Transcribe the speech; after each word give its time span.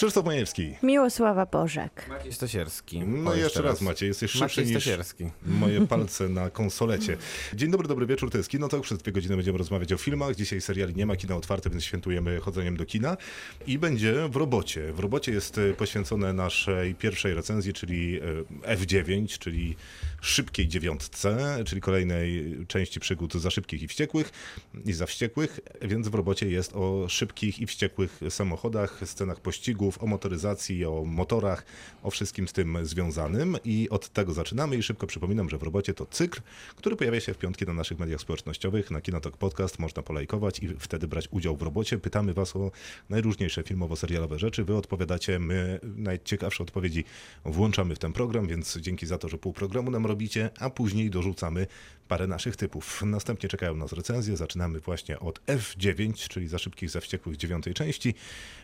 Krzysztof 0.00 0.24
Majewski. 0.24 0.74
Miłosława 0.82 1.46
Bożek. 1.46 2.06
Maciej 2.08 2.32
Stasierski. 2.32 3.00
No 3.00 3.30
O, 3.30 3.34
jeszcze 3.34 3.62
raz 3.62 3.80
Maciej, 3.80 4.08
jesteś 4.08 4.30
szybszy 4.30 4.44
Maciej 4.44 4.66
niż 4.74 4.82
Stasierski. 4.82 5.30
moje 5.46 5.86
palce 5.86 6.28
na 6.28 6.50
konsolecie. 6.50 7.16
Dzień 7.54 7.70
dobry, 7.70 7.88
dobry 7.88 8.06
wieczór, 8.06 8.30
to 8.30 8.38
jest 8.38 8.50
Kino 8.50 8.68
Talk. 8.68 8.82
Przez 8.82 8.98
dwie 8.98 9.12
godziny 9.12 9.36
będziemy 9.36 9.58
rozmawiać 9.58 9.92
o 9.92 9.96
filmach. 9.96 10.36
Dzisiaj 10.36 10.60
seriali 10.60 10.94
nie 10.94 11.06
ma, 11.06 11.16
kino 11.16 11.36
otwarte, 11.36 11.70
więc 11.70 11.84
świętujemy 11.84 12.40
chodzeniem 12.40 12.76
do 12.76 12.86
kina. 12.86 13.16
I 13.66 13.78
będzie 13.78 14.28
w 14.28 14.36
robocie. 14.36 14.92
W 14.92 14.98
robocie 14.98 15.32
jest 15.32 15.58
e, 15.58 15.74
poświęcone 15.74 16.32
naszej 16.32 16.94
pierwszej 16.94 17.34
recenzji, 17.34 17.72
czyli 17.72 18.20
e, 18.64 18.76
F9, 18.76 19.38
czyli 19.38 19.76
szybkiej 20.20 20.68
dziewiątce, 20.68 21.58
czyli 21.66 21.80
kolejnej 21.80 22.56
części 22.68 23.00
przygód 23.00 23.34
za 23.34 23.50
szybkich 23.50 23.82
i 23.82 23.88
wściekłych 23.88 24.30
i 24.84 24.92
za 24.92 25.06
wściekłych, 25.06 25.60
więc 25.82 26.08
w 26.08 26.14
robocie 26.14 26.50
jest 26.50 26.72
o 26.74 27.08
szybkich 27.08 27.58
i 27.58 27.66
wściekłych 27.66 28.20
samochodach, 28.28 29.00
scenach 29.04 29.40
pościgów, 29.40 29.89
o 29.98 30.06
motoryzacji, 30.06 30.84
o 30.84 31.04
motorach, 31.04 31.64
o 32.02 32.10
wszystkim 32.10 32.48
z 32.48 32.52
tym 32.52 32.78
związanym. 32.82 33.56
I 33.64 33.88
od 33.90 34.08
tego 34.08 34.32
zaczynamy. 34.32 34.76
I 34.76 34.82
szybko 34.82 35.06
przypominam, 35.06 35.48
że 35.48 35.58
w 35.58 35.62
robocie 35.62 35.94
to 35.94 36.06
cykl, 36.06 36.40
który 36.76 36.96
pojawia 36.96 37.20
się 37.20 37.34
w 37.34 37.38
piątki 37.38 37.66
na 37.66 37.72
naszych 37.72 37.98
mediach 37.98 38.20
społecznościowych, 38.20 38.90
na 38.90 39.00
Kinotok 39.00 39.36
Podcast, 39.36 39.78
można 39.78 40.02
polajkować 40.02 40.58
i 40.58 40.68
wtedy 40.78 41.08
brać 41.08 41.28
udział 41.30 41.56
w 41.56 41.62
robocie. 41.62 41.98
Pytamy 41.98 42.34
was 42.34 42.56
o 42.56 42.70
najróżniejsze 43.08 43.62
filmowo-serialowe 43.62 44.38
rzeczy, 44.38 44.64
wy 44.64 44.76
odpowiadacie, 44.76 45.38
my 45.38 45.80
najciekawsze 45.96 46.62
odpowiedzi 46.62 47.04
włączamy 47.44 47.94
w 47.94 47.98
ten 47.98 48.12
program, 48.12 48.46
więc 48.46 48.76
dzięki 48.76 49.06
za 49.06 49.18
to, 49.18 49.28
że 49.28 49.38
pół 49.38 49.52
programu 49.52 49.90
nam 49.90 50.06
robicie, 50.06 50.50
a 50.58 50.70
później 50.70 51.10
dorzucamy 51.10 51.66
parę 52.10 52.26
naszych 52.26 52.56
typów. 52.56 53.02
Następnie 53.06 53.48
czekają 53.48 53.76
nas 53.76 53.92
recenzje, 53.92 54.36
zaczynamy 54.36 54.80
właśnie 54.80 55.20
od 55.20 55.46
F9, 55.46 56.28
czyli 56.28 56.48
za 56.48 56.58
szybkich, 56.58 56.90
za 56.90 57.00
wściekłych 57.00 57.36
dziewiątej 57.36 57.74
części, 57.74 58.14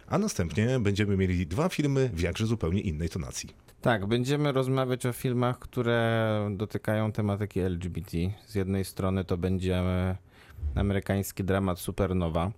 a 0.07 0.19
następnie 0.19 0.81
będziemy 0.81 1.17
mieli 1.17 1.47
dwa 1.47 1.69
filmy 1.69 2.11
w 2.13 2.21
jakże 2.21 2.47
zupełnie 2.47 2.81
innej 2.81 3.09
tonacji. 3.09 3.51
Tak, 3.81 4.07
będziemy 4.07 4.53
rozmawiać 4.53 5.07
o 5.07 5.13
filmach, 5.13 5.59
które 5.59 6.49
dotykają 6.57 7.13
tematyki 7.13 7.61
LGBT. 7.61 8.11
Z 8.47 8.55
jednej 8.55 8.85
strony 8.85 9.25
to 9.25 9.37
będzie 9.37 9.83
amerykański 10.75 11.45
dramat 11.45 11.79
Supernowa 11.79 12.51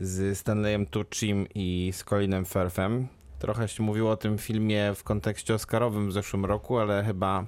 z 0.00 0.38
Stanleyem 0.38 0.86
Tucci 0.86 1.34
i 1.54 1.92
z 1.94 2.04
Colinem 2.04 2.44
Firthem. 2.44 3.08
Trochę 3.42 3.68
się 3.68 3.82
mówiło 3.82 4.10
o 4.10 4.16
tym 4.16 4.38
filmie 4.38 4.94
w 4.94 5.04
kontekście 5.04 5.54
oscarowym 5.54 6.08
w 6.08 6.12
zeszłym 6.12 6.44
roku, 6.44 6.78
ale 6.78 7.04
chyba 7.04 7.46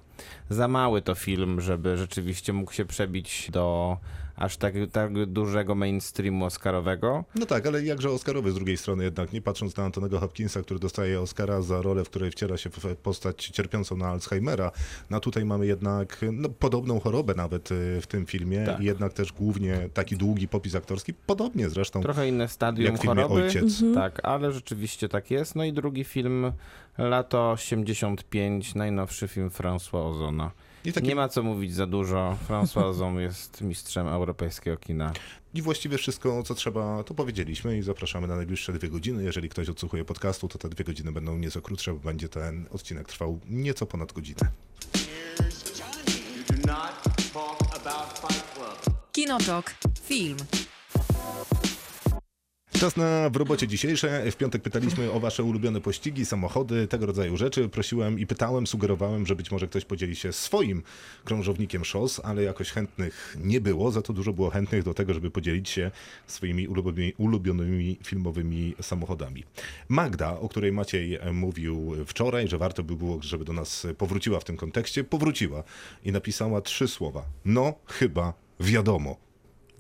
za 0.51 0.69
mały 0.69 1.03
to 1.03 1.15
film, 1.15 1.61
żeby 1.61 1.97
rzeczywiście 1.97 2.53
mógł 2.53 2.73
się 2.73 2.85
przebić 2.85 3.51
do 3.51 3.97
aż 4.37 4.57
tak, 4.57 4.75
tak 4.93 5.27
dużego 5.27 5.75
mainstreamu 5.75 6.45
oscarowego. 6.45 7.25
No 7.35 7.47
tak, 7.47 7.67
ale 7.67 7.83
jakże 7.85 8.11
Oscarowy 8.11 8.53
z 8.53 8.55
drugiej 8.55 8.77
strony 8.77 9.05
jednak, 9.05 9.33
nie 9.33 9.43
patrząc 9.43 9.77
na 9.77 9.85
Antonego 9.85 10.21
Hopkinsa, 10.21 10.63
który 10.63 10.81
dostaje 10.81 11.21
Oscara 11.21 11.63
za 11.63 11.83
rolę, 11.83 12.05
w 12.05 12.09
której 12.09 12.31
wciela 12.31 12.57
się 12.57 12.71
w 12.71 12.97
postać 12.97 13.47
cierpiącą 13.47 13.97
na 13.97 14.09
Alzheimera, 14.09 14.71
no 15.11 15.21
tutaj 15.21 15.45
mamy 15.45 15.67
jednak 15.67 16.21
no, 16.33 16.49
podobną 16.49 17.01
chorobę 17.01 17.35
nawet 17.35 17.73
y, 17.73 18.01
w 18.01 18.07
tym 18.07 18.27
filmie 18.27 18.65
Tak. 18.67 18.81
i 18.81 18.85
jednak 18.85 19.13
też 19.13 19.33
głównie 19.33 19.89
taki 19.95 20.17
długi 20.17 20.49
popis 20.49 20.75
aktorski, 20.75 21.15
podobnie 21.15 21.69
zresztą. 21.69 22.03
Trochę 22.03 22.29
inne 22.29 22.49
stadium 22.49 22.93
Jak 22.93 22.99
w 22.99 23.03
filmie 23.03 23.23
choroby. 23.23 23.45
Ojciec. 23.45 23.83
Tak, 23.95 24.21
ale 24.23 24.53
rzeczywiście 24.53 25.09
tak 25.09 25.31
jest. 25.31 25.57
No 25.57 25.65
i 25.65 25.73
drugi 25.73 26.05
film, 26.05 26.53
lato 26.99 27.51
85, 27.51 28.75
najnowszy 28.75 29.29
film 29.29 29.51
François 29.51 30.11
Ozona. 30.11 30.51
I, 30.85 30.93
taki, 30.93 31.07
Nie 31.07 31.15
ma 31.15 31.29
co 31.29 31.43
mówić 31.43 31.75
za 31.75 31.87
dużo. 31.87 32.37
François 32.49 33.19
jest 33.19 33.61
mistrzem 33.61 34.07
europejskiego 34.07 34.77
kina. 34.77 35.13
I 35.55 35.63
właściwie 35.63 35.99
wszystko, 35.99 36.43
co 36.43 36.55
trzeba, 36.55 37.05
to 37.05 37.15
powiedzieliśmy 37.15 37.79
i 37.79 37.83
zapraszamy 37.83 38.27
na 38.27 38.37
najbliższe 38.37 38.73
dwie 38.73 38.89
godziny. 38.89 39.25
Jeżeli 39.25 39.49
ktoś 39.49 39.69
odsłuchuje 39.69 40.05
podcastu, 40.05 40.49
to 40.49 40.59
te 40.59 40.69
dwie 40.69 40.85
godziny 40.85 41.13
będą 41.13 41.39
nieco 41.39 41.63
krótsze, 41.63 41.93
bo 41.93 41.99
będzie 41.99 42.29
ten 42.29 42.67
odcinek 42.71 43.09
trwał 43.09 43.41
nieco 43.49 43.87
ponad 43.87 44.13
godzinę. 44.13 44.51
You 46.37 46.57
do 46.57 46.67
not 46.67 47.03
talk 47.33 47.77
about 47.77 48.19
Fight 48.19 48.55
Club. 48.55 48.97
Kinotok. 49.13 49.75
Film. 50.03 50.37
Czas 52.85 52.97
na 52.97 53.31
w 53.31 53.37
robocie 53.37 53.69
dzisiejsze. 53.69 54.31
W 54.31 54.37
piątek 54.37 54.63
pytaliśmy 54.63 55.13
o 55.13 55.21
wasze 55.21 55.45
ulubione 55.45 55.81
pościgi, 55.81 56.27
samochody, 56.27 56.87
tego 56.87 57.07
rodzaju 57.07 57.37
rzeczy. 57.37 57.69
Prosiłem 57.69 58.19
i 58.19 58.27
pytałem, 58.27 58.67
sugerowałem, 58.67 59.27
że 59.27 59.37
być 59.37 59.51
może 59.51 59.67
ktoś 59.67 59.85
podzieli 59.85 60.17
się 60.17 60.33
swoim 60.33 60.83
krążownikiem 61.25 61.85
szos, 61.85 62.21
ale 62.25 62.43
jakoś 62.43 62.71
chętnych 62.71 63.37
nie 63.41 63.61
było. 63.61 63.91
Za 63.91 64.03
to 64.03 64.13
dużo 64.13 64.33
było 64.33 64.51
chętnych 64.51 64.83
do 64.83 64.95
tego, 64.95 65.15
żeby 65.15 65.31
podzielić 65.31 65.69
się 65.69 65.91
swoimi 66.27 66.69
ulubionymi, 66.69 67.13
ulubionymi 67.19 67.99
filmowymi 68.03 68.75
samochodami. 68.83 69.45
Magda, 69.89 70.41
o 70.41 70.49
której 70.49 70.73
Maciej 70.73 71.19
mówił 71.33 71.93
wczoraj, 72.07 72.49
że 72.49 72.59
warto 72.59 72.83
by 72.83 72.97
było, 72.97 73.19
żeby 73.23 73.45
do 73.45 73.53
nas 73.53 73.87
powróciła 73.99 74.41
w 74.41 74.45
tym 74.45 74.57
kontekście, 74.57 75.05
powróciła 75.05 75.63
i 76.05 76.13
napisała 76.13 76.61
trzy 76.61 76.89
słowa. 76.89 77.25
No, 77.45 77.75
chyba 77.87 78.35
wiadomo. 78.61 79.17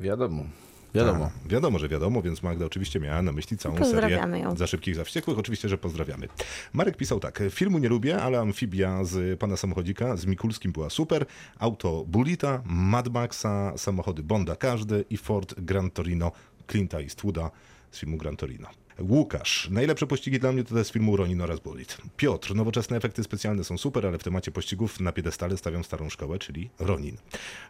Wiadomo. 0.00 0.44
Wiadomo. 0.94 1.24
Tak, 1.24 1.52
wiadomo, 1.52 1.78
że 1.78 1.88
wiadomo, 1.88 2.22
więc 2.22 2.42
Magda 2.42 2.66
oczywiście 2.66 3.00
miała 3.00 3.22
na 3.22 3.32
myśli 3.32 3.56
całą 3.58 3.76
Pozdrawiamy 3.76 4.36
serię 4.36 4.44
ją. 4.50 4.56
za 4.56 4.66
szybkich, 4.66 4.94
za 4.94 5.04
wściekłych. 5.04 5.38
Oczywiście, 5.38 5.68
że 5.68 5.78
pozdrawiamy. 5.78 6.28
Marek 6.72 6.96
pisał 6.96 7.20
tak. 7.20 7.42
Filmu 7.50 7.78
nie 7.78 7.88
lubię, 7.88 8.22
ale 8.22 8.38
amfibia 8.40 9.04
z 9.04 9.40
pana 9.40 9.56
samochodzika 9.56 10.16
z 10.16 10.26
Mikulskim 10.26 10.72
była 10.72 10.90
super. 10.90 11.26
Auto 11.58 12.04
Bulita, 12.08 12.62
Mad 12.64 13.08
Maxa, 13.08 13.72
samochody 13.76 14.22
Bonda 14.22 14.56
każdy 14.56 15.04
i 15.10 15.16
Ford 15.16 15.54
Gran 15.58 15.90
Torino 15.90 16.32
Clint'a 16.68 17.02
Eastwooda 17.02 17.50
z 17.90 17.98
filmu 17.98 18.16
Gran 18.16 18.36
Torino. 18.36 18.68
Łukasz. 19.00 19.68
Najlepsze 19.70 20.06
pościgi 20.06 20.38
dla 20.38 20.52
mnie 20.52 20.64
to 20.64 20.74
te 20.74 20.84
z 20.84 20.92
filmu 20.92 21.16
Ronin 21.16 21.40
oraz 21.40 21.60
Bullet. 21.60 21.96
Piotr. 22.16 22.54
Nowoczesne 22.54 22.96
efekty 22.96 23.24
specjalne 23.24 23.64
są 23.64 23.78
super, 23.78 24.06
ale 24.06 24.18
w 24.18 24.22
temacie 24.22 24.50
pościgów 24.50 25.00
na 25.00 25.12
piedestale 25.12 25.56
stawiam 25.56 25.84
starą 25.84 26.10
szkołę, 26.10 26.38
czyli 26.38 26.70
Ronin. 26.78 27.16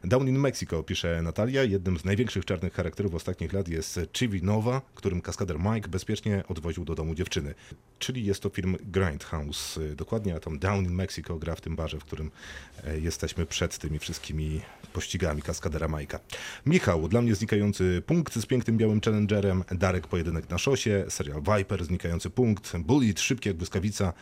Down 0.04 0.28
in 0.28 0.38
Mexico, 0.38 0.82
pisze 0.82 1.22
Natalia. 1.22 1.62
Jednym 1.62 1.98
z 1.98 2.04
największych 2.04 2.44
czarnych 2.44 2.72
charakterów 2.72 3.14
ostatnich 3.14 3.52
lat 3.52 3.68
jest 3.68 4.00
Chivi 4.12 4.42
Nova, 4.42 4.82
którym 4.94 5.20
kaskader 5.20 5.58
Mike 5.58 5.88
bezpiecznie 5.88 6.44
odwoził 6.48 6.84
do 6.84 6.94
domu 6.94 7.14
dziewczyny. 7.14 7.54
Czyli 7.98 8.24
jest 8.24 8.42
to 8.42 8.48
film 8.48 8.76
Grindhouse. 8.80 9.76
Y, 9.76 9.96
Dokładnie, 9.96 10.34
a 10.34 10.41
tam 10.41 10.58
Down 10.58 10.84
in 10.84 10.94
Mexico 10.94 11.38
gra 11.38 11.54
w 11.54 11.60
tym 11.60 11.76
barze, 11.76 12.00
w 12.00 12.04
którym 12.04 12.30
e, 12.84 12.98
jesteśmy 13.00 13.46
przed 13.46 13.78
tymi 13.78 13.98
wszystkimi 13.98 14.60
pościgami 14.92 15.42
kaskadera 15.42 15.88
Majka. 15.88 16.20
Michał, 16.66 17.08
dla 17.08 17.22
mnie 17.22 17.34
znikający 17.34 18.02
punkt 18.06 18.34
z 18.34 18.46
pięknym 18.46 18.76
białym 18.78 19.00
challengerem, 19.00 19.64
Darek 19.70 20.06
pojedynek 20.06 20.50
na 20.50 20.58
szosie, 20.58 21.04
serial 21.14 21.42
Viper, 21.42 21.84
znikający 21.84 22.30
punkt, 22.30 22.76
Bullet, 22.78 23.20
szybki 23.20 23.48
jak 23.48 23.58
błyskawica, 23.58 24.12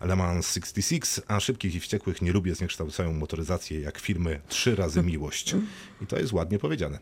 Le 0.00 0.16
Mans 0.16 0.52
66, 0.52 1.20
a 1.28 1.40
szybkich 1.40 1.74
i 1.74 1.80
wściekłych 1.80 2.22
nie 2.22 2.32
lubię, 2.32 2.54
zniekształcają 2.54 3.12
motoryzację 3.12 3.80
jak 3.80 3.98
filmy 3.98 4.40
Trzy 4.48 4.76
razy 4.76 5.02
miłość. 5.02 5.54
I 6.02 6.06
to 6.06 6.18
jest 6.18 6.32
ładnie 6.32 6.58
powiedziane. 6.58 6.98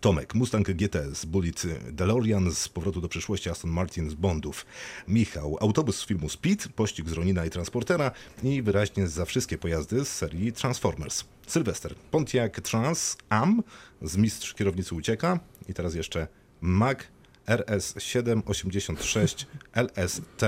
Tomek, 0.00 0.34
Mustang 0.34 0.70
GT 0.70 1.14
z 1.14 1.24
Bullet 1.24 1.62
DeLorean 1.92 2.50
z 2.50 2.68
powrotu 2.68 3.00
do 3.00 3.08
przyszłości 3.08 3.50
Aston 3.50 3.70
Martin 3.70 4.10
z 4.10 4.14
Bondów. 4.14 4.66
Michał, 5.08 5.58
autobus 5.60 5.96
z 5.96 6.06
filmu 6.06 6.28
Speed, 6.28 6.68
pościg 6.68 7.08
z 7.08 7.12
Ronina 7.12 7.46
i 7.46 7.50
Transportera 7.50 8.10
i 8.42 8.62
wyraźnie 8.62 9.08
za 9.08 9.24
wszystkie 9.24 9.58
pojazdy 9.58 10.04
z 10.04 10.08
serii 10.08 10.52
Transformers. 10.52 11.24
Sylwester, 11.46 11.94
Pontiac 12.10 12.52
Trans 12.62 13.16
Am 13.28 13.62
z 14.02 14.16
Mistrz 14.16 14.54
Kierownicy 14.54 14.94
Ucieka 14.94 15.40
i 15.68 15.74
teraz 15.74 15.94
jeszcze 15.94 16.28
Mag 16.60 17.13
RS786 17.46 19.44
LST 19.74 20.42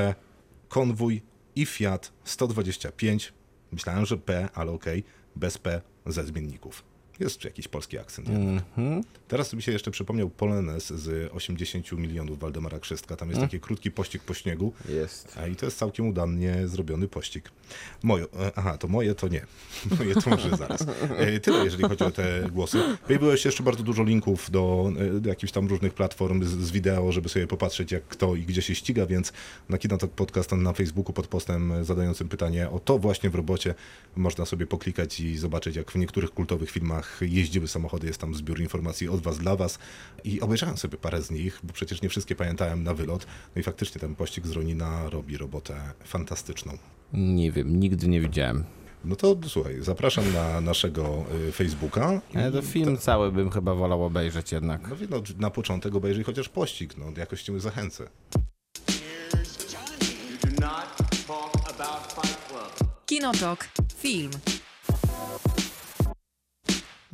Konwój 0.69 1.23
i 1.57 1.67
Fiat 1.67 2.13
125. 2.25 3.33
Myślałem, 3.73 4.07
że 4.07 4.17
P, 4.17 4.49
ale 4.55 4.73
okej, 4.73 5.05
bez 5.37 5.59
P 5.59 5.81
ze 6.07 6.25
zmienników. 6.25 6.96
Jest 7.21 7.45
jakiś 7.45 7.69
polski 7.69 7.99
akcent. 7.99 8.29
jednak. 8.29 8.65
Teraz 9.29 9.53
mi 9.53 9.63
się 9.63 9.73
jeszcze 9.73 9.91
przypomniał 9.91 10.31
Polones 10.31 10.87
z 10.87 11.33
80 11.33 11.93
milionów 11.93 12.39
Waldemara 12.39 12.79
Krzystka. 12.79 13.17
Tam 13.17 13.29
jest 13.29 13.41
taki 13.41 13.61
krótki 13.61 13.91
pościg 13.91 14.23
po 14.23 14.35
śniegu. 14.35 14.73
Jest. 14.89 15.39
A 15.39 15.47
i 15.47 15.57
to 15.57 15.67
jest 15.67 15.79
całkiem 15.79 16.09
udanie 16.09 16.69
zrobiony 16.69 17.09
pościg. 17.09 17.51
Moje, 18.03 18.25
e, 18.25 18.53
aha, 18.57 18.79
to 18.79 18.89
moje 18.89 19.15
to 19.15 19.29
nie. 19.29 19.47
Moje 19.99 20.15
to 20.15 20.31
może 20.31 20.57
zaraz. 20.57 20.87
E, 21.17 21.41
Tyle, 21.41 21.65
jeżeli 21.65 21.85
chodzi 21.85 22.05
o 22.05 22.11
te 22.11 22.49
głosy. 22.53 22.79
Pojawiło 23.07 23.37
się 23.37 23.49
jeszcze 23.49 23.63
bardzo 23.63 23.83
dużo 23.83 24.03
linków 24.05 24.51
do, 24.51 24.93
e, 25.17 25.21
do 25.21 25.29
jakichś 25.29 25.53
tam 25.53 25.69
różnych 25.69 25.95
platform 25.95 26.45
z, 26.45 26.49
z 26.49 26.71
wideo, 26.71 27.13
żeby 27.13 27.29
sobie 27.29 27.47
popatrzeć 27.47 27.93
jak 27.93 28.05
kto 28.09 28.35
i 28.35 28.43
gdzie 28.43 28.63
się 28.63 28.75
ściga, 28.75 29.07
więc 29.07 29.33
na 29.69 29.79
Kinotok 29.79 30.11
Podcast 30.11 30.53
na 30.53 30.73
Facebooku 30.73 31.13
pod 31.13 31.27
postem 31.27 31.85
zadającym 31.85 32.29
pytanie 32.29 32.71
o 32.71 32.81
to 32.81 32.99
właśnie 32.99 33.31
w 33.31 33.35
robocie 33.35 33.75
można 34.17 34.47
sobie 34.47 34.67
poklikać 34.67 35.21
i 35.21 35.39
zobaczyć 35.39 35.77
jak 35.77 35.91
w 35.91 35.97
niektórych 35.97 36.31
kultowych 36.31 36.71
filmach 36.71 37.06
jeździły 37.21 37.69
samochody, 37.69 38.07
jest 38.07 38.21
tam 38.21 38.35
zbiór 38.35 38.61
informacji 38.61 39.09
od 39.09 39.21
was 39.21 39.39
dla 39.39 39.57
was 39.57 39.79
i 40.25 40.41
obejrzałem 40.41 40.77
sobie 40.77 40.99
parę 40.99 41.23
z 41.23 41.31
nich, 41.31 41.61
bo 41.63 41.73
przecież 41.73 42.03
nie 42.03 42.09
wszystkie 42.09 42.35
pamiętałem 42.35 42.83
na 42.83 42.95
wylot. 42.95 43.27
No 43.57 43.61
i 43.61 43.63
faktycznie 43.63 44.01
ten 44.01 44.15
pościg 44.15 44.47
z 44.47 44.51
Ronina 44.51 45.11
robi 45.11 45.37
robotę 45.37 45.93
fantastyczną. 46.05 46.79
Nie 47.13 47.53
wiem, 47.53 47.81
nigdy 47.81 48.09
nie 48.09 48.21
widziałem. 48.21 48.65
No 49.05 49.17
to 49.17 49.37
słuchaj, 49.47 49.77
zapraszam 49.81 50.33
na 50.33 50.61
naszego 50.61 51.25
y, 51.49 51.53
Facebooka. 51.53 52.21
Ale 52.35 52.53
to 52.53 52.63
film 52.63 52.99
cały 52.99 53.33
bym 53.33 53.51
chyba 53.51 53.75
wolał 53.75 54.05
obejrzeć 54.05 54.53
jednak. 54.53 54.89
No, 54.89 54.97
wie, 54.97 55.07
no, 55.11 55.23
na 55.39 55.51
początek 55.51 55.95
obejrzyj 55.95 56.25
chociaż 56.25 56.49
pościg, 56.49 56.97
no 56.97 57.07
jakoś 57.17 57.43
cię 57.43 57.61
zachęcę. 57.61 58.09
Kinotok. 63.07 63.69
Film. 63.97 64.31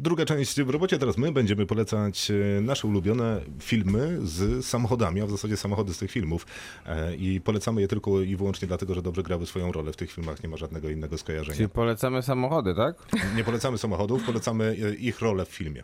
Druga 0.03 0.25
część 0.25 0.63
w 0.63 0.71
robocie, 0.71 0.99
teraz 0.99 1.19
my 1.19 1.33
będziemy 1.33 1.67
polecać 1.67 2.31
e, 2.31 2.61
nasze 2.61 2.89
ulubione 2.89 3.41
filmy 3.61 4.19
z 4.23 4.67
samochodami, 4.67 5.21
a 5.21 5.27
w 5.27 5.31
zasadzie 5.31 5.57
samochody 5.57 5.95
z 5.95 5.99
tych 5.99 6.11
filmów. 6.11 6.47
E, 6.87 7.17
I 7.17 7.41
polecamy 7.41 7.81
je 7.81 7.89
tylko 7.89 8.21
i 8.21 8.37
wyłącznie 8.37 8.69
dlatego, 8.69 8.95
że 8.95 9.03
dobrze 9.03 9.23
grały 9.23 9.47
swoją 9.47 9.73
rolę 9.73 9.93
w 9.93 9.97
tych 9.97 10.13
filmach, 10.13 10.43
nie 10.43 10.49
ma 10.49 10.57
żadnego 10.57 10.91
innego 10.91 11.19
skojarzenia. 11.19 11.57
Czyli 11.57 11.69
polecamy 11.69 12.23
samochody, 12.23 12.75
tak? 12.75 12.97
Nie 13.37 13.45
polecamy 13.45 13.79
samochodów, 13.79 14.25
polecamy 14.25 14.77
e, 14.85 14.95
ich 14.95 15.21
rolę 15.21 15.45
w 15.45 15.49
filmie. 15.49 15.83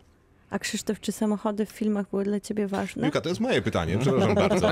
A 0.49 0.59
Krzysztof, 0.59 0.99
czy 0.99 1.11
samochody 1.11 1.65
w 1.65 1.69
filmach 1.69 2.09
były 2.09 2.23
dla 2.23 2.39
ciebie 2.39 2.67
ważne? 2.67 3.03
Milka, 3.03 3.21
to 3.21 3.29
jest 3.29 3.41
moje 3.41 3.61
pytanie, 3.61 3.97
przepraszam 4.01 4.35
bardzo. 4.35 4.69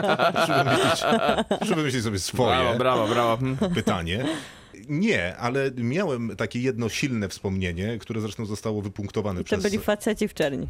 Proszę 1.57 1.75
wymyślić 1.75 2.03
sobie 2.03 2.19
swoje 2.19 2.55
Brawo, 2.57 2.77
brawo, 2.77 3.07
brawo. 3.07 3.37
Pytanie. 3.75 4.25
Nie, 4.89 5.37
ale 5.37 5.71
miałem 5.77 6.35
takie 6.37 6.59
jedno 6.59 6.89
silne 6.89 7.29
wspomnienie, 7.29 7.97
które 7.97 8.21
zresztą 8.21 8.45
zostało 8.45 8.81
wypunktowane 8.81 9.41
I 9.41 9.43
to 9.43 9.45
przez... 9.45 9.63
byli 9.63 9.79
faceci 9.79 10.27
w 10.27 10.33
czerni. 10.33 10.67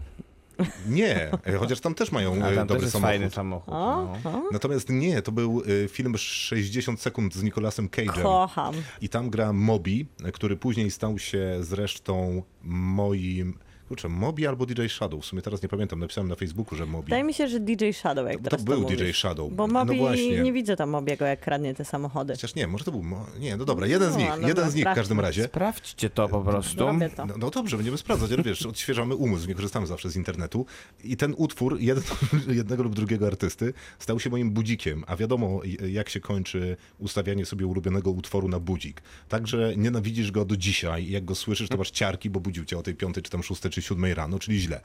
Nie, 0.87 1.31
e, 1.45 1.57
chociaż 1.59 1.79
tam 1.79 1.95
też 1.95 2.11
mają 2.11 2.33
A 2.33 2.35
e, 2.35 2.39
tam 2.39 2.49
też 2.49 2.67
dobry 2.67 2.81
jest 2.81 2.91
samochód. 2.93 3.09
fajny 3.09 3.29
samochód. 3.29 3.73
O, 3.73 4.17
No. 4.23 4.43
Natomiast 4.51 4.89
nie, 4.89 5.21
to 5.21 5.31
był 5.31 5.63
y, 5.67 5.87
film 5.87 6.17
60 6.17 7.01
sekund 7.01 7.35
z 7.35 7.43
Nicolasem 7.43 7.89
Cage'em. 7.89 8.21
Kocham. 8.23 8.75
I 9.01 9.09
tam 9.09 9.29
gra 9.29 9.53
Moby, 9.53 10.05
który 10.33 10.57
później 10.57 10.91
stał 10.91 11.19
się 11.19 11.57
zresztą 11.61 12.43
moim. 12.63 13.57
Kurczę, 13.87 14.09
Moby 14.09 14.47
albo 14.49 14.65
DJ 14.65 14.87
Shadow. 14.87 15.21
W 15.23 15.25
sumie 15.25 15.41
teraz 15.41 15.63
nie 15.63 15.69
pamiętam, 15.69 15.99
napisałem 15.99 16.27
na 16.29 16.35
Facebooku, 16.35 16.75
że 16.77 16.85
Moby. 16.85 17.03
Wydaje 17.03 17.23
mi 17.23 17.33
się, 17.33 17.47
że 17.47 17.59
DJ 17.59 17.91
Shadow, 17.93 18.27
jak 18.27 18.37
To- 18.37 18.43
to 18.43 18.49
teraz 18.49 18.63
był 18.65 18.81
mówisz. 18.81 18.97
DJ 18.97 19.11
Shadow. 19.11 19.53
Bo 19.53 19.67
No 19.67 19.73
Mobi, 19.85 19.97
właśnie. 19.97 20.41
nie 20.41 20.53
widzę 20.53 20.75
tam 20.75 20.89
Mobiego, 20.89 21.25
jak 21.25 21.39
kradnie 21.39 21.73
te 21.75 21.85
samochody. 21.85 22.33
Chociaż 22.33 22.55
nie, 22.55 22.67
może 22.67 22.85
to 22.85 22.91
był. 22.91 23.03
Mo... 23.03 23.25
Nie, 23.39 23.57
no 23.57 23.65
dobra, 23.65 23.87
jeden 23.87 24.09
z 24.11 24.13
No, 24.13 24.19
nich. 24.19 24.29
dobra, 24.31 24.47
jeden 24.47 24.71
z 24.71 24.75
nich 24.75 24.85
w 24.91 24.95
każdym 24.95 25.19
razie. 25.19 25.43
Sprawdźcie 25.43 26.09
to 26.09 26.29
po 26.29 26.41
prostu. 26.41 26.77
To. 26.77 26.93
No, 27.27 27.33
no 27.37 27.49
dobrze, 27.49 27.77
będziemy 27.77 27.97
sprawdzać, 27.97 28.31
ale 28.31 28.43
wiesz, 28.43 28.65
odświeżamy 28.65 29.15
umysł, 29.15 29.47
nie 29.47 29.55
korzystamy 29.55 29.87
zawsze 29.87 30.09
z 30.09 30.15
internetu. 30.15 30.65
I 31.03 31.17
ten 31.17 31.33
utwór 31.37 31.77
jeden, 31.79 32.03
jednego 32.47 32.83
lub 32.83 32.95
drugiego 32.95 33.27
artysty 33.27 33.73
stał 33.99 34.19
się 34.19 34.29
moim 34.29 34.51
budzikiem, 34.51 35.03
a 35.07 35.15
wiadomo 35.15 35.61
jak 35.89 36.09
się 36.09 36.19
kończy 36.19 36.77
ustawianie 36.99 37.45
sobie 37.45 37.65
ulubionego 37.67 38.11
utworu 38.11 38.47
na 38.47 38.59
budzik. 38.59 39.01
Także 39.29 39.73
nienawidzisz 39.77 40.31
go 40.31 40.45
do 40.45 40.57
dzisiaj, 40.57 41.09
jak 41.09 41.25
go 41.25 41.35
słyszysz, 41.35 41.69
to 41.69 41.77
masz 41.77 41.91
ciarki, 41.91 42.29
bo 42.29 42.39
budził 42.39 42.65
cię 42.65 42.77
o 42.77 42.83
tej 42.83 42.95
piątej, 42.95 43.23
czy 43.23 43.31
tam 43.31 43.43
szóstej, 43.43 43.71
czy 43.77 43.81
siódmej 43.81 44.13
rano, 44.13 44.39
czyli 44.39 44.59
źle. 44.59 44.81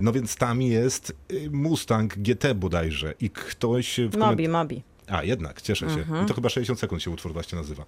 No 0.00 0.12
więc 0.12 0.36
tam 0.36 0.62
jest 0.62 1.12
y, 1.32 1.50
Mustang 1.50 2.14
GT 2.18 2.54
bodajże 2.54 3.14
i 3.20 3.30
ktoś 3.30 4.00
w 4.00 4.10
koment- 4.10 4.18
Mobi, 4.18 4.48
Mobi. 4.48 4.82
A, 5.08 5.22
jednak, 5.22 5.62
cieszę 5.62 5.90
się. 5.90 5.98
Mhm. 6.00 6.24
I 6.24 6.28
to 6.28 6.34
chyba 6.34 6.48
60 6.48 6.78
sekund 6.80 7.02
się 7.02 7.10
utwór 7.10 7.32
właśnie 7.32 7.58
nazywa. 7.58 7.84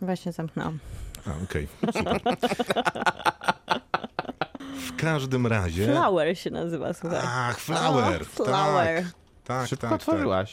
Właśnie 0.00 0.32
zamknęłam. 0.32 0.78
A, 1.26 1.44
okej, 1.44 1.68
super. 1.96 2.20
W 4.88 4.96
każdym 4.96 5.46
razie... 5.46 5.86
Flower 5.86 6.38
się 6.38 6.50
nazywa, 6.50 6.94
słuchaj. 6.94 7.20
Ach, 7.24 7.58
Flower. 7.60 8.24
Flower. 8.24 9.02
Tak, 9.04 9.12
tak, 9.44 9.68
Szybko 9.68 9.88
tak, 9.88 10.04
tak. 10.04 10.46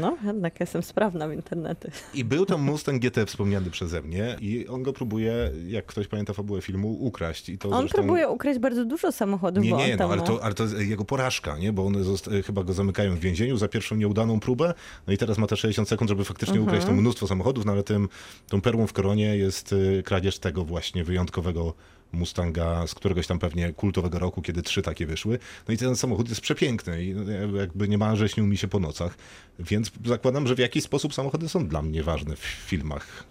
No, 0.00 0.16
jednak 0.26 0.60
jestem 0.60 0.82
sprawna 0.82 1.28
w 1.28 1.32
internecie. 1.32 1.90
I 2.14 2.24
był 2.24 2.46
tam 2.46 2.62
Mustang 2.62 3.02
GT 3.02 3.26
wspomniany 3.26 3.70
przeze 3.70 4.02
mnie 4.02 4.36
i 4.40 4.66
on 4.68 4.82
go 4.82 4.92
próbuje, 4.92 5.50
jak 5.66 5.86
ktoś 5.86 6.08
pamięta 6.08 6.32
fabułę 6.32 6.60
filmu, 6.62 6.92
ukraść. 6.92 7.48
I 7.48 7.58
to 7.58 7.68
On 7.68 7.80
zresztą... 7.80 7.98
próbuje 7.98 8.28
ukraść 8.28 8.58
bardzo 8.58 8.84
dużo 8.84 9.12
samochodów, 9.12 9.64
Nie, 9.64 9.72
nie, 9.72 9.96
no, 9.96 10.04
ale 10.04 10.16
ma- 10.16 10.22
to, 10.22 10.44
ale 10.44 10.54
to 10.54 10.62
jest 10.62 10.78
jego 10.78 11.04
porażka, 11.04 11.58
nie? 11.58 11.72
Bo 11.72 11.86
one 11.86 12.04
zosta- 12.04 12.30
chyba 12.46 12.64
go 12.64 12.72
zamykają 12.72 13.16
w 13.16 13.18
więzieniu 13.20 13.56
za 13.56 13.68
pierwszą 13.68 13.96
nieudaną 13.96 14.40
próbę, 14.40 14.74
no 15.06 15.12
i 15.12 15.18
teraz 15.18 15.38
ma 15.38 15.46
te 15.46 15.56
60 15.56 15.88
sekund, 15.88 16.08
żeby 16.10 16.24
faktycznie 16.24 16.54
Mhm. 16.58 16.68
ukraść 16.68 16.86
to 16.86 16.92
mnóstwo 16.92 17.26
samochodów, 17.26 17.64
no 17.64 17.72
ale 17.72 17.82
tym, 17.82 18.08
tą 18.48 18.60
perłą 18.60 18.86
w 18.86 18.92
koronie 18.92 19.36
jest 19.36 19.72
y, 19.72 20.02
kradzież 20.04 20.38
tego 20.38 20.64
właśnie 20.64 21.04
wyjątkowego 21.04 21.74
Mustanga 22.14 22.86
z 22.86 22.94
któregoś 22.94 23.26
tam 23.26 23.38
pewnie 23.38 23.72
kultowego 23.72 24.18
roku, 24.18 24.42
kiedy 24.42 24.62
trzy 24.62 24.82
takie 24.82 25.06
wyszły. 25.06 25.38
No 25.68 25.74
i 25.74 25.76
ten 25.76 25.96
samochód 25.96 26.28
jest 26.28 26.40
przepiękny 26.40 27.04
i 27.04 27.14
no, 27.14 27.56
jakby 27.56 27.88
niemalże 27.88 28.28
śnił 28.28 28.46
mi 28.46 28.56
się 28.56 28.68
po 28.68 28.80
nocach, 28.80 29.16
więc 29.58 29.92
zakładam, 30.04 30.46
że 30.46 30.54
w 30.54 30.58
jakiś 30.58 30.84
sposób 30.84 31.14
samochody 31.14 31.48
są 31.48 31.68
dla 31.68 31.82
mnie 31.82 32.02
ważne 32.02 32.36
w 32.36 32.40
filmach. 32.40 33.24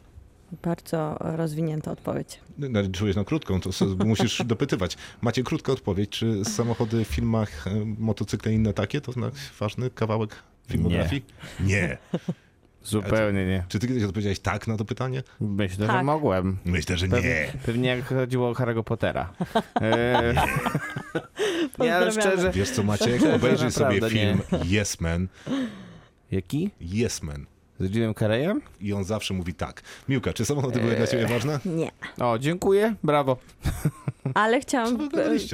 Bardzo 0.63 1.17
rozwinięta 1.19 1.91
odpowiedź. 1.91 2.39
Naliczyłeś 2.57 3.15
na 3.15 3.23
krótką, 3.23 3.61
to 3.61 3.69
musisz 4.05 4.41
dopytywać. 4.45 4.97
Macie 5.21 5.43
krótka 5.43 5.71
odpowiedź, 5.71 6.09
czy 6.09 6.45
samochody 6.45 7.05
w 7.05 7.07
filmach, 7.07 7.67
e, 7.67 7.85
motocykle 7.97 8.51
i 8.51 8.55
inne 8.55 8.73
takie, 8.73 9.01
to 9.01 9.13
ważny 9.59 9.89
kawałek 9.89 10.35
filmografii? 10.67 11.25
Nie. 11.59 11.97
Zupełnie 12.83 13.45
nie. 13.45 13.63
Czy 13.67 13.79
ty 13.79 13.87
kiedyś 13.87 14.03
odpowiedziałeś 14.03 14.39
tak 14.39 14.67
na 14.67 14.77
to 14.77 14.85
pytanie? 14.85 15.23
Myślę, 15.39 15.85
że 15.85 15.93
Tak. 15.93 16.05
mogłem. 16.05 16.57
Myślę, 16.65 16.97
że 16.97 17.07
Pewnie, 17.07 17.29
nie. 17.29 17.47
pewnie 17.65 17.89
jak 17.89 18.05
chodziło 18.05 18.49
o 18.49 18.53
Harry'ego 18.53 18.83
Pottera. 18.83 19.33
E, 19.81 20.33
nie, 21.79 21.95
ale 21.95 22.05
Pozdrawiamy. 22.05 22.11
szczerze. 22.11 22.51
Wiesz 22.51 22.69
co 22.71 22.83
Maciek? 22.83 23.21
Obejrzyj 23.35 23.71
sobie 23.71 24.09
film 24.09 24.39
Yes 24.81 25.01
Man. 25.01 25.27
Jaki? 26.31 26.69
Yes 26.81 27.23
Man. 27.23 27.45
Z 27.79 27.95
Jimem 27.95 28.13
Carreyem? 28.13 28.61
I 28.81 28.93
on 28.93 29.03
zawsze 29.03 29.33
mówi 29.33 29.53
tak. 29.53 29.81
Miłka, 30.09 30.33
czy 30.33 30.45
samochody 30.45 30.79
były 30.79 30.95
dla 30.95 31.07
ciebie 31.07 31.27
ważne? 31.27 31.59
Nie. 31.65 31.91
O, 32.19 32.39
dziękuję, 32.39 32.95
brawo. 33.03 33.37
Ale 34.33 34.59
chciałam 34.59 35.09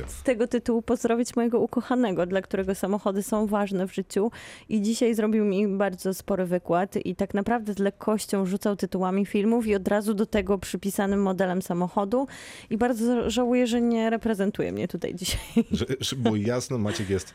z 0.08 0.24
tego 0.24 0.48
tytułu 0.48 0.82
pozdrowić 0.82 1.36
mojego 1.36 1.60
ukochanego, 1.60 2.26
dla 2.26 2.42
którego 2.42 2.76
samochody 2.76 3.24
są 3.24 3.48
ważne 3.48 3.88
w 3.88 3.94
życiu. 3.94 4.32
I 4.70 4.82
dzisiaj 4.82 5.16
zrobił 5.16 5.46
mi 5.46 5.68
bardzo 5.68 6.14
spory 6.14 6.46
wykład 6.46 6.96
i 7.06 7.16
tak 7.16 7.34
naprawdę 7.34 7.74
z 7.74 7.80
lekkością 7.80 8.46
rzucał 8.46 8.76
tytułami 8.76 9.26
filmów 9.26 9.68
i 9.68 9.76
od 9.76 9.88
razu 9.88 10.14
do 10.14 10.26
tego 10.26 10.58
przypisanym 10.58 11.22
modelem 11.22 11.62
samochodu. 11.62 12.28
I 12.70 12.78
bardzo 12.78 13.30
żałuję, 13.30 13.68
że 13.68 13.82
nie 13.82 14.10
reprezentuje 14.10 14.72
mnie 14.72 14.88
tutaj 14.88 15.16
dzisiaj. 15.16 15.40
Że, 16.00 16.16
było 16.16 16.36
jasno, 16.36 16.78
Maciek 16.78 17.10
jest 17.10 17.34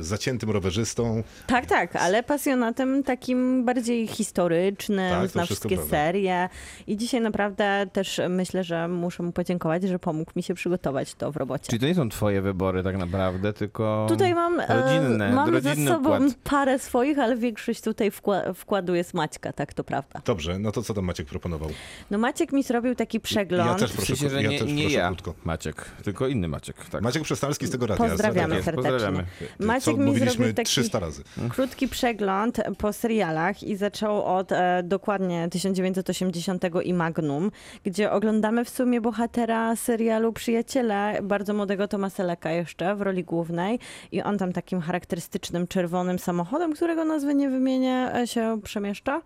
zaciętym 0.00 0.50
rowerzystą. 0.50 1.22
Tak, 1.46 1.66
tak, 1.66 1.96
ale 1.96 2.22
pasjonatem 2.22 3.02
takim 3.02 3.64
bardziej 3.64 4.06
historycznym, 4.06 5.10
Tak, 5.10 5.30
zna 5.30 5.44
wszystkie 5.44 5.76
prawda. 5.76 5.90
serie. 5.90 6.48
I 6.86 6.96
dzisiaj 6.96 7.20
naprawdę 7.20 7.86
też 7.92 8.20
myślę, 8.28 8.64
że 8.64 8.88
muszę 8.88 9.22
mu 9.22 9.32
podziękować, 9.32 9.82
że 9.82 9.98
pomógł 9.98 10.32
mi 10.36 10.42
się 10.42 10.54
przygotować 10.54 10.73
to 10.78 11.32
w 11.32 11.36
robocie. 11.36 11.64
Czyli 11.66 11.80
to 11.80 11.86
nie 11.86 11.94
są 11.94 12.08
twoje 12.08 12.42
wybory 12.42 12.82
tak 12.82 12.96
naprawdę, 12.96 13.52
tylko... 13.52 14.06
Tutaj 14.08 14.34
mam, 14.34 14.60
e, 14.60 14.66
rodzinne, 14.68 15.32
mam 15.32 15.46
za 15.46 15.52
rodzinny 15.52 15.90
sobą 15.90 16.16
układ. 16.16 16.34
parę 16.44 16.78
swoich, 16.78 17.18
ale 17.18 17.36
większość 17.36 17.80
tutaj 17.80 18.10
wkła- 18.10 18.54
wkładu 18.54 18.94
jest 18.94 19.14
Maćka, 19.14 19.52
tak 19.52 19.74
to 19.74 19.84
prawda. 19.84 20.20
Dobrze, 20.24 20.58
no 20.58 20.72
to 20.72 20.82
co 20.82 20.94
tam 20.94 21.04
Maciek 21.04 21.26
proponował? 21.26 21.70
No 22.10 22.18
Maciek 22.18 22.52
mi 22.52 22.62
zrobił 22.62 22.94
taki 22.94 23.20
przegląd. 23.20 23.70
Ja 23.70 23.74
też 23.76 23.92
W 23.92 23.96
proszę, 23.96 24.16
sensie, 24.16 24.30
że 24.30 24.42
ja 24.42 24.50
nie, 24.50 24.58
też 24.58 24.72
nie 24.72 24.82
proszę 24.82 24.98
ja, 24.98 25.06
krótko. 25.08 25.34
Maciek, 25.44 25.84
tylko 26.04 26.28
inny 26.28 26.48
Maciek. 26.48 26.76
Tak. 26.90 27.02
Maciek 27.02 27.22
Przestalski 27.22 27.66
z 27.66 27.70
tego 27.70 27.86
radia. 27.86 28.08
Pozdrawiamy 28.08 28.62
serdecznie. 28.62 28.90
pozdrawiamy. 28.90 29.26
Maciek 29.58 29.94
co 29.94 30.00
mi 30.00 30.18
zrobił 30.18 30.54
taki 30.54 30.68
300 30.68 30.98
razy. 31.00 31.22
krótki 31.48 31.88
przegląd 31.88 32.60
po 32.78 32.92
serialach 32.92 33.62
i 33.62 33.76
zaczął 33.76 34.24
od 34.24 34.52
e, 34.52 34.82
dokładnie 34.84 35.48
1980 35.50 36.64
i 36.82 36.94
Magnum, 36.94 37.50
gdzie 37.84 38.10
oglądamy 38.10 38.64
w 38.64 38.68
sumie 38.68 39.00
bohatera 39.00 39.76
serialu 39.76 40.32
Przyjaciele, 40.68 41.18
bardzo 41.22 41.54
młodego 41.54 41.88
Toma 41.88 42.10
Seleka 42.10 42.50
jeszcze 42.50 42.96
w 42.96 43.00
roli 43.02 43.24
głównej 43.24 43.78
i 44.12 44.22
on 44.22 44.38
tam 44.38 44.52
takim 44.52 44.80
charakterystycznym 44.80 45.66
czerwonym 45.66 46.18
samochodem, 46.18 46.72
którego 46.72 47.04
nazwy 47.04 47.34
nie 47.34 47.50
wymienię, 47.50 48.10
e, 48.14 48.26
się 48.26 48.60
przemieszcza. 48.64 49.22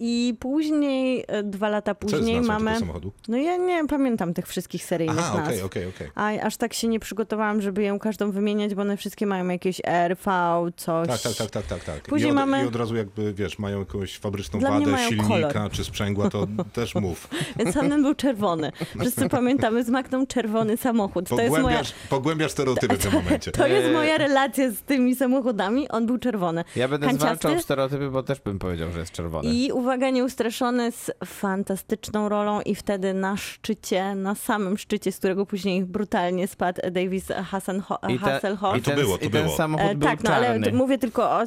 I 0.00 0.34
później, 0.40 1.24
e, 1.28 1.42
dwa 1.42 1.68
lata 1.68 1.94
później 1.94 2.40
mamy... 2.40 2.74
No 3.28 3.36
ja 3.36 3.56
nie 3.56 3.86
pamiętam 3.86 4.34
tych 4.34 4.46
wszystkich 4.46 4.84
seryjnych 4.84 5.18
Aha, 5.18 5.36
nazw. 5.38 5.46
okej, 5.48 5.62
okej, 5.62 5.86
okej. 5.86 6.08
A 6.14 6.46
aż 6.46 6.56
tak 6.56 6.74
się 6.74 6.88
nie 6.88 7.00
przygotowałam, 7.00 7.60
żeby 7.62 7.82
ją 7.82 7.98
każdą 7.98 8.30
wymieniać, 8.30 8.74
bo 8.74 8.82
one 8.82 8.96
wszystkie 8.96 9.26
mają 9.26 9.48
jakieś 9.48 9.80
RV, 10.08 10.30
coś. 10.76 11.08
Tak, 11.08 11.20
tak, 11.20 11.34
tak, 11.34 11.50
tak, 11.50 11.66
tak, 11.66 11.84
tak. 11.84 12.02
Później 12.02 12.28
I, 12.28 12.30
od, 12.32 12.36
mamy- 12.36 12.64
I 12.64 12.66
od 12.66 12.76
razu 12.76 12.96
jakby, 12.96 13.34
wiesz, 13.34 13.58
mają 13.58 13.78
jakąś 13.78 14.18
fabryczną 14.18 14.60
Dla 14.60 14.70
wadę 14.70 14.98
silnika 15.08 15.52
kolor. 15.52 15.70
czy 15.70 15.84
sprzęgła, 15.84 16.30
to 16.30 16.46
też 16.72 16.94
mów. 16.94 17.28
Więc 17.58 17.74
Hannen 17.76 18.02
był 18.02 18.14
czerwony. 18.14 18.72
Wszyscy 19.00 19.28
pamiętamy 19.28 19.84
z 19.84 19.88
Magną 19.88 20.26
czerwony 20.26 20.71
czerwony 20.72 20.76
samochód. 20.76 21.28
To 21.28 21.40
jest 21.40 21.50
moja, 21.50 21.62
Pogłębiasz, 21.62 21.92
pogłębiasz 22.10 22.50
stereotypy 22.52 22.96
w 22.96 23.02
tym 23.02 23.12
momencie. 23.22 23.52
to 23.52 23.66
jest 23.66 23.92
moja 23.92 24.18
relacja 24.18 24.70
z 24.70 24.80
tymi 24.82 25.14
samochodami. 25.14 25.88
On 25.88 26.06
był 26.06 26.18
czerwony. 26.18 26.64
Ja 26.76 26.88
będę 26.88 27.06
Kanciasty? 27.06 27.38
zwalczał 27.38 27.62
stereotypy, 27.62 28.10
bo 28.10 28.22
też 28.22 28.40
bym 28.40 28.58
powiedział, 28.58 28.92
że 28.92 28.98
jest 29.00 29.12
czerwony. 29.12 29.48
I 29.48 29.72
uwaga, 29.72 30.10
nieustraszony 30.10 30.92
z 30.92 31.10
fantastyczną 31.24 32.28
rolą 32.28 32.60
i 32.60 32.74
wtedy 32.74 33.14
na 33.14 33.36
szczycie, 33.36 34.14
na 34.14 34.34
samym 34.34 34.78
szczycie, 34.78 35.12
z 35.12 35.18
którego 35.18 35.46
później 35.46 35.84
brutalnie 35.84 36.48
spadł 36.48 36.80
Davis 36.90 37.26
Hassan 37.50 37.82
I 38.08 38.18
te- 38.18 38.30
Hasselhoff. 38.30 38.78
I 38.78 38.82
To 38.82 38.90
było, 38.94 39.18
to 39.18 39.24
i 39.26 39.30
ten 39.30 39.44
było. 39.44 39.56
samochód 39.56 39.86
E, 39.86 39.94
był 39.94 40.08
tak, 40.08 40.22
no 40.24 40.30
ale 40.34 40.58
mówię 40.72 40.98
tylko 40.98 41.30
o, 41.30 41.40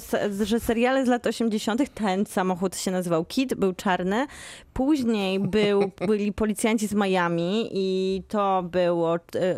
że 0.44 0.60
seriale 0.60 1.06
z 1.06 1.10
lat 1.10 1.28
80. 1.28 1.94
ten 1.94 2.26
samochód 2.26 2.76
się 2.78 2.92
nazywał 2.92 3.26
Kid, 3.26 3.54
był 3.54 3.74
czarny. 3.74 4.28
Później 4.74 5.40
był, 5.40 5.92
byli 6.08 6.34
policjanci 6.34 6.88
z 6.88 6.94
Miami 6.94 7.70
i 7.74 8.22
to 8.28 8.64
było 8.64 9.15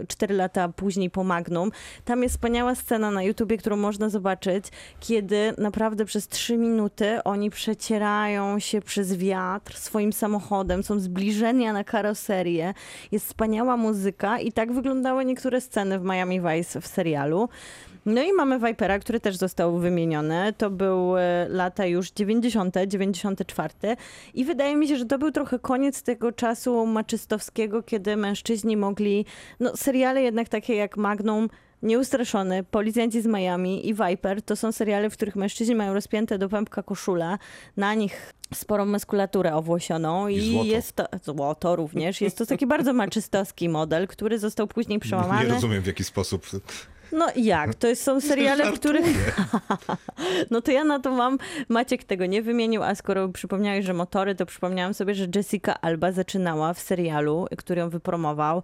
4 0.08 0.36
lata 0.36 0.70
później 0.70 1.10
po 1.10 1.24
Magnum. 1.24 1.72
Tam 2.06 2.24
jest 2.24 2.36
wspaniała 2.36 2.76
scena 2.76 3.12
na 3.12 3.24
YouTubie, 3.24 3.58
którą 3.58 3.76
można 3.76 4.10
zobaczyć, 4.10 4.66
kiedy 5.00 5.54
naprawdę 5.58 6.06
przez 6.06 6.28
3 6.28 6.58
minuty 6.58 7.24
oni 7.24 7.50
przecierają 7.50 8.60
się 8.60 8.82
przez 8.82 9.18
wiatr 9.18 9.78
swoim 9.78 10.14
samochodem, 10.14 10.84
są 10.84 11.00
zbliżenia 11.00 11.74
na 11.74 11.84
karoserię. 11.84 12.74
Jest 13.12 13.26
wspaniała 13.26 13.78
muzyka 13.78 14.40
i 14.40 14.52
tak 14.52 14.74
wyglądały 14.74 15.26
niektóre 15.26 15.62
sceny 15.62 16.00
w 16.00 16.04
Miami 16.04 16.42
Vice 16.42 16.82
w 16.82 16.88
serialu. 16.88 17.50
No 18.08 18.24
i 18.24 18.34
mamy 18.34 18.60
Vipera, 18.60 19.00
który 19.00 19.20
też 19.20 19.36
został 19.36 19.78
wymieniony. 19.78 20.54
To 20.58 20.70
był 20.70 21.18
e, 21.18 21.48
lata 21.50 21.86
już 21.86 22.12
90., 22.12 22.76
94. 22.88 23.74
I 24.34 24.46
wydaje 24.46 24.76
mi 24.76 24.88
się, 24.88 24.98
że 24.98 25.06
to 25.06 25.20
był 25.20 25.32
trochę 25.32 25.60
koniec 25.60 26.04
tego 26.04 26.32
czasu 26.32 26.86
maczystowskiego, 26.86 27.84
kiedy 27.84 28.18
mężczyźni 28.18 28.78
mogli, 28.78 29.26
no 29.60 29.78
seriale 29.78 30.22
jednak 30.22 30.50
takie 30.50 30.76
jak 30.76 30.98
Magnum, 30.98 31.50
Nieustraszony, 31.82 32.64
Policjanci 32.64 33.22
z 33.22 33.26
Miami 33.26 33.90
i 33.90 33.94
Viper 33.94 34.42
to 34.42 34.56
są 34.56 34.72
seriale, 34.72 35.10
w 35.10 35.14
których 35.14 35.36
mężczyźni 35.36 35.76
mają 35.76 35.94
rozpięte 35.94 36.38
do 36.38 36.50
pępka 36.50 36.84
koszule, 36.84 37.38
na 37.78 37.94
nich 37.94 38.34
sporą 38.54 38.86
muskulaturę 38.86 39.56
owłosioną 39.56 40.28
I 40.28 40.38
i, 40.38 40.68
jest 40.68 40.94
to 40.96 41.06
złoto 41.24 41.76
również. 41.76 42.22
Jest 42.22 42.38
to 42.38 42.46
taki 42.46 42.68
bardzo 42.68 42.94
maczystowski 43.04 43.70
model, 43.70 44.08
który 44.08 44.40
został 44.40 44.68
później 44.68 45.00
przełamany. 45.00 45.48
Nie 45.48 45.54
rozumiem 45.54 45.82
w 45.82 45.88
jaki 45.88 46.04
sposób. 46.04 46.46
No 47.12 47.28
jak? 47.36 47.76
To 47.76 47.96
są 47.96 48.22
seriale, 48.22 48.72
w 48.72 48.80
których. 48.80 49.06
no 50.52 50.62
to 50.62 50.72
ja 50.72 50.84
na 50.84 51.00
to 51.00 51.12
mam. 51.12 51.38
Maciek 51.70 52.04
tego 52.04 52.26
nie 52.26 52.42
wymienił, 52.42 52.84
a 52.84 52.96
skoro 52.96 53.30
przypomniałeś, 53.30 53.86
że 53.86 53.94
motory, 53.94 54.36
to 54.36 54.46
przypomniałam 54.46 54.94
sobie, 54.94 55.16
że 55.16 55.28
Jessica 55.36 55.82
Alba 55.82 56.12
zaczynała 56.12 56.74
w 56.74 56.80
serialu, 56.80 57.48
który 57.58 57.82
ją 57.82 57.90
wypromował. 57.90 58.64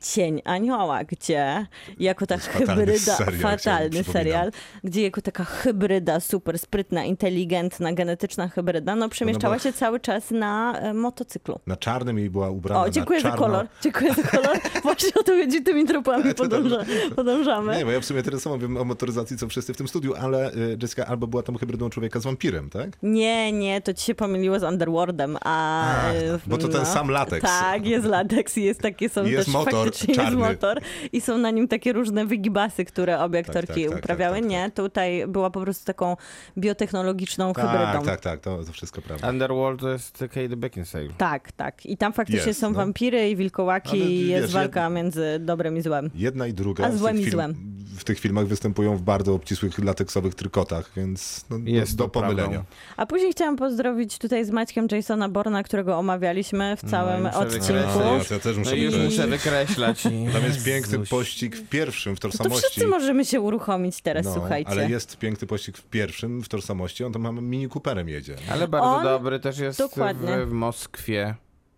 Cień 0.00 0.42
Anioła, 0.44 1.04
gdzie 1.04 1.66
jako 1.98 2.26
ta 2.26 2.38
fatalny 2.38 2.76
hybryda, 2.76 3.16
serial, 3.16 3.40
fatalny 3.40 4.04
serial, 4.04 4.50
gdzie 4.84 5.02
jako 5.02 5.22
taka 5.22 5.44
hybryda, 5.44 6.20
super 6.20 6.58
sprytna, 6.58 7.04
inteligentna, 7.04 7.92
genetyczna 7.92 8.48
hybryda, 8.48 8.96
no 8.96 9.08
przemieszczała 9.08 9.54
była- 9.54 9.62
się 9.62 9.72
cały 9.72 10.00
czas 10.00 10.30
na 10.30 10.78
e, 10.78 10.94
motocyklu. 10.94 11.60
Na 11.66 11.76
czarnym 11.76 12.18
jej 12.18 12.30
była 12.30 12.50
ubrana 12.50 12.82
O, 12.82 12.90
dziękuję 12.90 13.20
za 13.20 13.30
kolor. 13.30 13.66
Dziękuję 13.82 14.14
za 14.14 14.22
kolor. 14.22 14.58
Właśnie 14.82 15.10
o 15.20 15.22
to 15.22 15.32
chodzi, 15.32 15.62
tymi 15.62 15.86
tropami 15.86 16.34
podąża, 16.34 16.84
podążamy. 17.16 17.76
Nie, 17.76 17.84
bo 17.84 17.90
ja 17.90 18.00
w 18.00 18.04
sumie 18.04 18.22
tyle 18.22 18.40
samo 18.40 18.58
wiem 18.58 18.76
o 18.76 18.84
motoryzacji, 18.84 19.36
co 19.36 19.48
wszyscy 19.48 19.74
w 19.74 19.76
tym 19.76 19.88
studiu, 19.88 20.14
ale 20.14 20.54
y, 20.54 20.78
Jessica 20.82 21.06
albo 21.06 21.26
była 21.26 21.42
tam 21.42 21.58
hybrydą 21.58 21.90
człowieka 21.90 22.20
z 22.20 22.24
wampirem, 22.24 22.70
tak? 22.70 22.90
Nie, 23.02 23.52
nie, 23.52 23.80
to 23.80 23.94
ci 23.94 24.04
się 24.04 24.14
pomyliło 24.14 24.58
z 24.58 24.62
Underworldem, 24.62 25.36
a... 25.44 25.66
A, 25.86 26.12
e, 26.12 26.38
bo 26.46 26.58
to 26.58 26.68
ten 26.68 26.86
sam 26.86 27.08
lateks. 27.10 27.42
Tak, 27.42 27.86
jest 27.86 28.06
lateks 28.06 28.58
i 28.58 28.62
jest 28.62 28.80
takie, 28.80 29.08
są 29.08 29.24
I 29.24 29.30
jest 29.30 29.48
motor 29.48 29.85
faktycznie 29.90 30.14
czarny. 30.14 30.38
jest 30.40 30.52
motor 30.52 30.80
i 31.12 31.20
są 31.20 31.38
na 31.38 31.50
nim 31.50 31.68
takie 31.68 31.92
różne 31.92 32.26
wygibasy, 32.26 32.84
które 32.84 33.20
obie 33.20 33.42
Tak, 33.44 33.48
aktorki 33.56 33.82
tak, 33.82 33.90
tak, 33.90 33.98
uprawiały. 33.98 34.34
tak, 34.36 34.42
tak, 34.42 34.50
nie, 34.50 34.70
tutaj 34.70 35.26
była 35.28 35.50
po 35.50 35.60
prostu 35.60 35.84
taką 35.84 36.16
biotechnologiczną 36.58 37.52
hybrydą. 37.54 37.76
Tak, 37.92 38.04
tak, 38.04 38.20
tak, 38.20 38.40
to, 38.40 38.64
to 38.64 38.72
wszystko 38.72 39.02
prawda. 39.02 39.28
Underworld 39.28 39.80
to 39.80 39.88
jest 39.88 40.18
Kate 40.18 40.56
Beckinsale. 40.56 41.08
Tak, 41.18 41.52
tak. 41.52 41.86
I 41.86 41.96
tam 41.96 42.12
faktycznie 42.12 42.46
Jest, 42.48 42.60
są 42.60 42.70
no. 42.70 42.76
wampiry 42.76 43.30
i 43.30 43.36
wilkołaki 43.36 43.90
Ale 44.02 44.10
i 44.10 44.28
jest 44.28 44.42
wiesz, 44.46 44.54
walka 44.54 44.90
między 44.90 45.38
dobrem 45.40 45.76
i 45.76 45.82
złem. 45.82 46.10
Jedna 46.14 46.46
i 46.46 46.52
druga 46.52 46.84
A 46.86 46.92
złem 46.92 47.16
i 47.16 47.18
film- 47.18 47.30
złem. 47.30 47.54
w 47.98 48.04
tych 48.04 48.18
filmach 48.20 48.46
występują 48.46 48.96
w 48.96 49.02
bardzo 49.02 49.34
obcisłych 49.34 49.78
lateksowych 49.78 50.34
trykotach, 50.34 50.90
więc 50.96 51.44
no, 51.50 51.56
Jest 51.64 51.96
do, 51.96 52.04
to 52.04 52.04
do 52.04 52.10
pomylenia. 52.10 52.48
prawdą. 52.48 52.64
A 52.96 53.06
później 53.06 53.32
chciałam 53.32 53.56
pozdrowić 53.56 54.18
tutaj 54.18 54.44
z 54.44 54.50
Maćkiem 54.50 54.86
Jasona 54.92 55.28
Borna, 55.28 55.62
którego 55.62 55.98
omawialiśmy 55.98 56.76
w 56.76 56.90
całym 56.90 57.22
No 57.22 57.28
i 57.28 57.32
muszę 57.32 57.38
odcinku. 57.38 58.34
ja 58.34 58.38
też 58.40 58.56
muszę 58.56 58.70
No 58.70 58.76
i 58.76 58.82
już 58.82 58.94
wykreślić. 58.94 59.75
I... 60.06 60.32
Tam 60.32 60.42
jest 60.44 60.64
piękny 60.64 60.92
Jezuś. 60.92 61.08
pościg 61.08 61.56
w 61.56 61.68
pierwszym 61.68 62.16
w 62.16 62.20
To 62.20 62.28
tożsamości. 62.28 62.60
wszyscy 62.70 62.86
możemy 62.86 63.24
się 63.24 63.40
uruchomić 63.40 64.00
teraz, 64.02 64.24
no, 64.26 64.34
słuchajcie. 64.34 64.70
ale 64.70 64.90
jest 64.90 65.18
piękny 65.18 65.46
pościg 65.46 65.78
w 65.78 65.82
pierwszym 65.82 66.42
w 66.42 66.48
tożsamości, 66.48 67.04
on 67.04 67.12
tam 67.12 67.44
Mini 67.44 67.68
Cooperem 67.68 68.08
jedzie. 68.08 68.36
Ale 68.50 68.68
bardzo 68.68 68.88
On- 68.96 69.04
dobry 69.04 69.40
też 69.40 69.58
jest 69.58 69.82
w, 69.82 70.46
w 70.46 70.52
Moskwie. 70.52 71.34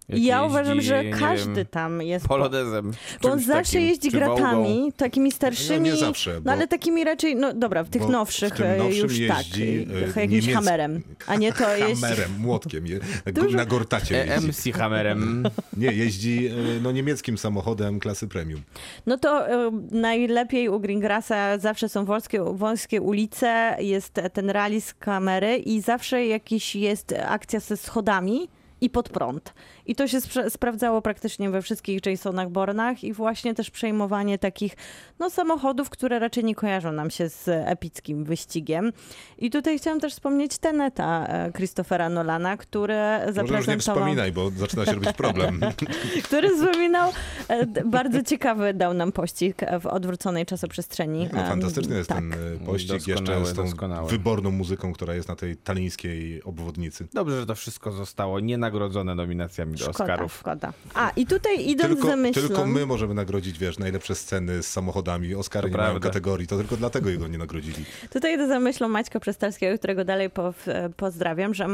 Jak 0.09 0.19
ja 0.23 0.37
jeździ, 0.37 0.50
uważam, 0.50 0.81
że 0.81 1.05
każdy 1.05 1.55
wiem, 1.55 1.67
tam 1.67 2.03
jest. 2.03 2.25
po- 2.29 2.29
Polonezem. 2.29 2.93
Bo 3.23 3.33
on 3.33 3.41
zawsze 3.41 3.73
takim, 3.73 3.88
jeździ 3.88 4.11
gratami, 4.11 4.93
takimi 4.97 5.33
starszymi. 5.33 5.88
No, 5.91 5.95
nie 5.95 6.00
zawsze, 6.00 6.41
No 6.45 6.53
ale 6.53 6.69
takimi 6.69 7.05
raczej, 7.05 7.37
no 7.37 7.53
dobra, 7.55 7.85
w 7.85 7.88
tych 7.91 8.03
bo 8.03 8.09
nowszych 8.09 8.55
w 8.57 8.61
e, 8.61 8.77
nowszym 8.77 9.03
już 9.03 9.29
tak. 9.29 9.38
jeździ, 9.38 9.87
e, 9.97 10.00
Jakimś 10.00 10.15
niemiecki- 10.31 10.53
hamerem. 10.55 11.03
A 11.27 11.35
nie 11.37 11.53
to 11.53 11.77
jeździ. 11.88 12.03
Hammerem, 12.03 12.31
młotkiem, 12.38 12.87
je, 12.87 13.00
Dużo- 13.33 13.57
na 13.57 13.65
gortacie 13.65 14.27
jeździ. 14.27 14.49
MC 14.49 14.73
Hammerem. 14.79 15.45
Nie, 15.77 15.93
jeździ 15.93 16.50
no, 16.83 16.93
niemieckim 16.93 17.38
samochodem 17.38 18.00
klasy 18.00 18.29
premium. 18.29 18.61
No 19.07 19.19
to 19.19 19.49
e, 19.49 19.71
najlepiej 19.91 20.69
u 20.69 20.81
Greengrassa 20.81 21.59
zawsze 21.59 21.88
są 21.88 22.05
wąskie, 22.05 22.45
wąskie 22.53 23.00
ulice, 23.03 23.77
jest 23.81 24.15
ten 24.33 24.50
rally 24.50 24.81
z 24.81 24.95
kamery 24.95 25.57
i 25.57 25.81
zawsze 25.81 26.27
jakiś 26.27 26.77
jest 26.77 27.15
akcja 27.27 27.61
ze 27.61 27.77
schodami 27.77 28.49
i 28.81 28.91
pod 28.91 29.09
prąd. 29.09 29.55
I 29.88 29.95
to 29.95 30.09
się 30.09 30.21
sprze- 30.21 30.50
sprawdzało 30.50 31.02
praktycznie 31.02 31.50
we 31.50 31.62
wszystkich 31.62 32.07
Jasonach 32.07 32.50
Bornach 32.50 33.04
i 33.04 33.12
właśnie 33.12 33.54
też 33.54 33.71
przejmowanie 33.71 34.38
takich 34.38 34.76
no, 35.18 35.30
samochodów, 35.30 35.90
które 35.90 36.18
raczej 36.18 36.45
nie 36.45 36.54
kojarzą 36.54 36.92
nam 36.92 37.11
się 37.11 37.28
z 37.28 37.49
epickim 37.49 38.25
wyścigiem. 38.25 38.92
I 39.38 39.50
tutaj 39.50 39.78
chciałam 39.78 40.00
też 40.00 40.12
wspomnieć 40.12 40.59
Teneta 40.59 41.26
e, 41.26 41.52
Christophera 41.52 42.09
Nolana, 42.09 42.57
który 42.57 42.95
Może 42.95 43.26
już 43.26 43.37
nie 43.37 43.42
zaprezentował... 43.42 43.97
wspominaj, 43.97 44.33
bo 44.33 44.50
zaczyna 44.50 44.85
się 44.87 44.92
robić 44.92 45.12
problem. 45.12 45.61
który 46.25 46.57
wspominał, 46.57 47.12
e, 47.49 47.66
bardzo 47.85 48.23
ciekawy 48.23 48.75
dał 48.75 48.95
nam 48.95 49.12
pościg 49.12 49.61
w 49.80 49.87
odwróconej 49.87 50.47
czasoprzestrzeni. 50.47 51.28
No, 51.33 51.38
fantastyczny 51.47 51.97
jest 51.97 52.09
tak. 52.09 52.18
ten 52.18 52.35
pościg 52.66 52.88
Doskonały, 52.88 53.40
jeszcze 53.40 53.52
z 53.52 53.57
tą 53.57 53.64
doskonały. 53.64 54.11
wyborną 54.11 54.50
muzyką, 54.50 54.92
która 54.92 55.14
jest 55.14 55.28
na 55.28 55.37
tej 55.37 55.57
talińskiej 55.57 56.42
obwodnicy. 56.42 57.09
Dobrze, 57.14 57.40
że 57.40 57.47
to 57.47 57.54
wszystko 57.54 57.92
zostało 57.92 58.40
nienagrodzone 58.40 59.14
nominacjami 59.14 59.78
do 59.79 59.93
Szkoda, 59.93 60.05
Oscarów. 60.05 60.37
szkoda. 60.41 60.73
A, 60.95 61.11
i 61.17 61.27
tutaj 61.27 61.69
idąc 61.69 61.95
Tylko, 61.95 62.09
za 62.09 62.17
myślą... 62.17 62.43
tylko 62.43 62.67
my 62.67 62.87
możemy 62.87 63.15
nagrodzić, 63.15 63.59
wiesz, 63.59 63.79
najlepsze 63.79 64.15
sceny 64.15 64.63
z 64.63 64.67
samochodami. 64.69 65.35
Oscary 65.35 65.63
To 65.63 65.69
nie 65.69 65.77
mają 65.77 65.91
prawda. 65.91 66.09
kategorii, 66.09 66.47
to 66.47 66.57
tylko 66.57 66.77
dlatego 66.77 67.11
jego 67.11 67.29
nie 67.29 67.39
nagrodzili. 67.39 67.85
Tutaj 68.11 68.35
idę 68.35 68.49
za 68.49 68.61
myślą 68.61 68.89
Maćka 68.89 69.21
Przestalskiego, 69.21 69.79
którego 69.79 70.05
dalej 70.05 70.31
po, 70.31 70.55
e, 70.67 70.89
pozdrawiam, 70.97 71.55
że 71.55 71.67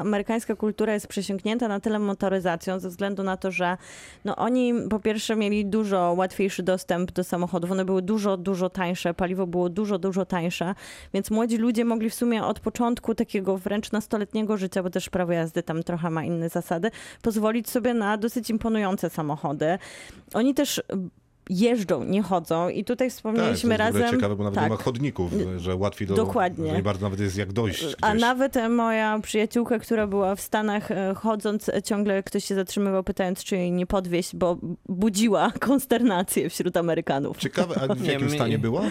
amerykańska 0.00 0.56
kultura 0.56 0.94
jest 0.94 1.06
przesiąknięta 1.06 1.68
na 1.68 1.80
tyle 1.80 1.98
motoryzacją 1.98 2.80
ze 2.80 2.88
względu 2.88 3.22
na 3.22 3.36
to, 3.36 3.50
że 3.50 3.76
no, 4.24 4.36
oni 4.36 4.74
po 4.90 5.00
pierwsze 5.00 5.36
mieli 5.36 5.66
dużo 5.66 6.14
łatwiejszy 6.16 6.62
dostęp 6.62 7.12
do 7.12 7.24
samochodów. 7.24 7.70
One 7.70 7.84
były 7.84 8.02
dużo, 8.02 8.36
dużo 8.36 8.70
tańsze, 8.70 9.14
paliwo 9.14 9.46
było 9.46 9.68
dużo, 9.68 9.98
dużo 9.98 10.24
tańsze, 10.26 10.74
więc 11.14 11.30
młodzi 11.30 11.56
ludzie 11.56 11.84
mogli 11.84 12.10
w 12.10 12.14
sumie 12.14 12.44
od 12.44 12.60
początku 12.60 13.14
takiego 13.14 13.58
wręcz 13.58 13.92
nastoletniego 13.92 14.56
życia, 14.56 14.82
bo 14.82 14.90
też 14.90 15.10
prawo 15.10 15.32
jazdy 15.32 15.62
tam 15.62 15.82
trochę 15.82 16.10
ma 16.10 16.24
inne 16.24 16.48
zasady, 16.48 16.90
pozwolić 17.22 17.70
sobie 17.70 17.94
na 17.94 18.16
dosyć 18.16 18.50
imponujące 18.50 19.10
samochody. 19.10 19.78
Oni 20.34 20.54
też 20.54 20.82
jeżdżą, 21.50 22.04
nie 22.04 22.22
chodzą 22.22 22.68
i 22.68 22.84
tutaj 22.84 23.08
Tak, 23.08 23.12
to 23.12 23.16
wspomnieliśmy 23.16 23.70
jest 23.70 23.78
razem... 23.78 24.10
ciekawe, 24.10 24.36
bo 24.36 24.44
nawet 24.44 24.54
tak. 24.54 24.64
nie 24.64 24.76
ma 24.76 24.82
chodników, 24.82 25.32
że 25.56 25.76
łatwiej 25.76 26.08
do... 26.08 26.14
Dokładnie. 26.14 26.72
Nie 26.72 26.82
bardzo 26.82 27.06
nawet 27.06 27.20
jest 27.20 27.36
jak 27.36 27.52
dojść 27.52 27.84
gdzieś. 27.84 27.94
A 28.00 28.14
nawet 28.14 28.56
e, 28.56 28.68
moja 28.68 29.18
przyjaciółka, 29.22 29.78
która 29.78 30.06
była 30.06 30.36
w 30.36 30.40
Stanach, 30.40 30.90
e, 30.90 31.14
chodząc, 31.14 31.68
e, 31.68 31.82
ciągle 31.82 32.22
ktoś 32.22 32.44
się 32.44 32.54
zatrzymywał, 32.54 33.04
pytając, 33.04 33.44
czy 33.44 33.56
jej 33.56 33.72
nie 33.72 33.86
podwieźć, 33.86 34.36
bo 34.36 34.58
budziła 34.88 35.50
konsternację 35.60 36.50
wśród 36.50 36.76
Amerykanów. 36.76 37.36
Ciekawe, 37.38 37.80
a 37.90 37.94
w 37.94 38.04
jakim 38.04 38.30
stanie 38.30 38.58
była? 38.58 38.82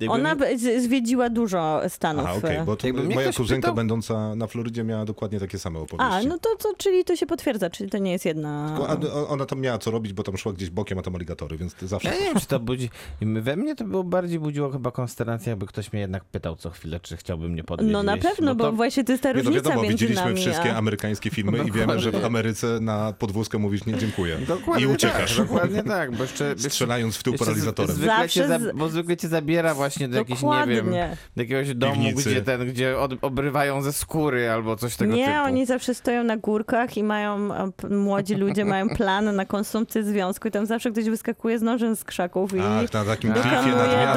Jakby 0.00 0.14
Ona 0.14 0.36
zwiedziła 0.78 1.30
dużo 1.30 1.80
stanów. 1.88 2.24
Aha, 2.28 2.34
okej, 2.38 2.58
bo 2.66 2.76
to 2.76 2.88
moja 3.14 3.32
kuzynka 3.32 3.68
pytał- 3.68 3.74
będąca 3.74 4.34
na 4.34 4.46
Florydzie 4.46 4.84
miała 4.84 5.04
dokładnie 5.04 5.40
takie 5.40 5.58
same 5.58 5.78
opowieści. 5.78 6.26
A, 6.26 6.28
no 6.28 6.38
to, 6.38 6.56
to 6.56 6.74
czyli 6.78 7.04
to 7.04 7.16
się 7.16 7.26
potwierdza, 7.26 7.70
czyli 7.70 7.90
to 7.90 7.98
nie 7.98 8.12
jest 8.12 8.24
jedna... 8.24 8.78
A- 8.88 9.28
Ona 9.28 9.46
tam 9.46 9.60
miała 9.60 9.78
co 9.78 9.90
robić, 9.90 10.12
bo 10.12 10.22
tam 10.22 10.36
szła 10.36 10.52
gdzieś 10.52 10.70
bokiem, 10.70 10.98
a 10.98 11.02
tam 11.02 11.14
aligatory, 11.16 11.56
więc 11.56 11.76
zawsze... 11.82 12.08
Ja 12.08 12.14
nie 12.14 12.20
wiem, 12.20 12.40
czy 12.40 12.46
to 12.46 12.60
budzi. 12.60 12.90
We 13.20 13.56
mnie 13.56 13.74
to 13.74 13.84
było 13.84 14.04
bardziej 14.04 14.38
budziło 14.38 14.70
chyba 14.70 14.90
konsternację, 14.90 15.50
jakby 15.50 15.66
ktoś 15.66 15.92
mnie 15.92 16.00
jednak 16.00 16.24
pytał 16.24 16.56
co 16.56 16.70
chwilę, 16.70 17.00
czy 17.00 17.16
chciałby 17.16 17.48
mnie 17.48 17.64
podwieźć. 17.64 17.92
No 17.92 18.02
na 18.02 18.16
pewno, 18.16 18.54
bo 18.54 18.64
to... 18.64 18.72
właśnie 18.72 19.04
to 19.04 19.12
jest 19.12 19.22
ta 19.22 19.28
Nie, 19.28 19.34
no 19.34 19.42
różnica 19.42 19.62
wiadomo, 19.68 19.82
między 19.82 19.94
widzieliśmy 19.94 20.24
nami. 20.24 20.36
wszystkie 20.36 20.74
a... 20.74 20.76
amerykańskie 20.78 21.30
filmy 21.30 21.58
i 21.68 21.72
wiemy, 21.72 22.00
że 22.00 22.10
w 22.12 22.24
Ameryce 22.24 22.80
na 22.80 23.12
podwózkę 23.18 23.58
mówisz 23.58 23.86
nie 23.86 23.98
dziękuję. 23.98 24.38
Dokładnie 24.48 24.84
I 24.84 24.88
uciekasz. 24.88 25.36
Tak, 25.36 25.46
dokładnie 25.46 25.82
tak, 25.82 26.16
bo 26.16 26.22
jeszcze... 26.22 26.54
Strzelając 26.58 27.16
w 27.16 27.22
tył 27.22 27.34
paralizatorem. 27.34 27.96
Zwykle 27.96 28.28
cię, 28.28 28.46
Zawsze 28.48 28.48
za, 28.64 28.72
z- 28.72 28.76
bo 28.76 28.88
zwykle 28.88 29.16
cię 29.16 29.28
zabiera 29.28 29.74
właśnie 29.74 29.85
do 30.08 30.18
jakiejś, 30.18 30.42
nie 30.42 30.66
wiem, 30.66 30.90
do 31.36 31.42
jakiegoś 31.42 31.74
domu, 31.74 31.94
Piwnicy. 31.94 32.30
gdzie 32.30 32.42
ten, 32.42 32.66
gdzie 32.68 32.98
od, 32.98 33.12
obrywają 33.24 33.82
ze 33.82 33.92
skóry 33.92 34.50
albo 34.50 34.76
coś 34.76 34.96
tego 34.96 35.14
Nie, 35.14 35.26
typu. 35.26 35.38
oni 35.44 35.66
zawsze 35.66 35.94
stoją 35.94 36.24
na 36.24 36.36
górkach 36.36 36.96
i 36.96 37.02
mają, 37.04 37.48
młodzi 37.90 38.34
ludzie 38.34 38.64
mają 38.64 38.88
plan 38.88 39.36
na 39.36 39.44
konsumpcję 39.44 40.02
związku 40.04 40.48
i 40.48 40.50
tam 40.50 40.66
zawsze 40.66 40.90
ktoś 40.90 41.04
wyskakuje 41.04 41.58
z 41.58 41.62
nożem 41.62 41.96
z 41.96 42.04
krzaków 42.04 42.54
i 42.54 42.60
Ach, 42.60 42.92
na 42.92 43.04
takim 43.04 43.32
dokonuje 43.32 43.72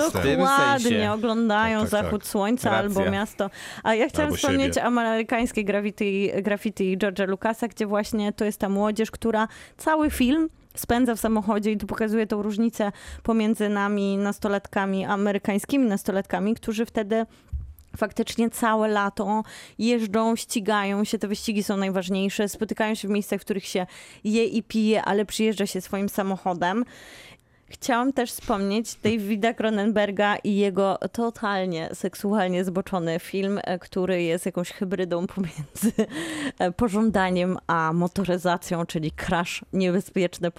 dokładnie, 0.10 1.12
oglądają 1.18 1.82
Tak, 1.82 1.90
tak, 1.90 2.04
zachód 2.04 2.22
tak. 2.22 2.32
słońca 2.32 2.70
Racja. 2.70 2.84
albo 3.00 3.12
miasto. 3.12 3.50
A 3.84 3.96
ja 3.96 4.10
chciałam 4.10 4.28
Albo 4.28 4.38
wspomnieć 4.38 4.76
siebie. 4.76 4.84
amerykańskie 4.84 5.64
graffiti, 5.64 6.32
graffiti 6.42 6.98
George'a 6.98 7.28
Lucasa, 7.28 7.68
gdzie 7.68 7.86
właśnie 7.88 8.34
to 8.34 8.46
jest 8.46 8.60
ta 8.60 8.70
młodzież, 8.70 9.12
która 9.12 9.48
cały 9.78 10.10
film 10.12 10.50
spędza 10.76 11.16
w 11.16 11.20
samochodzie 11.20 11.72
i 11.72 11.78
tu 11.78 11.88
pokazuje 11.88 12.28
tą 12.28 12.42
różnicę 12.42 12.92
pomiędzy 13.24 13.70
nami, 13.70 14.18
nastolatkami, 14.18 15.06
amerykańskimi 15.06 15.86
nastolatkami, 15.86 16.56
którzy 16.56 16.86
wtedy 16.86 17.26
faktycznie 17.98 18.50
całe 18.50 18.88
lato 18.88 19.44
jeżdżą, 19.78 20.36
ścigają 20.36 21.04
się, 21.04 21.20
te 21.20 21.28
wyścigi 21.28 21.64
są 21.64 21.78
najważniejsze, 21.78 22.50
spotykają 22.50 22.96
się 22.96 23.08
w 23.08 23.12
miejscach, 23.12 23.42
w 23.42 23.44
których 23.44 23.66
się 23.66 23.86
je 24.24 24.46
i 24.46 24.64
pije, 24.64 25.04
ale 25.04 25.26
przyjeżdża 25.26 25.66
się 25.66 25.82
swoim 25.82 26.10
samochodem. 26.10 26.86
Chciałam 27.70 28.14
też 28.14 28.32
wspomnieć 28.32 28.96
Davida 29.04 29.54
Cronenberga 29.54 30.36
i 30.36 30.56
jego 30.56 30.98
totalnie 31.12 31.90
seksualnie 31.94 32.64
zboczony 32.66 33.20
film, 33.20 33.60
e, 33.64 33.80
który 33.80 34.24
jest 34.24 34.46
jakąś 34.46 34.72
hybrydą 34.72 35.28
pomiędzy 35.28 35.92
e, 36.60 36.72
pożądaniem 36.72 37.58
a 37.68 37.94
motoryzacją, 37.94 38.86
czyli 38.86 39.12
crash, 39.12 39.62
niebezpieczne 39.74 40.52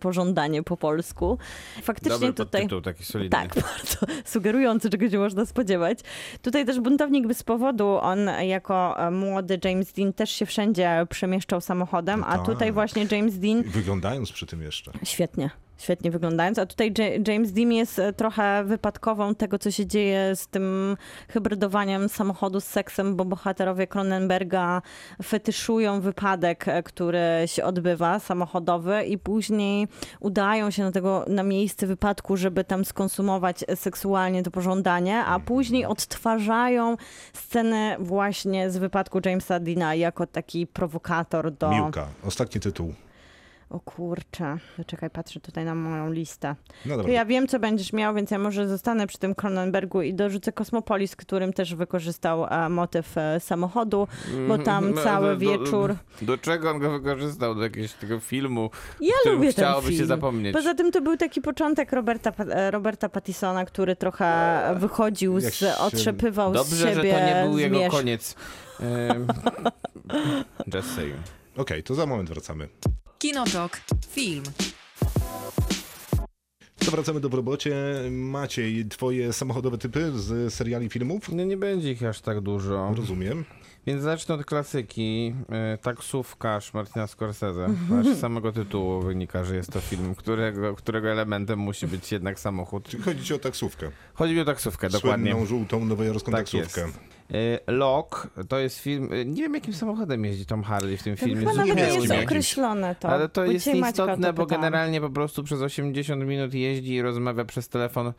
pożądanie 0.00 0.62
po 0.62 0.76
polsku. 0.76 1.38
Faktycznie 1.82 2.10
Dobry 2.10 2.32
tutaj... 2.32 2.60
podtytuł, 2.60 2.80
taki 2.80 3.04
solidny. 3.04 3.30
Tak, 3.30 3.54
bardzo 3.72 4.06
sugerujący, 4.24 4.90
czego 4.90 5.10
się 5.10 5.18
można 5.18 5.46
spodziewać. 5.46 5.98
Tutaj 6.42 6.66
też 6.66 6.80
buntownik 6.80 7.26
bez 7.26 7.42
powodu, 7.42 7.88
on 7.88 8.30
jako 8.42 9.06
e, 9.06 9.10
młody 9.10 9.60
James 9.64 9.92
Dean 9.92 10.12
też 10.12 10.30
się 10.30 10.46
wszędzie 10.46 11.06
przemieszczał 11.10 11.60
samochodem, 11.60 12.24
a 12.24 12.38
Tak. 12.38 12.46
tutaj 12.46 12.72
właśnie 12.72 13.06
James 13.10 13.38
Dean 13.38 13.62
Wyglądając 13.62 14.32
przy 14.32 14.46
tym 14.46 14.62
jeszcze. 14.62 14.92
Świetnie. 15.04 15.50
Świetnie 15.82 16.10
wyglądając. 16.10 16.58
A 16.58 16.66
tutaj 16.66 16.92
Ja- 16.98 17.32
James 17.32 17.52
Dean 17.52 17.72
jest 17.72 17.98
e, 17.98 18.12
trochę 18.12 18.64
wypadkową 18.64 19.34
tego, 19.34 19.58
co 19.58 19.70
się 19.70 19.86
dzieje 19.86 20.36
z 20.36 20.48
tym 20.48 20.96
hybrydowaniem 21.28 22.08
samochodu 22.08 22.60
z 22.60 22.64
seksem, 22.64 23.16
bo 23.16 23.24
bohaterowie 23.24 23.86
Cronenberga 23.86 24.82
fetyszują 25.22 26.00
wypadek, 26.00 26.68
e, 26.68 26.82
który 26.82 27.20
się 27.46 27.64
odbywa, 27.64 28.18
samochodowy 28.18 29.04
i 29.04 29.18
później 29.18 29.88
udają 30.20 30.70
się 30.70 30.82
na, 30.82 30.92
tego, 30.92 31.24
na 31.28 31.42
miejsce 31.42 31.86
wypadku, 31.86 32.36
żeby 32.36 32.64
tam 32.64 32.84
skonsumować 32.84 33.64
seksualnie 33.74 34.42
to 34.42 34.50
pożądanie, 34.50 35.18
a 35.24 35.40
później 35.40 35.84
odtwarzają 35.86 36.96
scenę 37.32 37.96
właśnie 37.98 38.70
z 38.70 38.76
wypadku 38.78 39.20
Jamesa 39.24 39.60
Deana 39.60 39.94
jako 39.94 40.26
taki 40.26 40.66
prowokator 40.66 41.52
do... 41.52 41.70
Miłka. 41.70 42.06
Ostatni 42.24 42.60
tytuł. 42.60 42.94
O 43.72 43.80
kurczę, 43.80 44.56
czekaj, 44.86 45.10
patrzę 45.10 45.40
tutaj 45.40 45.64
na 45.64 45.74
moją 45.74 46.12
listę. 46.12 46.54
No 46.86 46.90
To 46.94 46.96
dobra. 46.96 47.12
ja 47.12 47.24
wiem, 47.24 47.48
co 47.48 47.58
będziesz 47.58 47.92
miał, 47.92 48.14
więc 48.14 48.30
ja 48.30 48.38
może 48.38 48.68
zostanę 48.68 49.06
przy 49.06 49.18
tym 49.18 49.34
Cronenbergu 49.34 50.02
i 50.02 50.14
dorzucę 50.14 50.52
Kosmopolis, 50.52 51.16
którym 51.16 51.52
też 51.52 51.74
wykorzystał 51.74 52.46
e, 52.46 52.68
motyw 52.68 53.18
e, 53.18 53.40
samochodu, 53.40 54.08
bo 54.48 54.58
tam 54.58 54.90
No, 54.94 55.02
cały 55.02 55.26
do- 55.26 55.32
do- 55.32 55.38
wieczór... 55.38 55.94
Do 56.22 56.38
czego 56.38 56.70
on 56.70 56.78
go 56.78 56.90
wykorzystał? 56.90 57.54
Do 57.54 57.62
jakiegoś 57.62 57.92
tego 57.92 58.20
filmu, 58.20 58.70
Ja 59.00 59.12
którym 59.20 59.36
lubię 59.38 59.52
ten 59.52 59.64
chciałoby 59.64 59.88
film. 59.88 60.00
się 60.00 60.06
zapomnieć. 60.06 60.52
Poza 60.56 60.74
tym 60.74 60.92
to 60.92 61.00
był 61.00 61.16
taki 61.16 61.40
początek 61.40 61.92
Roberta, 61.92 62.32
e, 62.44 62.70
Roberta 62.70 63.08
Pattisona, 63.08 63.64
który 63.64 63.96
trochę 63.96 64.60
wychodził, 64.78 65.38
Jak 65.38 65.52
z, 65.52 65.56
się- 65.56 65.74
otrzepywał 65.78 66.50
z 66.50 66.54
Dobrze, 66.56 66.76
że 66.76 66.94
siebie 66.94 67.12
to 67.14 67.20
nie 67.26 67.44
był 67.48 67.58
jego 67.58 67.76
zmierzch. 67.76 67.96
koniec. 67.96 68.36
Ym, 68.80 69.26
Just 70.74 70.94
saying. 70.96 71.16
Okej, 71.56 71.82
to 71.82 71.94
za 71.94 72.06
moment 72.06 72.28
wracamy. 72.28 72.68
Kinotok. 73.22 73.80
Film. 74.10 74.42
To 76.84 76.90
wracamy 76.90 77.20
do 77.20 77.28
robocie. 77.28 77.74
Maciej, 78.10 78.86
twoje 78.88 79.32
samochodowe 79.32 79.78
typy 79.78 80.12
z 80.14 80.54
seriali 80.54 80.88
filmów? 80.88 81.28
No 81.32 81.44
nie 81.44 81.56
będzie 81.56 81.92
ich 81.92 82.02
aż 82.04 82.20
tak 82.20 82.40
dużo. 82.40 82.94
Rozumiem. 82.96 83.44
Więc 83.86 84.02
zacznę 84.02 84.34
od 84.34 84.44
klasyki. 84.44 85.34
Y, 85.74 85.78
Taksówkarz 85.78 86.74
Martina 86.74 87.06
Scorsese. 87.06 87.64
Mhm. 87.64 88.16
Z 88.16 88.20
samego 88.20 88.52
tytułu 88.52 89.02
wynika, 89.02 89.44
że 89.44 89.56
jest 89.56 89.72
to 89.72 89.80
film, 89.80 90.14
którego, 90.14 90.74
którego 90.74 91.10
elementem 91.10 91.58
musi 91.58 91.86
być 91.86 92.12
jednak 92.12 92.40
samochód. 92.40 92.88
Czyli 92.88 93.02
chodzi 93.02 93.24
ci 93.24 93.34
o 93.34 93.38
taksówkę. 93.38 93.90
Chodzi 94.14 94.34
mi 94.34 94.40
o 94.40 94.44
taksówkę, 94.44 94.88
dokładnie. 94.88 95.30
Słynną, 95.30 95.46
żółtą, 95.46 95.84
nowojorską 95.84 96.32
Tak 96.32 96.40
taksówkę. 96.40 96.80
jest. 96.80 96.98
Y, 97.34 97.58
Lock 97.66 98.28
to 98.48 98.58
jest 98.58 98.78
film. 98.78 99.12
y, 99.12 99.24
Nie 99.26 99.42
wiem, 99.42 99.54
jakim 99.54 99.74
samochodem 99.74 100.24
jeździ 100.24 100.46
Tom 100.46 100.62
Hardy 100.62 100.96
w 100.96 101.02
tym 101.02 101.16
filmie. 101.16 101.46
chyba 101.46 101.64
nie 101.64 101.72
jest 101.82 102.12
określone 102.24 102.94
to. 102.94 103.08
Ale 103.08 103.28
to 103.28 103.44
jest 103.44 103.66
istotne, 103.66 104.32
bo 104.32 104.46
generalnie 104.46 105.00
po 105.00 105.10
prostu 105.10 105.42
przez 105.42 105.60
80 105.62 106.24
minut 106.24 106.54
jeździ 106.54 106.92
i 106.94 107.02
rozmawia 107.02 107.44
przez 107.44 107.68
telefon. 107.68 108.12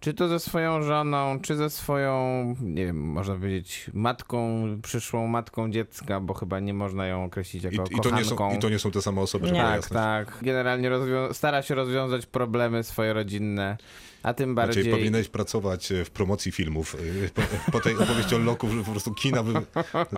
Czy 0.00 0.14
to 0.14 0.28
ze 0.28 0.40
swoją 0.40 0.82
żoną, 0.82 1.40
czy 1.40 1.56
ze 1.56 1.70
swoją, 1.70 2.44
nie 2.60 2.86
wiem, 2.86 2.96
można 3.02 3.34
powiedzieć, 3.34 3.90
matką, 3.94 4.64
przyszłą 4.82 5.26
matką 5.26 5.70
dziecka, 5.70 6.20
bo 6.20 6.34
chyba 6.34 6.60
nie 6.60 6.74
można 6.74 7.06
ją 7.06 7.24
określić 7.24 7.62
I, 7.62 7.66
jako 7.66 7.84
i, 7.90 8.00
to 8.00 8.10
nie 8.16 8.24
są, 8.24 8.36
kochanką. 8.36 8.56
I 8.56 8.60
to 8.60 8.68
nie 8.68 8.78
są 8.78 8.90
te 8.90 9.02
same 9.02 9.20
osoby, 9.20 9.46
żeby 9.46 9.56
Nie. 9.58 9.62
była 9.62 9.72
Tak, 9.72 9.82
jasność. 9.82 10.28
tak. 10.30 10.38
Generalnie 10.44 10.90
stara 11.32 11.62
się 11.62 11.74
rozwiązać 11.74 12.26
problemy 12.26 12.82
swoje 12.82 13.12
rodzinne, 13.12 13.76
a 14.22 14.34
tym 14.34 14.54
bardziej... 14.54 14.82
Znaczy, 14.82 14.96
powinieneś 14.96 15.28
pracować 15.28 15.92
e, 15.92 16.04
w 16.04 16.10
promocji 16.10 16.52
filmów. 16.52 16.96
e, 17.24 17.28
Po, 17.28 17.72
po 17.72 17.80
tej 17.80 17.96
opowieści 17.96 18.34
o 18.34 18.38
Loku, 18.38 18.68
że 18.68 18.84
po 18.84 18.90
prostu 18.90 19.14
kina 19.14 19.42
by, 19.42 19.52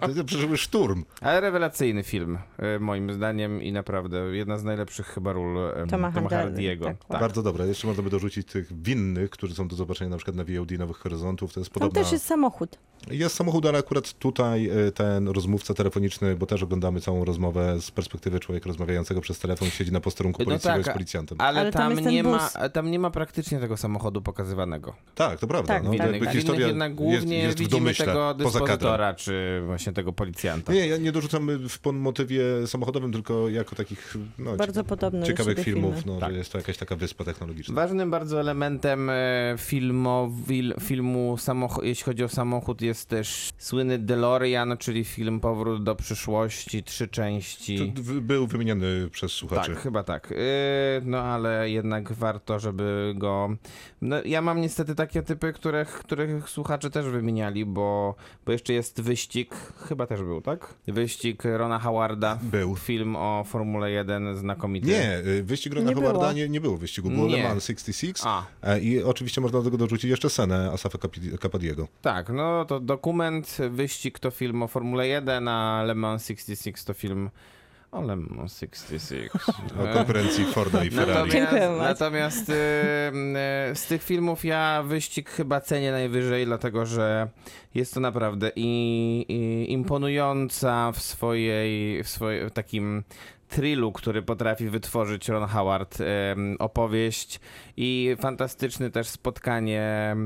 to, 0.00 0.14
to 0.16 0.24
przeżyły 0.24 0.56
szturm. 0.58 1.04
Ale 1.20 1.40
rewelacyjny 1.40 2.02
film, 2.02 2.38
y, 2.76 2.80
moim 2.80 3.12
zdaniem 3.12 3.62
i 3.62 3.72
naprawdę 3.72 4.18
jedna 4.18 4.58
z 4.58 4.64
najlepszych 4.64 5.06
chyba 5.06 5.32
ról 5.32 5.58
Toma 5.90 6.12
Toma 6.12 6.30
Hardiego. 6.30 6.84
tak, 6.84 6.96
Tak. 7.08 7.20
Bardzo 7.20 7.42
dobre. 7.42 7.66
Jeszcze 7.68 7.86
można 7.86 8.02
by 8.02 8.10
dorzucić 8.10 8.48
tych 8.48 8.82
winnych, 8.82 9.30
którzy 9.30 9.54
są 9.54 9.68
do 9.68 9.76
zobaczenia 9.76 10.10
na 10.10 10.16
przykład 10.16 10.36
na 10.36 10.44
VOD 10.44 10.70
Nowych 10.70 10.96
Horyzontów. 10.96 11.52
To 11.52 11.60
jest 11.60 11.70
Tam 11.70 11.74
podobna... 11.80 12.00
też 12.02 12.12
jest 12.12 12.24
samochód. 12.26 12.78
Jest 13.10 13.34
samochód, 13.34 13.66
ale 13.66 13.78
akurat 13.78 14.12
tutaj 14.12 14.68
e, 14.68 14.92
ten 14.92 15.28
rozmówca 15.28 15.74
telefoniczny, 15.74 16.36
bo 16.36 16.46
też 16.46 16.62
oglądamy 16.62 17.00
całą 17.00 17.24
rozmowę 17.24 17.80
z 17.80 17.90
perspektywy 17.90 18.40
człowieka 18.40 18.66
rozmawiającego 18.68 19.20
przez 19.20 19.38
telefon, 19.38 19.70
siedzi 19.70 19.92
na 19.92 20.00
posterunku 20.00 20.42
No 20.42 20.46
policyjnego 20.46 20.84
tak, 20.84 20.92
z 20.92 20.94
policjantem. 20.94 21.40
Ale, 21.40 21.60
Ale 21.60 21.72
tam 21.72 21.96
tam, 21.96 22.06
nie 22.06 22.22
ma, 22.22 22.50
tam 22.72 22.90
nie 22.90 22.98
ma 22.98 23.10
praktycznie 23.10 23.58
tego 23.60 23.76
samochodu 23.76 23.91
pokazywanego. 23.98 24.94
Tak, 25.14 25.40
to 25.40 25.46
prawda. 25.46 25.74
Tak, 25.74 25.84
no, 25.84 25.90
tak. 25.90 26.12
jakby 26.12 26.26
historia 26.26 26.66
jednak 26.66 26.94
głównie 26.94 27.36
jest, 27.36 27.46
jest 27.46 27.56
w 27.56 27.60
widzimy 27.60 27.80
domyśle, 27.80 28.06
tego 28.06 28.34
dyspozytora, 28.34 29.14
czy 29.14 29.62
właśnie 29.66 29.92
tego 29.92 30.12
policjanta. 30.12 30.72
Nie, 30.72 30.86
ja 30.86 30.96
nie 30.96 31.12
dorzucam 31.12 31.48
w 31.68 31.92
motywie 31.92 32.42
samochodowym, 32.66 33.12
tylko 33.12 33.48
jako 33.48 33.76
takich 33.76 34.14
no, 34.38 34.56
Bardzo 34.56 34.84
podobne 34.84 35.20
do 35.20 35.26
ciekawych 35.26 35.58
filmów, 35.58 35.94
filmy. 35.94 36.12
no, 36.14 36.20
Tak. 36.20 36.30
że 36.32 36.38
jest 36.38 36.52
to 36.52 36.58
jakaś 36.58 36.76
taka 36.76 36.96
wyspa 36.96 37.24
technologiczna. 37.24 37.74
Ważnym 37.74 38.10
bardzo 38.10 38.40
elementem 38.40 39.10
e, 39.10 39.54
filmu, 40.80 41.34
samoch- 41.36 41.84
jeśli 41.84 42.04
chodzi 42.04 42.24
o 42.24 42.28
samochód, 42.28 42.82
jest 42.82 43.08
też 43.08 43.50
słynny 43.58 43.98
DeLorean, 43.98 44.76
czyli 44.78 45.04
film 45.04 45.40
Powrót 45.40 45.84
do 45.84 45.94
przyszłości, 45.94 46.82
trzy 46.82 47.08
części. 47.08 47.92
To 47.96 48.02
był 48.20 48.46
wymieniany 48.46 49.08
przez 49.10 49.32
słuchaczy. 49.32 49.70
Tak, 49.74 49.82
chyba 49.82 50.02
tak. 50.02 50.30
Yy, 50.30 50.36
no 51.04 51.18
ale 51.18 51.70
jednak 51.70 52.12
warto, 52.12 52.58
żeby 52.60 53.14
go. 53.16 53.56
No, 54.02 54.16
ja 54.24 54.42
mam 54.42 54.60
niestety 54.60 54.94
takie 54.94 55.22
typy, 55.22 55.52
których, 55.52 55.88
których 55.88 56.48
słuchacze 56.48 56.90
też 56.90 57.06
wymieniali, 57.06 57.64
bo, 57.64 58.14
bo 58.46 58.52
jeszcze 58.52 58.72
jest 58.72 59.00
wyścig, 59.00 59.54
chyba 59.88 60.06
też 60.06 60.22
był, 60.22 60.40
tak? 60.40 60.74
Wyścig 60.88 61.42
Rona 61.44 61.78
Howarda. 61.78 62.38
Był. 62.42 62.76
Film 62.76 63.16
o 63.16 63.44
Formule 63.44 63.90
1 63.90 64.36
znakomity. 64.36 64.86
Nie, 64.86 65.18
y, 65.18 65.42
wyścig 65.42 65.74
Rona 65.74 65.88
Nie 65.88 65.94
Howarda 65.94 66.18
było. 66.20 66.32
nie, 66.32 66.48
nie 66.48 66.60
było 66.60 66.76
wyścigu, 66.76 67.10
było 67.10 67.26
Nie. 67.26 67.36
Le 67.36 67.48
Mans 67.48 67.64
66 67.64 68.22
A, 68.24 68.76
i 68.76 69.02
oczywiście 69.02 69.40
można 69.40 69.58
do 69.58 69.64
tego 69.64 69.76
dorzucić 69.78 70.10
jeszcze 70.10 70.30
scenę 70.30 70.70
Asafa 70.72 70.98
Capadiego. 71.42 71.88
tak, 72.02 72.28
no 72.28 72.64
to 72.64 72.80
dokument, 72.80 73.58
wyścig 73.70 74.18
to 74.18 74.30
film 74.30 74.62
o 74.62 74.68
Formule 74.68 75.06
1, 75.08 75.48
a 75.48 75.82
Le 75.86 75.94
Mans 75.94 76.26
66 76.26 76.84
to 76.84 76.94
film 76.94 77.30
Ale 77.92 78.16
mam 78.16 78.48
66. 78.48 79.30
O 79.82 79.94
konkurencji 79.94 80.44
Forda 80.44 80.84
i 80.84 80.90
Ferrari. 80.90 81.40
Natomiast, 81.40 81.78
natomiast 81.78 82.48
y, 82.48 82.52
y, 82.52 83.74
z 83.74 83.86
tych 83.86 84.02
filmów 84.02 84.44
ja 84.44 84.82
wyścig 84.86 85.30
chyba 85.30 85.60
cenię 85.60 85.92
najwyżej, 85.92 86.46
dlatego 86.46 86.86
że 86.86 87.28
jest 87.74 87.94
to 87.94 88.00
naprawdę 88.00 88.50
i, 88.56 89.24
i 89.28 89.72
imponująca 89.72 90.92
w 90.92 91.02
swojej, 91.02 92.02
w 92.04 92.08
swojej 92.08 92.48
w 92.48 92.50
takim 92.50 93.02
trillu, 93.48 93.92
który 93.92 94.22
potrafi 94.22 94.68
wytworzyć 94.68 95.28
Ron 95.28 95.48
Howard, 95.48 95.98
opowieść 96.58 97.40
i 97.76 98.16
fantastyczny 98.20 98.90
też 98.90 99.08
spotkanie 99.08 100.16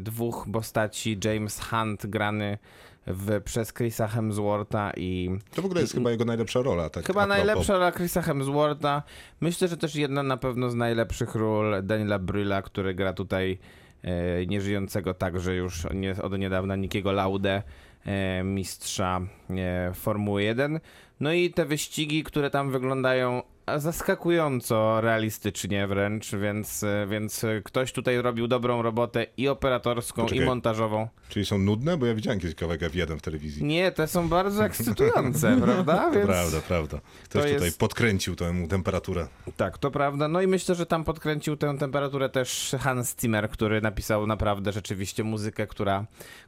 dwóch 0.00 0.46
postaci, 0.52 1.18
James 1.24 1.60
Hunt 1.60 2.06
grany 2.06 2.58
w, 3.06 3.42
przez 3.42 3.72
Chrisa 3.72 4.08
Hemswortha 4.08 4.92
i 4.96 5.30
To 5.54 5.62
w 5.62 5.64
ogóle 5.64 5.80
jest 5.80 5.94
chyba 5.94 6.10
jego 6.10 6.24
najlepsza 6.24 6.62
rola. 6.62 6.90
Tak 6.90 7.06
Chyba 7.06 7.26
najlepsza 7.26 7.72
rola 7.72 7.92
Chrisa 7.92 8.22
Hemswortha. 8.22 9.02
Myślę, 9.40 9.68
że 9.68 9.76
też 9.76 9.94
jedna 9.96 10.22
na 10.22 10.36
pewno 10.36 10.70
z 10.70 10.74
najlepszych 10.74 11.34
ról 11.34 11.74
Daniela 11.82 12.18
Bryla, 12.18 12.62
który 12.62 12.94
gra 12.94 13.12
tutaj 13.12 13.58
e, 14.02 14.46
nieżyjącego 14.46 15.14
także 15.14 15.54
już 15.54 15.86
nie, 15.94 16.22
od 16.22 16.38
niedawna 16.38 16.76
Nikiego 16.76 17.12
Laudę, 17.12 17.62
e, 18.06 18.42
mistrza 18.44 19.20
e, 19.50 19.92
Formuły 19.94 20.42
1. 20.42 20.80
No 21.20 21.32
i 21.32 21.50
te 21.50 21.64
wyścigi, 21.64 22.24
które 22.24 22.50
tam 22.50 22.70
wyglądają 22.70 23.42
zaskakująco 23.76 25.00
realistycznie 25.00 25.86
wręcz, 25.86 26.30
więc, 26.34 26.82
e, 26.82 27.06
więc 27.10 27.44
ktoś 27.64 27.92
tutaj 27.92 28.22
robił 28.22 28.48
dobrą 28.48 28.82
robotę 28.82 29.26
i 29.36 29.48
operatorską, 29.48 30.22
Poczekaj. 30.22 30.44
i 30.44 30.46
montażową. 30.46 31.08
Czyli 31.28 31.46
są 31.46 31.58
nudne? 31.58 31.96
Bo 31.96 32.06
ja 32.06 32.14
widziałem 32.14 32.40
kiedyś 32.40 32.54
kawałek 32.54 32.80
F1 32.80 33.18
w 33.18 33.22
telewizji. 33.22 33.64
Nie, 33.64 33.92
te 33.92 34.06
są 34.08 34.28
bardzo 34.28 34.64
ekscytujące, 34.64 35.56
prawda? 35.64 36.04
To 36.04 36.10
Więc... 36.12 36.26
prawda, 36.26 36.60
prawda. 36.68 37.00
Ktoś 37.24 37.42
to 37.42 37.48
tutaj 37.48 37.64
jest- 37.66 37.78
podkręcił 37.78 38.36
tę 38.36 38.54
temperaturę. 38.68 39.28
Tak, 39.56 39.78
to 39.78 39.90
prawda. 39.90 40.28
No 40.28 40.40
i 40.42 40.46
myślę, 40.46 40.74
że 40.74 40.86
tam 40.86 41.04
podkręcił 41.04 41.56
tę 41.56 41.78
temperaturę 41.78 42.28
też 42.28 42.76
Hans 42.80 43.16
Zimmer, 43.20 43.50
który 43.50 43.80
napisał 43.80 44.26
naprawdę 44.26 44.72
rzeczywiście 44.72 45.24
muzykę, 45.24 45.66
która, 45.66 46.06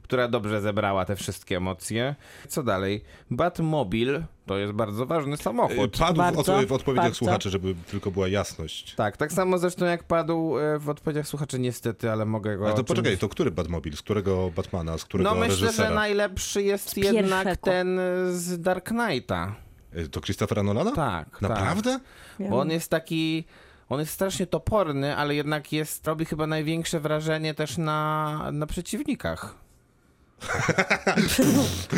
która 0.08 0.28
dobrze 0.28 0.60
zebrała 0.60 1.04
te 1.04 1.16
wszystkie 1.16 1.56
emocje. 1.56 2.14
Co 2.48 2.62
dalej? 2.62 3.04
Batmobil 3.30 4.22
to 4.46 4.58
jest 4.58 4.72
bardzo 4.72 5.06
ważny 5.06 5.36
samochód. 5.36 5.98
Padł 5.98 6.14
w, 6.14 6.16
Bardzo, 6.18 6.66
w 6.66 6.72
odpowiedziach 6.72 7.04
bardzo. 7.04 7.18
słuchaczy, 7.18 7.50
żeby 7.50 7.74
tylko 7.90 8.10
była 8.10 8.28
jasność. 8.28 8.94
Tak, 8.94 9.16
tak 9.16 9.32
samo 9.32 9.58
zresztą 9.58 9.84
jak 9.86 10.04
padł 10.04 10.58
e, 10.58 10.78
w 10.78 10.88
odpowiedziach 10.88 11.26
słuchaczy, 11.28 11.58
niestety, 11.58 12.10
ale 12.10 12.24
mogę 12.24 12.56
go... 12.58 12.64
Ale 12.66 12.74
to 12.74 12.80
czymś- 12.80 12.86
poczekaj, 12.88 13.18
to 13.18 13.28
który 13.28 13.50
Batmobil? 13.50 13.96
Z 13.96 14.02
którego 14.02 14.50
Batmana? 14.56 14.98
Z 14.98 15.04
którego 15.04 15.30
No 15.30 15.36
myślę, 15.36 15.54
reżysera? 15.54 15.88
że 15.88 15.94
najlepszy 15.94 16.62
jest 16.62 16.90
Z 16.90 16.96
jednak 16.96 17.44
pierwszego. 17.44 17.64
ten 17.64 18.00
z 18.30 18.60
Dark 18.60 18.88
Knighta. 18.88 19.54
Y, 19.96 20.08
To 20.08 20.20
Christophera 20.20 20.62
Nolana? 20.62 20.92
Tak, 20.92 21.42
Naprawdę? 21.42 22.00
Ja 22.38 22.48
Bo 22.50 22.60
on 22.60 22.70
jest 22.70 22.90
taki. 22.90 23.44
On 23.88 24.00
jest 24.00 24.12
strasznie 24.12 24.46
toporny, 24.46 25.16
ale 25.16 25.34
jednak 25.34 25.72
jest, 25.72 26.06
robi 26.06 26.24
chyba 26.24 26.46
największe 26.46 27.00
wrażenie 27.00 27.54
też 27.54 27.78
na, 27.78 28.50
na 28.52 28.66
przeciwnikach. 28.66 29.54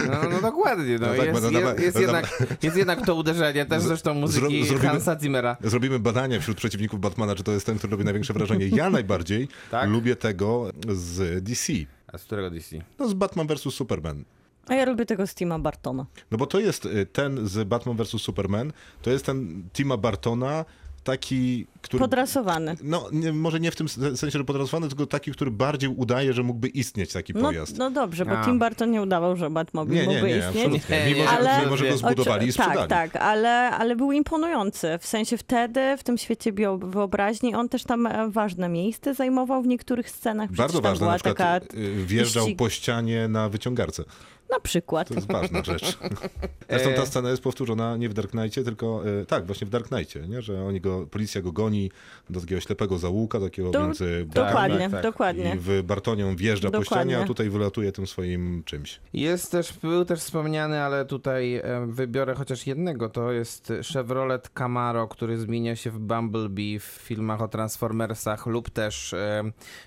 No, 0.08 0.28
no 0.30 0.40
dokładnie, 0.40 0.98
no, 0.98 1.06
No 1.06 1.14
tak, 1.14 1.26
jest, 1.26 1.80
jest, 1.80 2.00
jednak, 2.00 2.46
jest 2.62 2.76
jednak 2.76 3.06
to 3.06 3.14
uderzenie, 3.14 3.66
też 3.66 3.82
zresztą 3.82 4.14
muzyki 4.14 4.64
zrobimy- 4.64 4.88
Hansa 4.88 5.18
Zimmera. 5.20 5.56
Zrobimy 5.64 5.98
badania 5.98 6.40
wśród 6.40 6.56
przeciwników 6.56 7.00
Batmana, 7.00 7.34
czy 7.34 7.42
to 7.44 7.52
jest 7.52 7.66
ten, 7.66 7.78
który 7.78 7.90
robi 7.90 8.04
największe 8.04 8.32
wrażenie. 8.32 8.68
Ja 8.68 8.90
najbardziej 9.00 9.48
Tak? 9.70 9.90
lubię 9.90 10.16
tego 10.16 10.70
z 10.88 11.44
DC. 11.44 11.72
A 12.12 12.18
z 12.18 12.24
którego 12.24 12.50
DC? 12.50 12.76
No 12.98 13.08
z 13.08 13.14
Batman 13.14 13.46
vs. 13.46 13.60
Superman. 13.60 14.24
A 14.68 14.74
ja 14.74 14.84
lubię 14.84 15.06
tego 15.06 15.26
Stima 15.26 15.58
Bartona. 15.58 16.06
No 16.30 16.38
bo 16.38 16.46
to 16.46 16.60
jest 16.60 16.86
y, 16.86 17.06
ten 17.06 17.48
z 17.48 17.68
Batman 17.68 17.96
vs. 17.96 18.08
Superman, 18.08 18.72
to 19.02 19.10
jest 19.10 19.26
ten 19.26 19.62
Tima 19.72 19.96
Bartona, 19.96 20.64
taki, 21.04 21.66
który... 21.82 22.00
Podrasowany. 22.00 22.76
No, 22.82 23.08
nie, 23.12 23.32
może 23.32 23.60
nie 23.60 23.70
w 23.70 23.76
tym 23.76 23.88
sensie, 23.88 24.30
że 24.38 24.44
podrasowany, 24.44 24.88
tylko 24.88 25.06
taki, 25.06 25.32
który 25.32 25.50
bardziej 25.50 25.90
udaje, 25.90 26.32
że 26.32 26.42
mógłby 26.42 26.68
istnieć 26.68 27.12
taki 27.12 27.32
No, 27.34 27.40
pojazd. 27.40 27.78
no 27.78 27.90
dobrze, 27.90 28.24
bo 28.26 28.38
A. 28.38 28.44
Tim 28.44 28.58
Burton 28.58 28.90
nie 28.90 29.02
udawał, 29.02 29.36
że 29.36 29.50
Batmobil 29.50 29.94
nie, 29.94 30.00
nie, 30.00 30.06
mógłby 30.06 30.28
nie, 30.28 30.38
istnieć. 30.38 30.88
Nie, 30.88 31.14
Mimo, 31.14 31.24
że, 31.24 31.28
ale- 31.30 31.64
mimo, 31.64 31.76
że 31.76 31.88
go 31.88 31.96
zbudowali 31.96 32.46
i 32.46 32.50
Oczy- 32.50 32.52
sprzedali. 32.62 32.88
Tak, 32.88 33.12
tak, 33.12 33.22
ale, 33.22 33.50
ale 33.70 33.96
był 33.96 34.12
imponujący. 34.12 34.98
W 35.00 35.06
sensie 35.06 35.36
wtedy, 35.36 35.96
w 35.98 36.02
tym 36.02 36.18
świecie 36.18 36.52
bio- 36.52 36.90
wyobraźni, 36.90 37.54
on 37.54 37.68
też 37.68 37.84
tam 37.84 38.06
e, 38.06 38.30
ważne 38.30 38.68
miejsce 38.68 39.14
zajmował 39.14 39.62
w 39.62 39.66
niektórych 39.66 40.10
scenach. 40.10 40.46
Przecież 40.50 40.58
Bardzo 40.58 40.80
ważne, 40.80 40.98
była 40.98 41.12
na 41.12 41.18
przykład 41.18 41.36
taka, 41.68 41.76
y, 41.80 42.04
wjeżdżał 42.06 42.46
po 42.56 42.70
ścianie 42.70 43.28
na 43.28 43.48
wyciągarce. 43.48 44.04
Na 44.50 44.60
przykład. 44.60 45.08
To 45.08 45.14
jest 45.14 45.32
ważna 45.32 45.64
rzecz. 45.64 45.98
Zresztą 46.70 46.90
E. 46.90 46.94
ta 46.94 47.06
scena 47.06 47.30
jest 47.30 47.42
powtórzona 47.42 47.96
nie 47.96 48.08
w 48.08 48.14
Dark 48.14 48.30
Knightie, 48.30 48.64
tylko 48.64 49.02
e, 49.22 49.26
tak, 49.26 49.46
właśnie 49.46 49.66
w 49.66 49.70
Dark 49.70 49.88
Knightie, 49.88 50.20
nie? 50.28 50.42
że 50.42 50.64
oni 50.64 50.80
go, 50.80 51.06
policja 51.06 51.42
go 51.42 51.52
goni 51.52 51.90
do 52.30 52.40
takiego 52.40 52.60
ślepego 52.60 52.98
zaułka, 52.98 53.40
takiego 53.40 53.70
Do- 53.70 53.84
między 53.84 54.26
Dokładnie, 54.34 54.78
tak, 54.78 54.90
tak. 54.90 55.02
dokładnie. 55.02 55.54
i 55.54 55.58
w 55.58 55.82
Bartonią 55.82 56.36
wjeżdża 56.36 56.70
po 56.70 56.78
Dokładnie. 56.80 57.10
ścianie, 57.12 57.24
a 57.24 57.26
tutaj 57.26 57.50
wylatuje 57.50 57.92
tym 57.92 58.06
swoim 58.06 58.62
czymś. 58.64 59.00
Jest 59.12 59.52
też, 59.52 59.72
był 59.72 60.04
też 60.04 60.20
wspomniany, 60.20 60.82
ale 60.82 61.04
tutaj 61.04 61.54
e, 61.56 61.86
wybiorę 61.88 62.34
chociaż 62.34 62.66
jednego, 62.66 63.08
to 63.08 63.32
jest 63.32 63.72
Chevrolet 63.92 64.48
Camaro, 64.48 65.08
który 65.08 65.38
zmienia 65.38 65.76
się 65.76 65.90
w 65.90 65.98
Bumblebee 65.98 66.78
w 66.78 66.82
filmach 66.84 67.42
o 67.42 67.48
Transformersach 67.48 68.46
lub 68.46 68.70
też 68.70 69.12
e, 69.14 69.42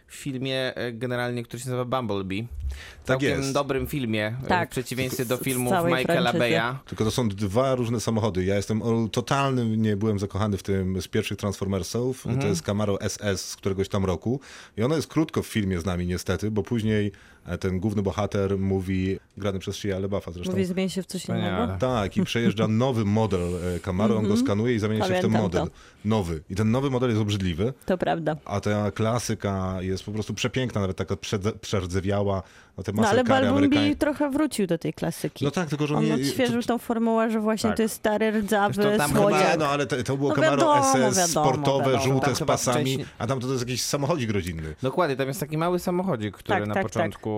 w 0.08 0.15
filmie 0.15 0.76
e, 0.76 0.91
generalnie, 0.91 1.43
który 1.43 1.63
się 1.63 1.69
nazywa 1.69 1.86
Bumblebee. 1.86 2.47
Tak 2.69 3.06
Całkiem 3.06 3.30
jest. 3.38 3.54
dobrym 3.54 3.88
filmie, 3.88 4.28
e, 4.43 4.47
Tak. 4.60 4.70
w 4.70 4.72
przeciwieństwie 4.72 5.26
do 5.26 5.38
filmów 5.38 5.74
Michaela. 5.86 6.34
Beya. 6.34 6.80
Tylko 6.86 7.04
to 7.04 7.12
są 7.12 7.30
dwa 7.30 7.76
różne 7.76 8.00
samochody. 8.00 8.46
Ja 8.46 8.56
jestem 8.56 8.82
totalnym, 9.12 9.82
nie 9.82 9.98
byłem 9.98 10.20
zakochany 10.20 10.58
w 10.58 10.63
tym 10.63 11.02
z 11.02 11.08
pierwszych 11.08 11.38
Transformersów. 11.38 12.26
Mhm. 12.26 12.42
To 12.42 12.48
jest 12.48 12.62
Camaro 12.62 12.98
SS 13.10 13.50
z 13.50 13.56
któregoś 13.56 13.89
tam 13.89 14.06
roku. 14.06 14.39
I 14.78 14.84
ono 14.84 14.96
jest 14.96 15.08
krótko 15.08 15.44
w 15.44 15.48
filmie 15.48 15.80
z 15.80 15.86
nami 15.86 16.08
niestety, 16.08 16.52
bo 16.52 16.63
później 16.63 17.12
ten 17.60 17.79
główny 17.79 18.01
bohater 18.01 18.58
mówi, 18.58 19.19
grany 19.38 19.60
przez 19.60 19.75
Shia 19.75 19.99
LaBeouffa 19.99 20.32
zresztą. 20.32 20.51
Mówi, 20.51 20.65
zmieni 20.65 20.89
się 20.89 21.03
w 21.03 21.06
coś 21.06 21.25
innego. 21.25 21.67
Tak, 21.79 22.17
i 22.17 22.23
przejeżdża 22.23 22.67
nowy 22.86 23.06
model 23.06 23.41
e, 23.75 23.79
Camaro, 23.79 24.17
on 24.17 24.27
go 24.27 24.38
skanuje 24.38 24.75
i 24.75 24.79
zamienia 24.79 25.08
się 25.08 25.13
w 25.13 25.21
ten 25.21 25.25
Mhm. 25.25 25.34
Pamiętam 25.34 25.62
model. 25.62 25.73
Nowy. 26.06 26.41
I 26.49 26.56
ten 26.56 26.71
nowy 26.71 26.89
model 26.89 27.10
jest 27.10 27.21
obrzydliwy, 27.21 27.73
To 27.86 27.97
prawda. 27.97 28.36
a 28.45 28.60
ta 28.60 28.91
klasyka 28.91 29.75
jest 29.82 30.03
po 30.03 30.12
prostu 30.12 30.34
przepiękna, 30.34 30.82
nawet 30.82 30.97
taka 30.97 31.15
przerdzewiała. 31.62 32.43
No, 32.77 32.84
te 32.84 32.91
No 32.93 33.08
ale 33.08 33.23
Bumblebee 33.23 33.47
amerykańskie. 33.47 33.95
trochę 33.95 34.29
wrócił 34.32 34.67
do 34.67 34.77
tej 34.77 34.93
klasyki. 34.93 35.45
No 35.45 35.51
tak, 35.51 35.69
tylko 35.69 35.88
że 35.88 35.95
On 35.95 36.06
nie- 36.06 36.13
odświeżył 36.13 36.62
to- 36.62 36.67
tą 36.67 36.77
formułę, 36.77 37.32
że 37.32 37.39
właśnie 37.39 37.69
Tak. 37.69 37.77
to 37.77 37.84
jest 37.84 37.95
stary, 37.95 38.32
rdzawy 38.32 38.73
Zresztą 38.73 38.97
tam 38.97 39.08
Chyba, 39.10 39.21
słodziak. 39.21 39.60
no 39.60 39.67
ale 39.67 39.86
to, 39.86 40.03
to 40.03 40.17
było 40.17 40.29
No 40.29 40.36
Camaro 40.36 40.51
wiadomo, 40.58 40.84
SS, 40.84 41.17
wiadomo, 41.17 41.27
sportowe, 41.27 41.84
wiadomo. 41.86 42.03
żółte 42.03 42.25
Tam 42.25 42.36
z 42.36 42.39
pasami, 42.43 42.82
wcześniej- 42.82 43.06
a 43.19 43.27
tam 43.27 43.39
to 43.39 43.47
jest 43.47 43.60
jakiś 43.67 43.82
samochodzik 43.84 44.32
rodzinny. 44.32 44.75
Dokładnie, 44.82 45.15
tam 45.15 45.27
jest 45.27 45.39
taki 45.39 45.58
mały 45.58 45.79
samochodzik, 45.79 46.38
który 46.38 46.60
Tak, 46.60 46.67
na 46.67 46.73
tak, 46.73 46.84
początku, 46.84 47.33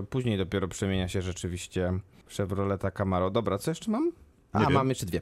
y, 0.00 0.06
później 0.06 0.38
dopiero 0.38 0.68
przemienia 0.68 1.08
się 1.08 1.22
rzeczywiście 1.22 1.92
Chevroleta 2.36 2.90
Camaro. 2.90 3.30
Dobra, 3.30 3.58
co 3.58 3.70
jeszcze 3.70 3.90
mam? 3.90 4.12
A, 4.52 4.60
wiem. 4.60 4.72
mam 4.72 4.88
jeszcze 4.88 5.06
dwie. 5.06 5.20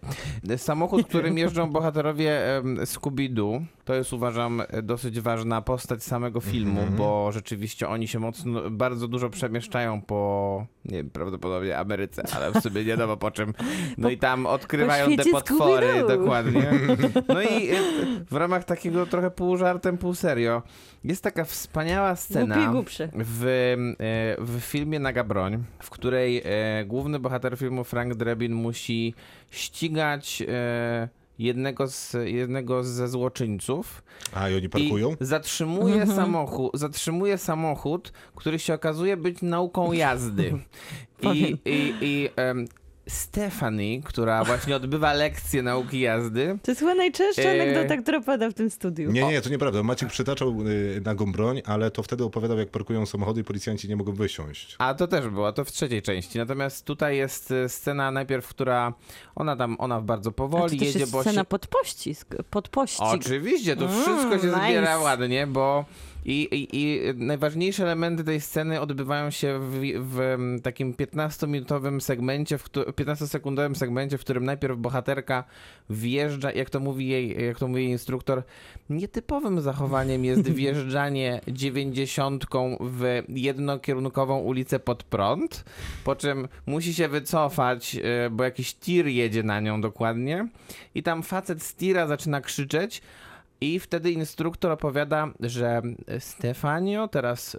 Samochód, 0.57 1.07
którym 1.07 1.38
jeżdżą 1.44 1.70
bohaterowie 1.70 2.40
Scooby-Doo, 2.85 3.64
to 3.85 3.94
jest 3.94 4.12
uważam 4.12 4.62
dosyć 4.83 5.20
ważna 5.20 5.62
postać 5.62 6.04
samego 6.04 6.40
filmu, 6.40 6.81
Mhm. 6.81 6.96
bo 6.96 7.33
rzeczywiście 7.33 7.88
oni 7.88 8.09
się 8.09 8.18
mocno, 8.18 8.70
bardzo 8.70 9.09
dużo 9.09 9.31
przemieszczają 9.31 10.02
po, 10.02 10.66
nie 10.85 10.96
wiem, 10.96 11.11
prawdopodobnie 11.11 11.78
Ameryce, 11.78 12.22
ale 12.37 12.52
w 12.52 12.62
sumie 12.62 12.74
nie 12.81 12.85
wiadomo 12.85 13.16
po 13.16 13.31
czym. 13.31 13.54
No 13.98 14.11
i 14.11 14.18
tam 14.18 14.46
odkrywają 14.46 15.16
te 15.16 15.24
potwory, 15.24 16.04
dokładnie. 16.09 16.70
No 17.28 17.42
i 17.42 17.70
y, 17.72 17.76
w 18.31 18.37
ramach 18.37 18.64
takiego 18.64 19.07
trochę 19.07 19.31
pół 19.31 19.57
żartem, 19.57 19.98
pół 19.98 20.14
serio, 20.14 20.62
jest 21.04 21.22
taka 21.22 21.44
wspaniała 21.44 22.16
scena 22.16 22.54
Głupi 22.72 22.90
i 22.90 23.08
w, 23.14 23.44
w 24.38 24.61
filmie 24.61 24.98
Naga 24.98 25.24
Broń, 25.24 25.64
w 25.82 25.90
której 25.90 26.42
e, 26.44 26.84
główny 26.84 27.18
bohater 27.18 27.58
filmu 27.58 27.84
Frank 27.84 28.14
Drebin 28.14 28.52
musi 28.54 29.14
ścigać 29.50 30.42
e, 30.48 31.08
jednego, 31.38 31.87
z, 31.88 32.16
jednego 32.24 32.84
ze 32.84 33.08
złoczyńców 33.08 34.02
A 34.34 34.48
i 34.48 34.54
oni 34.56 34.64
i 34.64 34.68
parkują? 34.68 35.16
zatrzymuje, 35.20 35.94
Mhm. 35.94 36.16
samochód, 36.16 36.70
zatrzymuje 36.74 37.38
samochód, 37.38 38.12
który 38.34 38.58
się 38.58 38.74
okazuje 38.74 39.16
być 39.16 39.42
nauką 39.42 39.92
jazdy. 39.92 40.52
I, 41.34 41.56
i, 41.64 41.94
i 42.00 42.28
em, 42.37 42.64
Stephanie, 43.09 44.03
która 44.03 44.44
właśnie 44.44 44.77
odbywa 44.77 45.12
lekcje 45.12 45.62
nauki 45.62 46.01
jazdy, 46.01 46.59
To 46.62 46.71
jest 46.71 46.81
chyba 46.81 46.94
najczęstsza 46.94 47.42
Eee. 47.42 47.61
anegdota, 47.61 48.03
która 48.03 48.21
pada 48.21 48.51
w 48.51 48.55
tym 48.55 48.71
studiu. 48.71 49.11
Nie, 49.12 49.23
nie, 49.29 49.40
to 49.40 49.51
nieprawda. 49.51 49.83
Maciek 49.83 50.09
przytaczał 50.09 50.55
y, 50.68 51.01
nagą 51.05 51.33
broń, 51.33 51.62
ale 51.64 51.90
to 51.90 52.03
wtedy 52.03 52.25
opowiadał, 52.25 52.59
jak 52.59 52.68
parkują 52.71 53.07
samochody 53.07 53.40
i 53.40 53.44
policjanci 53.44 53.88
nie 53.88 53.97
mogą 53.97 54.12
wysiąść. 54.12 54.77
A 54.79 54.94
to 54.94 55.07
też 55.07 55.29
było, 55.29 55.53
to 55.53 55.64
w 55.64 55.73
trzeciej 55.73 56.03
części. 56.03 56.38
Natomiast 56.38 56.85
tutaj 56.85 57.16
jest 57.16 57.51
e, 57.51 57.68
scena 57.68 58.11
najpierw, 58.11 58.49
która 58.49 58.92
ona 59.37 59.57
tam, 59.57 59.77
ona 59.79 60.01
bardzo 60.01 60.31
A 60.31 60.33
to 60.33 60.37
powoli 60.37 60.79
też 60.79 60.87
jedzie, 60.87 60.99
jest 61.01 61.12
bo 61.12 61.21
scena 61.23 61.40
się... 61.40 61.44
pod 61.44 61.66
pościg. 61.66 62.18
Pod 62.51 62.68
pościg. 62.68 63.01
Oczywiście, 63.03 63.77
to 63.77 63.85
Mm, 63.85 64.03
wszystko 64.03 64.38
się 64.38 64.47
nice. 64.47 64.64
zbiera 64.66 64.99
ładnie, 64.99 65.47
bo 65.47 65.85
I, 66.28 66.42
i, 66.42 66.68
I 66.72 67.00
najważniejsze 67.16 67.82
elementy 67.82 68.24
tej 68.24 68.40
sceny 68.40 68.80
odbywają 68.80 69.30
się 69.30 69.60
w, 69.62 69.80
w 69.98 70.36
takim 70.62 70.94
15-minutowym 70.94 72.00
segmencie, 72.00 72.58
w 72.58 72.62
któ- 72.62 72.82
15-sekundowym 72.82 73.74
segmencie, 73.74 74.18
w 74.18 74.20
którym 74.20 74.44
najpierw 74.44 74.78
bohaterka 74.78 75.44
wjeżdża, 75.90 76.52
jak 76.52 76.70
to 76.70 76.80
mówi 76.80 77.08
jej, 77.08 77.46
jak 77.46 77.58
to 77.58 77.68
mówi 77.68 77.82
jej 77.82 77.92
instruktor, 77.92 78.42
nietypowym 78.90 79.60
zachowaniem 79.60 80.24
jest 80.24 80.50
wjeżdżanie 80.60 81.40
dziewięćdziesiątką 81.48 82.76
w 82.80 83.22
jednokierunkową 83.28 84.38
ulicę 84.38 84.78
pod 84.78 85.02
prąd, 85.02 85.64
po 86.04 86.16
czym 86.16 86.48
musi 86.66 86.94
się 86.94 87.08
wycofać, 87.08 87.96
e, 87.96 88.30
bo 88.30 88.44
jakiś 88.44 88.74
tir 88.74 89.06
jedzie 89.06 89.42
na 89.42 89.60
nią 89.60 89.80
dokładnie. 89.80 90.48
I 90.94 91.02
tam 91.02 91.22
facet 91.22 91.62
z 91.62 91.74
tira 91.74 92.06
zaczyna 92.06 92.40
krzyczeć, 92.40 93.02
i 93.61 93.81
wtedy 93.81 94.11
instruktor 94.11 94.73
opowiada, 94.73 95.29
że 95.40 95.83
Stefanio 96.18 97.09
teraz 97.09 97.57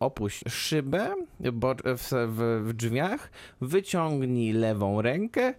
opuść 0.00 0.44
szybę 0.48 1.14
bo, 1.52 1.74
w, 1.74 2.10
w, 2.10 2.62
w 2.68 2.72
drzwiach, 2.72 3.30
wyciągnij 3.60 4.52
lewą 4.52 5.02
rękę 5.02 5.54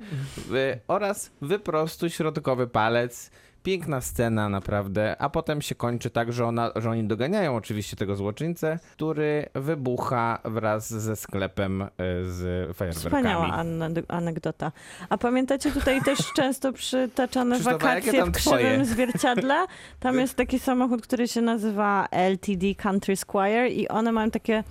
oraz 0.88 1.32
wyprostuj 1.42 2.10
środkowy 2.10 2.68
palec. 2.68 3.32
Piękna 3.68 4.02
scena, 4.02 4.50
naprawdę. 4.50 5.16
A 5.20 5.30
potem 5.30 5.62
się 5.62 5.76
kończy 5.76 6.10
tak, 6.10 6.34
że, 6.34 6.46
ona, 6.46 6.72
że 6.76 6.90
oni 6.90 7.04
doganiają 7.04 7.56
oczywiście 7.56 7.96
tego 7.96 8.16
złoczyńcę, 8.16 8.80
który 8.92 9.46
wybucha 9.54 10.40
wraz 10.46 10.90
ze 10.90 11.16
sklepem 11.16 11.82
e, 11.82 11.88
z 12.24 12.38
fajerwerkami. 12.78 12.94
Wspaniała 12.94 13.48
ane- 13.48 14.04
anegdota. 14.08 14.72
A 15.10 15.18
pamiętacie 15.18 15.72
tutaj 15.72 16.02
też 16.02 16.20
często 16.38 16.74
przytaczane 16.74 17.60
wakacje 17.60 18.26
w 18.26 18.32
krzywym 18.32 18.34
twoje? 18.34 18.86
zwierciadle? 18.86 19.66
Tam 20.00 20.20
jest 20.24 20.36
taki 20.36 20.60
samochód, 20.60 21.02
który 21.02 21.28
się 21.28 21.42
nazywa 21.42 22.08
LTD 22.12 22.76
Country 22.76 23.16
Squire 23.16 23.70
i 23.70 23.88
one 23.88 24.12
mają 24.12 24.32
takie... 24.32 24.64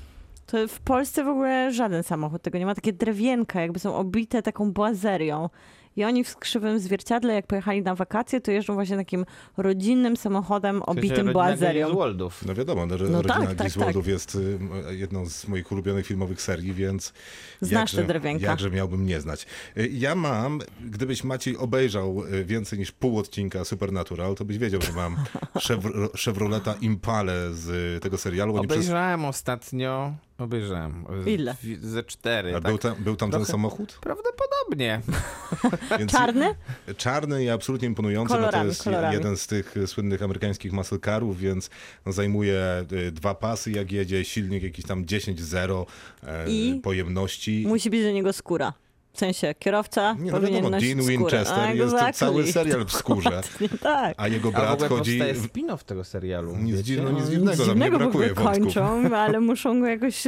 To 0.47 0.69
w 0.69 0.81
Polsce 0.81 1.25
w 1.25 1.29
ogóle 1.29 1.73
żaden 1.73 2.03
samochód 2.03 2.43
tego 2.43 2.59
nie 2.59 2.67
ma. 2.67 2.75
Takie 2.75 2.93
drewienka, 2.93 3.61
jakby 3.61 3.79
są 3.79 3.97
obite 3.97 4.43
taką 4.43 4.73
błazerią. 4.73 5.49
I 5.97 6.05
oni 6.05 6.25
w 6.25 6.29
skrzywym 6.29 6.79
zwierciadle, 6.79 7.35
jak 7.35 7.47
pojechali 7.47 7.83
na 7.83 7.95
wakacje, 7.95 8.41
to 8.41 8.51
jeżdżą 8.51 8.75
właśnie 8.75 8.97
takim 8.97 9.25
rodzinnym 9.57 10.17
samochodem 10.17 10.83
obitym 10.83 11.33
błazerią. 11.33 11.87
Griswoldów. 11.87 12.45
No 12.47 12.55
wiadomo, 12.55 12.87
no, 12.87 12.97
No 13.11 13.23
rodzina 13.23 13.35
tak, 13.41 13.49
tak, 13.49 13.57
Griswoldów 13.57 14.09
jest 14.09 14.35
y, 14.35 14.59
jedną 14.91 15.27
z 15.27 15.49
moich 15.49 15.73
ulubionych 15.73 16.07
filmowych 16.07 16.43
serii, 16.43 16.73
więc 16.73 17.13
Znasz 17.61 17.91
te 17.91 17.97
jakże, 17.97 18.09
drewienka. 18.13 18.47
jakże 18.47 18.71
miałbym 18.71 19.07
nie 19.07 19.21
znać. 19.21 19.47
Y, 19.79 19.89
Ja 19.93 20.15
mam, 20.15 20.61
gdybyś 20.81 21.25
Maciej 21.25 21.57
obejrzał 21.57 22.25
y, 22.35 22.45
więcej 22.45 22.79
niż 22.79 22.93
pół 22.93 23.19
odcinka 23.19 23.65
Supernatural, 23.65 24.35
to 24.35 24.45
byś 24.45 24.59
wiedział, 24.59 24.83
że 24.83 24.93
mam 24.93 25.17
Chevro- 25.67 26.09
Chevroleta 26.25 26.75
Impale 26.81 27.55
z 27.55 28.03
tego 28.03 28.19
serialu. 28.19 28.57
Oni 28.57 28.67
przez, 28.69 28.79
Obejrzałem 28.79 29.25
ostatnio. 29.25 30.13
Obejrzałem. 30.39 31.05
Ile? 31.27 31.57
Ze 31.81 32.03
cztery. 32.05 32.51
a 32.51 32.61
tak. 32.61 32.63
był 32.63 32.79
tam, 32.79 32.95
był 32.99 33.17
tam 33.17 33.31
ten 33.31 33.41
Trochę- 33.41 33.53
samochód? 33.53 33.99
Prawdopodobnie. 34.01 35.01
Więc 35.99 36.13
Czarny? 36.13 36.55
Czarny 36.97 37.45
i 37.45 37.51
absolutnie 37.51 37.89
imponujący. 37.89 38.33
no 38.35 38.39
to 38.39 38.45
Kolorami, 38.45 38.69
jest 38.69 38.85
kolorami. 38.85 39.15
jeden 39.15 39.37
z 39.37 39.47
tych 39.47 39.77
y, 39.77 39.87
słynnych 39.87 40.23
amerykańskich 40.23 40.73
muscle 40.73 40.99
carów, 40.99 41.39
więc 41.39 41.71
no, 42.07 42.13
zajmuje 42.13 42.85
y, 42.93 43.13
dwa 43.13 43.35
pasy 43.35 43.71
jak 43.73 43.93
jedzie, 43.93 44.25
silnik 44.25 44.63
jakiś 44.63 44.85
tam 44.85 45.05
10-0 45.05 45.87
e, 46.27 46.51
I? 46.51 46.81
pojemności. 46.83 47.65
Musi 47.69 47.91
być 47.91 48.03
do 48.03 48.11
niego 48.11 48.33
skóra. 48.33 48.73
W 49.17 49.19
sensie 49.19 49.55
kierowca 49.59 50.13
Nie, 50.19 50.33
no 50.33 50.39
powinien 50.39 50.55
wiadomo, 50.55 50.71
nosić 50.71 50.89
Dean 50.95 51.03
skórę. 51.03 51.19
Winchester 51.19 51.77
jest 51.77 51.95
Exactly. 51.95 52.13
cały 52.13 52.53
serial 52.53 52.85
w 52.87 52.93
skórze. 52.93 53.43
Tak. 53.83 54.15
A 54.17 54.29
jego 54.29 54.49
A 54.49 54.51
w 54.51 54.55
brat 54.55 54.73
ogóle 54.83 54.89
chodzi. 54.89 55.19
w- 55.35 55.47
spin-off 55.53 55.85
tego 55.85 56.05
serialu. 56.05 56.57
Nic, 56.57 56.73
wiecie? 56.73 56.85
dziwno, 56.85 57.11
nic 57.11 57.25
No, 57.25 57.31
dziwnego, 57.31 57.51
nic 57.63 57.65
dziwnego 57.65 57.97
w 57.97 58.01
brakuje 58.01 58.31
kończą, 58.31 59.03
ale 59.25 59.41
muszą 59.41 59.81
go 59.81 59.87
jakoś 59.87 60.23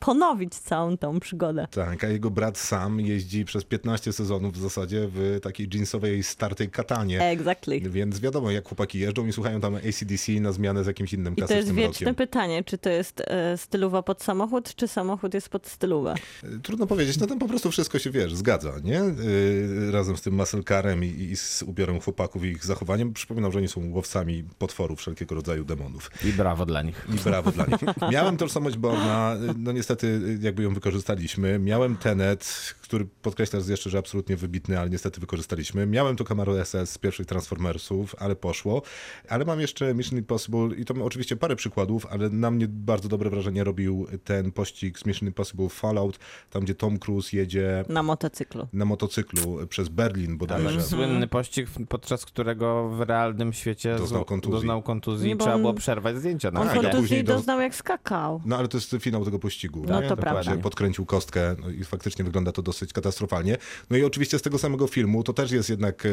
ponowić 0.00 0.54
całą 0.54 0.96
tą 0.98 1.20
przygodę. 1.20 1.66
Tak, 1.70 2.04
a 2.04 2.08
jego 2.08 2.30
brat 2.30 2.58
sam 2.58 3.00
jeździ 3.00 3.44
przez 3.44 3.64
15 3.64 4.12
sezonów 4.12 4.54
w 4.54 4.60
zasadzie 4.62 5.08
w 5.12 5.38
takiej 5.42 5.68
jeansowej, 5.74 6.22
startej 6.22 6.70
katanie. 6.70 7.20
Exactly. 7.20 7.80
Więc 7.90 8.20
wiadomo, 8.20 8.50
jak 8.50 8.68
chłopaki 8.68 8.98
jeżdżą 8.98 9.26
i 9.26 9.32
słuchają 9.32 9.60
tam 9.60 9.74
ACDC 9.74 10.32
na 10.40 10.52
zmianę 10.52 10.84
z 10.84 10.86
jakimś 10.86 11.12
innym 11.12 11.32
I 11.32 11.36
to 11.36 11.40
jest 11.42 11.48
klasycznym 11.52 11.76
wieczne 11.76 12.04
rokiem. 12.04 12.14
pytanie, 12.14 12.64
czy 12.64 12.78
to 12.78 12.90
jest 12.90 13.20
e, 13.26 13.58
stylowa 13.58 14.02
pod 14.02 14.22
samochód, 14.22 14.74
czy 14.74 14.88
samochód 14.88 15.34
jest 15.34 15.48
pod 15.48 15.66
stylówę. 15.66 16.14
Trudno 16.62 16.86
powiedzieć, 16.86 17.18
no 17.18 17.26
tam 17.26 17.38
po 17.38 17.48
prostu 17.48 17.63
wszystko 17.70 17.98
się, 17.98 18.10
wiesz, 18.10 18.34
zgadza, 18.34 18.72
nie? 18.84 18.92
Yy, 18.92 19.90
razem 19.90 20.16
z 20.16 20.22
tym 20.22 20.34
muscle 20.34 20.62
carem 20.62 21.04
i, 21.04 21.08
i 21.08 21.36
z 21.36 21.62
ubiorem 21.62 22.00
chłopaków 22.00 22.44
i 22.44 22.48
ich 22.48 22.64
zachowaniem. 22.64 23.12
Przypominam, 23.12 23.52
że 23.52 23.58
oni 23.58 23.68
są 23.68 23.90
łowcami 23.90 24.44
potworów, 24.58 24.98
wszelkiego 24.98 25.34
rodzaju 25.34 25.64
demonów. 25.64 26.10
I 26.24 26.32
brawo 26.32 26.66
dla 26.66 26.82
nich. 26.82 27.06
I 27.14 27.18
brawo 27.18 27.52
dla 27.52 27.66
nich. 27.66 27.80
Miałem 28.12 28.36
tożsamość 28.36 28.76
Borna, 28.76 29.36
no 29.58 29.72
niestety 29.72 30.20
jakby 30.40 30.62
ją 30.62 30.74
wykorzystaliśmy. 30.74 31.58
Miałem 31.58 31.96
Tenet, 31.96 32.74
który 32.82 33.06
podkreśla 33.22 33.60
jeszcze, 33.68 33.90
że 33.90 33.98
absolutnie 33.98 34.36
wybitny, 34.36 34.80
ale 34.80 34.90
niestety 34.90 35.20
wykorzystaliśmy. 35.20 35.86
Miałem 35.86 36.16
to 36.16 36.24
Camaro 36.24 36.64
SS 36.64 36.90
z 36.90 36.98
pierwszych 36.98 37.26
Transformersów, 37.26 38.14
ale 38.18 38.36
poszło. 38.36 38.82
Ale 39.28 39.44
mam 39.44 39.60
jeszcze 39.60 39.94
Mission 39.94 40.18
Impossible 40.18 40.76
i 40.76 40.84
to 40.84 40.94
oczywiście 41.04 41.36
parę 41.36 41.56
przykładów, 41.56 42.06
ale 42.06 42.30
na 42.30 42.50
mnie 42.50 42.68
bardzo 42.68 43.08
dobre 43.08 43.30
wrażenie 43.30 43.64
robił 43.64 44.06
ten 44.24 44.52
pościg 44.52 44.98
z 44.98 45.06
Mission 45.06 45.28
Impossible 45.28 45.68
Fallout, 45.68 46.18
tam 46.50 46.62
gdzie 46.62 46.74
Tom 46.74 46.98
Cruise 46.98 47.36
jedzie 47.36 47.53
Na 47.88 48.02
motocyklu. 48.02 48.68
na 48.72 48.84
motocyklu 48.84 49.58
przez 49.68 49.88
Berlin 49.88 50.38
bodajże. 50.38 50.68
Ale 50.68 50.82
słynny 50.82 51.26
pościg, 51.26 51.68
podczas 51.88 52.24
którego 52.24 52.88
w 52.88 53.00
realnym 53.00 53.52
świecie 53.52 53.96
Doznał 53.96 54.24
kontuzji. 54.24 54.52
doznał 54.54 54.82
kontuzji 54.82 55.26
Nie, 55.26 55.32
i 55.32 55.36
bo 55.36 55.44
trzeba 55.44 55.54
on- 55.56 55.60
było 55.62 55.74
przerwać 55.74 56.16
zdjęcia 56.16 56.50
na 56.50 56.60
On 56.60 56.66
Tak, 56.66 56.76
a 56.76 56.78
chwilę. 56.78 56.92
kontuzji 56.92 57.24
doznał 57.24 57.60
jak 57.60 57.74
skakał. 57.74 58.40
No 58.44 58.56
ale 58.58 58.68
to 58.68 58.76
jest 58.76 58.96
finał 59.00 59.24
tego 59.24 59.38
pościgu. 59.38 59.84
No 59.88 60.00
nie? 60.00 60.08
to 60.08 60.16
Dokładnie. 60.16 60.42
prawda. 60.44 60.62
Podkręcił 60.62 61.06
kostkę 61.06 61.56
no 61.62 61.70
i 61.70 61.84
faktycznie 61.84 62.24
wygląda 62.24 62.52
to 62.52 62.62
dosyć 62.62 62.92
katastrofalnie. 62.92 63.56
No 63.90 63.96
i 63.96 64.04
oczywiście 64.04 64.38
z 64.38 64.42
tego 64.42 64.58
samego 64.58 64.86
filmu 64.86 65.22
to 65.22 65.32
też 65.32 65.50
jest 65.52 65.70
jednak 65.70 66.06
e, 66.06 66.10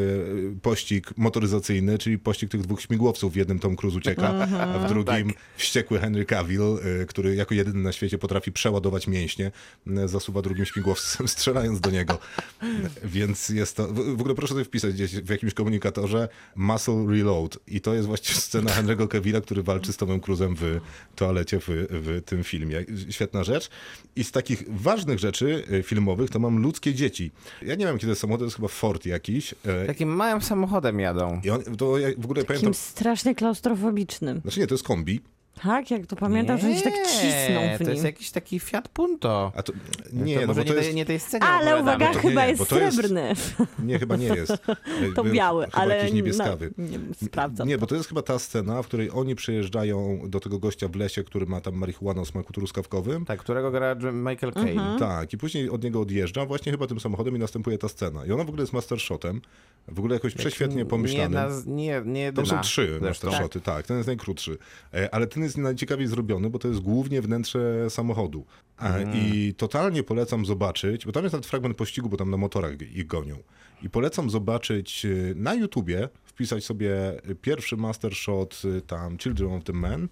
pościg 0.62 1.10
motoryzacyjny, 1.16 1.98
czyli 1.98 2.18
pościg 2.18 2.50
tych 2.50 2.60
dwóch 2.60 2.80
śmigłowców. 2.82 3.32
W 3.32 3.36
jednym 3.36 3.58
Tom 3.58 3.76
Cruise 3.76 3.98
ucieka, 3.98 4.28
a 4.74 4.78
w 4.78 4.88
drugim 4.88 5.28
Tak. 5.32 5.36
wściekły 5.56 5.98
Henry 5.98 6.24
Cavill, 6.24 6.60
e, 7.02 7.06
który 7.06 7.34
jako 7.34 7.54
jedyny 7.54 7.82
na 7.82 7.92
świecie 7.92 8.18
potrafi 8.18 8.52
przeładować 8.52 9.06
mięśnie, 9.06 9.50
e, 9.96 10.08
zasuwa 10.08 10.42
drugim 10.42 10.64
śmigłowcem, 10.64 11.28
strzelając 11.32 11.80
do 11.80 11.90
niego. 11.90 12.18
Więc 13.04 13.48
jest 13.48 13.76
to... 13.76 13.88
W 13.92 14.20
ogóle 14.20 14.34
proszę 14.34 14.52
sobie 14.54 14.64
wpisać 14.64 14.94
gdzieś 14.94 15.14
w 15.14 15.30
jakimś 15.30 15.54
komunikatorze 15.54 16.28
Muscle 16.56 17.06
Reload 17.08 17.58
i 17.66 17.80
to 17.80 17.94
jest 17.94 18.06
właściwie 18.06 18.40
scena 18.48 18.70
Henry'ego 18.70 19.08
Cavilla, 19.08 19.40
który 19.40 19.62
walczy 19.62 19.92
z 19.92 19.96
Tomem 19.96 20.20
Cruise'em 20.20 20.54
w 20.56 20.80
toalecie 21.16 21.58
w, 21.60 21.64
w 21.90 22.22
tym 22.26 22.44
filmie. 22.44 22.84
Świetna 23.10 23.44
rzecz. 23.44 23.70
I 24.16 24.24
z 24.24 24.32
takich 24.32 24.64
ważnych 24.68 25.18
rzeczy 25.18 25.64
e, 25.70 25.82
filmowych 25.82 26.30
to 26.30 26.38
mam 26.38 26.58
ludzkie 26.62 26.94
dzieci. 26.94 27.30
Ja 27.62 27.74
nie 27.74 27.86
wiem, 27.86 27.98
kiedy 27.98 28.10
jest 28.10 28.20
samochód, 28.20 28.40
to 28.40 28.44
jest 28.44 28.56
chyba 28.56 28.68
Ford 28.68 29.06
jakiś. 29.06 29.54
e, 29.64 29.86
Takim 29.86 30.08
małym 30.08 30.42
samochodem 30.42 31.00
jadą. 31.00 31.40
I 31.44 31.50
on, 31.50 31.62
to 31.62 31.98
ja 31.98 32.08
w 32.18 32.24
ogóle 32.24 32.44
pamiętam... 32.44 32.72
Takim 32.72 32.74
strasznie 32.74 33.34
klaustrofobicznym. 33.34 34.40
Znaczy 34.40 34.60
nie, 34.60 34.66
to 34.66 34.74
jest 34.74 34.84
kombi. 34.84 35.20
Tak, 35.62 35.90
jak 35.90 36.06
to 36.06 36.16
pamiętam, 36.16 36.58
że 36.58 36.66
oni 36.66 36.76
się 36.76 36.82
tak 36.82 36.92
cisną 37.06 37.60
w 37.74 37.78
to 37.78 37.84
nim. 37.84 37.92
jest 37.92 38.04
jakiś 38.04 38.30
taki 38.30 38.60
Fiat 38.60 38.88
Punto. 38.88 39.52
A 39.56 39.62
to, 39.62 39.72
Nie, 40.12 40.22
nie, 40.22 40.34
to 40.34 40.40
no 40.40 40.46
może 40.46 40.60
bo 40.60 40.64
to 40.66 40.70
nie, 40.72 40.76
jest... 40.76 40.88
tej, 40.88 40.94
nie 40.96 41.04
tej 41.04 41.20
scenie 41.20 41.44
Ale 41.44 41.74
opowiadamy. 41.76 41.82
uwaga, 42.04 42.06
to 42.06 42.14
nie, 42.14 42.30
chyba 42.30 42.44
nie, 42.44 42.50
jest 42.50 42.68
to 42.70 42.78
jest- 42.80 42.96
srebrny. 42.96 43.32
Nie, 43.78 43.98
chyba 43.98 44.16
nie 44.16 44.26
jest. 44.26 44.52
To 45.16 45.24
Był 45.24 45.32
biały, 45.32 45.64
chyba 45.64 45.78
ale 45.78 45.96
jakiś 45.96 46.12
niebieskawy. 46.12 46.70
No, 46.78 46.84
nie, 46.88 46.98
sprawdzam. 47.26 47.68
Nie, 47.68 47.78
bo 47.78 47.86
to 47.86 47.94
jest 47.94 48.08
chyba 48.08 48.22
ta 48.22 48.38
scena, 48.38 48.82
w 48.82 48.86
której 48.86 49.10
oni 49.10 49.34
przyjeżdżają 49.34 50.20
do 50.30 50.40
tego 50.40 50.58
gościa 50.58 50.88
w 50.88 50.96
lesie, 50.96 51.24
który 51.24 51.46
ma 51.46 51.60
tam 51.60 51.74
marihuanę 51.74 52.20
o 52.20 52.24
smaku 52.24 52.52
truskawkowym. 52.52 53.24
Tak, 53.24 53.40
którego 53.40 53.70
gra 53.70 53.94
Michael 54.12 54.52
Caine. 54.52 54.68
Mhm. 54.80 54.98
Tak, 54.98 55.32
i 55.32 55.38
później 55.38 55.70
od 55.70 55.84
niego 55.84 56.00
odjeżdża, 56.00 56.46
właśnie 56.46 56.72
chyba 56.72 56.86
tym 56.86 57.00
samochodem 57.00 57.36
i 57.36 57.38
następuje 57.38 57.78
ta 57.78 57.88
scena. 57.88 58.26
I 58.26 58.32
ona 58.32 58.44
w 58.44 58.48
ogóle 58.48 58.62
jest 58.62 58.72
master 58.72 59.00
shotem, 59.00 59.40
w 59.88 59.98
ogóle 59.98 60.14
jakoś 60.14 60.34
prześwietnie 60.34 60.76
Nie, 60.76 60.84
pomyślanym. 60.86 61.32
na, 61.32 61.48
nie, 61.66 62.02
nie 62.04 62.20
jedyna. 62.20 62.46
Tam 62.48 62.56
są 62.58 62.62
trzy 62.62 62.86
zresztą. 63.00 63.26
master 63.26 63.42
shoty, 63.42 63.60
tak, 63.60 63.86
ten 63.86 63.96
jest 63.96 64.06
najkrótszy. 64.06 64.58
E, 64.94 65.14
Ale 65.14 65.26
ten 65.26 65.42
jest 65.42 65.51
najciekawiej 65.60 66.06
zrobiony, 66.06 66.50
bo 66.50 66.58
to 66.58 66.68
jest 66.68 66.80
głównie 66.80 67.22
wnętrze 67.22 67.90
samochodu. 67.90 68.44
A, 68.76 68.98
I 68.98 69.54
totalnie 69.56 70.02
polecam 70.02 70.46
zobaczyć, 70.46 71.06
bo 71.06 71.12
tam 71.12 71.22
jest 71.22 71.32
nawet 71.32 71.46
fragment 71.46 71.76
pościgu, 71.76 72.08
bo 72.08 72.16
tam 72.16 72.30
na 72.30 72.36
motorach 72.36 72.80
ich 72.80 73.06
gonią. 73.06 73.36
I 73.82 73.90
polecam 73.90 74.30
zobaczyć 74.30 75.04
e, 75.04 75.08
na 75.34 75.54
YouTubie, 75.54 76.08
wpisać 76.24 76.64
sobie 76.64 77.20
pierwszy 77.40 77.76
master 77.76 78.14
shot 78.14 78.62
e, 78.78 78.80
tam 78.80 79.18
Children 79.18 79.52
of 79.52 79.64
the 79.64 79.72
Men, 79.72 80.08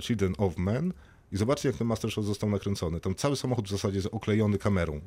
Children 0.00 0.34
of 0.38 0.58
Men 0.58 0.92
i 1.32 1.36
zobaczcie, 1.36 1.68
jak 1.68 1.78
ten 1.78 1.86
master 1.86 2.10
shot 2.10 2.24
został 2.24 2.50
nakręcony. 2.50 3.00
Tam 3.00 3.14
cały 3.14 3.36
samochód 3.36 3.66
w 3.66 3.70
zasadzie 3.70 3.96
jest 3.96 4.08
oklejony 4.12 4.58
kamerą 4.58 5.00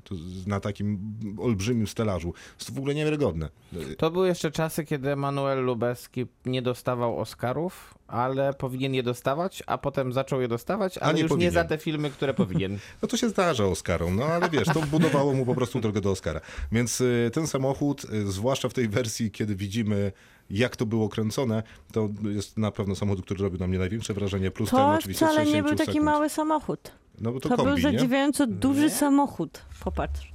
na 0.48 0.60
takim 0.60 1.14
olbrzymim 1.38 1.88
stelażu. 1.88 2.34
Jest 2.56 2.68
to 2.68 2.74
w 2.74 2.78
ogóle 2.78 2.96
niewiarygodne. 2.96 3.50
To 3.98 4.12
były 4.12 4.28
jeszcze 4.28 4.52
czasy, 4.52 4.86
kiedy 4.86 5.16
Manuel 5.16 5.66
Lubeski 5.66 6.26
nie 6.46 6.62
dostawał 6.62 7.20
Oscarów 7.20 7.99
ale 8.10 8.54
powinien 8.54 8.94
je 8.94 9.04
dostawać, 9.04 9.64
a 9.68 9.78
potem 9.78 10.14
zaczął 10.14 10.42
je 10.42 10.48
dostawać, 10.48 10.98
ale 10.98 11.14
nie 11.14 11.22
już 11.22 11.30
powinien. 11.30 11.48
nie 11.48 11.52
za 11.52 11.64
te 11.64 11.78
filmy, 11.78 12.10
które 12.10 12.34
powinien. 12.34 12.78
No 13.02 13.08
to 13.08 13.18
się 13.18 13.30
zdarza 13.30 13.66
Oskarom, 13.66 14.16
no 14.16 14.26
ale 14.26 14.50
wiesz, 14.50 14.68
to 14.74 14.82
budowało 14.82 15.34
mu 15.34 15.46
po 15.46 15.56
prostu 15.56 15.80
drogę 15.80 16.02
do 16.02 16.12
Oscara. 16.12 16.42
Więc 16.72 17.02
y, 17.02 17.32
ten 17.34 17.48
samochód, 17.48 18.04
y, 18.04 18.32
zwłaszcza 18.32 18.70
w 18.70 18.74
tej 18.74 18.90
wersji, 18.90 19.32
kiedy 19.32 19.56
widzimy 19.56 20.12
jak 20.50 20.76
to 20.76 20.86
było 20.86 21.10
kręcone, 21.10 21.64
to 21.92 22.10
jest 22.24 22.58
na 22.58 22.72
pewno 22.72 22.96
samochód, 22.96 23.26
który 23.26 23.44
robi 23.44 23.60
na 23.60 23.68
mnie 23.68 23.80
największe 23.80 24.14
wrażenie, 24.14 24.52
plus 24.52 24.70
ten 24.70 24.80
To 24.80 24.90
oczywiście 24.90 25.26
wcale 25.26 25.40
nie 25.40 25.46
60 25.46 25.68
był 25.68 25.78
taki 25.78 25.92
sekund. 25.92 26.06
mały 26.06 26.30
samochód. 26.30 26.92
No 27.22 27.32
bo 27.32 27.40
to, 27.40 27.50
To 27.50 27.56
był 27.56 27.66
kombi, 27.66 27.82
nie? 27.82 27.88
Okej, 27.88 28.00
zadziwiająco 28.00 28.48
duży 28.48 28.90
samochód. 28.90 29.62
Popatrz. 29.84 30.32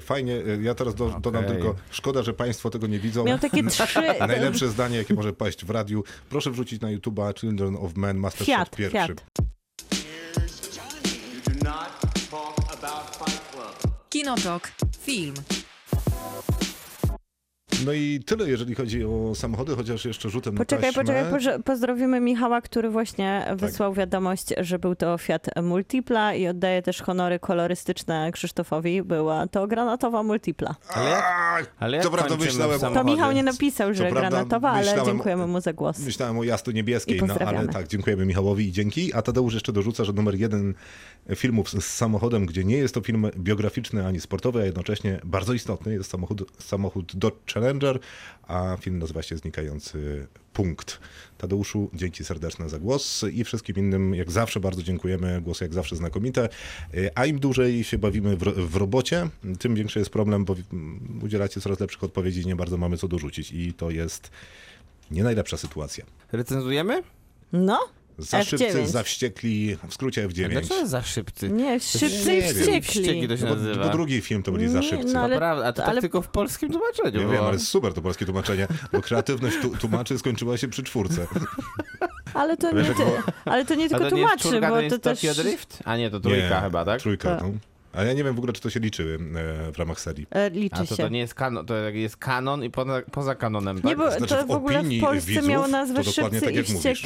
Fajnie, 0.00 0.36
y, 0.36 0.62
ja 0.62 0.74
teraz 0.74 0.94
do, 0.94 1.10
dodam 1.20 1.44
Okej. 1.44 1.56
tylko, 1.56 1.74
szkoda, 1.90 2.22
że 2.22 2.32
państwo 2.32 2.70
tego 2.70 2.86
nie 2.86 2.98
widzą. 2.98 3.24
Miał 3.24 3.38
takie 3.38 3.64
trzy... 3.70 3.84
Najlepsze 4.28 4.68
zdanie, 4.68 4.96
jakie 4.96 5.14
może 5.14 5.32
paść 5.32 5.64
w 5.64 5.70
radiu. 5.70 6.04
Proszę 6.30 6.50
wrzucić 6.50 6.80
na 6.80 6.88
YouTube'a 6.88 7.34
Children 7.34 7.76
of 7.76 7.96
Men 7.96 8.16
Masterchef 8.16 8.46
Fiat, 8.46 8.76
pierwszy. 8.76 9.06
Fiat. 9.06 9.24
Kinotok. 14.08 14.72
Film. 15.00 15.34
No 17.86 17.92
i 17.92 18.20
tyle, 18.26 18.48
jeżeli 18.48 18.74
chodzi 18.74 19.04
o 19.04 19.34
samochody, 19.34 19.76
chociaż 19.76 20.04
jeszcze 20.04 20.30
rzutem 20.30 20.54
Poczekaj, 20.54 20.82
na 20.82 20.88
taśmę. 20.88 21.02
poczekaj, 21.02 21.30
poże- 21.32 21.62
pozdrowimy 21.62 22.20
Michała, 22.20 22.60
który 22.60 22.90
właśnie 22.90 23.42
Tak. 23.48 23.56
wysłał 23.58 23.94
wiadomość, 23.94 24.46
że 24.60 24.78
był 24.78 24.94
to 24.94 25.18
Fiat 25.18 25.46
Multipla 25.62 26.34
i 26.34 26.46
oddaje 26.48 26.82
też 26.82 27.02
honory 27.02 27.38
kolorystyczne 27.38 28.30
Krzysztofowi. 28.32 29.02
Była 29.02 29.46
to 29.46 29.66
granatowa 29.66 30.22
Multipla. 30.22 30.74
Ale 30.88 31.10
jak, 31.10 31.72
ale 31.78 31.96
jak 31.96 32.06
to 32.06 32.10
prawda, 32.12 32.36
myślałem, 32.36 32.80
To? 32.80 33.04
Michał 33.04 33.32
nie 33.32 33.42
napisał, 33.42 33.94
że 33.94 34.10
granatowa, 34.10 34.70
ale 34.70 35.04
dziękujemy 35.04 35.46
mu 35.46 35.60
za 35.60 35.72
głos. 35.72 35.98
Myślałem 35.98 36.38
o 36.38 36.44
jasno 36.44 36.72
niebieskiej, 36.72 37.16
I 37.18 37.22
no 37.22 37.34
ale 37.46 37.68
tak, 37.68 37.88
dziękujemy 37.88 38.26
Michałowi 38.26 38.68
i 38.68 38.72
dzięki. 38.72 39.14
A 39.14 39.22
Tadeusz 39.22 39.54
jeszcze 39.54 39.72
dorzuca, 39.72 40.04
że 40.04 40.12
numer 40.12 40.34
jeden 40.34 40.74
filmów 41.36 41.70
z, 41.70 41.84
z 41.84 41.94
samochodem, 41.94 42.46
gdzie 42.46 42.64
nie 42.64 42.76
jest 42.76 42.94
to 42.94 43.00
film 43.00 43.26
biograficzny 43.38 44.06
ani 44.06 44.20
sportowy, 44.20 44.60
a 44.62 44.64
jednocześnie 44.64 45.20
bardzo 45.24 45.52
istotny, 45.52 45.92
jest 45.92 46.10
samochód, 46.10 46.42
samochód 46.58 47.16
Dodge 47.16 47.52
Challenger, 47.54 47.71
a 48.42 48.76
film 48.80 48.98
nazywa 48.98 49.22
się 49.22 49.36
Znikający 49.36 50.26
Punkt. 50.52 51.00
Tadeuszu, 51.38 51.90
dzięki 51.94 52.24
serdeczne 52.24 52.68
za 52.68 52.78
głos 52.78 53.24
i 53.32 53.44
wszystkim 53.44 53.76
innym, 53.76 54.14
jak 54.14 54.30
zawsze, 54.30 54.60
bardzo 54.60 54.82
dziękujemy. 54.82 55.40
Głosy 55.40 55.64
jak 55.64 55.74
zawsze 55.74 55.96
znakomite. 55.96 56.48
Y, 56.94 57.10
A 57.14 57.26
im 57.26 57.38
dłużej 57.38 57.84
się 57.84 57.98
bawimy 57.98 58.36
w, 58.36 58.40
w 58.70 58.76
robocie, 58.76 59.28
tym 59.58 59.74
większy 59.74 59.98
jest 59.98 60.10
problem, 60.10 60.44
bo 60.44 60.56
mm, 60.72 61.20
udzielacie 61.22 61.60
coraz 61.60 61.80
lepszych 61.80 62.04
odpowiedzi 62.04 62.40
i 62.40 62.46
nie 62.46 62.56
bardzo 62.56 62.76
mamy 62.76 62.96
co 62.96 63.08
dorzucić. 63.08 63.52
I 63.52 63.72
to 63.72 63.90
jest 63.90 64.30
nie 65.10 65.22
najlepsza 65.22 65.56
sytuacja. 65.56 66.04
Recenzujemy? 66.32 67.02
No, 67.52 67.78
Za 68.18 68.44
szybcy, 68.44 68.66
F9. 68.68 68.86
za 68.86 69.02
wściekli, 69.02 69.76
w 69.88 69.94
skrócie 69.94 70.28
F9. 70.28 70.48
Dlaczego 70.48 70.74
jest 70.74 70.90
za 70.90 71.02
szybcy? 71.02 71.48
nie, 71.50 71.80
szybcy 71.80 72.32
i 72.34 72.36
nie. 72.36 72.42
Wściekli 72.54 72.82
wściekli. 72.82 73.28
to 73.28 73.36
się 73.36 73.46
Bo, 73.46 73.54
nazywa. 73.54 73.84
bo 73.84 73.90
drugi 73.92 74.20
film 74.20 74.42
to 74.42 74.52
byli 74.52 74.68
za 74.68 74.80
Nie, 74.80 74.88
szybcy. 74.88 75.12
no 75.14 75.20
ale- 75.20 75.34
Naprawdę, 75.34 75.66
a 75.66 75.72
to 75.72 75.84
ale- 75.84 75.92
tak 75.94 76.00
tylko 76.00 76.22
w 76.22 76.28
polskim 76.28 76.70
tłumaczeniu 76.72 77.10
Ja 77.12 77.20
było. 77.20 77.32
wiem, 77.32 77.44
ale 77.44 77.58
super 77.58 77.94
to 77.94 78.02
polskie 78.02 78.24
tłumaczenie, 78.24 78.66
bo 78.92 79.00
kreatywność 79.02 79.56
tłumaczy 79.80 80.18
skończyła 80.18 80.56
się 80.56 80.68
przy 80.68 80.82
czwórce. 80.82 81.26
Ale 82.34 82.56
to 82.56 82.72
nie, 82.72 82.84
ty, 82.84 83.04
ale 83.44 83.64
to 83.64 83.74
nie 83.74 83.84
A 83.84 83.88
tylko 83.88 83.98
to 83.98 84.04
nie 84.04 84.10
tłumaczy, 84.22 84.48
czwórka, 84.48 84.68
bo 84.70 84.82
to 84.90 84.98
też... 84.98 85.20
Tokyo 85.20 85.34
Drift? 85.42 85.78
A 85.84 85.96
nie, 85.96 86.10
to 86.10 86.20
trójka 86.20 86.56
Nie, 86.56 86.60
chyba, 86.64 86.84
tak? 86.84 87.00
Trójka, 87.00 87.28
Tak. 87.36 87.42
no. 87.42 87.50
Ale 87.92 88.06
ja 88.06 88.12
nie 88.12 88.24
wiem 88.24 88.34
w 88.34 88.38
ogóle, 88.38 88.52
czy 88.52 88.60
to 88.60 88.70
się 88.70 88.80
liczy 88.80 89.18
e, 89.68 89.72
w 89.72 89.78
ramach 89.78 90.00
serii. 90.00 90.26
E, 90.30 90.50
Liczy 90.50 90.76
A 90.76 90.86
to, 90.86 90.96
się. 90.96 91.02
to 91.02 91.08
nie 91.08 91.18
jest 91.18 91.34
kanon, 91.34 91.66
to 91.66 91.74
jest 91.76 92.16
kanon 92.16 92.64
i 92.64 92.70
poza, 92.70 93.02
poza 93.12 93.34
kanonem, 93.34 93.76
tak? 93.76 93.84
Nie, 93.84 93.96
bo 93.96 94.10
Znaczy, 94.10 94.34
to 94.34 94.44
w 94.44 94.46
w 94.46 94.50
ogóle 94.50 94.82
w 94.82 95.00
Polsce 95.00 95.26
widzów 95.30 95.48
miało 95.48 95.68
nazwę 95.68 96.04
Szybcy 96.04 96.40
tak, 96.40 96.52
i 96.54 96.56
jak 96.56 96.68
mówisz. 96.68 97.02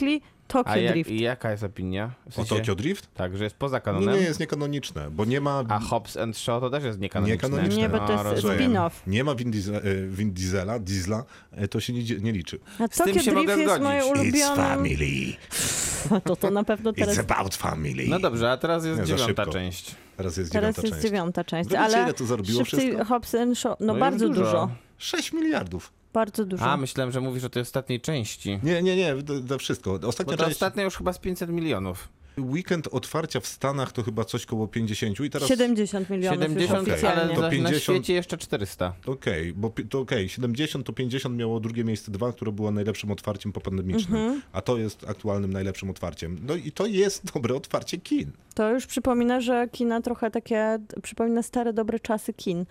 Tokyo 0.49 0.73
A 0.73 0.77
jak, 0.77 0.93
Drift. 0.93 1.11
i 1.11 1.21
jaka 1.21 1.51
jest 1.51 1.63
opinia? 1.63 2.11
W 2.25 2.29
O 2.29 2.33
sensie, 2.33 2.57
Tokyo 2.57 2.75
Drift? 2.75 3.15
Tak, 3.15 3.37
że 3.37 3.45
jest 3.45 3.57
poza 3.57 3.77
Nie, 3.77 3.81
kanonem? 3.81 4.15
nie 4.15 4.21
jest 4.21 4.41
niekanoniczne, 4.41 5.11
bo 5.11 5.25
nie 5.25 5.41
ma... 5.41 5.65
A 5.69 5.79
Hobbs 5.79 6.17
and 6.17 6.37
Shaw 6.39 6.61
to 6.61 6.71
też 6.71 6.85
jest 6.85 6.99
niekanoniczne. 7.01 7.49
Niekanoniczne. 7.49 7.83
Nie, 7.83 7.89
bo 7.89 7.99
to 7.99 8.13
jest 8.13 8.25
rozumiem. 8.25 8.59
spin-off. 8.73 8.91
Nie 9.07 9.25
ma 9.25 9.35
Vin, 9.35 9.51
Diesel, 9.51 9.77
e, 9.77 9.81
Vin 10.09 10.33
Diesela, 10.33 10.79
Diesla, 10.79 11.25
e, 11.53 11.69
to 11.69 11.81
się 11.81 11.93
nie, 11.93 12.03
nie 12.03 12.33
liczy. 12.33 12.59
A 12.79 12.89
tym 12.89 13.07
Tokyo 13.07 13.23
się 13.23 13.33
mogę 13.33 13.47
Drift 13.47 13.61
jest 13.61 13.75
zgodzić. 13.75 13.85
moje 13.85 14.01
It's 14.03 14.21
ulubione. 14.21 14.57
family. 14.57 15.33
To 16.25 16.37
to 16.37 16.51
na 16.51 16.65
pewno 16.65 16.93
teraz, 16.93 17.17
It's 17.17 17.21
about 17.21 17.55
family. 17.55 18.05
No 18.09 18.19
dobrze, 18.21 18.51
a 18.51 18.57
teraz 18.57 18.85
jest 18.85 19.01
Nie, 19.01 19.07
dziewiąta 19.07 19.47
część. 19.47 19.95
Teraz 20.17 20.37
jest 20.37 20.53
teraz 20.53 20.75
dziewiąta 20.75 20.83
jest 20.83 20.95
część. 20.95 21.03
dziewiąta 21.03 21.45
część. 21.45 21.71
Wiecie, 21.71 21.81
ale 21.81 22.03
ile 22.03 22.15
to 22.15 22.27
zarobiło 22.27 22.65
wszystko? 22.65 23.05
Hobbs 23.05 23.35
and 23.35 23.59
Shaw, 23.59 23.77
no, 23.81 23.93
No 23.95 24.01
bardzo 24.01 24.29
dużo. 24.29 24.41
dużo. 24.45 24.71
6 24.99 25.33
miliardów. 25.33 25.93
Bardzo 26.16 26.44
dużo. 26.44 26.64
A, 26.64 26.76
myślałem, 26.76 27.12
że 27.12 27.20
mówisz 27.20 27.44
o 27.44 27.48
tej 27.50 27.62
ostatniej 27.62 28.00
części. 28.00 28.59
Nie, 28.62 28.83
nie, 28.83 28.96
nie, 28.96 29.22
to, 29.22 29.40
to 29.48 29.59
wszystko. 29.59 29.98
Bo 29.98 30.09
Ostatnia 30.09 30.37
to 30.37 30.44
część, 30.44 30.57
ostatnia 30.57 30.83
już 30.85 30.96
chyba 30.96 31.12
z 31.12 31.18
500 31.18 31.50
milionów. 31.50 32.09
weekend 32.38 32.88
otwarcia 32.92 33.40
w 33.40 33.46
Stanach 33.46 33.92
to 33.92 34.02
chyba 34.02 34.24
coś 34.24 34.46
koło 34.46 34.68
50 34.68 35.20
i 35.20 35.31
teraz... 35.31 35.48
70 35.48 36.11
milionów 36.11 36.42
70, 36.42 36.61
już 36.61 36.81
okej. 36.83 36.92
oficjalnie. 36.94 37.22
ale 37.22 37.35
To 37.35 37.40
na, 37.40 37.46
na 37.46 37.50
50 37.50 37.83
świecie 37.83 38.14
jeszcze 38.14 38.38
400. 38.38 38.92
Okej, 39.07 39.52
bo 39.52 39.70
pi- 39.70 39.85
to 39.88 40.00
okej, 40.00 40.29
70 40.29 40.87
to 40.87 40.92
50 40.92 41.37
miało 41.37 41.61
drugie 41.61 41.85
miejsce 41.85 42.11
dwa, 42.12 42.33
które 42.33 42.52
było 42.52 42.70
najlepszym 42.70 43.11
otwarciem 43.11 43.52
popandemicznym, 43.52 44.20
Mhm. 44.20 44.42
a 44.52 44.61
to 44.61 44.79
jest 44.79 45.05
aktualnym 45.09 45.52
najlepszym 45.52 45.90
otwarciem. 45.90 46.38
No 46.46 46.55
i 46.55 46.72
to 46.72 46.87
jest 46.87 47.22
dobre 47.35 47.55
otwarcie 47.55 47.98
kin. 47.98 48.31
To 48.55 48.70
już 48.70 48.87
przypomina, 48.87 49.40
że 49.40 49.68
kina 49.72 50.00
trochę 50.02 50.31
takie, 50.31 50.79
przypomina 51.02 51.42
stare, 51.42 51.72
dobre 51.72 52.00
czasy 52.00 52.33
kin. 52.33 52.64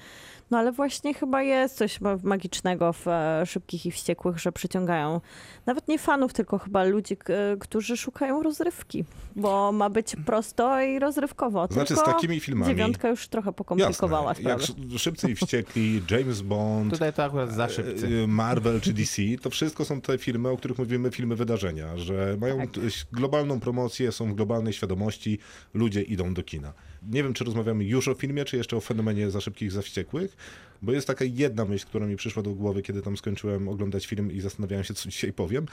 No 0.56 0.60
ale 0.60 0.72
właśnie 0.72 1.13
chyba 1.13 1.44
jest 1.44 1.78
coś 1.78 2.02
ma- 2.02 2.18
magicznego 2.24 2.94
w 2.94 3.08
e, 3.08 3.44
Szybkich 3.46 3.86
i 3.86 3.91
Wściekłych, 3.91 4.39
że 4.39 4.52
przyciągają 4.52 5.22
nawet 5.65 5.88
nie 5.88 6.00
fanów, 6.00 6.34
tylko 6.34 6.58
chyba 6.58 6.84
ludzi, 6.84 7.18
którzy 7.60 7.98
szukają 7.98 8.44
rozrywki, 8.44 9.06
bo 9.36 9.72
ma 9.72 9.89
być 9.89 10.15
prosto 10.26 10.82
i 10.82 11.00
rozrywkowo. 11.00 11.68
Znaczy 11.72 11.88
tylko 11.96 12.12
z 12.12 12.13
takimi 12.13 12.39
filmami... 12.39 12.68
dziewiątka 12.72 13.10
już 13.10 13.28
trochę 13.28 13.54
pokomplikowała 13.54 14.30
Jasne, 14.30 14.50
jak 14.50 14.62
sprawę. 14.62 15.00
Szybcy 15.00 15.32
i 15.32 15.36
Wściekli, 15.36 16.02
James 16.12 16.41
Bond, 16.41 16.94
Tutaj 16.94 17.13
to 17.13 17.24
akurat 17.24 17.54
za 17.54 17.70
szybcy. 17.70 18.08
e, 18.24 18.28
Marvel 18.28 18.82
czy 18.82 18.94
DC, 18.94 19.22
to 19.41 19.50
wszystko 19.50 19.86
są 19.86 20.02
te 20.02 20.18
filmy, 20.18 20.50
o 20.50 20.58
których 20.58 20.78
mówimy, 20.78 21.12
filmy 21.12 21.36
wydarzenia, 21.36 21.98
że 21.98 22.38
mają 22.41 22.58
Tak. 22.58 22.70
globalną 23.12 23.60
promocję, 23.60 24.12
są 24.12 24.32
w 24.32 24.36
globalnej 24.36 24.74
świadomości, 24.74 25.39
ludzie 25.74 26.02
idą 26.02 26.34
do 26.34 26.44
kina. 26.44 26.74
Nie 27.10 27.24
wiem, 27.24 27.34
czy 27.34 27.44
rozmawiamy 27.44 27.84
już 27.84 28.08
o 28.08 28.13
filmie, 28.13 28.46
czy 28.46 28.58
jeszcze 28.58 28.78
o 28.78 28.82
fenomenie 28.82 29.32
za 29.32 29.41
szybkich, 29.41 29.72
za 29.72 29.82
wściekłych, 29.82 30.38
bo 30.86 30.91
jest 30.91 31.08
taka 31.08 31.26
jedna 31.26 31.65
myśl, 31.65 31.86
która 31.86 32.08
mi 32.08 32.15
przyszła 32.15 32.43
do 32.43 32.52
głowy, 32.52 32.82
kiedy 32.82 33.02
tam 33.02 33.17
skończyłem 33.17 33.67
oglądać 33.67 34.06
film 34.06 34.32
i 34.32 34.41
zastanawiałem 34.41 34.84
się, 34.84 34.93
co 34.93 35.10
dzisiaj 35.10 35.34
powiem, 35.34 35.65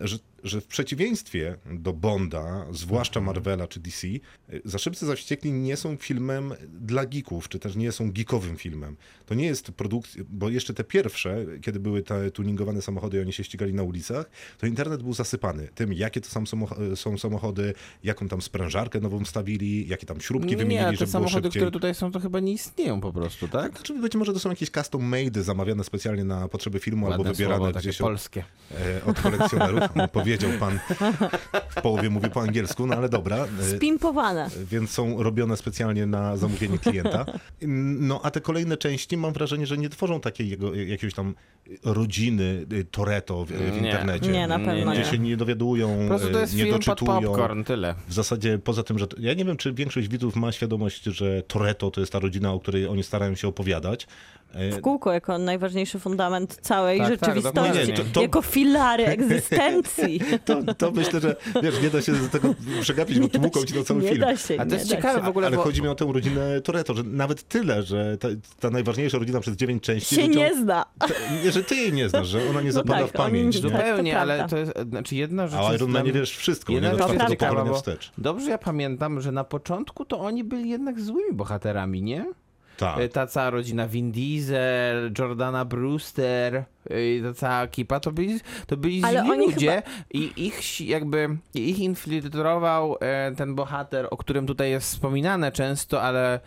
że, 0.00 0.18
że 0.44 0.60
w 0.60 0.66
przeciwieństwie 0.66 1.56
do 1.72 1.92
Bonda, 1.92 2.66
zwłaszcza 2.72 3.20
Marvela 3.20 3.66
czy 3.68 3.80
DC, 3.80 4.06
y, 4.06 4.20
Za 4.64 4.78
szybcy, 4.78 5.06
za 5.06 5.14
wściekli 5.16 5.52
nie 5.52 5.76
są 5.76 5.96
filmem 5.96 6.52
dla 6.80 7.06
geeków, 7.06 7.48
czy 7.48 7.58
też 7.58 7.76
nie 7.76 7.92
są 7.92 8.12
geekowym 8.12 8.56
filmem. 8.56 8.96
To 9.26 9.34
nie 9.34 9.46
jest 9.46 9.70
produkcja, 9.70 10.24
bo 10.28 10.48
jeszcze 10.48 10.74
te 10.74 10.84
pierwsze, 10.84 11.46
kiedy 11.62 11.80
były 11.80 12.02
te 12.02 12.30
tuningowane 12.30 12.82
samochody 12.82 13.16
i 13.16 13.20
oni 13.20 13.32
się 13.32 13.44
ścigali 13.44 13.74
na 13.74 13.82
ulicach, 13.82 14.30
to 14.58 14.66
internet 14.66 15.02
był 15.02 15.12
zasypany 15.12 15.68
tym, 15.74 15.92
jakie 15.92 16.20
to 16.20 16.28
samoch- 16.28 16.96
są 16.96 17.18
samochody, 17.18 17.74
jaką 18.04 18.28
tam 18.28 18.42
sprężarkę 18.42 19.00
nową 19.00 19.24
wstawili, 19.24 19.88
jakie 19.88 20.06
tam 20.06 20.20
śrubki 20.20 20.56
wymienili, 20.56 20.74
Nie, 20.86 20.90
te 20.90 20.96
żeby 20.96 20.98
było 20.98 21.12
samochody, 21.12 21.46
szybciej. 21.46 21.60
które 21.60 21.70
tutaj 21.70 21.94
są, 21.94 22.12
to 22.12 22.20
chyba 22.20 22.40
nie 22.40 22.52
istnieją 22.52 23.00
po 23.00 23.12
prostu, 23.12 23.48
tak? 23.48 23.72
Znaczy, 23.72 24.00
być 24.00 24.14
może 24.14 24.32
to 24.32 24.38
są 24.38 24.53
jakieś 24.54 24.70
custom 24.70 25.04
made 25.04 25.42
zamawiane 25.42 25.84
specjalnie 25.84 26.24
na 26.24 26.48
potrzeby 26.48 26.80
filmu 26.80 27.06
albo 27.06 27.18
Ładne 27.18 27.32
wybierane 27.32 27.56
słowo, 27.56 27.72
takie 27.72 27.88
gdzieś 27.88 28.00
od, 28.00 28.06
polskie. 28.06 28.44
e, 28.70 29.04
od 29.04 29.20
kolekcjonerów. 29.20 29.80
No, 29.96 30.08
powiedział 30.18 30.50
pan, 30.60 30.78
w 31.70 31.82
połowie 31.82 32.10
mówi 32.10 32.30
po 32.30 32.40
angielsku, 32.40 32.86
no 32.86 32.96
ale 32.96 33.08
dobra. 33.08 33.46
E, 33.60 33.76
Spimpowane. 33.76 34.48
więc 34.70 34.90
są 34.90 35.22
robione 35.22 35.56
specjalnie 35.56 36.06
na 36.06 36.36
zamówienie 36.36 36.78
klienta. 36.78 37.26
No 37.98 38.20
a 38.22 38.30
te 38.30 38.40
kolejne 38.40 38.76
części 38.76 39.16
mam 39.16 39.32
wrażenie, 39.32 39.66
że 39.66 39.78
nie 39.78 39.88
tworzą 39.88 40.20
takiej 40.20 40.48
jego, 40.50 40.74
jakiegoś 40.74 41.14
tam 41.14 41.34
rodziny 41.84 42.66
y, 42.72 42.84
Toretto 42.84 43.44
w, 43.44 43.48
w 43.48 43.60
Nie. 43.80 43.86
internecie. 43.86 44.30
Nie, 44.32 44.46
na 44.46 44.58
pewno 44.58 44.92
Gdzie 44.92 45.00
nie. 45.00 45.06
się 45.06 45.18
nie 45.18 45.36
dowiadują, 45.36 45.98
Po 46.02 46.08
prostu 46.08 46.28
to 46.30 46.38
y, 46.38 46.40
jest 46.40 46.54
nie 46.56 46.62
film 46.64 46.74
pod 46.76 46.86
doczytują. 46.86 47.22
popcorn, 47.22 47.64
tyle. 47.64 47.94
W 48.08 48.12
zasadzie 48.12 48.58
poza 48.58 48.82
tym, 48.82 48.98
że 48.98 49.06
ja 49.18 49.34
nie 49.34 49.44
wiem, 49.44 49.56
czy 49.56 49.72
większość 49.72 50.08
widzów 50.08 50.36
ma 50.36 50.52
świadomość, 50.52 51.04
że 51.04 51.42
Toretto 51.42 51.90
to 51.90 52.00
jest 52.00 52.12
ta 52.12 52.18
rodzina, 52.18 52.52
o 52.52 52.60
której 52.60 52.86
oni 52.86 53.02
starają 53.02 53.34
się 53.34 53.48
opowiadać. 53.48 54.06
E, 54.56 54.70
W 54.70 54.80
kółko 54.80 55.12
jako 55.12 55.38
najważniejszy 55.38 55.98
fundament 55.98 56.58
całej 56.60 56.98
Tak, 56.98 57.08
tak, 57.08 57.20
rzeczywistości. 57.20 57.54
dokładnie. 57.54 57.86
Nie, 57.86 57.92
to- 57.94 58.04
to- 58.12 58.22
Jako 58.22 58.42
filary 58.42 59.06
egzystencji. 59.06 60.20
To, 60.44 60.74
to 60.74 60.90
myślę, 60.90 61.20
że 61.20 61.36
wiesz, 61.62 61.82
nie 61.82 61.90
da 61.90 62.02
się 62.02 62.14
z 62.14 62.30
tego 62.30 62.54
przegapić, 62.80 63.20
bo 63.20 63.28
tłuką 63.28 63.64
ci 63.64 63.74
na 63.74 63.84
cały 63.84 64.02
nie 64.02 64.08
film. 64.08 64.20
Da 64.20 64.36
się, 64.36 64.54
A 64.54 64.58
to 64.58 64.64
nie 64.64 64.74
jest 64.74 64.90
ciekawe 64.90 65.20
w 65.20 65.28
ogóle, 65.28 65.46
Ale 65.46 65.56
bo 65.56 65.62
chodzi 65.62 65.82
mi 65.82 65.88
o 65.88 65.94
tę 65.94 66.08
rodzinę 66.12 66.60
Toretto, 66.60 66.94
że 66.94 67.02
nawet 67.02 67.42
tyle, 67.48 67.82
że 67.82 68.16
ta, 68.18 68.28
ta 68.60 68.70
najważniejsza 68.70 69.18
rodzina 69.18 69.40
przez 69.40 69.56
dziewięć 69.56 69.82
części... 69.82 70.14
Się 70.14 70.22
ludziom- 70.22 70.36
nie 70.36 70.54
zna. 70.56 70.84
Nie, 71.44 71.52
że 71.52 71.62
ty 71.64 71.74
jej 71.76 71.92
nie 71.92 72.08
znasz, 72.08 72.28
że 72.28 72.50
ona 72.50 72.60
nie 72.60 72.66
No 72.66 72.72
zapada 72.72 73.00
tak, 73.00 73.08
w 73.08 73.12
pamięć. 73.12 73.56
oni- 73.56 73.64
nie? 73.64 73.70
tak, 73.70 73.80
to 73.80 73.86
zupełnie, 73.88 74.18
ale 74.20 74.48
to 74.48 74.56
jest, 74.58 74.72
znaczy 74.90 75.16
jedna 75.16 75.48
rzecz 75.48 75.60
A 75.60 75.74
Iron 75.74 75.90
mnie- 75.90 76.12
wiesz 76.12 76.36
wszystko, 76.36 76.72
nie 76.72 76.76
Jedna 76.78 76.90
do 76.90 77.08
rzecz 77.08 77.12
ciekawa, 77.28 77.36
pokolenia 77.36 77.70
bo 77.70 77.76
wstecz. 77.76 78.12
dobrze 78.18 78.50
ja 78.50 78.58
pamiętam, 78.58 79.20
że 79.20 79.32
na 79.32 79.44
początku 79.44 80.04
to 80.04 80.20
oni 80.20 80.44
byli 80.44 80.70
jednak 80.70 81.00
złymi 81.00 81.32
bohaterami, 81.32 82.02
nie? 82.02 82.24
Tak. 82.76 82.98
y, 82.98 83.08
ta 83.08 83.26
cała 83.26 83.50
rodzina 83.50 83.88
Vin 83.88 84.12
Diesel, 84.12 85.12
Jordana 85.18 85.64
Brewster, 85.64 86.64
y, 86.90 87.22
ta 87.24 87.34
cała 87.34 87.62
ekipa, 87.62 88.00
to 88.00 88.12
byli, 88.12 88.40
to 88.66 88.76
byli 88.76 89.04
Ale 89.04 89.20
źli 89.20 89.30
oni 89.30 89.46
ludzie 89.46 89.82
i 90.10 90.32
ich 90.36 90.80
jakby 90.80 91.28
ich 91.54 91.78
infiltrował 91.78 92.96
e, 93.00 93.32
ten 93.36 93.54
bohater, 93.54 94.08
o 94.10 94.16
którym 94.16 94.46
tutaj 94.46 94.70
jest 94.70 94.86
wspominane 94.86 95.52
często, 95.52 96.02
ale 96.02 96.40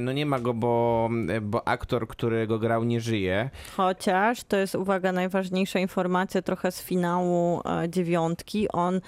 no 0.00 0.12
nie 0.12 0.26
ma 0.26 0.40
go, 0.40 0.54
bo, 0.54 1.10
bo 1.42 1.68
aktor, 1.68 2.08
który 2.08 2.46
go 2.46 2.58
grał, 2.58 2.84
nie 2.84 3.00
żyje. 3.00 3.50
Chociaż 3.76 4.44
to 4.44 4.56
jest, 4.56 4.74
uwaga, 4.74 5.12
najważniejsza 5.12 5.78
informacja 5.78 6.42
trochę 6.42 6.72
z 6.72 6.82
finału 6.82 7.60
e, 7.64 7.88
dziewiątki. 7.88 8.68
On, 8.72 9.00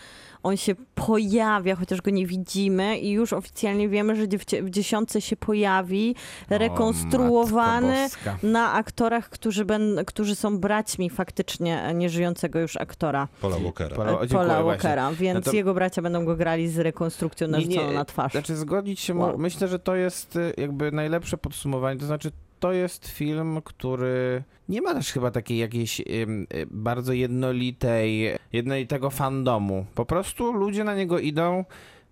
on 0.42 0.56
się 0.56 0.74
pojawia, 0.94 1.76
chociaż 1.76 2.00
go 2.02 2.10
nie 2.10 2.26
widzimy 2.26 2.98
i 2.98 3.10
już 3.10 3.32
oficjalnie 3.32 3.88
wiemy, 3.88 4.16
że 4.16 4.26
w, 4.26 4.44
dzie- 4.44 4.62
w 4.62 4.70
dziesiątce 4.70 5.20
się 5.20 5.36
pojawi, 5.36 6.14
rekonstruowany 6.50 8.08
na 8.42 8.72
aktorach, 8.72 9.28
którzy, 9.30 9.64
ben, 9.64 10.00
którzy 10.06 10.34
są 10.34 10.58
braćmi 10.58 11.10
faktycznie 11.10 11.82
e, 11.82 11.94
nieżyjącego 11.94 12.58
już 12.60 12.76
aktora. 12.76 13.28
Paula 13.40 13.58
Walkera. 13.58 13.96
Paula- 13.96 14.12
O, 14.12 14.22
e, 14.24 14.28
dziękuję, 14.28 14.28
Paula 14.48 14.62
właśnie. 14.62 14.88
Walkera, 14.88 15.12
więc 15.12 15.46
No 15.46 15.50
to- 15.52 15.56
jego 15.56 15.74
bracia 15.74 16.02
będą 16.02 16.24
go 16.24 16.36
grali 16.36 16.68
z 16.68 16.78
rekonstrukcją 16.78 17.48
narzuconą 17.48 17.92
na 17.92 18.04
twarz. 18.04 18.32
Znaczy 18.32 18.56
zgodzić 18.56 19.00
się, 19.00 19.14
Wow. 19.14 19.38
myślę, 19.38 19.68
że 19.68 19.78
to 19.78 19.94
jest 19.94 20.36
y, 20.36 20.52
jakby 20.56 20.92
najlepsze 20.92 21.38
podsumowanie, 21.38 22.00
to 22.00 22.06
znaczy 22.06 22.30
to 22.62 22.72
jest 22.72 23.08
film, 23.08 23.60
który 23.64 24.42
nie 24.68 24.82
ma 24.82 24.94
też 24.94 25.12
chyba 25.12 25.30
takiej 25.30 25.58
jakiejś 25.58 26.00
ym, 26.00 26.46
y, 26.54 26.66
bardzo 26.70 27.12
jednolitej, 27.12 28.36
jednolitego 28.52 29.10
fandomu. 29.10 29.86
Po 29.94 30.04
prostu 30.04 30.52
ludzie 30.52 30.84
na 30.84 30.94
niego 30.94 31.18
idą, 31.18 31.64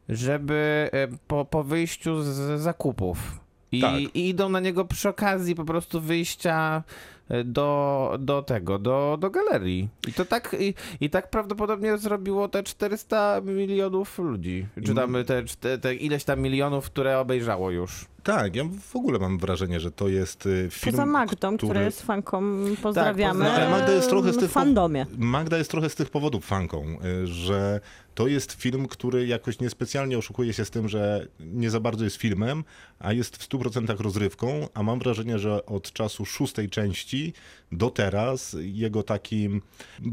żeby 0.08 0.90
y, 1.14 1.18
po, 1.26 1.44
po 1.44 1.64
wyjściu 1.64 2.22
z 2.22 2.60
zakupów. 2.60 3.40
I, 3.72 3.80
Tak. 3.80 3.94
I 4.14 4.28
idą 4.28 4.48
na 4.48 4.60
niego 4.60 4.84
przy 4.84 5.08
okazji 5.08 5.54
po 5.54 5.64
prostu 5.64 6.00
wyjścia 6.00 6.82
y, 7.30 7.44
do, 7.44 8.16
do 8.18 8.42
tego, 8.42 8.78
do, 8.78 9.16
do 9.20 9.30
galerii. 9.30 9.88
I 10.08 10.12
to 10.12 10.24
tak, 10.24 10.56
i, 10.60 10.74
i 11.00 11.10
tak 11.10 11.30
prawdopodobnie 11.30 11.98
zrobiło 11.98 12.48
te 12.48 12.62
400 12.62 13.40
milionów 13.44 14.18
ludzi. 14.18 14.66
Czy 14.86 14.94
tam 14.94 15.16
te, 15.26 15.42
te, 15.60 15.78
te 15.78 15.94
ileś 15.94 16.24
tam 16.24 16.40
milionów, 16.40 16.86
które 16.86 17.18
obejrzało 17.18 17.70
już. 17.70 18.04
Tak, 18.22 18.56
ja 18.56 18.64
w 18.82 18.96
ogóle 18.96 19.18
mam 19.18 19.38
wrażenie, 19.38 19.80
że 19.80 19.90
to 19.90 20.08
jest 20.08 20.46
y, 20.46 20.68
film, 20.70 20.92
Poza 20.92 21.06
Magdą, 21.06 21.56
który... 21.56 21.70
która 21.70 21.82
jest 21.82 22.02
fanką, 22.02 22.42
pozdrawiamy. 22.82 23.44
pozdrawiam. 23.44 23.62
Ale 23.62 23.70
Magda 23.70 23.92
jest 23.92 24.08
trochę 24.08 24.32
z 24.32 24.36
w 24.36 24.40
tych... 24.40 24.50
fandomie. 24.50 25.06
Magda 25.18 25.58
jest 25.58 25.70
trochę 25.70 25.88
z 25.90 25.94
tych 25.94 26.10
powodów 26.10 26.44
fanką, 26.46 26.84
y, 27.22 27.26
że 27.26 27.80
to 28.20 28.26
jest 28.26 28.52
film, 28.52 28.88
który 28.88 29.26
jakoś 29.26 29.58
niespecjalnie 29.58 30.18
oszukuje 30.18 30.52
się 30.52 30.64
z 30.64 30.70
tym, 30.70 30.88
że 30.88 31.26
nie 31.40 31.70
za 31.70 31.80
bardzo 31.80 32.04
jest 32.04 32.16
filmem, 32.16 32.64
a 32.98 33.12
jest 33.12 33.36
w 33.36 33.48
100% 33.48 34.00
rozrywką, 34.00 34.68
a 34.74 34.82
mam 34.82 34.98
wrażenie, 34.98 35.38
że 35.38 35.66
od 35.66 35.92
czasu 35.92 36.24
szóstej 36.24 36.70
części 36.70 37.32
do 37.72 37.90
teraz 37.90 38.56
jego 38.60 39.02
takim 39.02 39.62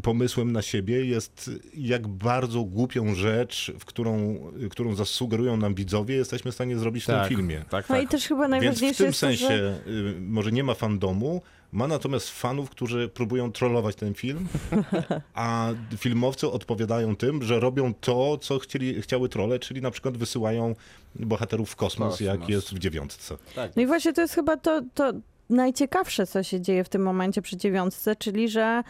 pomysłem 0.03 0.51
na 0.51 0.61
siebie 0.61 1.05
jest 1.05 1.51
jak 1.73 2.07
bardzo 2.07 2.63
głupią 2.63 3.15
rzecz, 3.15 3.71
w 3.79 3.85
którą, 3.85 4.39
którą 4.69 4.95
zasugerują 4.95 5.57
nam 5.57 5.75
widzowie, 5.75 6.15
jesteśmy 6.15 6.51
w 6.51 6.55
stanie 6.55 6.77
zrobić 6.77 7.03
w 7.03 7.07
tym 7.07 7.25
filmie. 7.27 7.65
Tak, 7.69 7.89
No 7.89 7.95
tak. 7.95 8.03
i 8.03 8.07
też 8.07 8.27
chyba 8.27 8.41
Więc 8.41 8.49
w 8.49 8.51
najważniejsze 8.51 8.97
tym 8.97 9.07
jest 9.07 9.19
to, 9.19 9.27
sensie 9.27 9.47
że... 9.47 9.79
y, 9.87 10.21
może 10.21 10.51
nie 10.51 10.63
ma 10.63 10.73
fandomu, 10.73 11.41
ma 11.71 11.87
natomiast 11.87 12.29
fanów, 12.29 12.69
którzy 12.69 13.09
próbują 13.09 13.51
trollować 13.51 13.95
ten 13.95 14.13
film, 14.13 14.47
a 15.33 15.69
filmowcy 15.97 16.51
odpowiadają 16.51 17.15
tym, 17.15 17.43
że 17.43 17.59
robią 17.59 17.93
to, 17.93 18.37
co 18.37 18.59
chcieli, 18.59 19.01
chciały 19.01 19.29
trolle, 19.29 19.59
czyli 19.59 19.81
na 19.81 19.91
przykład 19.91 20.17
wysyłają 20.17 20.75
bohaterów 21.15 21.69
w 21.69 21.75
kosmos, 21.75 22.11
Kosmos. 22.11 22.19
jak 22.27 22.49
jest 22.49 22.73
w 22.73 22.79
dziewiątce. 22.79 23.37
No 23.75 23.81
i 23.81 23.85
właśnie 23.85 24.13
to 24.13 24.21
jest 24.21 24.33
chyba 24.33 24.57
to, 24.57 24.81
to 24.93 25.13
najciekawsze, 25.49 26.27
co 26.27 26.43
się 26.43 26.61
dzieje 26.61 26.83
w 26.83 26.89
tym 26.89 27.01
momencie 27.01 27.41
przy 27.41 27.57
dziewiątce, 27.57 28.15
czyli 28.15 28.49
że 28.49 28.83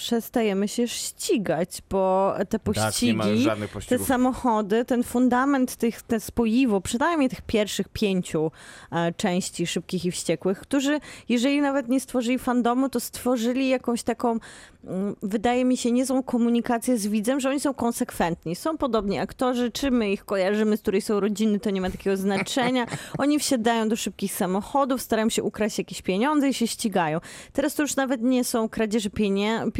przestajemy 0.00 0.68
się 0.68 0.88
ścigać, 0.88 1.82
bo 1.90 2.34
te 2.38 2.44
Tak, 2.44 2.62
pościgi, 2.62 3.46
te 3.88 3.98
samochody, 3.98 4.84
ten 4.84 5.02
fundament 5.02 5.76
tych, 5.76 6.02
te 6.02 6.20
spoiwo, 6.20 6.80
przynajmniej 6.80 7.28
tych 7.28 7.42
pierwszych 7.42 7.88
pięciu 7.88 8.50
e, 8.92 9.12
części 9.12 9.66
Szybkich 9.66 10.04
i 10.04 10.10
Wściekłych, 10.10 10.60
którzy, 10.60 11.00
jeżeli 11.28 11.60
nawet 11.60 11.88
nie 11.88 12.00
stworzyli 12.00 12.38
fandomu, 12.38 12.88
to 12.88 13.00
stworzyli 13.00 13.68
jakąś 13.68 14.02
taką, 14.02 14.38
mm, 14.84 15.16
wydaje 15.22 15.64
mi 15.64 15.76
się, 15.76 15.92
niezłą 15.92 16.22
komunikację 16.22 16.98
z 16.98 17.06
widzem, 17.06 17.40
że 17.40 17.50
oni 17.50 17.60
są 17.60 17.74
konsekwentni. 17.74 18.56
Są 18.56 18.78
podobni 18.78 19.18
aktorzy, 19.18 19.70
czy 19.70 19.90
my 19.90 20.12
ich 20.12 20.24
kojarzymy, 20.24 20.76
z 20.76 20.80
której 20.80 21.00
są 21.00 21.20
rodziny, 21.20 21.60
to 21.60 21.70
nie 21.70 21.80
ma 21.80 21.90
takiego 21.90 22.16
znaczenia. 22.16 22.86
Oni 23.18 23.38
wsiadają 23.38 23.88
do 23.88 23.96
szybkich 23.96 24.32
samochodów, 24.32 25.02
starają 25.02 25.28
się 25.28 25.42
ukraść 25.42 25.78
jakieś 25.78 26.02
pieniądze 26.02 26.48
i 26.48 26.54
się 26.54 26.66
ścigają. 26.66 27.20
Teraz 27.52 27.74
to 27.74 27.82
już 27.82 27.96
nawet 27.96 28.22
nie 28.22 28.44
są 28.44 28.68
kradzieże 28.68 29.10
pienią, 29.10 29.72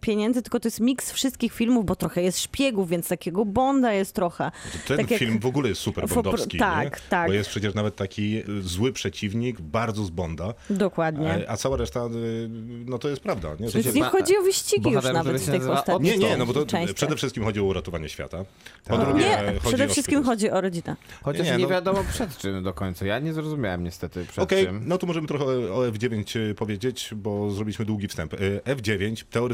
pieniędzy, 0.00 0.42
tylko 0.42 0.60
to 0.60 0.66
jest 0.68 0.80
miks 0.80 1.12
wszystkich 1.12 1.52
filmów, 1.52 1.86
bo 1.86 1.96
trochę 1.96 2.22
jest 2.22 2.40
szpiegów, 2.40 2.88
więc 2.88 3.08
takiego 3.08 3.44
Bonda 3.44 3.92
jest 3.92 4.14
trochę. 4.14 4.50
Ten 4.88 4.96
Tak 4.96 5.10
jak- 5.10 5.20
film 5.20 5.38
w 5.38 5.46
ogóle 5.46 5.68
jest 5.68 5.80
super 5.80 6.08
bondowski, 6.08 6.58
tak, 6.58 6.84
nie? 6.84 7.08
tak. 7.08 7.26
bo 7.28 7.32
jest 7.34 7.50
przecież 7.50 7.74
nawet 7.74 7.96
taki 7.96 8.42
zły 8.60 8.92
przeciwnik, 8.92 9.60
bardzo 9.60 10.04
z 10.04 10.10
Bonda, 10.10 10.54
Dokładnie. 10.70 11.48
a, 11.48 11.52
a 11.52 11.56
cała 11.56 11.76
reszta, 11.76 12.06
y, 12.06 12.48
no 12.86 12.98
to 12.98 13.08
jest 13.08 13.22
prawda. 13.22 13.48
Nie? 13.60 13.92
Nie 13.92 14.02
chodzi 14.04 14.36
o 14.38 14.42
wyścigi 14.42 14.90
już 14.90 15.04
nawet 15.04 15.36
w 15.42 15.50
tych 15.50 15.68
ostatnich 15.68 16.18
nie, 16.18 16.28
nie, 16.28 16.36
no 16.36 16.46
bo 16.46 16.52
to 16.52 16.66
częściach. 16.66 16.94
przede 16.96 17.16
wszystkim 17.16 17.44
chodzi 17.44 17.60
o 17.60 17.64
uratowanie 17.64 18.08
świata. 18.08 18.44
Po 18.84 18.96
Tak. 18.96 19.06
drugie, 19.06 19.24
Nie, 19.24 19.36
chodzi 19.46 19.60
przede 19.68 19.84
o 19.84 19.88
wszystkim 19.88 20.22
chodzi 20.24 20.50
o 20.50 20.60
rodzinę. 20.60 20.96
Chociaż 21.22 21.46
Nie, 21.46 21.56
nie, 21.56 21.62
no- 21.62 21.68
wiadomo 21.68 22.04
przed 22.12 22.38
czym 22.38 22.62
do 22.62 22.72
końca. 22.74 23.06
Ja 23.06 23.18
nie 23.18 23.32
zrozumiałem 23.32 23.84
niestety 23.84 24.24
przed 24.24 24.44
Okej, 24.44 24.66
czym. 24.66 24.82
no 24.86 24.98
to 24.98 25.06
możemy 25.06 25.26
trochę 25.28 25.44
o 25.44 25.90
F9 25.90 26.54
powiedzieć, 26.54 27.10
bo 27.16 27.50
zrobiliśmy 27.50 27.84
długi 27.84 28.08
wstęp. 28.08 28.34
Y, 28.34 28.60
F9 28.64 29.24
teoretycznie 29.30 29.51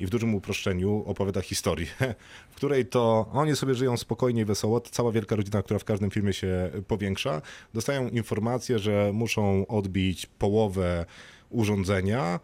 i 0.00 0.06
w 0.06 0.10
dużym 0.10 0.34
uproszczeniu 0.34 1.04
opowiada 1.06 1.40
historię, 1.40 1.86
w 2.50 2.54
której 2.54 2.86
to 2.86 3.26
oni 3.32 3.56
sobie 3.56 3.74
żyją 3.74 3.96
spokojnie 3.96 4.42
i 4.42 4.44
wesoło. 4.44 4.80
Cała 4.80 5.12
wielka 5.12 5.36
rodzina, 5.36 5.62
która 5.62 5.78
w 5.78 5.84
każdym 5.84 6.10
filmie 6.10 6.32
się 6.32 6.70
powiększa, 6.88 7.42
dostają 7.74 8.08
informację, 8.08 8.78
że 8.78 9.10
muszą 9.14 9.66
odbić 9.66 10.26
połowę 10.26 11.06
urządzenia, 11.50 12.40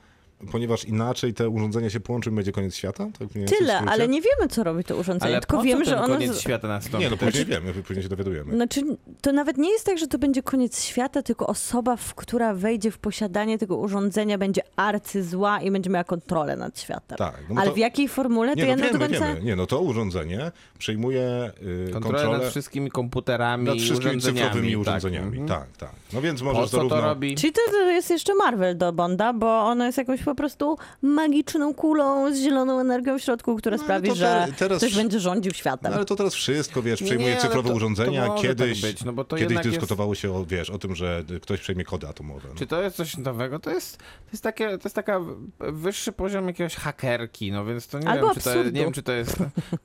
ponieważ 0.53 0.85
inaczej 0.85 1.35
te 1.35 1.49
urządzenia 1.49 1.91
się 1.91 2.01
połączą 2.01 2.31
i 2.31 2.35
będzie 2.35 2.53
koniec 2.53 2.75
świata. 2.77 3.07
Tak 3.19 3.29
Tyle, 3.59 3.79
ale 3.79 4.09
nie 4.09 4.21
wiemy, 4.23 4.49
co 4.51 4.65
robi 4.65 4.85
to 4.85 4.97
urządzenie, 4.97 5.33
Ale 5.33 5.41
tylko 5.41 5.63
wiemy, 5.63 5.85
że 5.85 5.99
ono... 5.99 6.15
koniec 6.15 6.33
z- 6.33 6.41
świata 6.41 6.69
nastąpi? 6.69 7.05
Nie, 7.05 7.11
no 7.11 7.17
To 7.17 7.25
później 7.25 7.45
wiemy, 7.45 7.73
później 7.73 8.03
się 8.03 8.09
dowiadujemy. 8.09 8.55
Znaczy, 8.55 8.81
to 9.21 9.33
nawet 9.33 9.59
nie 9.59 9.71
jest 9.71 9.87
tak, 9.87 9.99
że 9.99 10.07
to 10.07 10.19
będzie 10.19 10.43
koniec 10.43 10.83
świata, 10.85 11.23
tylko 11.23 11.47
osoba, 11.47 11.97
w 11.97 12.15
która 12.15 12.55
wejdzie 12.55 12.91
w 12.91 12.99
posiadanie 12.99 13.59
tego 13.59 13.77
urządzenia, 13.77 14.39
będzie 14.39 14.63
arcyzła 14.77 15.61
i 15.61 15.71
będzie 15.71 15.91
miała 15.91 16.05
kontrolę 16.05 16.57
nad 16.57 16.81
światem. 16.81 17.19
Tak, 17.19 17.35
no 17.51 17.61
Ale 17.61 17.71
to- 17.71 17.75
w 17.75 17.79
jakiej 17.79 18.09
formule, 18.09 18.53
to 18.57 18.61
Nie, 18.63 18.67
ja 18.69 18.77
no 18.77 18.85
nie 18.85 18.93
do 18.93 18.99
wiemy, 18.99 19.09
końca... 19.11 19.27
wiemy. 19.35 19.43
Nie, 19.47 19.57
no 19.57 19.67
to 19.67 19.81
urządzenie 19.81 20.53
przejmuje 20.79 21.51
y, 21.63 21.91
Kontrolę 21.93 22.19
kontrolę 22.19 22.39
nad 22.39 22.49
wszystkimi 22.51 22.91
komputerami 22.91 23.65
nad 23.65 23.77
wszystkimi 23.77 23.99
urządzeniami. 24.17 24.39
cyfrowymi 24.51 24.73
tak. 24.73 24.81
urządzeniami. 24.81 25.39
Mhm. 25.41 25.49
Tak, 25.49 25.77
tak. 25.77 25.91
No 26.13 26.21
więc 26.23 26.43
możesz 26.43 26.71
co 26.71 26.77
zarówno... 26.77 26.97
to 26.97 27.03
robi? 27.03 27.35
Czyli 27.35 27.53
to, 27.53 27.61
to 27.71 27.91
jest 27.91 28.11
jeszcze 28.11 28.35
Marvel 28.35 28.79
do 28.79 28.93
Bonda, 28.93 29.33
bo 29.33 29.61
ono 29.61 29.87
jest 29.87 29.99
jakąś 29.99 30.26
po 30.27 30.35
prostu 30.35 30.77
magiczną 31.03 31.75
kulą 31.75 32.35
z 32.35 32.39
zieloną 32.39 32.81
energią 32.81 33.19
w 33.19 33.23
środku, 33.23 33.57
która 33.57 33.77
No, 33.77 33.83
sprawi, 33.83 34.09
to 34.09 34.15
że 34.15 34.45
te- 34.47 34.53
teraz 34.53 34.79
ktoś 34.79 34.95
będzie 34.95 35.21
rządził 35.21 35.53
światem. 35.53 35.91
No 35.91 35.97
ale 35.97 36.05
to 36.05 36.17
teraz 36.17 36.35
wszystko, 36.35 36.83
wiesz, 36.83 37.01
Nie, 37.01 37.07
przejmuje 37.07 37.33
ale 37.33 37.43
cyfrowe 37.43 37.69
to- 37.69 37.75
urządzenia. 37.75 38.27
to 38.27 38.33
może 38.33 38.43
kiedyś 38.49 38.81
tak 38.81 38.91
być, 38.91 39.05
no 39.05 39.13
bo 39.13 39.25
to 39.25 39.37
kiedyś 39.37 39.51
jednak 39.51 39.65
jest- 39.65 39.77
dyskutowało 39.79 40.15
się 40.15 40.33
o, 40.33 40.45
wiesz, 40.45 40.71
o 40.71 40.79
tym, 40.79 40.95
że 40.95 41.25
ktoś 41.43 41.61
przejmie 41.61 41.85
kody 41.85 42.09
atomowe. 42.09 42.49
No. 42.49 42.55
Czy 42.55 42.67
to 42.67 42.83
jest 42.83 42.97
coś 42.97 43.17
nowego? 43.17 43.59
To 43.59 43.71
jest, 43.71 43.97
to 43.99 44.05
jest, 44.33 44.43
takie, 44.43 44.69
to 44.79 44.85
jest 44.85 44.95
taka 44.97 45.21
wyższy 45.59 46.13
poziom 46.13 46.47
jakiegoś 46.47 46.75
hakerki, 46.75 47.53
no 47.53 47.65
więc 47.65 47.87
to 47.87 47.99
nie 47.99 48.09
Albo 48.09 48.27
wiem, 48.27 48.35
czy 48.35 48.41
to, 48.43 48.65
nie 48.65 48.71
wiem, 48.73 48.93
czy 48.93 49.03
to 49.03 49.13
jest... 49.13 49.37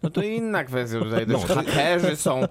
No 0.03 0.09
to 0.09 0.23
inna 0.23 0.63
kwestia 0.63 0.99
tutaj, 0.99 1.25
No, 1.27 1.39
to- 1.39 1.55
hakerzy 1.55 2.15
są... 2.15 2.41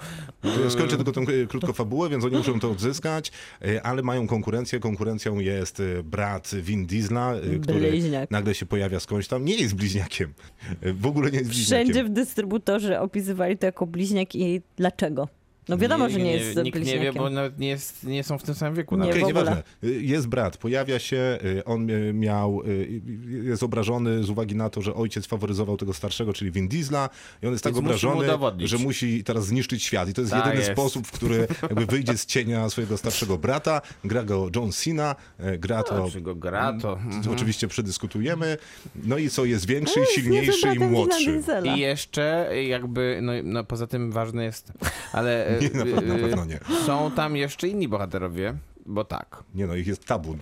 Skończę 0.69 0.97
tylko 0.97 1.13
tą 1.13 1.21
e, 1.23 1.47
krótką 1.49 1.73
fabułę, 1.73 2.09
więc 2.09 2.25
oni 2.25 2.37
muszą 2.37 2.61
to 2.61 2.71
odzyskać, 2.71 3.33
e, 3.65 3.83
ale 3.83 4.03
mają 4.03 4.27
konkurencję. 4.27 4.81
Konkurencją 4.81 5.39
jest 5.39 5.81
e, 5.81 6.03
brat 6.03 6.51
Vin 6.55 6.87
Diesla, 6.87 7.35
e, 7.35 7.41
który 7.81 8.01
Bliźniak. 8.01 8.31
nagle 8.31 8.55
się 8.55 8.67
pojawia 8.67 9.01
skądś 9.01 9.29
tam. 9.29 9.45
Nie 9.45 9.55
jest 9.57 9.75
bliźniakiem. 9.75 10.35
W 10.83 11.07
ogóle 11.07 11.31
nie 11.31 11.39
jest 11.39 11.51
bliźniakiem. 11.51 11.85
Wszędzie 11.87 12.05
w 12.05 12.09
dystrybutorze 12.09 13.01
opisywali 13.01 13.59
to 13.59 13.67
jako 13.67 13.87
bliźniak 13.87 14.35
i 14.35 14.63
dlaczego. 14.77 15.29
No 15.71 15.79
wiadomo, 15.79 16.09
że 16.11 16.19
nie 16.19 16.33
jest 16.33 16.57
Nikt 16.57 16.79
nie 16.79 16.85
wie, 16.85 16.91
bliźniakiem. 16.91 17.15
bo 17.23 17.31
nawet 17.31 17.59
nie, 17.59 17.69
jest, 17.69 18.05
nie 18.05 18.25
są 18.25 18.39
w 18.39 18.43
tym 18.43 18.55
samym 18.55 18.75
wieku. 18.75 18.97
Nie, 18.97 19.03
ogóle. 19.11 19.27
nieważne. 19.27 19.63
Y, 19.85 20.03
Jest 20.03 20.29
brat, 20.29 20.57
pojawia 20.57 20.99
się, 20.99 21.39
y, 21.45 21.65
on 21.65 21.89
miał, 22.15 22.63
y, 22.67 23.01
jest 23.43 23.63
obrażony 23.63 24.25
z 24.25 24.31
uwagi 24.31 24.57
na 24.57 24.71
to, 24.71 24.83
że 24.83 24.95
ojciec 24.95 25.27
faworyzował 25.27 25.77
tego 25.77 25.93
starszego, 25.95 26.33
czyli 26.33 26.51
Vin 26.51 26.69
Diesla 26.69 27.09
i 27.43 27.47
on 27.47 27.53
jest 27.53 27.65
tak 27.65 27.73
Więc 27.75 27.85
mu 27.85 27.89
obrażony, 27.91 28.27
że 28.69 28.79
musi 28.79 29.25
teraz 29.25 29.47
zniszczyć 29.47 29.83
świat 29.83 30.09
i 30.09 30.15
to 30.15 30.21
jest 30.21 30.33
Tak 30.33 30.45
jedyny 30.45 30.61
jest. 30.61 30.73
sposób, 30.73 31.07
w 31.07 31.11
który 31.13 31.47
jakby 31.63 31.87
wyjdzie 31.87 32.19
z 32.19 32.27
cienia 32.27 32.71
swojego 32.71 32.97
starszego 32.97 33.39
brata. 33.39 33.83
Gra 34.05 34.23
go 34.23 34.49
John 34.57 34.73
Cena, 34.73 35.17
gra 35.59 35.83
to... 35.83 36.11
Czy 36.11 36.21
go 36.21 36.35
gra, 36.35 36.79
to... 36.83 36.99
Mm, 36.99 37.23
Oczywiście 37.33 37.69
przedyskutujemy. 37.69 38.57
No 39.05 39.19
i 39.19 39.31
co 39.31 39.45
jest 39.45 39.67
większy, 39.67 39.95
No, 39.97 40.01
jest 40.01 40.13
silniejszy 40.15 40.69
i 40.75 40.79
młodszy. 40.79 41.43
I 41.77 41.81
jeszcze 41.81 42.51
jakby, 42.69 43.19
no, 43.23 43.33
no 43.45 43.65
poza 43.65 43.87
tym 43.87 44.13
ważne 44.13 44.45
jest, 44.45 44.73
ale 45.13 45.57
Nie, 45.61 45.71
na, 45.71 46.01
na 46.01 46.15
pewno 46.15 46.45
nie. 46.45 46.59
są 46.87 47.11
tam 47.11 47.37
jeszcze 47.37 47.69
inni 47.69 47.89
bohaterowie, 47.89 48.55
bo 48.87 49.05
tak. 49.05 49.45
Nie 49.55 49.67
no, 49.67 49.75
ich 49.75 49.87
jest 49.87 50.05
tabun. 50.05 50.39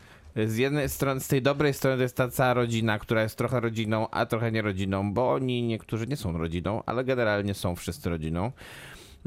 Z 0.47 0.57
jednej 0.57 0.89
strony, 0.89 1.21
z 1.21 1.29
tej 1.29 1.43
dobrej 1.43 1.75
strony 1.75 1.97
to 1.97 2.03
jest 2.03 2.17
ta 2.17 2.29
cała 2.29 2.55
rodzina, 2.55 2.99
która 2.99 3.23
jest 3.23 3.37
trochę 3.37 3.61
rodziną, 3.61 4.11
a 4.11 4.27
trochę 4.27 4.53
nie 4.53 4.63
rodziną, 4.63 5.13
bo 5.13 5.33
oni 5.33 5.63
niektórzy 5.63 6.07
nie 6.07 6.17
są 6.17 6.39
rodziną, 6.39 6.83
ale 6.87 7.05
generalnie 7.05 7.55
są 7.55 7.77
wszyscy 7.77 8.11
rodziną. 8.11 8.53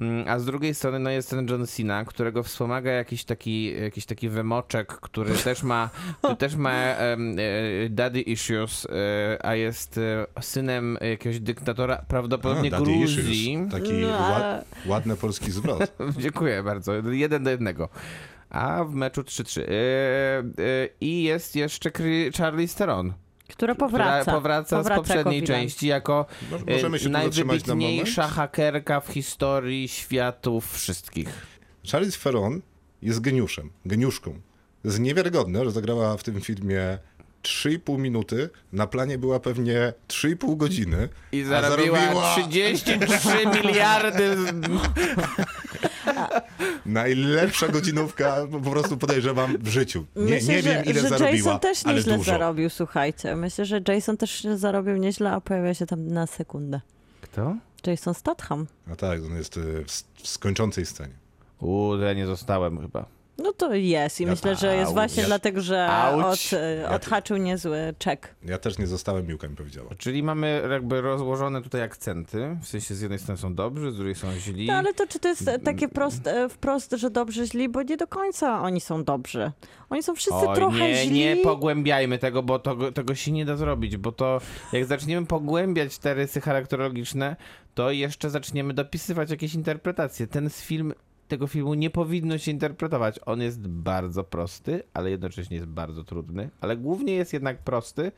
Mm, 0.01 0.25
A 0.27 0.39
z 0.39 0.45
drugiej 0.45 0.73
strony 0.75 0.99
no 0.99 1.09
jest 1.09 1.29
ten 1.29 1.47
John 1.49 1.67
Cena, 1.67 2.05
którego 2.05 2.43
wspomaga 2.43 2.91
jakiś 2.91 3.23
taki, 3.23 3.81
jakiś 3.81 4.05
taki 4.05 4.29
wymoczek, 4.29 4.87
który 4.87 5.33
też 5.33 5.63
ma, 5.63 5.89
który 6.19 6.35
też 6.35 6.55
ma 6.55 6.71
e, 6.73 7.17
daddy 7.89 8.21
issues, 8.21 8.85
e, 8.85 9.45
a 9.45 9.55
jest 9.55 9.97
e, 9.97 10.25
synem 10.41 10.97
jakiegoś 11.01 11.39
dyktatora, 11.39 12.05
prawdopodobnie 12.07 12.67
A, 12.67 12.71
daddy 12.79 12.85
Gruzji. 12.97 13.53
issues. 13.53 13.71
Taki 13.71 13.93
No, 13.93 14.07
ła- 14.07 14.11
ale- 14.35 14.63
ładny 14.85 15.15
polski 15.15 15.51
zwrot. 15.51 15.93
Dziękuję 16.23 16.63
bardzo. 16.63 16.93
Jeden 17.11 17.43
do 17.43 17.49
jednego. 17.49 17.89
A 18.49 18.83
w 18.83 18.93
meczu 18.93 19.21
3-3. 19.21 19.59
Yy, 19.59 19.67
yy, 20.65 20.89
I 21.01 21.23
jest 21.23 21.55
jeszcze 21.55 21.91
Charlize 22.37 22.77
Theron, 22.77 23.13
Która 23.51 23.75
powraca. 23.75 24.21
która 24.21 24.35
powraca, 24.35 24.67
z 24.67 24.83
Powraca 24.83 24.95
poprzedniej 25.01 25.35
jako 25.39 25.45
villain. 25.45 25.69
części 25.69 25.87
jako 25.87 26.25
yy, 26.67 26.73
Możemy 26.73 26.99
się 26.99 27.05
tu 27.05 27.13
zatrzymać 27.13 27.65
na 27.65 27.75
najwybitniejsza 27.75 28.27
hakerka 28.27 28.99
w 29.01 29.07
historii 29.07 29.87
światów 29.87 30.73
wszystkich. 30.73 31.29
Charlize 31.91 32.19
Theron 32.23 32.61
jest 33.01 33.19
geniuszem, 33.21 33.69
geniuszką. 33.85 34.31
To 34.81 34.87
jest 34.87 34.99
niewiarygodne, 34.99 35.65
że 35.65 35.71
zagrała 35.71 36.17
w 36.17 36.23
tym 36.23 36.41
filmie 36.41 36.97
3,5 37.43 37.99
minuty, 37.99 38.49
na 38.73 38.87
planie 38.87 39.17
była 39.17 39.39
pewnie 39.39 39.93
3,5 40.07 40.57
godziny. 40.57 41.09
I 41.31 41.43
zarobiła, 41.43 41.99
zarobiła 41.99 42.35
33 42.35 43.27
miliardy. 43.63 44.35
Najlepsza 46.85 47.67
godzinówka, 47.67 48.35
po 48.63 48.71
prostu 48.71 48.97
podejrzewam, 48.97 49.57
w 49.57 49.67
życiu. 49.67 50.05
Nie, 50.15 50.23
Myślę, 50.23 50.53
nie 50.55 50.61
że, 50.61 50.69
wiem, 50.69 50.85
ile 50.85 51.01
że 51.01 51.09
zarobiła, 51.09 51.31
Jason 51.31 51.59
też 51.59 51.85
ale 51.85 51.95
nieźle 51.95 52.17
dużo. 52.17 52.31
zarobił, 52.31 52.69
słuchajcie. 52.69 53.35
Myślę, 53.35 53.65
że 53.65 53.81
Jason 53.87 54.17
też 54.17 54.47
zarobił 54.55 54.97
nieźle, 54.97 55.31
a 55.31 55.41
pojawia 55.41 55.73
się 55.73 55.85
tam 55.85 56.07
na 56.07 56.27
sekundę. 56.27 56.81
Kto? 57.21 57.55
Jason 57.87 58.13
Statham. 58.13 58.67
A 58.91 58.95
tak, 58.95 59.19
on 59.25 59.35
jest 59.37 59.57
y, 59.57 59.83
w, 59.87 59.91
w 60.23 60.27
skończącej 60.27 60.85
scenie. 60.85 61.13
Uuu, 61.59 61.97
to 61.97 62.03
ja 62.03 62.13
nie 62.13 62.25
zostałem 62.25 62.81
chyba. 62.81 63.05
No 63.43 63.53
to 63.53 63.73
jest 63.73 64.19
i 64.21 64.23
Ja- 64.23 64.29
myślę, 64.29 64.55
że 64.55 64.75
jest 64.75 64.85
Auć. 64.87 64.93
właśnie 64.93 65.21
Ja- 65.21 65.27
dlatego, 65.27 65.61
że 65.61 65.87
Auć. 65.87 66.53
od, 66.53 66.59
e, 66.59 66.89
odhaczył 66.89 67.37
niezły 67.37 67.93
czek. 67.99 68.35
Ja 68.43 68.57
też 68.57 68.77
nie 68.77 68.87
zostałem, 68.87 69.27
Miłka 69.27 69.47
mi 69.47 69.55
powiedziała. 69.55 69.89
Czyli 69.97 70.23
mamy 70.23 70.61
jakby 70.71 71.01
rozłożone 71.01 71.61
tutaj 71.61 71.81
akcenty. 71.81 72.57
W 72.61 72.67
sensie 72.67 72.95
z 72.95 73.01
jednej 73.01 73.19
strony 73.19 73.37
są 73.37 73.55
dobrzy, 73.55 73.91
z 73.91 73.95
drugiej 73.95 74.15
są 74.15 74.33
źli. 74.33 74.67
No 74.67 74.73
ale 74.73 74.93
to 74.93 75.07
czy 75.07 75.19
to 75.19 75.27
jest 75.27 75.47
e, 75.47 75.59
takie 75.59 75.87
prost, 75.87 76.27
e, 76.27 76.49
wprost, 76.49 76.91
że 76.97 77.09
dobrzy, 77.09 77.45
źli, 77.47 77.69
bo 77.69 77.83
nie 77.83 77.97
do 77.97 78.07
końca 78.07 78.61
oni 78.61 78.81
są 78.81 79.03
dobrzy. 79.03 79.51
Oni 79.89 80.03
są 80.03 80.15
wszyscy 80.15 80.47
Oj, 80.47 80.55
trochę 80.55 80.77
nie, 80.89 80.95
źli. 80.95 81.19
nie 81.19 81.37
pogłębiajmy 81.37 82.17
tego, 82.17 82.43
bo 82.43 82.59
to, 82.59 82.91
tego 82.91 83.15
się 83.15 83.31
nie 83.31 83.45
da 83.45 83.55
zrobić, 83.55 83.97
bo 83.97 84.11
to 84.11 84.41
jak 84.73 84.85
zaczniemy 84.85 85.27
pogłębiać 85.27 85.97
te 85.97 86.13
rysy 86.13 86.41
charakterologiczne, 86.41 87.35
to 87.75 87.91
jeszcze 87.91 88.29
zaczniemy 88.29 88.73
dopisywać 88.73 89.29
jakieś 89.31 89.53
interpretacje. 89.55 90.27
Ten 90.27 90.49
z 90.49 90.61
film, 90.61 90.93
tego 91.31 91.47
filmu 91.47 91.73
nie 91.73 91.89
powinno 91.89 92.37
się 92.37 92.51
interpretować. 92.51 93.19
On 93.25 93.41
jest 93.41 93.67
bardzo 93.67 94.23
prosty, 94.23 94.83
ale 94.93 95.11
jednocześnie 95.11 95.57
jest 95.57 95.67
bardzo 95.67 96.03
trudny, 96.03 96.49
ale 96.61 96.77
głównie 96.77 97.13
jest 97.13 97.33
jednak 97.33 97.57
prosty, 97.57 98.11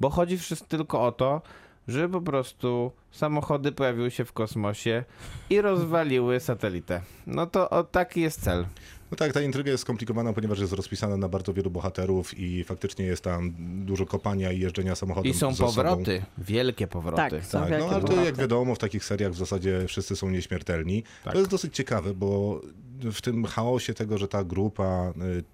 bo 0.00 0.10
chodzi 0.10 0.38
wszystko 0.38 0.68
tylko 0.68 1.02
o 1.02 1.12
to, 1.12 1.42
że 1.88 2.08
po 2.08 2.20
prostu 2.20 2.92
samochody 3.10 3.72
pojawiły 3.72 4.10
się 4.10 4.24
w 4.24 4.32
kosmosie 4.32 5.04
i 5.50 5.60
rozwaliły 5.60 6.40
satelitę. 6.40 7.00
No 7.26 7.46
to 7.46 7.70
o, 7.70 7.84
taki 7.84 8.20
jest 8.20 8.40
cel. 8.40 8.66
No 9.10 9.16
tak, 9.16 9.32
ta 9.32 9.40
intryga 9.40 9.70
jest 9.70 9.82
skomplikowana, 9.82 10.32
ponieważ 10.32 10.58
jest 10.58 10.72
rozpisana 10.72 11.16
na 11.16 11.28
bardzo 11.28 11.54
wielu 11.54 11.70
bohaterów 11.70 12.38
i 12.38 12.64
faktycznie 12.64 13.04
jest 13.04 13.24
tam 13.24 13.54
dużo 13.84 14.06
kopania 14.06 14.52
i 14.52 14.60
jeżdżenia 14.60 14.94
samochodem 14.94 15.32
I 15.32 15.34
są 15.34 15.54
powroty, 15.54 16.22
wielkie 16.38 16.86
powroty. 16.86 17.16
Tak, 17.16 17.44
są 17.44 17.60
Tak, 17.60 17.70
wielkie 17.70 17.86
no 17.86 17.94
ale 17.94 18.04
to 18.04 18.24
jak 18.24 18.36
wiadomo, 18.36 18.74
w 18.74 18.78
takich 18.78 19.04
seriach 19.04 19.32
w 19.32 19.36
zasadzie 19.36 19.84
wszyscy 19.86 20.16
są 20.16 20.30
nieśmiertelni. 20.30 21.02
Tak. 21.24 21.32
To 21.32 21.38
jest 21.38 21.50
dosyć 21.50 21.74
ciekawe, 21.74 22.14
bo 22.14 22.60
w 23.12 23.20
tym 23.20 23.44
chaosie 23.44 23.94
tego, 23.94 24.18
że 24.18 24.28
ta 24.28 24.44
grupa 24.44 25.12
y, 25.16 25.44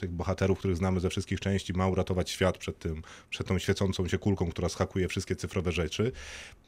tych 0.00 0.10
bohaterów, 0.10 0.58
których 0.58 0.76
znamy 0.76 1.00
ze 1.00 1.10
wszystkich 1.10 1.40
części, 1.40 1.72
ma 1.72 1.88
uratować 1.88 2.30
świat 2.30 2.58
przed 2.58 2.78
tym, 2.78 3.02
przed 3.30 3.46
tą 3.46 3.58
świecącą 3.58 4.08
się 4.08 4.18
kulką, 4.18 4.50
która 4.50 4.68
schakuje 4.68 5.08
wszystkie 5.08 5.36
cyfrowe 5.36 5.72
rzeczy, 5.72 6.12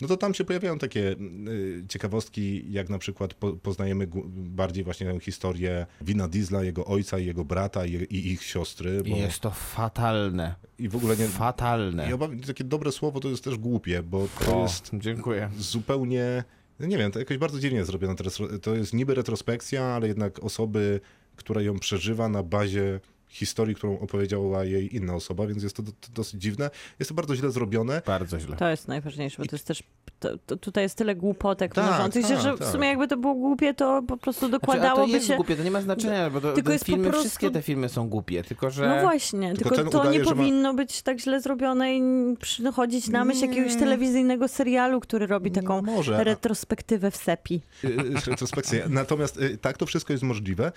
no 0.00 0.08
to 0.08 0.16
tam 0.16 0.34
się 0.34 0.44
pojawiają 0.44 0.78
takie 0.78 1.16
y, 1.48 1.84
ciekawostki, 1.88 2.72
jak 2.72 2.88
na 2.88 2.98
przykład 2.98 3.34
po, 3.34 3.52
poznajemy 3.52 4.08
bardziej 4.34 4.84
właśnie 4.84 5.12
tę 5.12 5.20
historię 5.20 5.86
Wina 6.00 6.28
Diesla, 6.28 6.64
jego 6.64 6.84
ojca 6.84 7.18
i 7.18 7.26
jego 7.26 7.44
brata 7.44 7.86
i, 7.86 7.94
i 7.94 8.32
ich 8.32 8.42
siostry. 8.42 9.02
Bo, 9.02 9.16
jest 9.16 9.40
to 9.40 9.50
fatalne. 9.50 10.54
I 10.78 10.88
w 10.88 10.96
ogóle 10.96 11.16
nie... 11.16 11.28
Fatalne. 11.28 12.10
I 12.10 12.12
obawiam, 12.12 12.40
takie 12.40 12.64
dobre 12.64 12.92
słowo 12.92 13.20
to 13.20 13.28
jest 13.28 13.44
też 13.44 13.56
głupie, 13.56 14.02
bo 14.02 14.28
to 14.44 14.58
O, 14.58 14.62
jest 14.62 14.90
dziękuję. 14.94 15.50
zupełnie, 15.58 16.44
no 16.80 16.86
nie 16.86 16.98
wiem, 16.98 17.12
to 17.12 17.18
jakoś 17.18 17.38
bardzo 17.38 17.60
dziwnie 17.60 17.84
zrobione. 17.84 18.14
To 18.62 18.74
jest 18.74 18.92
niby 18.94 19.14
retrospekcja, 19.14 19.84
ale 19.84 20.08
jednak 20.08 20.38
osoby, 20.44 21.00
która 21.36 21.62
ją 21.62 21.78
przeżywa 21.78 22.28
na 22.28 22.42
bazie 22.42 23.00
historii, 23.32 23.74
którą 23.74 23.98
opowiedziała 23.98 24.64
jej 24.64 24.96
inna 24.96 25.14
osoba, 25.14 25.46
więc 25.46 25.62
jest 25.62 25.76
to, 25.76 25.82
to 25.82 25.92
dosyć 26.14 26.42
dziwne. 26.42 26.70
Jest 26.98 27.08
to 27.08 27.14
bardzo 27.14 27.36
źle 27.36 27.50
zrobione. 27.50 28.02
Bardzo 28.06 28.40
źle. 28.40 28.56
To 28.56 28.70
jest 28.70 28.88
najważniejsze, 28.88 29.42
bo 29.42 29.48
to 29.48 29.56
jest 29.56 29.66
też, 29.66 29.82
to, 30.20 30.38
to 30.46 30.56
tutaj 30.56 30.84
jest 30.84 30.94
tyle 30.98 31.14
głupotek 31.14 31.74
Tak, 31.74 31.86
mnożących 31.86 32.26
się, 32.26 32.34
tak, 32.34 32.42
że 32.42 32.56
w 32.56 32.58
tak. 32.58 32.68
sumie 32.68 32.88
jakby 32.88 33.08
to 33.08 33.16
było 33.16 33.34
głupie, 33.34 33.74
to 33.74 34.02
po 34.08 34.16
prostu 34.16 34.48
Znaczy, 34.48 34.52
to 34.52 34.58
dokładałoby 34.58 35.12
jest 35.12 35.26
się... 35.26 35.36
głupie, 35.36 35.56
to 35.56 35.62
nie 35.62 35.70
ma 35.70 35.80
znaczenia, 35.80 36.30
bo 36.30 36.40
to, 36.40 36.52
Tylko 36.52 36.72
jest 36.72 36.84
po 36.84 36.92
filmy, 36.92 37.04
prostu- 37.04 37.20
wszystkie 37.20 37.50
te 37.50 37.62
filmy 37.62 37.88
są 37.88 38.08
głupie, 38.08 38.44
tylko 38.44 38.70
że... 38.70 38.88
No 38.88 39.00
właśnie, 39.02 39.54
Tylko 39.54 39.74
tylko, 39.74 39.90
to 39.90 40.00
udaje, 40.00 40.18
nie 40.18 40.24
że 40.24 40.30
ma- 40.30 40.36
powinno 40.36 40.74
być 40.74 41.02
tak 41.02 41.20
źle 41.20 41.40
zrobione 41.40 41.96
i 41.96 42.02
przychodzić 42.40 43.08
na 43.08 43.24
myśl 43.24 43.40
jakiegoś 43.42 43.76
telewizyjnego 43.76 44.48
serialu, 44.48 45.00
który 45.00 45.26
robi 45.26 45.50
taką 45.50 45.82
Może, 45.82 46.24
retrospektywę 46.24 47.10
w 47.10 47.16
sepi. 47.16 47.60
y, 47.84 47.88
y, 47.88 48.30
retrospekcję. 48.30 48.84
Natomiast 48.88 49.42
y, 49.42 49.58
tak, 49.58 49.76
to 49.78 49.86
wszystko 49.86 50.12
jest 50.12 50.22
możliwe. 50.22 50.72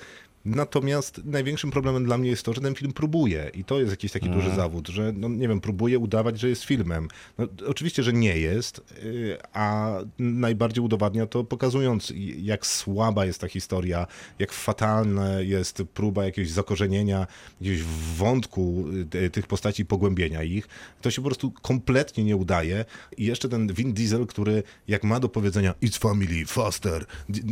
Natomiast 0.45 1.21
największym 1.25 1.71
problemem 1.71 2.05
dla 2.05 2.17
mnie 2.17 2.29
jest 2.29 2.43
to, 2.43 2.53
że 2.53 2.61
ten 2.61 2.75
film 2.75 2.93
próbuje 2.93 3.51
i 3.53 3.63
to 3.63 3.79
jest 3.79 3.91
jakiś 3.91 4.11
taki 4.11 4.29
duży 4.29 4.55
zawód, 4.55 4.87
że 4.87 5.13
no 5.15 5.29
nie 5.29 5.47
wiem, 5.47 5.61
próbuje 5.61 5.99
udawać, 5.99 6.39
że 6.39 6.49
jest 6.49 6.63
filmem. 6.63 7.07
No, 7.37 7.47
oczywiście, 7.67 8.03
że 8.03 8.13
nie 8.13 8.37
jest, 8.37 8.81
a 9.53 9.93
najbardziej 10.19 10.83
udowadnia 10.83 11.25
to 11.25 11.43
pokazując 11.43 12.13
jak 12.37 12.65
słaba 12.65 13.25
jest 13.25 13.41
ta 13.41 13.47
historia, 13.47 14.07
jak 14.39 14.53
fatalna 14.53 15.41
jest 15.41 15.83
próba 15.93 16.25
jakiegoś 16.25 16.51
zakorzenienia, 16.51 17.27
jakiegoś 17.61 17.83
wątku 18.17 18.85
y, 19.15 19.29
tych 19.29 19.47
postaci, 19.47 19.85
pogłębienia 19.85 20.43
ich. 20.43 20.67
To 21.01 21.11
się 21.11 21.21
po 21.21 21.27
prostu 21.27 21.51
kompletnie 21.51 22.23
nie 22.23 22.35
udaje 22.35 22.85
i 23.17 23.25
jeszcze 23.25 23.49
ten 23.49 23.73
Vin 23.73 23.93
Diesel, 23.93 24.27
który 24.27 24.63
jak 24.87 25.03
ma 25.03 25.19
do 25.19 25.29
powiedzenia 25.29 25.73
it's 25.83 25.99
family, 25.99 26.45
faster, 26.45 27.05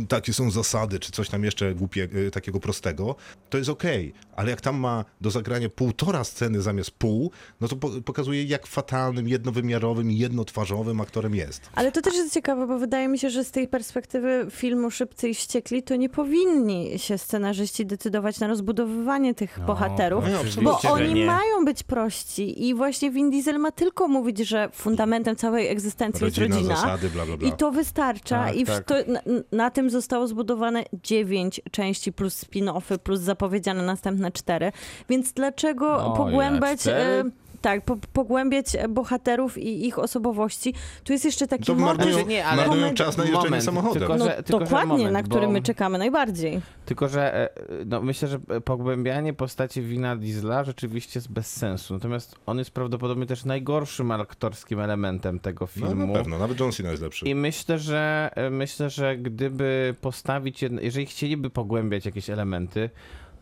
takie 0.08 0.32
są 0.32 0.50
zasady, 0.50 0.98
czy 0.98 1.12
coś 1.12 1.28
tam 1.28 1.44
jeszcze 1.44 1.74
głupie, 1.74 2.08
y, 2.14 2.30
takiego 2.30 2.60
prostego, 2.60 3.16
to 3.50 3.58
jest 3.58 3.70
okej, 3.70 4.12
ale 4.36 4.50
jak 4.50 4.60
tam 4.60 4.76
ma 4.76 5.04
do 5.20 5.30
zagrania 5.30 5.68
półtora 5.68 6.24
sceny 6.24 6.62
zamiast 6.62 6.90
pół, 6.90 7.30
no 7.60 7.68
to 7.68 7.76
po 7.76 7.90
pokazuje 8.14 8.44
jak 8.44 8.66
fatalnym, 8.66 9.28
jednowymiarowym 9.28 10.10
jednotwarzowym 10.10 11.00
aktorem 11.00 11.34
jest. 11.34 11.53
Ale 11.74 11.92
to 11.92 12.02
też 12.02 12.14
jest 12.14 12.34
ciekawe, 12.34 12.66
bo 12.66 12.78
wydaje 12.78 13.08
mi 13.08 13.18
się, 13.18 13.30
że 13.30 13.44
z 13.44 13.50
tej 13.50 13.68
perspektywy 13.68 14.46
filmu 14.50 14.90
Szybcy 14.90 15.28
i 15.28 15.34
Wściekli 15.34 15.82
to 15.82 15.96
nie 15.96 16.08
powinni 16.08 16.98
się 16.98 17.18
scenarzyści 17.18 17.86
decydować 17.86 18.40
na 18.40 18.46
rozbudowywanie 18.46 19.34
tych 19.34 19.60
bohaterów, 19.66 20.24
no, 20.32 20.62
bo 20.62 20.80
oni 20.92 21.14
nie. 21.14 21.26
mają 21.26 21.64
być 21.64 21.82
prości 21.82 22.66
i 22.68 22.74
właśnie 22.74 23.10
Vin 23.10 23.30
Diesel 23.30 23.58
ma 23.58 23.72
tylko 23.72 24.08
mówić, 24.08 24.38
że 24.38 24.68
fundamentem 24.72 25.36
całej 25.36 25.68
egzystencji 25.68 26.24
Rodzina, 26.24 26.46
jest 26.46 26.56
rodzina. 26.56 26.76
zasady, 26.76 27.10
bla, 27.10 27.26
bla, 27.26 27.36
bla. 27.36 27.48
I 27.48 27.52
to 27.52 27.70
wystarcza 27.70 28.44
Tak, 28.44 28.56
i 28.56 28.64
w 28.64 28.68
tak. 28.68 28.84
To, 28.84 28.94
na, 29.06 29.20
na 29.52 29.70
tym 29.70 29.90
zostało 29.90 30.26
zbudowane 30.26 30.84
dziewięć 31.02 31.60
części 31.70 32.12
plus 32.12 32.44
spin-offy, 32.44 32.98
plus 32.98 33.20
zapowiedziane 33.20 33.82
następne 33.82 34.32
cztery. 34.32 34.72
Więc 35.08 35.32
dlaczego 35.32 36.04
O, 36.06 36.16
pogłębiać... 36.16 36.86
ja, 36.86 36.92
cztery? 36.92 37.30
E, 37.66 37.74
tak, 37.74 37.84
po, 37.84 37.96
pogłębiać 38.12 38.66
bohaterów 38.88 39.58
i 39.58 39.86
ich 39.86 39.98
osobowości. 39.98 40.74
Tu 41.04 41.12
jest 41.12 41.24
jeszcze 41.24 41.46
taki 41.46 41.64
To 41.64 41.74
motyw... 41.74 41.98
marnują, 42.06 42.26
nie, 42.26 42.46
ale- 42.46 42.66
marnują 42.66 42.94
czas 42.94 43.16
na 43.16 43.24
jeżdżenie 43.24 43.60
samochodem. 43.60 43.98
tylko- 43.98 44.16
No 44.16 44.24
że- 44.24 44.42
tylko, 44.42 44.58
że 44.58 44.64
dokładnie, 44.64 44.92
moment, 44.96 45.12
na 45.12 45.22
który 45.22 45.46
bo- 45.46 45.52
my 45.52 45.62
czekamy 45.62 45.98
najbardziej. 45.98 46.60
Tylko, 46.86 47.08
że 47.08 47.34
e, 47.34 47.48
no, 47.86 48.00
myślę, 48.02 48.28
że 48.28 48.38
pogłębianie 48.64 49.32
postaci 49.32 49.82
Wina 49.82 50.16
Diesla 50.16 50.64
rzeczywiście 50.64 51.18
jest 51.18 51.32
bez 51.32 51.46
sensu. 51.56 51.94
Natomiast 51.94 52.36
on 52.46 52.58
jest 52.58 52.70
prawdopodobnie 52.70 53.26
też 53.26 53.44
najgorszym 53.44 54.10
aktorskim 54.10 54.80
elementem 54.80 55.40
tego 55.40 55.64
No 55.64 55.66
filmu. 55.86 56.06
na 56.06 56.12
pewno, 56.12 56.38
nawet 56.38 56.60
John 56.60 56.72
Cena 56.72 56.90
jest 56.90 57.02
lepszy. 57.02 57.26
I 57.26 57.34
myślę, 57.34 57.78
że 57.78 58.30
e, 58.34 58.50
myślę, 58.50 58.90
że 58.90 59.16
gdyby 59.16 59.94
postawić, 60.00 60.62
jedno, 60.62 60.80
jeżeli 60.80 61.06
chcieliby 61.06 61.50
pogłębiać 61.50 62.06
jakieś 62.06 62.30
elementy, 62.30 62.90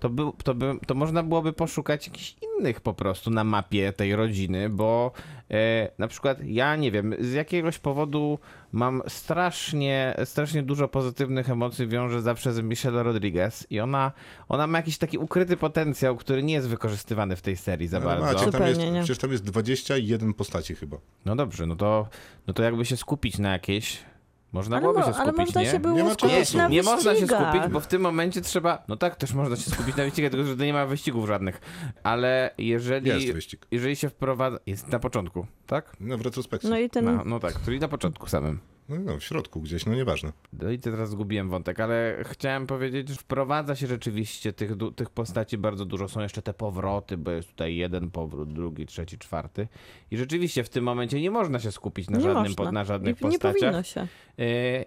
to, 0.02 0.10
by, 0.10 0.22
to, 0.44 0.54
by, 0.54 0.74
to 0.86 0.94
można 0.94 1.22
byłoby 1.22 1.52
poszukać 1.52 2.06
jakichś 2.06 2.36
innych 2.58 2.80
po 2.80 2.94
prostu 2.94 3.30
na 3.30 3.44
mapie 3.44 3.92
tej 3.92 4.16
rodziny, 4.16 4.68
bo 4.70 5.12
e, 5.50 5.90
na 5.98 6.08
przykład 6.08 6.38
ja 6.44 6.76
nie 6.76 6.90
wiem, 6.90 7.14
z 7.20 7.32
jakiegoś 7.32 7.78
powodu 7.78 8.38
mam 8.72 9.02
strasznie, 9.08 10.14
strasznie 10.24 10.62
dużo 10.62 10.88
pozytywnych 10.88 11.50
emocji 11.50 11.88
wiąże 11.88 12.22
zawsze 12.22 12.52
z 12.52 12.60
Michelle 12.60 13.02
Rodriguez 13.02 13.66
i 13.70 13.80
ona, 13.80 14.12
ona 14.48 14.66
ma 14.66 14.78
jakiś 14.78 14.98
taki 14.98 15.18
ukryty 15.18 15.56
potencjał, 15.56 16.16
który 16.16 16.42
nie 16.42 16.54
jest 16.54 16.68
wykorzystywany 16.68 17.36
w 17.36 17.42
tej 17.42 17.56
serii 17.56 17.88
za 17.88 17.96
Ale 17.96 18.06
bardzo. 18.06 18.24
macie, 18.24 18.38
tam 18.38 18.52
Zupełnie 18.52 18.70
jest, 18.70 18.92
nie. 18.92 19.00
przecież 19.00 19.18
tam 19.18 19.32
jest 19.32 19.44
21 19.44 20.34
postaci 20.34 20.74
chyba. 20.74 20.96
No 21.24 21.36
dobrze, 21.36 21.66
no 21.66 21.76
to, 21.76 22.08
no 22.46 22.54
to 22.54 22.62
jakby 22.62 22.84
się 22.84 22.96
skupić 22.96 23.38
na 23.38 23.52
jakiejś. 23.52 24.11
Można 24.52 24.76
Ale, 24.76 24.82
byłoby 24.82 25.00
mo- 25.00 25.06
się 25.06 25.12
skupić, 25.12 25.28
ale 25.28 25.46
można 25.46 25.60
nie? 25.62 25.70
się 25.70 25.80
było 25.80 25.94
Nie 25.94 26.04
ma 26.04 26.14
skupić 26.14 26.54
na 26.54 26.68
nie 26.68 26.82
można 26.82 27.14
się 27.14 27.26
skupić, 27.26 27.62
bo 27.70 27.80
w 27.80 27.86
tym 27.86 28.02
momencie 28.02 28.40
trzeba. 28.40 28.82
No 28.88 28.96
tak, 28.96 29.16
też 29.16 29.32
można 29.34 29.56
się 29.56 29.70
skupić 29.70 29.96
na 29.96 30.04
wyścigach, 30.04 30.30
tylko 30.30 30.46
że 30.46 30.56
nie 30.56 30.72
ma 30.72 30.86
wyścigów 30.86 31.26
żadnych. 31.26 31.60
Ale 32.02 32.54
jeżeli. 32.58 33.08
Jest 33.08 33.32
wyścig. 33.32 33.66
Jeżeli 33.70 33.96
się 33.96 34.08
wprowadza. 34.08 34.58
Jest 34.66 34.88
na 34.88 34.98
początku, 34.98 35.46
tak? 35.66 35.96
No 36.00 36.18
w 36.18 36.20
retrospekcji. 36.20 36.70
No 36.70 36.78
i 36.78 36.90
ten... 36.90 37.04
No, 37.04 37.22
no 37.24 37.40
tak, 37.40 37.54
czyli 37.64 37.80
na 37.80 37.88
początku 37.88 38.26
samym. 38.26 38.58
No, 38.88 38.96
no, 38.98 39.18
w 39.18 39.24
środku 39.24 39.60
gdzieś, 39.60 39.86
no 39.86 39.94
nieważne. 39.94 40.32
No 40.52 40.70
i 40.70 40.78
teraz 40.78 41.10
zgubiłem 41.10 41.50
wątek, 41.50 41.80
ale 41.80 42.22
chciałem 42.24 42.66
powiedzieć, 42.66 43.08
że 43.08 43.14
wprowadza 43.14 43.76
się 43.76 43.86
rzeczywiście 43.86 44.52
tych, 44.52 44.72
tych 44.96 45.10
postaci 45.10 45.58
bardzo 45.58 45.84
dużo. 45.84 46.08
Są 46.08 46.20
jeszcze 46.20 46.42
te 46.42 46.54
powroty, 46.54 47.16
bo 47.16 47.30
jest 47.30 47.48
tutaj 47.48 47.76
jeden 47.76 48.10
powrót, 48.10 48.52
drugi, 48.52 48.86
trzeci, 48.86 49.18
czwarty. 49.18 49.68
I 50.10 50.16
rzeczywiście 50.16 50.64
w 50.64 50.68
tym 50.68 50.84
momencie 50.84 51.20
nie 51.20 51.30
można 51.30 51.58
się 51.58 51.72
skupić 51.72 52.10
na, 52.10 52.16
nie 52.18 52.24
żadnym, 52.24 52.42
można. 52.42 52.64
po, 52.64 52.72
na 52.72 52.84
żadnych 52.84 53.20
nie 53.20 53.30
postaciach. 53.30 53.60
powinno 53.60 53.82
się. 53.82 54.06
Yy, 54.38 54.46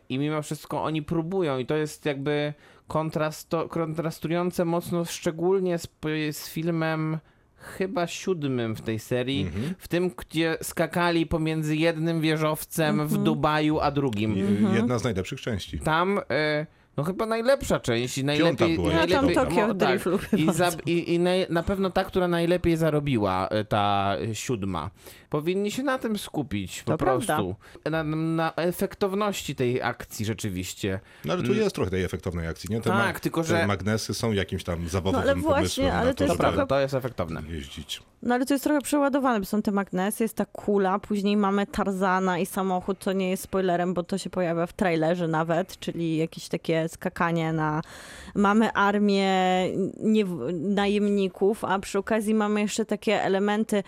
I 0.10 0.20
mimo 0.20 0.42
wszystko 0.42 0.84
oni 0.84 1.02
próbują 1.02 1.58
i 1.58 1.66
to 1.66 1.76
jest 1.76 2.06
jakby 2.06 2.54
kontrasto, 2.88 3.70
kontrastujące 3.70 4.66
mocno 4.66 5.06
szczególnie 5.06 5.78
z, 5.78 5.88
z 6.32 6.50
filmem 6.50 7.18
chyba 7.58 8.08
siódmym 8.08 8.76
w 8.76 8.82
tej 8.82 9.00
serii, 9.00 9.42
Mhm. 9.42 9.76
w 9.78 9.88
tym, 9.88 10.12
gdzie 10.18 10.58
skakali 10.62 11.26
pomiędzy 11.26 11.76
jednym 11.76 12.22
wieżowcem 12.22 12.90
Mhm. 13.00 13.08
w 13.10 13.18
Dubaju, 13.24 13.80
a 13.80 13.92
drugim. 13.92 14.36
I- 14.38 14.76
Jedna 14.76 15.00
z 15.00 15.04
najlepszych 15.04 15.42
części. 15.42 15.80
Tam, 15.80 16.20
e, 16.32 16.66
no 16.98 17.04
chyba 17.04 17.26
najlepsza 17.26 17.80
część 17.80 18.18
i 18.18 18.24
najlepiej... 18.26 18.76
była 18.76 18.92
Ja 18.94 19.00
tam 19.08 19.10
najlepiej. 19.10 19.36
Tokio 19.36 19.74
Drift 19.74 20.06
lubię 20.06 20.26
I, 20.38 20.54
za, 20.54 20.72
i, 20.86 21.14
i 21.14 21.20
naj, 21.20 21.46
na 21.50 21.64
pewno 21.64 21.90
ta, 21.90 22.04
która 22.04 22.28
najlepiej 22.28 22.78
zarobiła, 22.78 23.48
e, 23.48 23.66
ta 23.66 24.16
siódma. 24.34 24.90
Powinni 25.30 25.72
się 25.72 25.84
na 25.84 25.98
tym 25.98 26.18
skupić 26.18 26.84
po 26.84 26.92
To 26.92 26.98
prostu. 26.98 27.56
Na, 27.92 28.04
na 28.04 28.54
efektowności 28.56 29.56
tej 29.56 29.82
akcji 29.82 30.26
rzeczywiście. 30.26 31.00
No 31.26 31.34
ale 31.34 31.44
tu 31.44 31.54
jest 31.54 31.76
trochę 31.76 31.92
tej 31.92 32.04
efektownej 32.04 32.48
akcji, 32.48 32.70
nie? 32.70 32.82
Te 32.82 32.90
Mm. 32.94 33.04
Tak, 33.06 33.20
tylko 33.20 33.44
że- 33.44 33.54
Te 33.60 33.68
magnesy 33.68 34.14
są 34.14 34.32
jakimś 34.32 34.64
tam 34.64 34.90
zawodowym 34.90 35.26
No, 35.26 35.32
ale 35.32 35.42
właśnie, 35.42 35.84
pomysłem 35.84 35.92
ale 35.92 36.12
to 36.14 36.18
to, 36.18 36.24
jest 36.24 36.32
żeby 36.34 36.40
Prawda, 36.40 36.56
trochę- 36.58 36.68
to 36.70 36.80
jest 36.80 36.94
efektowne. 36.94 37.42
jeździć. 37.50 38.04
No 38.24 38.36
ale 38.36 38.46
to 38.46 38.54
jest 38.54 38.64
trochę 38.64 38.82
przeładowane, 38.82 39.40
bo 39.40 39.46
są 39.46 39.62
te 39.62 39.72
magnesy, 39.72 40.24
jest 40.24 40.36
ta 40.36 40.46
kula, 40.46 41.00
później 41.00 41.38
mamy 41.38 41.68
Tarzana 41.68 42.40
i 42.40 42.46
samochód, 42.46 42.98
co 43.00 43.14
nie 43.14 43.30
jest 43.30 43.44
spoilerem, 43.44 43.94
bo 43.94 44.04
to 44.04 44.18
się 44.18 44.30
pojawia 44.30 44.66
w 44.66 44.74
trailerze 44.74 45.28
nawet, 45.28 45.80
czyli 45.80 46.18
jakieś 46.18 46.48
takie 46.48 46.90
skakanie 46.90 47.54
na... 47.54 47.82
Mamy 48.36 48.72
armię 48.74 49.34
nie, 50.00 50.26
najemników, 50.86 51.64
a 51.66 51.80
przy 51.80 52.00
okazji 52.00 52.34
mamy 52.34 52.62
jeszcze 52.62 52.86
takie 52.86 53.22
elementy, 53.24 53.84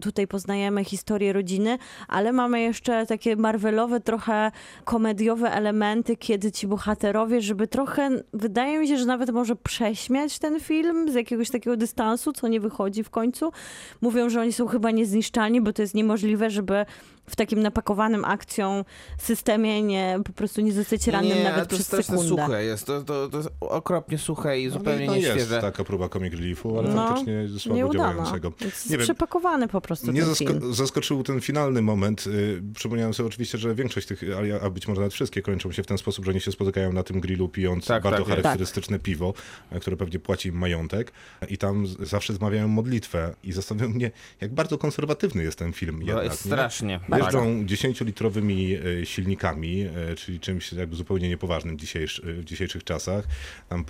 tutaj 0.00 0.26
poznajemy 0.42 0.84
historię 0.84 1.32
rodziny, 1.32 1.78
ale 2.08 2.32
mamy 2.32 2.60
jeszcze 2.60 3.06
takie 3.06 3.36
marvelowe, 3.36 4.00
trochę 4.00 4.50
komediowe 4.84 5.52
elementy, 5.52 6.16
kiedy 6.16 6.52
ci 6.52 6.66
bohaterowie, 6.66 7.40
żeby 7.40 7.68
trochę, 7.68 8.10
wydaje 8.32 8.78
mi 8.78 8.88
się, 8.88 8.98
że 8.98 9.06
nawet 9.06 9.30
może 9.30 9.56
prześmiać 9.56 10.38
ten 10.38 10.60
film 10.60 11.10
z 11.10 11.14
jakiegoś 11.14 11.50
takiego 11.50 11.76
dystansu, 11.76 12.32
co 12.32 12.48
nie 12.48 12.60
wychodzi 12.60 13.04
w 13.04 13.10
końcu. 13.10 13.52
Mówią, 14.00 14.30
że 14.30 14.40
oni 14.40 14.52
są 14.52 14.66
chyba 14.66 14.90
niezniszczalni, 14.90 15.60
bo 15.60 15.72
to 15.72 15.82
jest 15.82 15.94
niemożliwe, 15.94 16.50
żeby 16.50 16.86
w 17.26 17.36
takim 17.36 17.62
napakowanym 17.62 18.24
akcją 18.24 18.84
systemie 19.18 19.82
nie, 19.82 20.18
po 20.24 20.32
prostu 20.32 20.60
nie 20.60 20.72
zostać 20.72 21.06
rannym 21.06 21.38
nie, 21.38 21.44
nawet 21.44 21.54
ale 21.58 21.66
to 21.66 21.76
przez 21.76 21.92
jest 21.92 22.06
sekundę. 22.08 22.28
suche 22.44 22.64
jest. 22.64 22.86
To, 22.86 23.02
to, 23.02 23.28
to 23.28 23.36
jest 23.36 23.50
okropnie 23.60 24.18
suche 24.18 24.60
i 24.60 24.70
zupełnie 24.70 25.06
no, 25.06 25.12
no 25.12 25.18
jest 25.18 25.50
taka 25.60 25.84
próba 25.84 26.08
comic 26.08 26.34
reliefu, 26.34 26.78
ale 26.78 26.88
No, 26.94 27.08
faktycznie 27.08 27.48
słabo 27.58 27.76
Nieudana. 27.76 28.12
działającego. 28.14 28.52
Jest 28.60 28.90
Nie 28.90 28.96
wiem, 28.96 29.04
przepakowany 29.04 29.68
po 29.68 29.80
prostu 29.80 30.06
Mnie 30.12 30.20
ten 30.20 30.30
zasko- 30.30 30.46
film. 30.60 30.74
zaskoczył 30.74 31.22
ten 31.22 31.40
finalny 31.40 31.82
moment. 31.82 32.26
Y, 32.26 32.62
Przypomniałem 32.74 33.14
sobie 33.14 33.26
oczywiście, 33.26 33.58
że 33.58 33.74
większość 33.74 34.06
tych, 34.06 34.22
a, 34.62 34.70
być 34.70 34.88
może 34.88 35.00
nawet 35.00 35.14
wszystkie 35.14 35.42
kończą 35.42 35.72
się 35.72 35.82
w 35.82 35.86
ten 35.86 35.98
sposób, 35.98 36.24
że 36.24 36.30
oni 36.30 36.40
się 36.40 36.52
spotykają 36.52 36.92
na 36.92 37.02
tym 37.02 37.20
grillu 37.20 37.48
pijąc 37.48 37.86
Tak, 37.86 38.02
bardzo 38.02 38.24
tak 38.24 38.28
charakterystyczne 38.28 38.98
piwo, 38.98 39.34
e, 39.70 39.80
które 39.80 39.96
pewnie 39.96 40.18
płaci 40.18 40.48
im 40.48 40.54
majątek 40.58 41.12
i 41.48 41.58
tam 41.58 41.86
zawsze 41.86 42.32
zmawiają 42.34 42.68
modlitwę 42.68 43.34
i 43.44 43.52
zastanawiam 43.52 43.90
mnie, 43.92 44.10
jak 44.40 44.54
bardzo 44.54 44.78
konserwatywny 44.78 45.42
jest 45.42 45.58
ten 45.58 45.72
film 45.72 46.00
To 46.00 46.06
jednak. 46.06 46.24
jest 46.24 46.44
nie? 46.46 46.52
strasznie. 46.52 47.00
Tak. 47.12 47.22
Jeżdżą 47.22 47.64
10-litrowymi 47.64 48.76
e, 49.02 49.06
silnikami, 49.06 49.80
e, 49.82 50.14
czyli 50.14 50.40
czymś 50.40 50.72
jakby 50.72 50.96
zupełnie 50.96 51.28
niepoważnym 51.28 51.78
dzisiejsz, 51.78 52.22
w 52.24 52.44
dzisiejszych 52.44 52.84
czasach. 52.84 53.24
Tam 53.68 53.84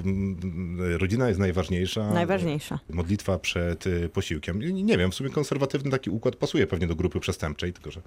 rodzina 0.99 1.29
jest 1.29 1.41
najważniejsza. 1.41 2.13
Najważniejsza. 2.13 2.79
Modlitwa 2.91 3.39
przed 3.39 3.85
posiłkiem. 4.13 4.61
Nie 4.87 4.99
wiem, 4.99 5.11
w 5.11 5.15
sumie 5.15 5.31
konserwatywny 5.31 5.91
taki 5.91 6.11
układ 6.11 6.37
pasuje 6.37 6.67
pewnie 6.67 6.87
do 6.87 6.95
grupy 6.95 7.21
przestępczej, 7.21 7.73
tylko 7.73 7.91
że 7.91 8.03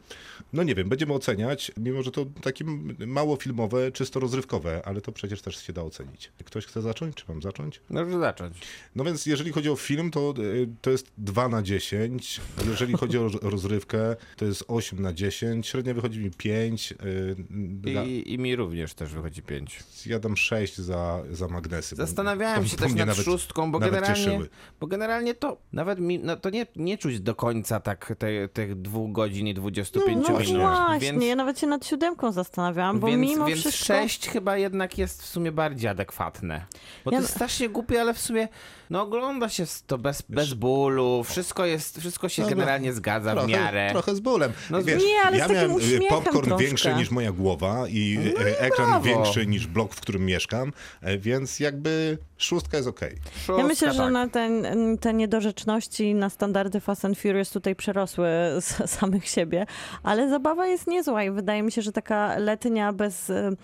no 0.53 0.63
nie 0.63 0.75
wiem, 0.75 0.89
będziemy 0.89 1.13
oceniać, 1.13 1.71
mimo 1.77 2.03
że 2.03 2.11
to 2.11 2.25
takie 2.41 2.65
mało 3.07 3.35
filmowe, 3.35 3.91
czysto 3.91 4.19
rozrywkowe, 4.19 4.81
ale 4.85 5.01
to 5.01 5.11
przecież 5.11 5.41
też 5.41 5.57
się 5.65 5.73
da 5.73 5.81
ocenić. 5.83 6.31
Ktoś 6.45 6.65
chce 6.65 6.81
zacząć? 6.81 7.15
Czy 7.15 7.23
mam 7.27 7.41
zacząć? 7.41 7.81
Może 7.89 8.19
zacząć. 8.19 8.57
No 8.95 9.03
więc 9.03 9.25
jeżeli 9.25 9.51
chodzi 9.51 9.69
o 9.69 9.75
film, 9.75 10.11
to, 10.11 10.33
to 10.81 10.91
jest 10.91 11.11
2 11.17 11.49
na 11.49 11.61
10. 11.61 12.41
Jeżeli 12.69 12.93
chodzi 12.93 13.17
o 13.17 13.21
roz- 13.23 13.39
rozrywkę, 13.41 14.15
to 14.37 14.45
jest 14.45 14.63
8 14.67 14.99
na 15.01 15.04
10. 15.13 15.67
Średnio 15.67 15.93
wychodzi 15.93 16.19
mi 16.19 16.31
5. 16.31 16.91
y, 16.91 17.35
dla- 17.49 18.03
I, 18.03 18.23
I 18.33 18.39
mi 18.39 18.55
również 18.55 18.93
też 18.93 19.09
wychodzi 19.13 19.41
pięć. 19.41 19.79
Ja 20.05 20.19
dam 20.19 20.37
6 20.37 20.77
za, 20.77 21.21
za 21.31 21.47
magnesy. 21.47 21.95
bo 21.95 22.05
Zastanawiałem 22.05 22.63
to- 22.63 22.69
się 22.69 22.77
też 22.77 22.93
nad 22.93 23.07
nawet- 23.07 23.25
szóstką, 23.25 23.71
bo 23.71 23.79
generalnie, 23.79 24.15
cieszyły. 24.15 24.49
bo 24.79 24.87
generalnie 24.87 25.33
to 25.35 25.57
nawet 25.73 25.99
mi, 25.99 26.19
no 26.19 26.35
to 26.37 26.49
nie, 26.49 26.67
nie 26.75 26.97
czuć 26.97 27.19
do 27.19 27.35
końca 27.35 27.79
tak 27.79 28.13
te, 28.17 28.47
tych 28.47 28.81
dwóch 28.81 29.11
godzin 29.11 29.47
i 29.47 29.53
25 29.53 30.27
No 30.29 30.39
minut. 30.39 30.61
właśnie, 30.61 30.99
Więc, 31.11 31.23
ja 31.25 31.35
nawet 31.35 31.59
się 31.59 31.67
nad 31.67 31.85
siódemką 31.85 32.31
zastanawiałam, 32.31 32.99
bo 32.99 33.07
więc, 33.07 33.21
mimo 33.21 33.45
więc 33.45 33.59
wszystko... 33.59 33.85
6 33.85 34.27
chyba 34.29 34.57
jednak 34.57 34.97
jest 34.97 35.21
w 35.23 35.25
sumie 35.25 35.51
bardziej 35.51 35.89
adekwatne. 35.89 36.65
Bo 37.05 37.11
Ja- 37.11 37.17
to 37.17 37.21
jest 37.21 37.33
strasznie 37.35 37.69
głupie, 37.69 38.01
ale 38.01 38.13
w 38.13 38.19
sumie 38.19 38.47
no 38.89 39.01
ogląda 39.01 39.49
się 39.49 39.63
to 39.87 39.97
bez, 39.97 40.21
bez 40.29 40.53
bólu, 40.53 41.23
wszystko 41.23 41.65
jest, 41.65 41.99
wszystko 41.99 42.29
się 42.29 42.41
No, 42.41 42.49
no, 42.49 42.55
generalnie 42.55 42.93
zgadza 42.93 43.31
w 43.31 43.33
trochę, 43.33 43.47
miarę. 43.47 43.87
Trochę 43.91 44.15
z 44.15 44.19
bólem. 44.19 44.51
No, 44.69 44.81
Wiesz, 44.95 45.03
nie, 45.05 45.21
ale 45.25 45.37
z 45.37 45.39
ja 45.39 45.47
miałem 45.47 45.71
y, 45.71 45.99
popcorn 46.09 46.47
troszkę. 46.47 46.65
większy 46.65 46.93
niż 46.93 47.11
moja 47.11 47.31
głowa 47.31 47.83
i 47.89 48.19
e, 48.39 48.59
ekran 48.59 48.87
brawo. 48.89 49.05
większy 49.05 49.47
niż 49.47 49.67
blok, 49.67 49.93
w 49.93 50.01
którym 50.01 50.25
mieszkam, 50.25 50.73
e, 51.01 51.17
więc 51.17 51.59
jakby 51.59 52.17
szóstka 52.37 52.77
jest 52.77 52.89
okej. 52.89 53.15
Szóstka, 53.35 53.57
Ja 53.57 53.63
myślę, 53.67 53.93
że 53.93 53.99
tak. 53.99 54.11
na 54.13 54.27
ten, 54.27 54.65
te 55.01 55.13
niedorzeczności, 55.13 56.15
na 56.15 56.29
standardy 56.29 56.79
Fast 56.79 57.05
and 57.05 57.17
Furious 57.19 57.49
tutaj 57.49 57.75
przerosły 57.75 58.27
z 58.61 58.89
samych 58.89 59.27
siebie, 59.27 59.65
ale 60.03 60.29
zabawa 60.29 60.67
jest 60.67 60.87
niezła 60.87 61.23
i 61.23 61.31
wydaje 61.31 61.63
mi 61.63 61.71
się, 61.71 61.81
że 61.81 61.91
taka 61.91 62.37
letnia, 62.37 62.93
bez, 62.93 63.27
by, 63.27 63.57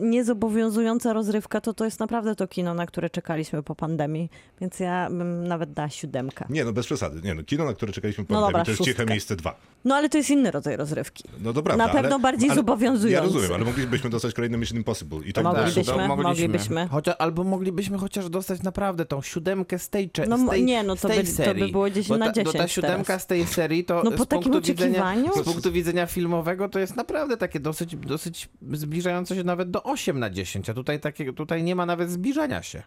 niezobowiązująca 0.00 1.12
rozrywka, 1.12 1.60
to 1.60 1.74
to 1.74 1.84
jest 1.84 2.00
naprawdę 2.00 2.36
to 2.36 2.48
kino, 2.48 2.74
na 2.74 2.86
które 2.86 3.10
czekaliśmy 3.10 3.62
po 3.62 3.74
pandemii, 3.74 4.30
więc 4.60 4.80
ja 4.80 5.08
bym 5.10 5.48
nawet 5.48 5.72
dała 5.72 5.88
siódemkę. 5.88 6.44
Nie 6.50 6.64
no, 6.64 6.72
bez 6.72 6.86
przesady. 6.86 7.20
Nie 7.24 7.34
no, 7.34 7.42
kino, 7.42 7.64
na 7.64 7.74
które 7.74 7.92
czekaliśmy 7.92 8.24
po 8.24 8.34
No 8.34 8.40
pandemii, 8.40 8.52
dobra, 8.52 8.64
to 8.64 8.70
jest 8.70 8.78
szóstkę. 8.78 8.94
Ciche 8.94 9.06
Miejsce 9.12 9.36
2. 9.36 9.56
No 9.84 9.94
ale 9.94 10.08
to 10.08 10.18
jest 10.18 10.30
inny 10.30 10.50
rodzaj 10.50 10.76
rozrywki. 10.76 11.24
No 11.40 11.52
prawda, 11.52 11.86
Na 11.86 11.92
pewno 11.92 12.14
ale, 12.14 12.22
bardziej 12.22 12.48
ale, 12.50 12.56
zobowiązujący. 12.56 13.12
Ja 13.14 13.20
rozumiem, 13.34 13.52
ale 13.52 13.64
moglibyśmy 13.64 14.10
dostać 14.10 14.34
kolejny 14.34 14.58
Mission 14.58 14.78
Impossible 14.78 15.18
i 15.18 15.32
tak 15.32 15.44
To 15.44 15.52
dalej. 15.52 15.66
moglibyśmy, 15.66 16.08
to 16.08 16.16
moglibyśmy. 16.16 16.88
Chociaż, 16.90 17.14
albo 17.18 17.44
moglibyśmy 17.44 17.98
chociaż 17.98 18.28
dostać 18.30 18.62
naprawdę 18.62 19.04
tą 19.04 19.22
siódemkę 19.22 19.78
z 19.78 19.88
tej, 19.90 20.10
No 20.28 20.38
z 20.38 20.50
tej 20.50 20.64
nie, 20.64 20.82
no 20.82 20.96
to 20.96 21.08
by- 21.08 21.44
to 21.44 21.54
by 21.54 21.68
było 21.68 21.90
10 21.90 22.08
Bo 22.08 22.16
na 22.16 22.26
ta, 22.26 22.32
10 22.32 22.52
Bo 22.52 22.58
ta 22.62 22.68
siódemka 22.68 23.04
teraz. 23.04 23.22
z 23.22 23.26
tej 23.26 23.46
serii 23.46 23.84
to 23.84 24.02
No 24.02 24.10
z 24.24 24.26
punktu 24.26 24.60
widzenia, 24.60 25.14
z 25.36 25.42
punktu 25.42 25.72
widzenia 25.72 26.06
filmowego 26.06 26.68
to 26.68 26.78
jest 26.78 26.96
naprawdę 26.96 27.36
takie 27.36 27.60
dosyć, 27.60 27.96
dosyć 27.96 28.48
zbliżające 28.72 29.36
się 29.36 29.44
nawet 29.44 29.65
do 29.66 29.82
8 29.82 30.18
na 30.18 30.30
10, 30.30 30.70
a 30.70 30.74
tutaj, 30.74 31.00
takie, 31.00 31.32
tutaj 31.32 31.62
nie 31.62 31.76
ma 31.76 31.86
nawet 31.86 32.10
zbliżania 32.10 32.62
się. 32.62 32.82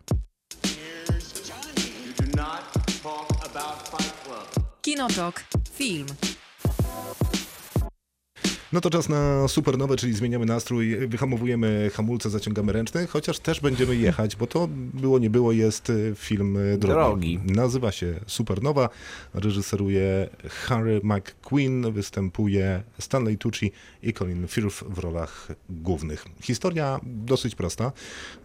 Kinotok. 4.82 5.43
Film. 5.73 6.07
No 8.74 8.82
to 8.82 8.89
czas 8.89 9.09
na 9.09 9.47
supernowe, 9.47 9.95
czyli 9.95 10.13
zmieniamy 10.13 10.45
nastrój, 10.45 11.07
wyhamowujemy 11.07 11.91
hamulce, 11.93 12.30
zaciągamy 12.30 12.74
ręczny, 12.74 13.07
chociaż 13.07 13.39
też 13.39 13.59
będziemy 13.59 13.95
jechać, 13.95 14.36
bo 14.36 14.47
to 14.47 14.67
było 14.93 15.20
nie 15.20 15.30
było, 15.30 15.51
jest 15.51 15.89
y, 15.89 16.13
film 16.15 16.57
y, 16.57 16.78
drogi. 16.78 17.38
Drogi. 17.38 17.53
Nazywa 17.53 17.91
się 17.91 18.20
Supernowa, 18.28 18.89
reżyseruje 19.34 20.30
Harry 20.49 21.01
McQueen, 21.03 21.91
występuje 21.91 22.84
Stanley 22.99 23.38
Tucci 23.38 23.72
i 24.03 24.13
Colin 24.13 24.47
Firth 24.47 24.84
w 24.84 24.99
rolach 24.99 25.47
głównych. 25.70 26.26
Historia 26.41 26.99
dosyć 27.03 27.55
prosta. 27.55 27.91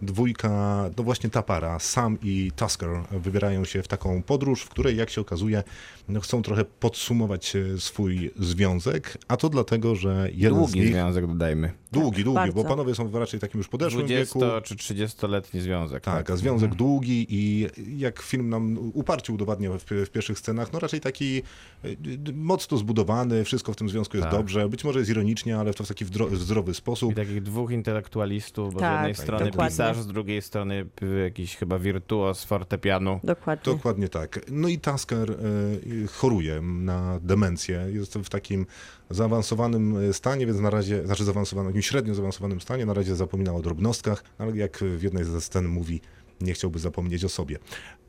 Dwójka, 0.01 0.49
no 0.97 1.03
właśnie 1.03 1.29
ta 1.29 1.41
para, 1.41 1.79
Sam 1.79 2.17
i 2.23 2.51
Tusker, 2.55 2.89
wybierają 3.11 3.65
się 3.65 3.83
w 3.83 3.87
taką 3.87 4.23
podróż, 4.23 4.61
w 4.61 4.69
której, 4.69 4.97
jak 4.97 5.09
się 5.09 5.21
okazuje, 5.21 5.63
no 6.09 6.19
chcą 6.19 6.41
trochę 6.41 6.65
podsumować 6.65 7.55
e, 7.55 7.79
swój 7.79 8.31
związek, 8.39 9.17
a 9.27 9.37
to 9.37 9.49
dlatego, 9.49 9.95
że 9.95 10.14
jeden 10.33 10.53
Długi 10.59 10.71
z 10.71 10.75
nich... 10.75 10.87
związek, 10.87 11.27
dodajmy. 11.27 11.71
Długi, 11.91 12.23
długi, 12.23 12.35
bardzo. 12.35 12.63
bo 12.63 12.69
panowie 12.69 12.95
są 12.95 13.11
raczej 13.19 13.39
w 13.39 13.41
takim 13.41 13.57
już 13.57 13.67
podeszłym 13.67 14.05
20 14.05 14.39
wieku. 14.39 14.61
czy 14.63 14.75
30-letni 14.75 15.61
związek. 15.61 16.03
Tak, 16.03 16.29
a 16.29 16.35
związek 16.35 16.75
długi 16.75 17.25
i 17.29 17.67
jak 17.97 18.21
film 18.21 18.49
nam 18.49 18.77
uparcie 18.93 19.33
udowadnia 19.33 19.69
w, 19.71 19.83
w 20.05 20.09
pierwszych 20.09 20.39
scenach, 20.39 20.73
no 20.73 20.79
raczej 20.79 20.99
taki 21.01 21.41
y, 21.85 21.97
mocno 22.33 22.77
zbudowany, 22.77 23.43
wszystko 23.43 23.73
w 23.73 23.75
tym 23.75 23.89
związku 23.89 24.17
jest 24.17 24.29
Tak. 24.29 24.37
dobrze, 24.39 24.69
być 24.69 24.83
może 24.83 24.99
jest 24.99 25.11
ironicznie, 25.11 25.57
ale 25.57 25.73
to 25.73 25.83
w 25.83 25.87
taki 25.87 26.05
wdro- 26.05 26.35
zdrowy 26.35 26.73
sposób. 26.73 27.11
I 27.11 27.15
takich 27.15 27.43
dwóch 27.43 27.71
intelektualistów, 27.71 28.73
bo 28.73 28.79
z 28.79 28.81
Tak, 28.81 28.93
jednej 28.93 29.15
tak, 29.15 29.23
strony 29.23 29.45
dokładnie. 29.45 29.69
pisarz, 29.71 29.97
z 29.97 30.07
drugiej 30.07 30.41
strony 30.41 30.85
jakiś 31.23 31.55
chyba 31.55 31.79
wirtuos 31.79 32.43
fortepianu. 32.43 33.19
Dokładnie. 33.23 33.73
Dokładnie 33.73 34.09
tak. 34.09 34.39
No 34.51 34.67
i 34.67 34.79
Tasker 34.79 35.31
y, 35.31 36.07
choruje 36.07 36.61
na 36.61 37.19
demencję. 37.23 37.85
Jest 37.93 38.13
w 38.13 38.29
takim 38.29 38.65
zaawansowanym 39.09 39.97
y, 39.97 40.13
stanie, 40.13 40.45
więc 40.45 40.59
na 40.59 40.69
razie, 40.69 41.05
znaczy 41.05 41.23
zaawansowanym, 41.23 41.81
średnio 41.81 42.15
zaawansowanym 42.15 42.61
stanie, 42.61 42.85
na 42.85 42.93
razie 42.93 43.15
zapomina 43.15 43.53
o 43.53 43.61
drobnostkach, 43.61 44.23
ale 44.37 44.57
jak 44.57 44.77
w 44.77 45.03
jednej 45.03 45.23
ze 45.23 45.41
scen 45.41 45.67
mówi, 45.67 46.01
nie 46.41 46.53
chciałby 46.53 46.79
zapomnieć 46.79 47.23
o 47.25 47.29
sobie. 47.29 47.59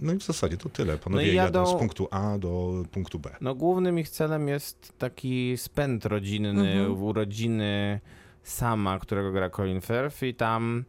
No 0.01 0.13
i 0.13 0.17
w 0.19 0.23
zasadzie 0.23 0.57
to 0.57 0.69
tyle. 0.69 0.99
Panowie 0.99 1.27
No 1.27 1.33
i 1.33 1.35
jadą 1.35 1.65
jadą- 1.65 1.77
z 1.77 1.79
punktu 1.79 2.09
A 2.11 2.39
do 2.39 2.83
punktu 2.93 3.19
B. 3.19 3.37
No 3.41 3.55
głównym 3.55 3.99
ich 3.99 4.09
celem 4.09 4.49
jest 4.49 4.93
taki 4.99 5.55
spęd 5.57 6.05
rodzinny, 6.07 6.73
Mhm. 6.73 7.03
urodziny 7.03 8.01
sama, 8.43 8.99
którego 8.99 9.33
gra 9.33 9.51
Colin 9.51 9.81
Firth 9.81 10.23
i 10.23 10.35
tam 10.35 10.85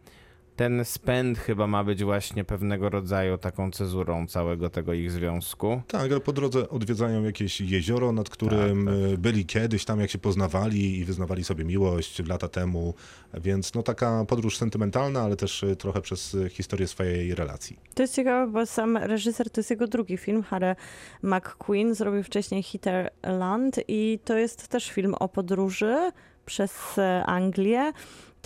ten 0.57 0.85
spęd 0.85 1.39
chyba 1.39 1.67
ma 1.67 1.83
być 1.83 2.03
właśnie 2.03 2.43
pewnego 2.43 2.89
rodzaju 2.89 3.37
taką 3.37 3.71
cezurą 3.71 4.27
całego 4.27 4.69
tego 4.69 4.93
ich 4.93 5.11
związku. 5.11 5.81
Tak, 5.87 6.11
ale 6.11 6.19
po 6.19 6.33
drodze 6.33 6.69
odwiedzają 6.69 7.23
jakieś 7.23 7.61
jezioro, 7.61 8.11
nad 8.11 8.29
którym 8.29 8.85
Tak, 8.85 8.95
y, 9.13 9.17
byli 9.17 9.45
kiedyś, 9.45 9.85
tam 9.85 9.99
jak 9.99 10.09
się 10.09 10.17
poznawali 10.17 10.99
i 10.99 11.05
wyznawali 11.05 11.43
sobie 11.43 11.65
miłość 11.65 12.27
lata 12.27 12.47
temu, 12.47 12.93
więc 13.33 13.73
no 13.73 13.83
taka 13.83 14.25
podróż 14.25 14.57
sentymentalna, 14.57 15.21
ale 15.21 15.35
też 15.35 15.63
y, 15.63 15.75
trochę 15.75 16.01
przez 16.01 16.33
y, 16.33 16.49
historię 16.49 16.87
swojej 16.87 17.35
relacji. 17.35 17.79
To 17.93 18.03
jest 18.03 18.15
ciekawe, 18.15 18.51
bo 18.51 18.65
sam 18.65 18.97
reżyser 18.97 19.49
to 19.49 19.59
jest 19.59 19.69
jego 19.69 19.87
drugi 19.87 20.17
film. 20.17 20.43
Harry 20.43 20.75
McQueen 21.23 21.95
zrobił 21.95 22.23
wcześniej 22.23 22.63
Hitterland 22.63 23.79
i 23.87 24.19
to 24.25 24.37
jest 24.37 24.67
też 24.67 24.91
film 24.91 25.13
o 25.19 25.29
podróży 25.29 26.11
przez 26.47 26.97
e, 26.97 27.23
Anglię. 27.25 27.91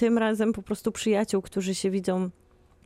Tym 0.01 0.17
razem 0.17 0.53
po 0.53 0.61
prostu 0.61 0.91
przyjaciół, 0.91 1.41
którzy 1.41 1.75
się 1.75 1.91
widzą 1.91 2.29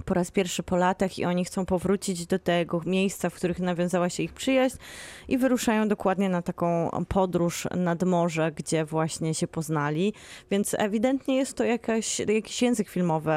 po 0.05 0.13
raz 0.13 0.31
pierwszy 0.31 0.63
po 0.63 0.75
latach 0.75 1.19
i 1.19 1.25
oni 1.25 1.45
chcą 1.45 1.65
powrócić 1.65 2.25
do 2.25 2.39
tego 2.39 2.81
miejsca, 2.85 3.29
w 3.29 3.33
których 3.33 3.59
nawiązała 3.59 4.09
się 4.09 4.23
ich 4.23 4.33
przyjaźń 4.33 4.77
i 5.27 5.37
wyruszają 5.37 5.87
dokładnie 5.87 6.29
na 6.29 6.41
taką 6.41 6.89
podróż 7.07 7.67
nad 7.75 8.03
morze, 8.03 8.51
gdzie 8.51 8.85
właśnie 8.85 9.33
się 9.33 9.47
poznali. 9.47 10.13
Więc 10.51 10.75
ewidentnie 10.79 11.35
jest 11.35 11.57
to 11.57 11.63
jakaś, 11.63 12.19
jakiś 12.19 12.61
język 12.61 12.89
filmowy 12.89 13.31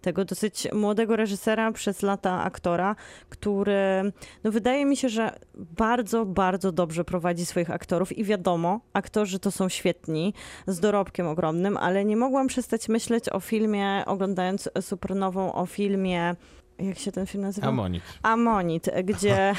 tego 0.00 0.24
dosyć 0.24 0.68
młodego 0.72 1.16
reżysera, 1.16 1.72
przez 1.72 2.02
lata 2.02 2.42
aktora, 2.42 2.96
który 3.28 4.12
no 4.44 4.50
wydaje 4.50 4.84
mi 4.86 4.96
się, 4.96 5.08
że 5.08 5.38
bardzo, 5.54 6.26
bardzo 6.26 6.72
dobrze 6.72 7.04
prowadzi 7.04 7.46
swoich 7.46 7.70
aktorów 7.70 8.18
i 8.18 8.24
wiadomo, 8.24 8.80
aktorzy 8.92 9.38
to 9.38 9.50
są 9.50 9.68
świetni, 9.68 10.34
z 10.66 10.80
dorobkiem 10.80 11.26
ogromnym, 11.26 11.76
ale 11.76 12.04
nie 12.04 12.16
mogłam 12.16 12.46
przestać 12.46 12.88
myśleć 12.88 13.28
o 13.28 13.40
filmie, 13.40 14.02
oglądając 14.06 14.68
Supernową, 14.80 15.52
o 15.52 15.66
filmie 15.66 16.09
Yeah. 16.10 16.34
Jak 16.80 16.98
się 16.98 17.12
ten 17.12 17.26
film 17.26 17.42
nazywa? 17.42 17.66
Amonit. 17.66 18.02
Amonit, 18.22 18.86
gdzie 19.04 19.54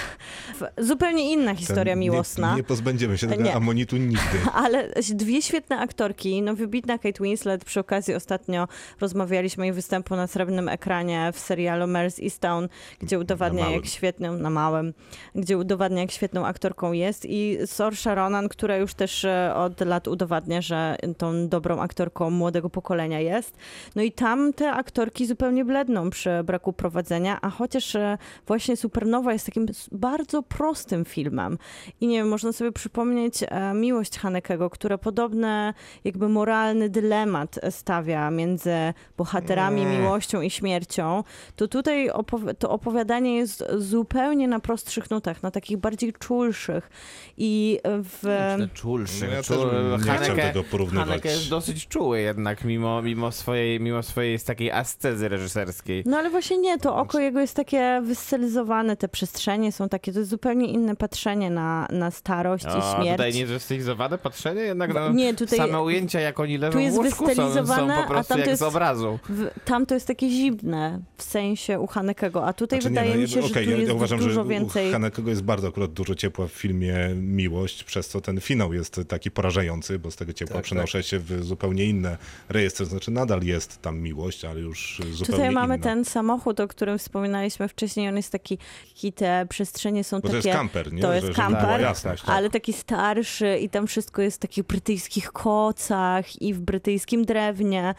zupełnie 0.78 1.32
inna 1.34 1.56
historia 1.56 1.94
Ten- 1.94 2.00
miłosna. 2.00 2.52
Nie, 2.52 2.58
nie 2.58 2.64
pozbędziemy 2.64 3.18
się 3.18 3.28
tego 3.28 3.44
Nie. 3.44 3.56
amonitu 3.56 3.98
nigdy. 3.98 4.38
Ale 4.54 4.90
dwie 5.10 5.42
świetne 5.42 5.80
aktorki, 5.80 6.42
no 6.42 6.56
wybitna 6.56 6.98
Kate 6.98 7.24
Winslet, 7.24 7.66
przy 7.66 7.80
okazji 7.80 8.14
ostatnio 8.16 8.68
rozmawialiśmy 9.00 9.66
jej 9.66 9.74
występu 9.74 10.16
na 10.16 10.28
srebrnym 10.28 10.70
ekranie 10.70 11.32
w 11.34 11.40
serialu 11.40 11.86
Mare's 11.86 12.24
Easttown, 12.24 12.70
gdzie 13.00 13.20
udowadnia 13.20 13.70
jak 13.70 13.86
świetną, 13.86 14.34
na 14.38 14.50
małym, 14.50 14.94
gdzie 15.36 15.58
udowadnia 15.58 16.02
jak 16.02 16.12
świetną 16.12 16.46
aktorką 16.46 16.92
jest 16.92 17.26
i 17.26 17.58
Saoirse 17.66 18.16
Ronan, 18.16 18.50
która 18.50 18.78
już 18.78 18.94
też 18.94 19.26
e, 19.26 19.54
od 19.56 19.82
lat 19.82 20.08
udowadnia, 20.08 20.62
że 20.62 20.96
tą 21.18 21.48
dobrą 21.48 21.80
aktorką 21.80 22.30
młodego 22.30 22.70
pokolenia 22.70 23.20
jest. 23.20 23.58
No 23.96 24.02
i 24.02 24.12
tam 24.12 24.54
te 24.54 24.72
aktorki 24.72 25.28
zupełnie 25.28 25.66
bledną 25.66 26.10
przy 26.10 26.30
braku 26.44 26.74
prowadzenia, 26.74 27.11
a 27.42 27.50
chociaż 27.50 27.96
e, 27.96 28.18
właśnie 28.48 28.78
Supernowa 28.78 29.34
jest 29.34 29.46
takim 29.46 29.66
bardzo 29.92 30.44
prostym 30.44 31.06
filmem 31.06 31.58
i 32.02 32.08
nie 32.08 32.18
wiem, 32.18 32.28
można 32.28 32.52
sobie 32.52 32.72
przypomnieć 32.72 33.36
e, 33.48 33.74
Miłość 33.74 34.18
Hanekego, 34.20 34.70
która 34.70 34.98
podobny 34.98 35.74
jakby 36.04 36.30
moralny 36.30 36.90
dylemat 36.90 37.60
stawia 37.70 38.32
między 38.32 38.74
bohaterami, 39.18 39.82
Nie. 39.86 39.98
miłością 40.00 40.42
i 40.42 40.50
śmiercią, 40.50 41.24
to 41.56 41.68
tutaj 41.68 42.10
opowi- 42.10 42.56
to 42.56 42.70
opowiadanie 42.70 43.36
jest 43.38 43.64
zupełnie 43.78 44.48
na 44.48 44.60
prostszych 44.60 45.10
nutach, 45.12 45.44
na 45.44 45.52
takich 45.52 45.78
bardziej 45.78 46.14
czulszych 46.14 46.90
i 47.38 47.80
w... 47.84 48.20
Myślę, 48.58 48.70
czulszy. 48.74 49.26
No 49.26 49.32
ja 49.32 49.38
nie 49.38 49.44
chciał 49.44 50.36
Haneke- 50.36 50.42
tego 50.48 50.64
porównywać. 50.64 51.08
Haneke 51.08 51.30
jest 51.30 51.50
dosyć 51.50 51.88
czuły 51.88 52.22
jednak, 52.22 52.64
mimo, 52.64 53.02
mimo, 53.02 53.32
swojej, 53.32 53.80
mimo 53.80 54.04
swojej 54.04 54.40
takiej 54.40 54.72
ascezy 54.72 55.30
reżyserskiej. 55.30 56.04
No 56.06 56.18
ale 56.18 56.30
właśnie 56.30 56.58
nie, 56.58 56.78
to 56.80 56.96
oko 57.02 57.20
jego 57.20 57.40
jest 57.40 57.56
takie 57.56 58.02
wystylizowane, 58.06 58.98
te 58.98 59.08
przestrzenie 59.08 59.72
są 59.72 59.90
takie, 59.90 60.14
to 60.14 60.20
jest 60.20 60.32
zupełnie 60.32 60.68
inne 60.68 60.96
patrzenie 60.96 61.50
na, 61.50 61.88
na 61.92 62.12
starość 62.12 62.66
O, 62.66 62.70
i 62.70 62.82
śmierć. 62.96 63.12
tutaj 63.18 63.34
nie 63.34 63.46
wystylizowane 63.46 64.18
patrzenie, 64.18 64.62
jednak 64.62 64.94
no, 64.94 65.12
Nie, 65.12 65.34
tutaj- 65.34 65.58
same 65.60 65.82
ujęcia 65.82 66.20
jak 66.20 66.40
oni 66.40 66.58
leżą 66.58 66.72
tu 66.74 66.80
jest 66.80 66.96
w 66.98 67.00
łóżku 67.00 67.36
są, 67.36 67.66
są 67.66 67.88
po 68.02 68.08
prostu 68.08 68.10
tam 68.10 68.24
to 68.28 68.38
jak 68.38 68.48
jest- 68.48 68.60
z 68.60 68.64
obrazu. 68.64 69.20
W, 69.30 69.48
tam 69.66 69.86
to 69.86 69.94
jest 69.94 70.08
takie 70.08 70.30
zimne, 70.30 71.00
w 71.18 71.24
sensie 71.24 71.80
u 71.80 71.88
Hanekego, 71.88 72.46
a 72.46 72.54
tutaj 72.54 72.82
Znaczy 72.82 72.94
nie, 72.94 73.00
wydaje 73.02 73.16
no, 73.16 73.22
mi 73.22 73.30
się, 73.30 73.40
okej, 73.40 73.50
że 73.50 73.64
tu 73.64 73.70
ja, 73.72 73.78
jest 73.78 73.88
ja 73.90 73.94
uważam, 73.94 74.20
dużo 74.20 74.44
że 74.44 74.50
więcej... 74.50 74.90
u 74.90 74.92
Hanekego 74.92 75.30
jest 75.30 75.44
bardzo 75.44 75.68
akurat 75.68 75.94
dużo 75.94 76.16
ciepła 76.16 76.48
w 76.48 76.52
filmie 76.52 76.96
Miłość, 77.16 77.84
przez 77.84 78.08
co 78.08 78.22
ten 78.22 78.42
finał 78.42 78.74
jest 78.74 79.02
taki 79.08 79.32
porażający, 79.32 80.00
bo 80.00 80.12
z 80.12 80.16
tego 80.16 80.34
ciepła 80.34 80.56
Tak, 80.56 80.64
przenoszę 80.64 81.04
się 81.04 81.20
w 81.20 81.44
zupełnie 81.44 81.86
inne 81.86 82.18
rejestry, 82.50 82.86
znaczy 82.86 83.12
nadal 83.12 83.42
jest 83.44 83.82
tam 83.82 84.00
miłość, 84.00 84.46
ale 84.46 84.60
już 84.60 85.02
zupełnie 85.12 85.26
Tutaj 85.26 85.52
mamy 85.52 85.76
inna. 85.76 85.84
ten 85.84 86.06
samochód, 86.06 86.60
o 86.60 86.68
którym 86.68 86.81
wspominaliśmy 86.98 87.68
wcześniej, 87.68 88.10
on 88.10 88.18
jest 88.18 88.32
taki, 88.32 88.58
taki 88.94 89.14
te 89.14 89.46
przestrzenie 89.50 90.04
są 90.04 90.20
Bo 90.20 90.28
to 90.28 90.34
takie... 90.34 90.48
jest 90.50 90.60
kamper, 90.60 90.94
nie? 90.94 91.02
to 91.02 91.14
jest 91.14 91.28
Że- 91.28 91.34
kamper, 91.34 91.82
jasność. 91.82 92.24
Ale 92.28 92.50
taki 92.50 92.74
starszy 92.74 93.58
i 93.58 93.70
tam 93.70 93.88
wszystko 93.88 94.22
jest 94.22 94.38
w 94.38 94.40
takich 94.40 94.64
brytyjskich 94.66 95.32
kocach 95.32 96.42
i 96.42 96.54
w 96.54 96.60
brytyjskim 96.60 97.26
drewnie. 97.26 97.96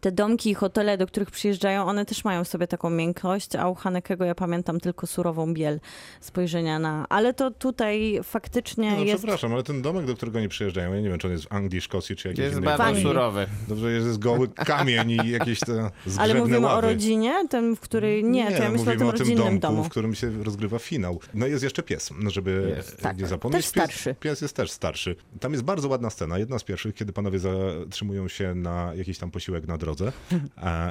Te 0.00 0.12
domki 0.12 0.50
i 0.50 0.54
hotele, 0.54 0.98
do 0.98 1.06
których 1.06 1.30
przyjeżdżają, 1.30 1.84
one 1.84 2.04
też 2.06 2.24
mają 2.24 2.44
w 2.44 2.48
sobie 2.48 2.66
taką 2.66 2.90
miękkość, 2.90 3.56
a 3.56 3.68
u 3.68 3.74
Hanekego 3.74 4.24
ja 4.24 4.34
pamiętam 4.34 4.80
tylko 4.80 5.06
surową 5.06 5.54
biel 5.54 5.80
spojrzenia 6.20 6.78
na... 6.78 7.06
Ale 7.08 7.34
to 7.34 7.50
tutaj 7.50 8.20
faktycznie 8.22 8.90
No, 8.90 9.04
jest... 9.04 9.18
przepraszam, 9.18 9.52
ale 9.54 9.62
ten 9.62 9.82
domek, 9.82 10.06
do 10.06 10.16
którego 10.16 10.38
oni 10.38 10.48
przyjeżdżają, 10.48 10.94
ja 10.94 11.00
nie 11.00 11.08
wiem, 11.08 11.18
czy 11.18 11.26
on 11.26 11.32
jest 11.32 11.44
w 11.44 11.52
Anglii, 11.52 11.80
Szkocji, 11.80 12.16
czy 12.16 12.28
jakiejś 12.28 12.46
Jest 12.48 12.60
bardzo 12.60 13.00
surowy. 13.00 13.46
Dobrze, 13.68 13.92
jest 13.92 14.18
goły 14.18 14.48
kamień 14.48 15.10
i 15.10 15.30
jakieś 15.30 15.60
te 15.60 15.90
Ale 16.18 16.34
mówimy 16.34 16.60
ławy. 16.60 16.76
o 16.76 16.80
rodzinie, 16.80 17.34
ten, 17.50 17.76
w 17.76 17.80
której... 17.80 18.24
Nie, 18.24 18.46
to 18.56 18.62
ja 18.62 18.70
myślę 18.70 18.92
o 18.92 18.96
tym 18.96 19.06
o 19.06 19.12
tym 19.12 19.20
rodzinnym 19.20 19.44
domku, 19.44 19.60
domu. 19.60 19.84
w 19.84 19.88
którym 19.88 20.14
się 20.14 20.42
rozgrywa 20.42 20.78
finał. 20.78 21.20
No 21.34 21.46
jest 21.46 21.64
jeszcze 21.64 21.82
pies, 21.82 22.10
no 22.20 22.30
żeby 22.30 22.74
Jest, 22.76 22.96
nie 22.96 23.02
tak. 23.02 23.26
zapomnieć. 23.26 23.70
Też 23.70 23.72
pies, 23.72 23.84
starszy. 23.84 24.14
Pies 24.20 24.40
jest 24.40 24.56
też 24.56 24.70
starszy. 24.70 25.16
Tam 25.40 25.52
jest 25.52 25.64
bardzo 25.64 25.88
ładna 25.88 26.10
scena, 26.10 26.38
jedna 26.38 26.58
z 26.58 26.64
pierwszych, 26.64 26.94
kiedy 26.94 27.12
panowie 27.12 27.38
zatrzymują 27.38 28.28
się 28.28 28.54
na 28.54 28.92
jakiś 28.94 29.18
tam 29.18 29.30
posiłek 29.30 29.66
na 29.66 29.78
drodze 29.80 30.12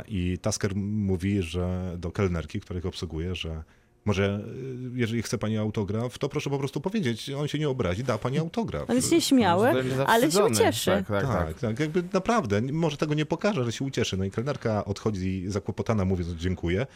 i 0.08 0.38
Tasker 0.42 0.76
mówi, 0.76 1.42
że 1.42 1.96
do 1.98 2.12
kelnerki, 2.12 2.60
których 2.60 2.86
obsługuje, 2.86 3.36
że 3.36 3.64
może 4.06 4.40
y, 4.96 5.00
jeżeli 5.00 5.22
chce 5.22 5.38
pani 5.38 5.58
autograf, 5.58 6.18
to 6.18 6.30
proszę 6.30 6.50
po 6.50 6.60
prostu 6.60 6.82
powiedzieć, 6.82 7.30
on 7.30 7.48
się 7.48 7.60
nie 7.60 7.70
obrazi, 7.70 8.04
da 8.04 8.18
pani 8.18 8.38
autograf. 8.38 8.90
On 8.90 8.96
jest 8.96 9.12
nieśmiały, 9.12 9.70
ale 10.08 10.32
się 10.32 10.46
ucieszy. 10.46 10.92
Tak, 10.92 11.08
tak, 11.08 11.24
tak. 11.24 11.48
Tak, 11.48 11.60
tak, 11.60 11.80
jakby 11.80 12.04
naprawdę, 12.14 12.62
może 12.62 12.98
tego 12.98 13.14
nie 13.14 13.26
pokaże, 13.26 13.66
że 13.66 13.72
się 13.72 13.86
ucieszy. 13.86 14.18
No 14.18 14.24
i 14.24 14.32
kelnerka 14.32 14.86
odchodzi 14.86 15.44
zakłopotana, 15.48 16.06
mówiąc 16.06 16.30
dziękuję, 16.30 16.88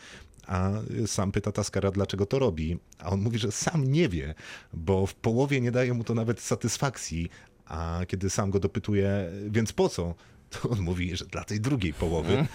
a 0.48 0.72
sam 1.06 1.32
pyta 1.32 1.52
Taskara, 1.52 1.92
dlaczego 1.92 2.26
to 2.26 2.40
robi. 2.40 2.78
A 3.00 3.10
on 3.10 3.22
mówi, 3.22 3.40
że 3.40 3.52
sam 3.52 3.92
nie 3.92 4.10
wie, 4.10 4.34
bo 4.74 5.06
w 5.06 5.16
połowie 5.16 5.62
nie 5.62 5.72
daje 5.72 5.94
mu 5.94 6.04
to 6.04 6.14
nawet 6.14 6.42
satysfakcji, 6.42 7.30
A 7.66 8.02
kiedy 8.08 8.30
sam 8.30 8.52
go 8.52 8.60
dopytuje, 8.60 9.32
więc 9.50 9.74
po 9.74 9.90
co? 9.90 10.14
To 10.62 10.70
on 10.70 10.80
mówi, 10.82 11.16
że 11.18 11.26
dla 11.26 11.44
tej 11.44 11.60
drugiej 11.62 11.94
połowy. 11.94 12.38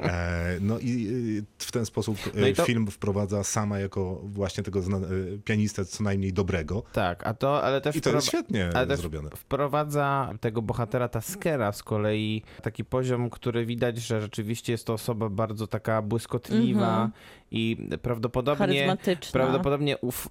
E, 0.00 0.56
no 0.60 0.78
i 0.78 1.06
y, 1.38 1.44
w 1.58 1.72
ten 1.72 1.86
sposób 1.86 2.18
y, 2.26 2.30
No 2.40 2.46
to- 2.56 2.64
film 2.64 2.86
wprowadza 2.86 3.44
sama 3.44 3.78
jako 3.78 4.20
właśnie 4.24 4.62
tego 4.64 4.80
zna- 4.82 5.00
pianistę 5.44 5.84
co 5.84 6.02
najmniej 6.04 6.32
dobrego. 6.32 6.82
Tak, 6.92 7.26
a 7.26 7.34
to, 7.34 7.62
ale 7.62 7.80
też 7.80 7.96
I 7.96 8.00
to 8.00 8.10
jest 8.10 8.26
wprowa- 8.28 8.30
świetnie 8.30 8.70
ale 8.74 8.86
też 8.86 9.00
zrobione. 9.00 9.30
wprowadza 9.36 10.34
tego 10.40 10.62
bohatera 10.62 11.08
Taskera 11.08 11.72
z 11.72 11.82
kolei 11.82 12.42
taki 12.62 12.84
poziom, 12.84 13.30
który 13.30 13.66
widać, 13.66 13.98
że 13.98 14.20
rzeczywiście 14.20 14.72
jest 14.72 14.86
to 14.86 14.92
osoba 14.92 15.28
bardzo 15.28 15.66
taka 15.66 16.02
błyskotliwa 16.02 16.88
Mhm. 16.94 17.10
i 17.50 17.76
prawdopodobnie. 18.02 18.96
Prawdopodobnie 19.32 19.98
uf, 19.98 20.28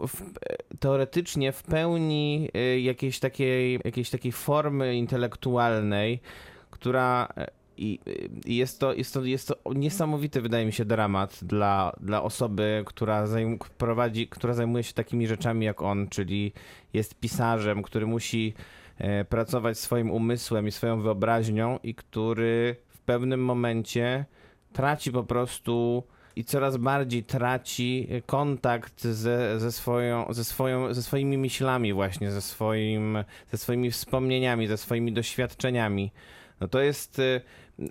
teoretycznie 0.80 1.52
w 1.52 1.64
pełni 1.64 2.50
y, 2.76 2.80
jakiejś 2.80 3.20
takiej, 3.20 3.80
jakiejś 3.86 4.10
takiej 4.10 4.32
formy 4.32 4.96
intelektualnej, 4.96 6.20
która 6.84 7.28
y, 7.38 7.48
i 7.78 8.00
i 8.46 8.56
jest 8.56 8.80
to, 8.80 8.94
jest, 8.94 9.14
to, 9.14 9.24
jest 9.24 9.48
to 9.48 9.74
niesamowity, 9.76 10.42
wydaje 10.42 10.66
mi 10.66 10.74
się, 10.74 10.86
dramat 10.86 11.40
dla, 11.42 11.94
dla 12.02 12.24
osoby, 12.24 12.84
która, 12.86 13.28
zajm, 13.28 13.60
prowadzi, 13.78 14.28
która 14.28 14.54
zajmuje 14.54 14.84
się 14.84 14.94
takimi 14.94 15.28
rzeczami 15.28 15.66
jak 15.66 15.82
on, 15.82 16.08
czyli 16.08 16.54
jest 16.94 17.20
pisarzem, 17.20 17.84
który 17.84 18.08
musi 18.08 18.54
e, 18.98 19.26
pracować 19.26 19.80
swoim 19.80 20.12
umysłem 20.12 20.68
i 20.68 20.72
swoją 20.72 21.02
wyobraźnią 21.02 21.80
i 21.84 21.96
który 21.96 22.76
w 22.88 23.00
pewnym 23.00 23.46
momencie 23.46 24.26
traci 24.74 25.12
po 25.12 25.24
prostu 25.24 26.04
i 26.36 26.44
coraz 26.44 26.78
bardziej 26.78 27.24
traci 27.24 28.08
kontakt 28.26 29.02
ze, 29.02 29.60
ze, 29.60 29.72
swoją, 29.72 30.34
ze, 30.34 30.44
swoją, 30.44 30.94
ze 30.94 31.04
swoimi 31.04 31.38
myślami 31.38 31.94
właśnie, 31.94 32.32
ze, 32.32 32.42
swoim, 32.42 33.24
ze 33.52 33.58
swoimi 33.58 33.92
wspomnieniami, 33.92 34.68
ze 34.68 34.78
swoimi 34.78 35.14
doświadczeniami. 35.14 36.12
No 36.64 36.68
to 36.68 36.82
jest... 36.82 37.20
y, 37.20 37.42
y, 37.80 37.90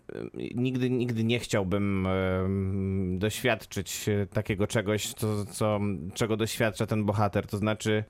Nigdy, 0.54 0.90
nigdy 0.90 1.24
nie 1.24 1.38
chciałbym 1.38 2.08
doświadczyć 3.18 4.08
e, 4.08 4.26
takiego 4.26 4.66
czegoś, 4.66 5.14
co, 5.14 5.44
co, 5.44 5.80
czego 6.14 6.36
doświadcza 6.36 6.86
ten 6.86 7.04
bohater. 7.04 7.46
To 7.46 7.58
znaczy, 7.58 8.04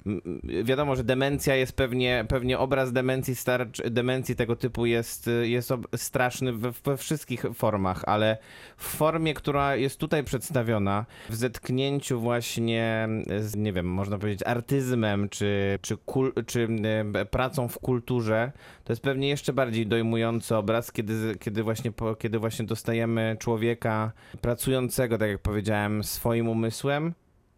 wiadomo, 0.65 0.97
że 0.97 1.05
demencja 1.05 1.57
jest 1.57 1.73
pewnie, 1.73 2.25
pewnie 2.29 2.59
obraz 2.59 2.93
demencji, 2.93 3.35
starcz, 3.37 3.83
demencji 3.83 4.37
tego 4.37 4.57
typu 4.57 4.87
jest, 4.87 5.29
y, 5.29 5.49
jest 5.49 5.73
straszny 5.97 6.53
we, 6.53 6.71
we 6.85 6.97
wszystkich 6.97 7.45
formach, 7.55 8.03
ale 8.07 8.39
w 8.77 8.85
formie, 8.85 9.35
która 9.35 9.77
jest 9.77 10.01
tutaj 10.01 10.25
przedstawiona, 10.25 11.07
w 11.31 11.35
zetknięciu 11.35 12.21
właśnie 12.21 13.09
z, 13.41 13.57
nie 13.57 13.73
wiem, 13.73 13.87
można 13.87 14.19
powiedzieć, 14.19 14.43
artyzmem, 14.47 15.29
czy, 15.29 15.79
czy, 15.83 15.97
kul, 15.97 16.33
czy 16.47 16.69
pracą 17.31 17.69
w 17.69 17.79
kulturze, 17.79 18.53
to 18.85 18.93
jest 18.93 19.03
pewnie 19.03 19.29
jeszcze 19.29 19.53
bardziej 19.53 19.87
dojmujący 19.87 20.57
obraz, 20.57 20.93
kiedy, 20.93 21.37
kiedy, 21.41 21.63
właśnie, 21.63 21.93
po, 21.93 22.15
kiedy 22.15 22.39
właśnie 22.39 22.67
dostajemy 22.67 23.37
człowieka 23.41 24.13
pracującego, 24.41 25.19
tak 25.19 25.29
jak 25.29 25.39
powiedziałem, 25.39 26.05
swoim 26.05 26.49
umysłem, 26.49 27.15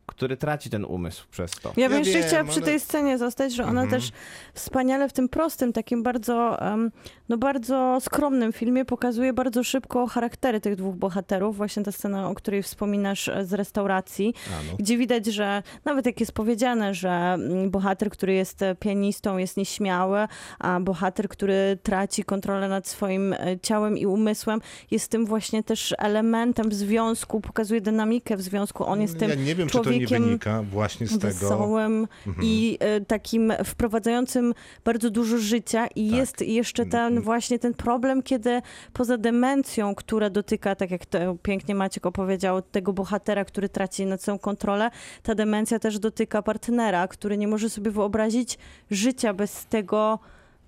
który 0.07 0.37
traci 0.37 0.71
ten 0.71 0.85
umysł 0.85 1.27
przez 1.31 1.51
to. 1.51 1.73
Ja 1.77 1.89
bym 1.89 1.93
Ja 1.93 1.99
jeszcze 1.99 2.19
wiem, 2.19 2.29
chciała 2.29 2.45
przy 2.45 2.57
ale- 2.57 2.67
tej 2.67 2.81
scenie 2.81 3.19
zostać, 3.19 3.55
że 3.55 3.63
ona 3.65 3.83
Mhm. 3.83 3.91
też 4.01 4.11
wspaniale 4.55 5.09
w 5.09 5.13
tym 5.13 5.29
prostym, 5.29 5.73
takim 5.73 6.03
bardzo, 6.03 6.63
em, 6.63 6.91
no 7.29 7.39
bardzo 7.39 7.99
skromnym 8.01 8.53
filmie 8.53 8.85
pokazuje 8.85 9.33
bardzo 9.33 9.65
szybko 9.65 10.07
charaktery 10.07 10.61
tych 10.61 10.77
dwóch 10.77 10.97
bohaterów. 10.97 11.57
Właśnie 11.57 11.83
ta 11.83 11.93
scena, 11.93 12.29
o 12.29 12.35
której 12.35 12.63
wspominasz 12.63 13.29
e, 13.29 13.45
z 13.45 13.53
restauracji, 13.53 14.35
no. 14.71 14.77
gdzie 14.79 14.99
widać, 14.99 15.27
że 15.27 15.63
nawet 15.85 16.07
jak 16.07 16.21
jest 16.21 16.33
powiedziane, 16.33 16.95
że 16.95 17.11
mm, 17.11 17.71
bohater, 17.71 18.11
który 18.11 18.35
jest 18.35 18.63
e, 18.63 18.75
pianistą 18.75 19.37
jest 19.39 19.57
nieśmiały, 19.57 20.19
a 20.59 20.81
bohater, 20.81 21.29
który 21.29 21.79
traci 21.83 22.25
kontrolę 22.25 22.69
nad 22.69 22.89
swoim 22.89 23.33
e, 23.33 23.39
ciałem 23.63 23.99
i 23.99 24.07
umysłem 24.07 24.61
jest 24.91 25.11
tym 25.11 25.27
właśnie 25.27 25.63
też 25.63 25.95
elementem 25.99 26.69
w 26.69 26.75
związku, 26.75 27.41
pokazuje 27.41 27.81
dynamikę 27.81 28.37
w 28.37 28.43
związku. 28.43 28.87
On 28.87 29.01
jest 29.03 29.19
tym 29.19 29.29
Ja 29.29 29.35
nie 29.35 29.55
wiem, 29.55 29.69
czy 29.69 29.79
nie 29.99 30.07
człowiekiem 30.07 30.25
wynika 30.25 30.63
właśnie 30.63 31.07
z 31.07 31.19
tego. 31.19 31.35
wesołym 31.35 32.09
Mhm. 32.27 32.47
i 32.47 32.77
e, 32.81 33.01
takim 33.01 33.53
wprowadzającym 33.65 34.55
bardzo 34.85 35.11
dużo 35.11 35.39
życia 35.39 35.87
i 35.87 36.09
Tak. 36.11 36.19
jest 36.19 36.41
jeszcze 36.41 36.87
ten 36.87 37.01
Mhm. 37.07 37.23
właśnie 37.23 37.59
ten 37.59 37.75
problem, 37.75 38.23
kiedy 38.23 38.63
poza 38.93 39.19
demencją, 39.19 39.95
która 39.95 40.31
dotyka, 40.31 40.75
tak 40.75 40.91
jak 40.91 41.07
to 41.07 41.19
pięknie 41.43 41.75
Maciek 41.75 42.07
opowiedział, 42.07 42.63
tego 42.63 42.93
bohatera, 42.93 43.45
który 43.45 43.69
traci 43.69 44.07
nad 44.07 44.23
sobą 44.23 44.39
kontrolę, 44.39 44.91
ta 45.23 45.35
demencja 45.35 45.79
też 45.79 45.99
dotyka 45.99 46.43
partnera, 46.43 47.09
który 47.09 47.39
nie 47.39 47.49
może 47.49 47.71
sobie 47.71 47.91
wyobrazić 47.91 48.59
życia 48.91 49.35
bez 49.35 49.67
tego 49.67 50.19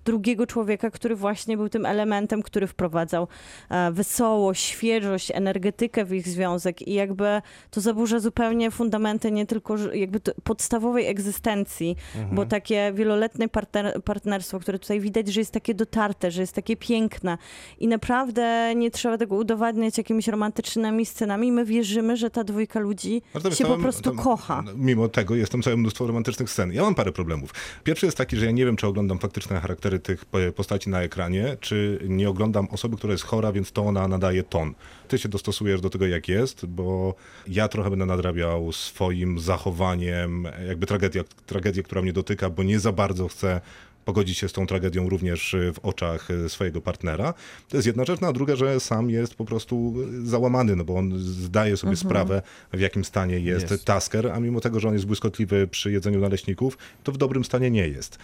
drugiego 0.07 0.47
człowieka, 0.47 0.91
który 0.91 1.15
właśnie 1.15 1.57
był 1.57 1.69
tym 1.69 1.85
elementem, 1.85 2.41
który 2.41 2.67
wprowadzał 2.67 3.27
e, 3.69 3.91
wesołość, 3.91 4.63
świeżość, 4.63 5.31
energetykę 5.31 6.05
w 6.05 6.13
ich 6.13 6.27
związek 6.27 6.87
i 6.87 6.93
jakby 6.93 7.41
to 7.71 7.81
zaburza 7.81 8.19
zupełnie 8.19 8.71
fundamenty 8.71 9.31
nie 9.31 9.45
tylko 9.45 9.77
jakby 9.93 10.19
podstawowej 10.43 11.07
egzystencji, 11.07 11.95
bo 12.31 12.45
takie 12.45 12.91
wieloletnie 12.95 13.47
partner, 13.47 14.03
partnerstwo, 14.03 14.59
które 14.59 14.79
tutaj 14.79 14.99
widać, 14.99 15.27
że 15.27 15.41
jest 15.41 15.51
takie 15.51 15.73
dotarte, 15.73 16.31
że 16.31 16.41
jest 16.41 16.53
takie 16.53 16.77
piękne 16.77 17.37
i 17.79 17.87
naprawdę 17.87 18.75
nie 18.75 18.91
trzeba 18.91 19.17
tego 19.17 19.35
udowadniać 19.35 19.97
jakimiś 19.97 20.27
romantycznymi 20.27 21.05
scenami. 21.05 21.51
My 21.51 21.65
wierzymy, 21.65 22.17
że 22.17 22.29
ta 22.29 22.43
dwójka 22.43 22.79
ludzi 22.79 23.21
się 23.53 23.65
po 23.65 23.77
prostu 23.77 24.03
tam- 24.03 24.17
kocha. 24.17 24.63
Mimo 24.75 25.07
tego 25.09 25.35
jest 25.35 25.51
tam 25.51 25.61
całe 25.61 25.77
mnóstwo 25.77 26.07
romantycznych 26.07 26.49
scen. 26.49 26.71
Ja 26.73 26.81
mam 26.81 26.95
parę 26.95 27.11
problemów. 27.11 27.53
Pierwszy 27.83 28.05
jest 28.05 28.17
taki, 28.17 28.37
że 28.37 28.45
ja 28.45 28.51
nie 28.51 28.65
wiem, 28.65 28.75
czy 28.75 28.87
oglądam 28.87 29.19
faktyczne 29.19 29.59
charaktery 29.59 29.96
tych 29.99 30.25
po- 30.25 30.37
postaci 30.55 30.89
na 30.89 31.01
ekranie, 31.01 31.57
czy 31.59 31.99
nie 32.07 32.29
oglądam 32.29 32.67
osoby, 32.71 32.97
która 32.97 33.11
jest 33.11 33.23
chora, 33.23 33.51
więc 33.51 33.71
to 33.71 33.85
ona 33.85 34.07
nadaje 34.07 34.43
ton. 34.43 34.73
Ty 35.07 35.17
się 35.17 35.29
dostosujesz 35.29 35.81
do 35.81 35.89
tego, 35.89 36.07
jak 36.07 36.27
jest, 36.27 36.65
bo 36.65 37.15
ja 37.47 37.67
trochę 37.67 37.89
będę 37.89 38.05
nadrabiał 38.05 38.71
swoim 38.71 39.39
zachowaniem, 39.39 40.47
jakby 40.67 40.85
tragedia, 40.85 41.23
tragedię, 41.45 41.83
która 41.83 42.01
mnie 42.01 42.13
dotyka, 42.13 42.49
bo 42.49 42.63
nie 42.63 42.79
za 42.79 42.91
bardzo 42.91 43.27
chcę 43.27 43.61
pogodzić 44.07 44.37
się 44.37 44.49
z 44.49 44.53
tą 44.53 44.67
tragedią 44.67 45.09
również 45.09 45.53
y, 45.53 45.73
w 45.73 45.79
oczach 45.79 46.31
y, 46.31 46.49
swojego 46.49 46.81
partnera. 46.81 47.33
To 47.69 47.77
jest 47.77 47.87
jedna 47.87 48.05
rzecz, 48.05 48.21
no 48.21 48.27
a 48.27 48.33
druga, 48.33 48.55
że 48.55 48.79
sam 48.79 49.09
jest 49.09 49.35
po 49.35 49.45
prostu 49.45 49.95
załamany, 50.23 50.75
no 50.75 50.83
bo 50.83 50.95
on 50.95 51.19
zdaje 51.19 51.77
sobie 51.77 51.95
sprawę, 51.95 52.41
w 52.73 52.79
jakim 52.79 53.05
stanie 53.05 53.39
jest, 53.39 53.71
Jest. 53.71 53.85
Tasker, 53.85 54.27
a 54.27 54.39
mimo 54.39 54.61
tego, 54.61 54.79
że 54.79 54.87
on 54.87 54.93
jest 54.93 55.05
błyskotliwy 55.05 55.67
przy 55.67 55.91
jedzeniu 55.91 56.19
naleśników, 56.19 56.77
to 57.03 57.11
w 57.11 57.17
dobrym 57.17 57.43
stanie 57.43 57.71
nie 57.71 57.87
jest. 57.87 58.17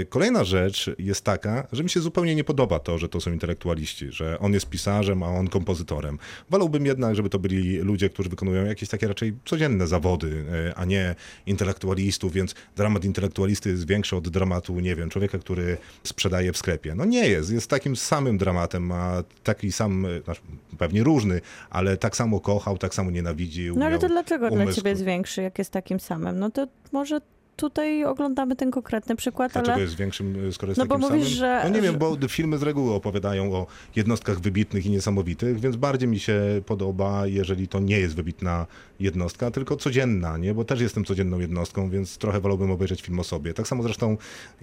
Y, 0.00 0.06
Kolejna 0.06 0.44
rzecz 0.44 0.90
jest 0.98 1.24
taka, 1.24 1.66
że 1.72 1.82
mi 1.82 1.90
się 1.90 2.00
zupełnie 2.00 2.34
nie 2.34 2.44
podoba 2.44 2.78
to, 2.78 2.98
że 2.98 3.08
to 3.08 3.20
są 3.20 3.32
intelektualiści, 3.32 4.12
że 4.12 4.38
on 4.38 4.52
jest 4.52 4.68
pisarzem, 4.68 5.22
a 5.22 5.26
on 5.26 5.48
kompozytorem. 5.48 6.18
Wolałbym 6.50 6.86
jednak, 6.86 7.14
żeby 7.16 7.28
to 7.28 7.38
byli 7.38 7.78
ludzie, 7.78 8.10
którzy 8.10 8.28
wykonują 8.28 8.64
jakieś 8.64 8.88
takie 8.88 9.08
raczej 9.08 9.34
codzienne 9.44 9.86
zawody, 9.86 10.44
a 10.76 10.84
nie 10.84 11.14
intelektualistów, 11.46 12.32
więc 12.32 12.54
dramat 12.76 13.04
intelektualisty 13.04 13.70
jest 13.70 13.86
większy 13.86 14.16
od 14.16 14.28
dramatu, 14.28 14.80
nie 14.80 14.96
wiem, 14.96 15.10
człowieka, 15.12 15.38
który 15.38 15.76
sprzedaje 16.04 16.52
w 16.52 16.56
sklepie. 16.56 16.94
No 16.94 17.04
nie 17.04 17.28
jest, 17.28 17.50
jest 17.52 17.70
takim 17.70 17.96
samym 17.96 18.38
dramatem, 18.38 18.86
ma 18.86 19.22
taki 19.44 19.72
sam, 19.72 20.06
znaczy, 20.24 20.40
pewnie 20.78 21.04
różny, 21.04 21.40
ale 21.70 21.96
tak 21.96 22.16
samo 22.16 22.40
kochał, 22.40 22.78
tak 22.78 22.94
samo 22.94 23.10
nienawidził. 23.10 23.76
No 23.78 23.86
ale 23.86 23.98
to 23.98 24.08
dlaczego 24.08 24.50
dla 24.50 24.72
ciebie 24.72 24.90
jest 24.90 25.04
większy, 25.04 25.42
jak 25.42 25.58
jest 25.58 25.70
takim 25.70 26.00
samym? 26.00 26.38
No 26.38 26.50
to 26.50 26.66
może 26.92 27.20
tutaj 27.56 28.04
oglądamy 28.04 28.56
ten 28.56 28.70
konkretny 28.70 29.16
przykład, 29.16 29.52
Dlaczego 29.52 29.72
ale 29.74 29.82
jest 29.82 29.96
większym, 29.96 30.46
y, 30.48 30.52
skoro 30.52 30.70
jest 30.70 30.78
No 30.78 30.86
bo 30.86 30.94
takim 30.98 31.10
mówisz, 31.10 31.24
samym? 31.38 31.38
że- 31.38 31.60
No 31.70 31.76
nie 31.76 31.82
wiem, 31.82 31.98
bo 31.98 32.16
filmy 32.28 32.58
z 32.58 32.62
reguły 32.62 32.94
opowiadają 32.94 33.52
o 33.52 33.66
jednostkach 33.96 34.40
wybitnych 34.40 34.86
i 34.86 34.90
niesamowitych, 34.90 35.60
więc 35.60 35.76
bardziej 35.76 36.08
mi 36.08 36.18
się 36.18 36.40
podoba, 36.66 37.26
jeżeli 37.26 37.68
to 37.68 37.80
nie 37.80 37.98
jest 38.00 38.14
wybitna 38.16 38.66
jednostka, 39.00 39.50
tylko 39.50 39.76
codzienna, 39.76 40.38
nie? 40.38 40.54
Bo 40.54 40.64
też 40.64 40.80
jestem 40.80 41.04
codzienną 41.04 41.38
jednostką, 41.38 41.90
więc 41.90 42.18
trochę 42.18 42.40
wolałbym 42.40 42.70
obejrzeć 42.70 43.02
film 43.02 43.20
o 43.20 43.24
sobie. 43.24 43.54
Tak 43.54 43.68
samo 43.68 43.82
zresztą 43.82 44.16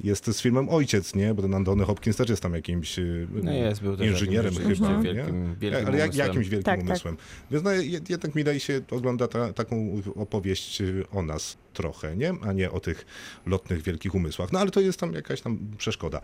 jest 0.04 0.28
z 0.28 0.42
filmem 0.42 0.70
Ojciec, 0.70 1.16
nie? 1.16 1.34
Bo 1.34 1.42
ten 1.42 1.54
Antony 1.54 1.84
Hopkins 1.86 2.18
też 2.18 2.30
jest 2.30 2.42
tam 2.44 2.54
jakimś 2.54 3.00
y, 3.00 3.28
No 3.44 3.52
jest, 3.52 3.82
był 3.82 3.96
inżynierem 3.96 4.54
jakimś 4.54 4.78
chyba, 4.80 5.02
wielkim- 5.02 5.56
wielkim 5.60 5.88
Ale 5.88 5.98
jak, 5.98 6.16
jakimś 6.16 6.50
wielkim 6.50 6.64
Tak, 6.66 6.80
tak. 6.80 6.88
umysłem. 6.90 7.18
Więc 7.52 7.64
no, 7.64 7.70
jed- 7.70 8.10
jednak 8.10 8.36
mi 8.36 8.44
daje 8.44 8.60
się, 8.60 8.82
ogląda 8.92 9.28
ta, 9.28 9.54
taką 9.54 10.02
opowieść 10.16 10.82
y, 10.82 11.04
o 11.12 11.22
nas 11.22 11.58
trochę, 11.74 12.18
nie? 12.18 12.34
A 12.42 12.54
nie 12.54 12.72
o 12.72 12.79
tych 12.80 13.06
lotnych, 13.46 13.82
wielkich 13.82 14.16
umysłach. 14.16 14.52
No 14.52 14.60
ale 14.60 14.72
to 14.72 14.80
jest 14.80 15.00
tam 15.00 15.14
jakaś 15.14 15.42
tam 15.42 15.60
przeszkoda. 15.78 16.22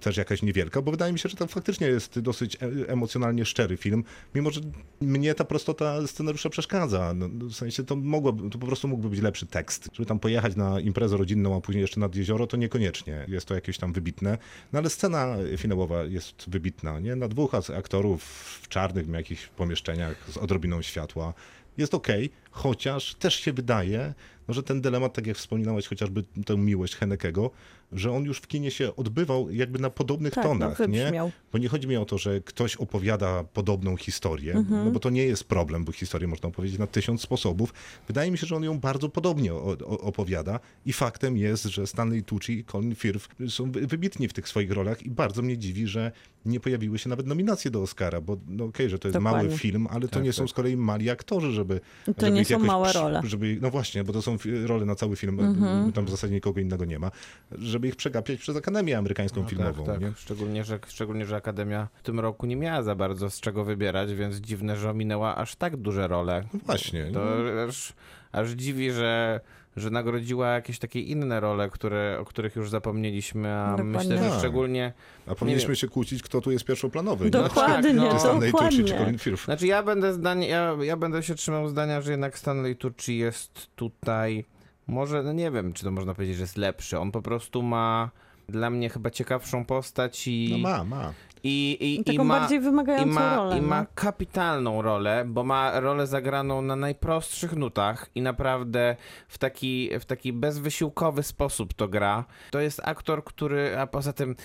Też 0.00 0.16
jakaś 0.16 0.42
niewielka, 0.42 0.82
bo 0.82 0.90
wydaje 0.90 1.12
mi 1.12 1.18
się, 1.18 1.28
że 1.28 1.36
to 1.36 1.46
faktycznie 1.46 1.86
jest 1.86 2.18
dosyć 2.18 2.56
e- 2.56 2.88
emocjonalnie 2.88 3.44
szczery 3.44 3.76
film, 3.76 4.04
mimo 4.34 4.50
że 4.50 4.60
mnie 5.00 5.34
ta 5.34 5.44
prostota 5.44 6.06
scenariusza 6.06 6.50
przeszkadza. 6.50 7.14
No, 7.14 7.28
w 7.28 7.52
sensie 7.54 7.84
to 7.84 7.96
mogłoby, 7.96 8.50
to 8.50 8.58
po 8.58 8.66
prostu 8.66 8.88
mógłby 8.88 9.08
być 9.08 9.20
lepszy 9.20 9.46
tekst. 9.46 9.88
Żeby 9.92 10.06
tam 10.06 10.18
pojechać 10.18 10.56
na 10.56 10.80
imprezę 10.80 11.16
rodzinną, 11.16 11.56
a 11.56 11.60
później 11.60 11.82
jeszcze 11.82 12.00
nad 12.00 12.14
jezioro, 12.14 12.46
to 12.46 12.56
niekoniecznie. 12.56 13.24
Jest 13.28 13.46
to 13.46 13.54
jakieś 13.54 13.78
tam 13.78 13.92
wybitne. 13.92 14.38
No 14.72 14.78
ale 14.78 14.90
scena 14.90 15.36
finałowa 15.56 16.04
jest 16.04 16.44
wybitna, 16.48 17.00
nie? 17.00 17.16
Na 17.16 17.28
dwóch 17.28 17.54
ak- 17.54 17.70
aktorów 17.70 18.22
w 18.62 18.68
czarnych 18.68 19.08
jakichś 19.08 19.46
pomieszczeniach 19.46 20.30
z 20.30 20.36
odrobiną 20.36 20.82
światła 20.82 21.34
jest 21.78 21.94
okej, 21.94 22.30
chociaż 22.62 23.14
też 23.14 23.34
się 23.34 23.52
wydaje, 23.52 24.14
może 24.48 24.62
ten 24.62 24.80
dylemat, 24.80 25.12
tak 25.14 25.26
jak 25.26 25.36
wspominałeś, 25.36 25.86
chociażby 25.86 26.24
tę 26.46 26.56
miłość 26.56 26.96
Henekego, 26.96 27.50
że 27.92 28.12
on 28.12 28.24
już 28.24 28.38
w 28.38 28.46
kinie 28.46 28.70
się 28.70 28.96
odbywał 28.96 29.50
jakby 29.50 29.78
na 29.78 29.90
podobnych 29.90 30.32
Tak, 30.34 30.44
no, 30.44 30.50
tonach, 30.50 30.78
nie? 30.78 30.86
wybrzmiał. 30.86 31.30
Bo 31.52 31.58
nie 31.58 31.68
chodzi 31.68 31.88
mi 31.88 31.96
o 31.96 32.04
to, 32.04 32.18
że 32.18 32.40
ktoś 32.40 32.76
opowiada 32.76 33.44
podobną 33.44 33.96
historię, 33.96 34.52
Mhm. 34.54 34.84
no 34.84 34.90
bo 34.90 35.00
to 35.00 35.10
nie 35.10 35.24
jest 35.24 35.44
problem, 35.44 35.84
bo 35.84 35.92
historię 35.92 36.28
można 36.28 36.48
opowiedzieć 36.48 36.78
na 36.78 36.86
tysiąc 36.86 37.20
sposobów. 37.22 37.74
Wydaje 38.06 38.30
mi 38.30 38.38
się, 38.38 38.46
że 38.46 38.56
on 38.56 38.64
ją 38.64 38.78
bardzo 38.80 39.08
podobnie 39.08 39.54
o, 39.54 39.76
o, 39.86 40.00
opowiada 40.00 40.60
i 40.86 40.92
faktem 40.92 41.36
jest, 41.36 41.64
że 41.64 41.86
Stanley 41.86 42.22
Tucci 42.22 42.52
i 42.58 42.64
Colin 42.64 42.94
Firth 42.94 43.28
są 43.48 43.72
wy- 43.72 43.86
wybitni 43.86 44.28
w 44.28 44.32
tych 44.32 44.48
swoich 44.48 44.70
rolach 44.72 45.02
i 45.02 45.10
bardzo 45.10 45.42
mnie 45.42 45.58
dziwi, 45.58 45.86
że 45.86 46.12
nie 46.44 46.60
pojawiły 46.60 46.98
się 46.98 47.08
nawet 47.08 47.26
nominacje 47.26 47.70
do 47.70 47.82
Oscara, 47.82 48.20
bo 48.20 48.36
no 48.48 48.64
okej, 48.64 48.90
że 48.90 48.98
to 48.98 49.08
jest 49.08 49.18
Dokładnie. 49.18 49.44
mały 49.48 49.58
film, 49.58 49.86
ale 49.90 50.08
to 50.08 50.20
nie 50.20 50.32
są 50.32 50.48
z 50.48 50.52
kolei 50.52 50.76
mali 50.76 51.10
aktorzy, 51.10 51.52
żeby 51.52 51.80
To 52.04 52.12
żeby 52.20 52.30
nie 52.32 52.44
ich 52.54 52.56
są 52.60 52.64
jakoś 52.64 52.68
małe 52.68 52.92
role. 52.92 53.20
Żeby, 53.24 53.58
no 53.60 53.70
właśnie, 53.70 54.04
bo 54.04 54.12
to 54.12 54.22
są 54.22 54.36
role 54.66 54.84
na 54.86 54.94
cały 54.94 55.16
film, 55.16 55.40
Mhm. 55.40 55.92
tam 55.92 56.04
w 56.04 56.10
zasadzie 56.10 56.34
nikogo 56.34 56.60
innego 56.60 56.84
nie 56.84 56.98
ma, 56.98 57.10
żeby 57.58 57.88
ich 57.88 57.96
przegapiać 57.96 58.38
przez 58.40 58.56
Akademię 58.56 58.98
Amerykańską 58.98 59.44
Filmową. 59.44 59.84
tak, 59.84 60.00
Nie? 60.00 60.06
tak. 60.08 60.18
Szczególnie, 60.18 60.64
że, 60.64 60.78
szczególnie, 60.88 61.26
że 61.26 61.36
Akademia 61.36 61.88
w 61.94 62.02
tym 62.02 62.20
roku 62.20 62.46
nie 62.46 62.56
miała 62.56 62.82
za 62.82 62.94
bardzo 62.94 63.30
z 63.30 63.40
czego 63.40 63.64
wybierać, 63.64 64.14
więc 64.14 64.36
dziwne, 64.36 64.76
że 64.76 64.90
ominęła 64.90 65.36
aż 65.36 65.56
tak 65.56 65.76
duże 65.76 66.08
role. 66.08 66.44
No 66.54 66.60
właśnie. 66.66 67.10
To 67.12 67.22
aż, 67.68 67.92
aż 68.32 68.50
dziwi, 68.50 68.90
że, 68.92 69.40
że 69.78 69.90
nagrodziła 69.90 70.48
jakieś 70.48 70.78
takie 70.78 71.00
inne 71.00 71.40
role, 71.40 71.70
które, 71.70 72.18
o 72.20 72.24
których 72.24 72.56
już 72.56 72.70
zapomnieliśmy, 72.70 73.54
a 73.54 73.70
Dokładnie. 73.70 73.98
myślę, 73.98 74.18
że 74.18 74.30
Tak. 74.30 74.38
szczególnie... 74.38 74.92
A 75.26 75.34
powinniśmy 75.34 75.76
się 75.76 75.88
kłócić, 75.88 76.22
kto 76.22 76.40
tu 76.40 76.50
jest 76.50 76.64
pierwszoplanowy. 76.64 77.24
nie? 77.24 77.30
Dokładnie, 77.30 77.92
no. 77.92 78.12
Czy 78.12 78.18
Stanley 78.18 78.52
Tucci, 78.52 78.84
czy. 78.84 78.94
Colin 78.94 79.18
Firth. 79.18 79.44
Znaczy 79.44 79.66
ja 79.66 79.82
będę 79.82 80.12
zdanie, 80.12 80.48
ja, 80.48 80.76
ja 80.82 80.96
będę 80.96 81.22
się 81.22 81.34
trzymał 81.34 81.68
zdania, 81.68 82.00
że 82.00 82.10
jednak 82.10 82.38
Stanley 82.38 82.76
Tucci 82.76 83.18
jest 83.18 83.68
tutaj, 83.76 84.44
może, 84.86 85.22
no 85.22 85.32
nie 85.32 85.50
wiem, 85.50 85.72
czy 85.72 85.84
to 85.84 85.90
można 85.90 86.14
powiedzieć, 86.14 86.36
że 86.36 86.42
jest 86.42 86.56
lepszy. 86.56 86.98
On 86.98 87.12
po 87.12 87.22
prostu 87.22 87.62
ma 87.62 88.10
dla 88.48 88.70
mnie 88.70 88.88
chyba 88.90 89.10
ciekawszą 89.10 89.64
postać 89.64 90.28
i... 90.28 90.48
No 90.50 90.58
ma, 90.58 90.84
ma. 90.84 91.12
I, 91.44 91.76
i, 91.80 92.00
i 92.00 92.04
Taką 92.04 92.24
ma, 92.24 92.40
bardziej 92.40 92.60
wymagającą 92.60 93.10
i 93.10 93.14
ma, 93.14 93.36
rolę. 93.36 93.58
I 93.58 93.60
ma 93.60 93.80
no. 93.80 93.86
kapitalną 93.94 94.82
rolę, 94.82 95.24
bo 95.26 95.44
ma 95.44 95.80
rolę 95.80 96.06
zagraną 96.06 96.62
na 96.62 96.76
najprostszych 96.76 97.56
nutach 97.56 98.10
i 98.14 98.22
naprawdę 98.22 98.96
w 99.28 99.38
taki, 99.38 99.90
w 100.00 100.04
taki 100.04 100.32
bezwysiłkowy 100.32 101.22
sposób 101.22 101.74
to 101.74 101.88
gra. 101.88 102.24
To 102.50 102.60
jest 102.60 102.80
aktor, 102.84 103.24
który, 103.24 103.78
a 103.78 103.86
poza 103.86 104.12
tym, 104.12 104.36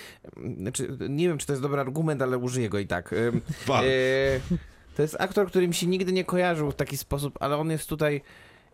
znaczy, 0.57 0.97
nie 1.09 1.27
wiem, 1.27 1.37
czy 1.37 1.47
to 1.47 1.53
jest 1.53 1.61
dobry 1.61 1.81
argument, 1.81 2.21
ale 2.21 2.37
użyję 2.37 2.69
go 2.69 2.79
i 2.79 2.87
tak. 2.87 3.13
E, 3.13 4.39
to 4.95 5.01
jest 5.01 5.15
aktor, 5.19 5.47
który 5.47 5.67
mi 5.67 5.73
się 5.73 5.87
nigdy 5.87 6.13
nie 6.13 6.25
kojarzył 6.25 6.71
w 6.71 6.75
taki 6.75 6.97
sposób, 6.97 7.37
ale 7.39 7.57
on 7.57 7.71
jest 7.71 7.89
tutaj 7.89 8.21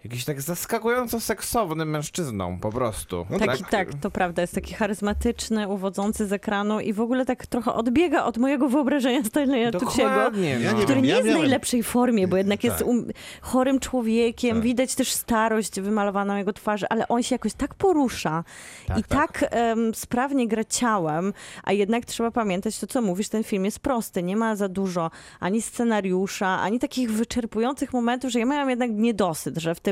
jakiś 0.03 0.25
tak 0.25 0.41
zaskakująco 0.41 1.19
seksownym 1.19 1.89
mężczyzną, 1.89 2.59
po 2.59 2.71
prostu. 2.71 3.25
No 3.29 3.39
Taki, 3.39 3.63
tak, 3.63 3.93
to 3.93 4.11
prawda, 4.11 4.41
jest 4.41 4.55
taki 4.55 4.73
charyzmatyczny, 4.73 5.67
uwodzący 5.67 6.27
z 6.27 6.33
ekranu 6.33 6.79
i 6.79 6.93
w 6.93 7.01
ogóle 7.01 7.25
tak 7.25 7.47
trochę 7.47 7.73
odbiega 7.73 8.23
od 8.23 8.37
mojego 8.37 8.69
wyobrażenia 8.69 9.23
Stanleya 9.23 9.71
Tucci'ego. 9.71 10.31
No. 10.73 10.83
który 10.83 11.01
nie 11.01 11.09
jest 11.09 11.29
w 11.29 11.33
najlepszej 11.33 11.83
formie, 11.83 12.27
bo 12.27 12.37
jednak 12.37 12.63
jest 12.63 12.77
Tak. 12.77 12.87
um, 12.87 13.05
chorym 13.41 13.79
człowiekiem, 13.79 14.55
Tak. 14.55 14.63
widać 14.63 14.95
też 14.95 15.11
starość 15.11 15.81
wymalowaną 15.81 16.35
jego 16.35 16.53
twarzy, 16.53 16.85
ale 16.89 17.07
on 17.07 17.23
się 17.23 17.35
jakoś 17.35 17.53
tak 17.53 17.75
porusza 17.75 18.43
Tak, 18.87 18.97
i 18.97 19.03
tak, 19.03 19.45
em, 19.51 19.95
sprawnie 19.95 20.47
gra 20.47 20.63
ciałem, 20.63 21.33
a 21.63 21.73
jednak 21.73 22.05
trzeba 22.05 22.31
pamiętać 22.31 22.79
to, 22.79 22.87
co 22.87 23.01
mówisz, 23.01 23.29
ten 23.29 23.43
film 23.43 23.65
jest 23.65 23.79
prosty, 23.79 24.23
nie 24.23 24.35
ma 24.35 24.55
za 24.55 24.69
dużo 24.69 25.11
ani 25.39 25.61
scenariusza, 25.61 26.47
ani 26.59 26.79
takich 26.79 27.11
wyczerpujących 27.11 27.93
momentów, 27.93 28.31
że 28.31 28.39
ja 28.39 28.45
miałam 28.45 28.69
jednak 28.69 28.91
niedosyt, 28.91 29.57
że 29.57 29.75
w 29.75 29.79
tym 29.79 29.88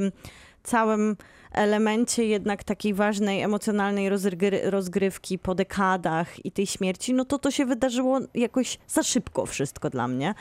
całym 0.64 1.16
elemencie 1.52 2.26
jednak 2.26 2.64
takiej 2.64 2.94
ważnej, 2.94 3.42
emocjonalnej 3.42 4.10
rozgry- 4.10 4.70
rozgrywki 4.70 5.40
po 5.40 5.56
dekadach 5.56 6.46
i 6.46 6.52
tej 6.52 6.68
śmierci, 6.68 7.14
no 7.14 7.26
to 7.26 7.40
to 7.40 7.52
się 7.52 7.66
wydarzyło 7.66 8.20
jakoś 8.34 8.78
za 8.88 9.04
szybko 9.04 9.46
wszystko 9.46 9.90
dla 9.90 10.08
mnie. 10.08 10.34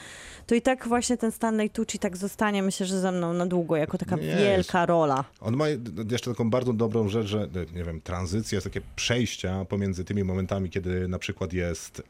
To 0.47 0.55
i 0.55 0.63
tak 0.63 0.89
właśnie 0.89 1.17
ten 1.17 1.33
Stanley 1.33 1.71
Tucci 1.71 1.99
tak 1.99 2.17
zostanie, 2.17 2.63
myślę, 2.63 2.87
że 2.87 3.01
ze 3.01 3.13
mną 3.13 3.33
na 3.33 3.47
długo, 3.47 3.77
jako 3.77 3.99
taka 3.99 4.17
Nie, 4.17 4.37
wielka 4.37 4.87
rola. 4.87 5.25
On 5.41 5.57
ma 5.57 5.65
jeszcze 6.11 6.31
taką 6.31 6.51
bardzo 6.51 6.73
dobrą 6.73 7.09
rzecz, 7.09 7.27
że 7.27 7.49
nie 7.75 7.85
wiem, 7.85 8.01
tranzycja, 8.01 8.57
jest 8.57 8.67
takie 8.67 8.81
przejścia 8.97 9.65
pomiędzy 9.65 10.05
tymi 10.05 10.25
momentami, 10.25 10.71
kiedy 10.71 11.09
na 11.09 11.19
przykład 11.19 11.53
jest, 11.53 12.03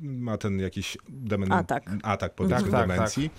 ma 0.00 0.38
ten 0.38 0.60
jakiś 0.60 0.98
demen, 1.08 1.52
Atak. 1.52 1.82
atak 2.02 2.34
powiedzmy 2.34 2.62
Tak, 2.62 2.70
tak, 2.70 2.88
demencji. 2.88 3.30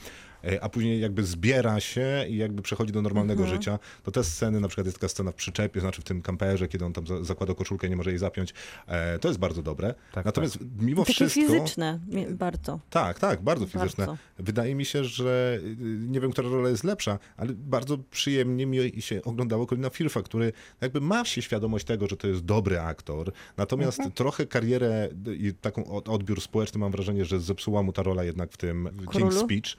E, 0.44 0.64
A 0.64 0.70
później 0.70 1.02
jakby 1.02 1.24
zbiera 1.24 1.80
się 1.80 2.26
i 2.30 2.38
jakby 2.38 2.62
przechodzi 2.62 2.94
do 2.94 3.02
normalnego 3.02 3.44
Mhm. 3.44 3.60
życia, 3.62 3.80
to 4.04 4.12
te 4.12 4.24
sceny, 4.24 4.60
na 4.60 4.68
przykład 4.68 4.86
jest 4.88 4.98
taka 4.98 5.10
scena 5.10 5.32
w 5.32 5.36
przyczepie, 5.36 5.80
znaczy 5.80 6.02
w 6.02 6.04
tym 6.04 6.22
kamperze, 6.22 6.68
kiedy 6.68 6.86
on 6.86 6.94
tam 6.94 7.08
za- 7.08 7.24
zakłada 7.24 7.54
koszulkę 7.54 7.88
i 7.88 7.90
nie 7.90 7.96
może 7.96 8.10
jej 8.10 8.20
zapiąć, 8.20 8.54
e, 8.88 9.20
to 9.20 9.28
jest 9.28 9.40
bardzo 9.40 9.62
dobre. 9.62 9.94
Tak, 10.14 10.26
Natomiast 10.26 10.58
mimo 10.80 11.02
Takie 11.06 11.14
wszystko... 11.14 11.42
fizyczne 11.42 12.00
bardzo. 12.30 12.80
Tak, 12.90 13.20
tak, 13.20 13.42
bardzo 13.42 13.66
fizyczne. 13.66 14.06
Bardzo. 14.06 14.22
Wydaje 14.40 14.76
mi 14.76 14.86
się, 14.86 15.04
że 15.04 15.60
y, 15.64 15.76
nie 16.08 16.20
wiem, 16.20 16.32
która 16.32 16.50
rola 16.50 16.70
jest 16.70 16.84
lepsza, 16.84 17.20
ale 17.38 17.54
bardzo 17.54 17.98
przyjemnie 18.12 18.66
mi 18.66 18.92
się 19.02 19.22
oglądało 19.24 19.66
Colina 19.66 19.90
Firtha, 19.90 20.22
który 20.22 20.54
jakby 20.82 21.02
ma 21.02 21.26
się 21.26 21.42
świadomość 21.42 21.86
tego, 21.86 22.08
że 22.08 22.18
to 22.18 22.28
jest 22.28 22.46
dobry 22.46 22.80
aktor, 22.80 23.32
natomiast 23.58 24.00
Mhm. 24.00 24.12
trochę 24.16 24.46
karierę 24.46 25.10
i 25.38 25.54
taką 25.62 25.86
od- 25.86 26.10
odbiór 26.10 26.42
społeczny 26.42 26.80
mam 26.80 26.92
wrażenie, 26.92 27.26
że 27.26 27.40
zepsuła 27.40 27.84
mu 27.84 27.94
ta 27.94 28.04
rola 28.04 28.24
jednak 28.24 28.52
w 28.52 28.58
tym 28.58 28.90
Królu? 29.08 29.26
King's 29.30 29.40
Speech. 29.44 29.78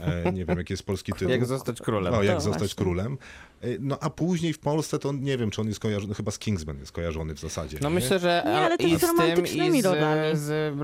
E, 0.00 0.32
nie 0.32 0.44
wiem, 0.44 0.58
jaki 0.58 0.72
jest 0.72 0.82
polski 0.82 1.12
tytuł. 1.12 1.28
Jak 1.28 1.46
zostać 1.46 1.80
królem. 1.80 2.14
O, 2.14 2.22
jak 2.22 2.34
To 2.34 2.40
zostać 2.40 2.60
właśnie. 2.60 2.84
królem. 2.84 3.18
E, 3.60 3.66
No 3.80 3.98
a 4.00 4.10
później 4.10 4.52
w 4.52 4.58
Polsce 4.58 4.98
to 4.98 5.12
nie 5.12 5.38
wiem, 5.38 5.50
czy 5.50 5.60
on 5.60 5.66
jest 5.68 5.80
kojarzony, 5.80 6.14
chyba 6.14 6.30
z 6.30 6.38
Kingsman 6.38 6.78
jest 6.78 6.92
kojarzony 6.92 7.34
w 7.34 7.40
zasadzie. 7.40 7.78
No 7.82 7.88
nie? 7.88 7.94
myślę, 7.94 8.18
że 8.18 8.42
Nie, 8.46 8.52
ale 8.52 8.76
i 8.76 8.96
z 8.96 9.00
z 9.00 9.00
tym, 9.16 9.46
i 9.46 9.82
z, 9.82 10.38
z 10.38 10.78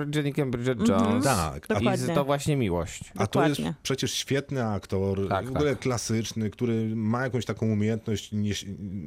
Bridget 0.50 0.80
Mhm. 0.80 0.88
Jones. 1.10 1.24
Tak, 1.24 1.54
a 1.68 1.74
I 1.74 1.76
Dokładnie. 1.78 2.06
z, 2.06 2.14
to 2.14 2.24
właśnie 2.24 2.56
miłość. 2.56 3.00
A 3.16 3.26
to 3.26 3.40
jest 3.48 3.56
Dokładnie. 3.60 3.74
przecież 3.82 4.12
świetny 4.12 4.66
aktor, 4.66 5.28
Tak, 5.28 5.46
w 5.46 5.50
ogóle 5.56 5.70
tak. 5.70 5.78
klasyczny, 5.80 6.50
który 6.50 6.96
ma 6.96 7.22
jakąś 7.22 7.44
taką 7.44 7.66
umiejętność 7.66 8.32
nieś, 8.32 8.64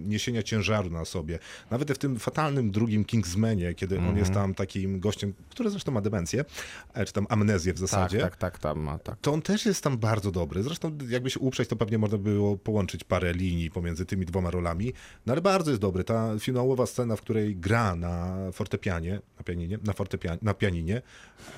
niesienia 0.08 0.44
ciężaru 0.44 0.90
na 0.90 1.06
sobie. 1.06 1.40
Nawet 1.72 1.92
w 1.92 1.98
tym 1.98 2.20
fatalnym 2.20 2.72
drugim 2.72 3.06
Kingsmanie, 3.06 3.74
kiedy 3.74 3.96
on 3.96 4.00
Mhm. 4.02 4.18
jest 4.18 4.34
tam 4.34 4.54
takim 4.54 5.00
gościem, 5.00 5.34
który 5.50 5.70
zresztą 5.70 5.92
ma 5.92 6.02
demencję, 6.02 6.46
e, 6.94 7.06
czy 7.06 7.14
tam 7.14 7.26
amnezję 7.30 7.74
w 7.74 7.76
Tak, 7.76 7.80
zasadzie. 7.90 8.20
tak, 8.20 8.36
tak, 8.38 8.60
tam 8.60 8.80
ma, 8.80 8.98
tak. 9.00 9.18
To 9.22 9.34
on 9.34 9.42
też 9.42 9.66
jest 9.66 9.79
tam 9.82 9.98
bardzo 9.98 10.32
dobry. 10.32 10.64
Zresztą, 10.64 10.98
jakby 11.10 11.30
się 11.30 11.40
uprzeć, 11.40 11.70
to 11.70 11.76
pewnie 11.76 11.98
można 11.98 12.18
było 12.18 12.58
połączyć 12.58 13.04
parę 13.04 13.34
linii 13.34 13.72
pomiędzy 13.72 14.06
tymi 14.06 14.26
dwoma 14.26 14.52
rolami. 14.52 14.94
No 15.26 15.34
ale 15.34 15.42
bardzo 15.42 15.72
jest 15.72 15.82
dobry. 15.82 16.04
Ta 16.04 16.40
finałowa 16.40 16.86
scena, 16.86 17.16
w 17.16 17.22
której 17.22 17.56
gra 17.56 17.96
na 17.96 18.36
fortepianie, 18.52 19.22
na 19.38 19.44
pianinie, 19.44 19.78
na 19.86 19.94
fortepianie, 19.94 20.40
na 20.42 20.54
pianinie. 20.54 21.02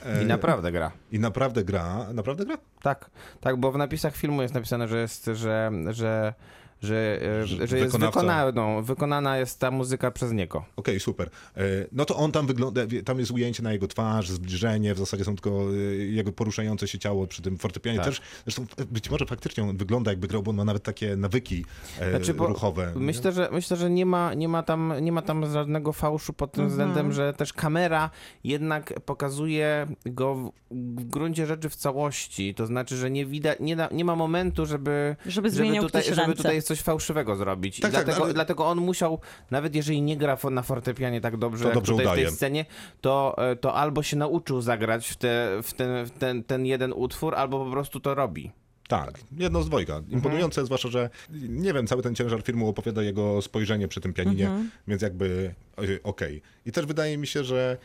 e, 0.05 0.23
I 0.23 0.25
naprawdę 0.25 0.71
gra. 0.71 0.91
I 1.11 1.19
naprawdę 1.19 1.63
gra, 1.63 2.13
naprawdę 2.13 2.45
gra? 2.45 2.57
Tak, 2.81 3.09
tak, 3.41 3.57
bo 3.57 3.71
w 3.71 3.77
napisach 3.77 4.15
filmu 4.15 4.41
jest 4.41 4.53
napisane, 4.53 4.87
że 4.87 5.01
jest, 5.01 5.25
że, 5.33 5.71
że, 5.89 6.33
że, 6.81 7.19
e, 7.41 7.47
Że 7.47 7.67
że 7.67 7.77
jest 7.79 7.97
wykonaną, 7.97 8.83
wykonana 8.83 9.37
jest 9.37 9.59
ta 9.59 9.71
muzyka 9.71 10.11
przez 10.11 10.31
niego. 10.31 10.65
Okej, 10.75 10.99
super. 10.99 11.29
E, 11.57 11.61
No 11.91 12.05
to 12.05 12.15
on 12.15 12.31
tam 12.31 12.47
wygląda, 12.47 12.81
tam 13.05 13.19
jest 13.19 13.31
ujęcie 13.31 13.63
na 13.63 13.73
jego 13.73 13.87
twarz, 13.87 14.29
zbliżenie, 14.29 14.93
w 14.93 14.97
zasadzie 14.99 15.23
są 15.23 15.35
tylko 15.35 15.49
e, 15.49 15.75
jego 15.95 16.31
poruszające 16.31 16.87
się 16.87 16.99
ciało 16.99 17.27
przy 17.27 17.41
tym 17.41 17.57
fortepianie 17.57 17.97
Tak. 17.97 18.05
też. 18.07 18.21
Zresztą 18.45 18.65
być 18.91 19.09
może 19.09 19.25
faktycznie 19.25 19.63
on 19.63 19.77
wygląda 19.77 20.11
jakby 20.11 20.27
grał, 20.27 20.43
bo 20.43 20.49
on 20.49 20.57
ma 20.57 20.63
nawet 20.65 20.83
takie 20.83 21.15
nawyki 21.15 21.65
Znaczy, 22.09 22.33
ruchowe. 22.33 22.91
nie? 22.95 23.01
Myślę, 23.01 23.31
że, 23.31 23.49
myślę, 23.51 23.77
że 23.77 23.89
nie, 23.89 24.05
ma, 24.05 24.33
nie, 24.33 24.47
ma 24.47 24.63
tam, 24.63 24.93
nie 25.01 25.11
ma 25.11 25.21
tam 25.21 25.51
żadnego 25.51 25.93
fałszu 25.93 26.33
pod 26.33 26.51
tym 26.51 26.67
względem, 26.69 27.11
że 27.11 27.33
też 27.33 27.53
kamera 27.53 28.09
jednak 28.43 28.99
pokazuje 29.05 29.87
go 30.05 30.35
w, 30.35 30.51
w 30.71 31.03
gruncie 31.05 31.45
rzeczy 31.45 31.69
w 31.69 31.75
całości. 31.75 32.55
To 32.55 32.65
znaczy, 32.65 32.97
że 32.97 33.11
nie 33.11 33.25
widać, 33.25 33.57
nie, 33.59 33.75
da, 33.75 33.89
nie 33.91 34.05
ma 34.05 34.15
momentu, 34.15 34.65
żeby, 34.65 35.15
Żeby 35.25 35.49
zmieniał 35.49 35.83
tutaj, 35.85 36.03
żeby 36.13 36.35
tutaj 36.35 36.55
coś 36.71 36.81
fałszywego 36.81 37.35
zrobić. 37.35 37.79
Tak, 37.79 37.91
tak, 37.91 38.05
dlatego, 38.05 38.25
ale- 38.25 38.33
dlatego 38.33 38.67
on 38.67 38.77
musiał, 38.77 39.19
nawet 39.51 39.75
jeżeli 39.75 40.01
nie 40.01 40.17
gra 40.17 40.37
na 40.51 40.61
fortepianie 40.61 41.21
tak 41.21 41.37
dobrze, 41.37 41.61
To 41.63 41.69
jak 41.69 41.75
dobrze 41.75 41.91
tutaj 41.91 42.05
w 42.05 42.09
udaje. 42.09 42.25
tej 42.25 42.35
scenie, 42.35 42.65
to, 43.01 43.35
e, 43.37 43.55
to 43.55 43.73
albo 43.75 44.03
się 44.03 44.17
nauczył 44.17 44.61
zagrać 44.61 45.07
w, 45.07 45.15
te, 45.15 45.59
w, 45.63 45.73
ten, 45.73 46.05
w 46.05 46.11
ten, 46.11 46.43
ten 46.43 46.65
jeden 46.65 46.93
utwór, 46.93 47.35
albo 47.35 47.65
po 47.65 47.71
prostu 47.71 47.99
to 47.99 48.15
robi. 48.15 48.51
Tak, 48.87 49.19
jedno 49.37 49.63
z 49.63 49.67
dwojga. 49.67 49.95
Mhm. 49.95 50.13
Imponujące, 50.13 50.65
zwłaszcza, 50.65 50.89
że 50.89 51.09
nie 51.49 51.73
wiem, 51.73 51.87
cały 51.87 52.01
ten 52.03 52.15
ciężar 52.15 52.41
filmu 52.43 52.69
opowiada 52.69 53.03
jego 53.03 53.41
spojrzenie 53.41 53.87
przy 53.87 54.01
tym 54.01 54.13
pianinie, 54.13 54.45
Mhm. 54.47 54.69
więc 54.87 55.01
jakby 55.01 55.55
y, 55.83 55.99
okej. 56.03 56.41
I 56.65 56.71
też 56.71 56.85
wydaje 56.85 57.17
mi 57.17 57.27
się, 57.27 57.43
że 57.43 57.77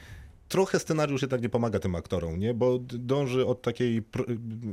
trochę 0.48 0.78
scenariusz 0.78 1.22
jednak 1.22 1.42
nie 1.42 1.48
pomaga 1.48 1.78
tym 1.78 1.94
aktorom, 1.94 2.38
nie? 2.38 2.54
Bo 2.54 2.78
dąży 2.78 3.46
od 3.46 3.62
takiej, 3.62 4.02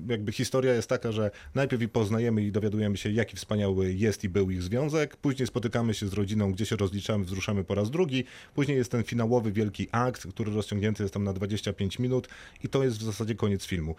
jakby 0.08 0.32
historia 0.32 0.74
jest 0.74 0.90
taka, 0.90 1.12
że 1.12 1.32
najpierw 1.56 1.82
ich 1.82 1.90
poznajemy 1.90 2.44
i 2.44 2.52
dowiadujemy 2.52 2.98
się, 2.98 3.10
jaki 3.12 3.36
wspaniały 3.36 3.94
jest 3.94 4.24
i 4.24 4.30
był 4.30 4.52
ich 4.52 4.64
związek, 4.64 5.18
później 5.18 5.48
spotykamy 5.48 5.94
się 5.94 6.08
z 6.08 6.14
rodziną, 6.14 6.52
gdzie 6.52 6.66
się 6.66 6.76
rozliczamy, 6.76 7.26
wzruszamy 7.26 7.64
po 7.64 7.76
raz 7.76 7.92
drugi, 7.92 8.24
później 8.56 8.78
jest 8.78 8.92
ten 8.92 9.04
finałowy 9.04 9.52
wielki 9.52 9.88
akt, 9.92 10.28
który 10.28 10.54
rozciągnięty 10.54 11.04
jest 11.04 11.14
tam 11.14 11.24
na 11.24 11.34
25 11.34 12.00
minut 12.00 12.28
i 12.64 12.70
to 12.70 12.84
jest 12.84 12.98
w 12.98 13.04
zasadzie 13.04 13.36
koniec 13.36 13.66
filmu. 13.66 13.96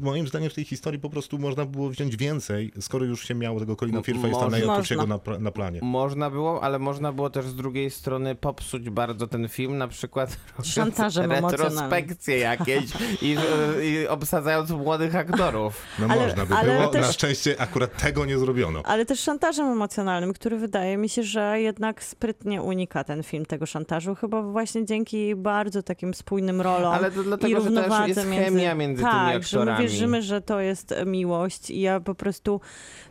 Moim 0.00 0.28
zdaniem 0.28 0.50
w 0.50 0.54
tej 0.54 0.64
historii 0.64 1.00
po 1.00 1.10
prostu 1.10 1.38
można 1.38 1.64
było 1.64 1.90
wziąć 1.90 2.16
więcej, 2.16 2.72
skoro 2.80 3.04
już 3.04 3.28
się 3.28 3.34
miało 3.34 3.60
tego 3.60 3.76
Colina 3.76 4.02
Można. 4.32 4.58
Tucci'ego 4.58 5.08
na, 5.08 5.38
na 5.38 5.50
planie. 5.50 5.80
Można 5.82 6.30
było, 6.30 6.62
ale 6.62 6.78
można 6.78 7.12
było 7.12 7.30
też 7.30 7.46
z 7.46 7.54
drugiej 7.54 7.90
strony 7.90 8.34
popsuć 8.34 8.90
bardzo 8.90 9.26
ten 9.26 9.48
film, 9.48 9.78
na 9.78 9.88
przykład 9.88 10.36
Szantażem 10.62 11.32
retrospekcje 11.32 12.38
jakieś 12.38 12.84
i, 13.22 13.36
i 13.82 14.08
obsadzając 14.08 14.70
młodych 14.70 15.16
aktorów. 15.16 15.82
No 15.98 16.06
Ale- 16.08 16.26
można 16.26 16.46
by 16.46 16.54
było, 16.64 16.88
też- 16.88 17.06
na 17.06 17.12
szczęście 17.12 17.60
akurat 17.60 18.02
tego 18.02 18.24
nie 18.24 18.38
zrobiono. 18.38 18.82
Ale 18.84 19.06
też 19.06 19.20
szantażem 19.20 19.66
emocjonalnym, 19.66 20.32
który 20.32 20.58
wydaje 20.58 20.96
mi 20.96 21.08
się, 21.08 21.22
że 21.22 21.60
jednak 21.60 22.04
sprytnie 22.04 22.62
unika 22.62 23.04
ten 23.04 23.22
film 23.22 23.46
tego 23.46 23.66
szantażu. 23.66 24.14
Chyba 24.14 24.42
właśnie 24.42 24.84
dzięki 24.84 25.34
bardzo 25.34 25.82
takim 25.82 26.14
spójnym 26.14 26.60
rolom 26.60 26.94
Ale 26.94 27.10
to 27.10 27.22
i 27.22 27.24
dlatego, 27.24 27.60
że 27.60 27.70
też 27.70 27.74
równowadze 27.74 28.08
jest 28.08 28.26
między... 28.26 28.44
chemia 28.44 28.74
między 28.74 29.02
tak, 29.02 29.28
tymi 29.28 29.45
że 29.46 29.64
my 29.64 29.76
wierzymy, 29.78 30.22
że 30.22 30.40
to 30.40 30.60
jest 30.60 30.94
miłość 31.06 31.70
i 31.70 31.80
ja 31.80 32.00
po 32.00 32.14
prostu, 32.14 32.60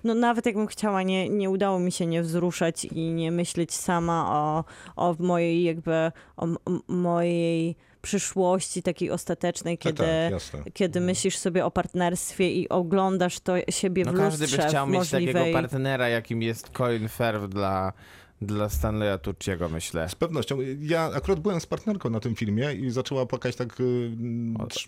no 0.04 0.14
nawet 0.16 0.46
jakbym 0.46 0.68
chciała, 0.68 1.04
nie, 1.04 1.30
nie 1.30 1.50
udało 1.50 1.80
mi 1.80 1.92
się 1.92 2.06
nie 2.06 2.22
wzruszać 2.22 2.86
i 2.86 3.02
nie 3.14 3.32
myśleć 3.32 3.74
sama 3.74 4.28
o, 4.32 4.64
o 4.96 5.16
mojej 5.20 5.64
jakby, 5.64 6.12
o 6.38 6.44
m- 6.46 6.58
mojej 6.88 7.76
przyszłości 8.02 8.84
takiej 8.84 9.12
ostatecznej, 9.12 9.78
Tak, 9.78 9.84
kiedy... 9.84 10.04
tak. 10.52 10.74
Kiedy 10.74 11.00
myślisz 11.02 11.38
sobie 11.38 11.66
o 11.66 11.72
partnerstwie 11.72 12.52
i 12.52 12.70
oglądasz 12.70 13.40
to 13.40 13.54
siebie 13.70 14.04
No 14.06 14.14
w 14.14 14.18
każdy 14.18 14.44
lustrze 14.44 14.62
by 14.62 14.68
chciał 14.70 14.88
mieć 14.88 14.98
możliwej... 14.98 15.34
takiego 15.34 15.60
partnera, 15.60 16.10
jakim 16.10 16.42
jest 16.42 16.70
Colin 16.70 17.10
Firth 17.10 17.46
dla, 17.50 17.94
dla 18.42 18.70
Stanleya 18.70 19.18
Tucci'ego, 19.20 19.72
myślę. 19.72 20.10
Z 20.10 20.16
pewnością. 20.16 20.58
Ja 20.80 21.12
akurat 21.16 21.40
byłem 21.40 21.60
z 21.60 21.66
partnerką 21.66 22.10
na 22.10 22.20
tym 22.20 22.36
filmie 22.36 22.74
i 22.74 22.90
zaczęła 22.90 23.26
płakać 23.26 23.56
tak 23.56 23.80
y, 23.80 24.12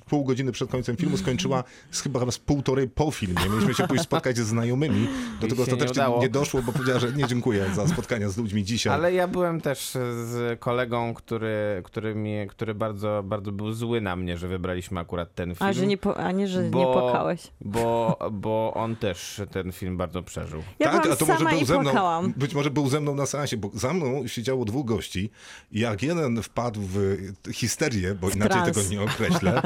pół 0.10 0.24
godziny 0.24 0.52
przed 0.52 0.70
końcem 0.70 0.98
filmu. 0.98 1.18
Skończyła 1.18 1.64
z 1.92 2.02
chyba 2.02 2.32
z 2.32 2.38
półtorej 2.40 2.90
po 2.90 3.12
filmie. 3.12 3.42
Mieliśmy 3.50 3.74
się 3.74 3.88
pójść 3.88 4.04
spotkać 4.04 4.38
ze 4.38 4.44
znajomymi. 4.46 5.08
Do 5.42 5.48
I 5.48 5.50
tego 5.50 5.56
nie 5.56 5.64
ostatecznie 5.64 6.04
udało. 6.04 6.22
nie, 6.22 6.30
doszło, 6.30 6.62
bo 6.62 6.72
powiedziała, 6.72 7.00
że 7.00 7.12
nie 7.12 7.28
dziękuję 7.28 7.66
za 7.76 7.88
spotkania 7.88 8.30
z 8.30 8.38
ludźmi 8.38 8.64
dzisiaj. 8.64 8.94
Ale 8.94 9.14
ja 9.14 9.28
byłem 9.28 9.62
też 9.62 9.92
z 9.92 10.60
kolegą, 10.60 11.14
który, 11.14 11.82
który, 11.84 12.16
mi, 12.16 12.48
który 12.48 12.76
bardzo, 12.76 13.24
bardzo 13.26 13.52
był 13.52 13.74
zły 13.74 14.02
na 14.02 14.16
mnie, 14.16 14.38
że 14.38 14.48
wybraliśmy 14.48 15.00
akurat 15.00 15.36
ten 15.36 15.56
film. 15.56 15.70
A, 15.70 15.74
że 15.74 15.88
nie, 15.88 15.98
po, 15.98 16.18
a 16.18 16.32
nie, 16.32 16.48
że 16.48 16.64
nie 16.64 16.70
Bo- 16.70 16.94
płakałeś. 16.94 17.48
Bo, 17.62 18.18
bo 18.32 18.74
on 18.76 18.96
też 18.96 19.42
ten 19.52 19.72
film 19.72 19.98
bardzo 19.98 20.24
przeżył. 20.24 20.64
Ja 20.80 20.92
tak, 20.92 21.02
byłam 21.02 21.14
a 21.14 21.16
to 21.16 21.26
może 21.26 21.46
był 21.46 21.60
i 21.60 21.66
ze 21.66 21.80
mną. 21.80 22.32
Być 22.38 22.54
może 22.56 22.70
był 22.72 22.90
ze 22.90 23.02
mną 23.02 23.16
na 23.16 23.26
seansie, 23.38 23.58
bo 23.58 23.72
za 23.74 23.94
mną 23.94 24.28
siedziało 24.28 24.66
dwóch 24.66 24.86
gości. 24.86 25.30
i 25.72 25.80
Jak 25.80 26.04
jeden 26.04 26.44
wpadł 26.44 26.82
w 26.84 27.18
histerię, 27.54 28.16
bo 28.16 28.30
inaczej 28.30 28.62
trans. 28.62 28.78
tego 28.78 28.90
nie 28.90 29.02
określę, 29.02 29.62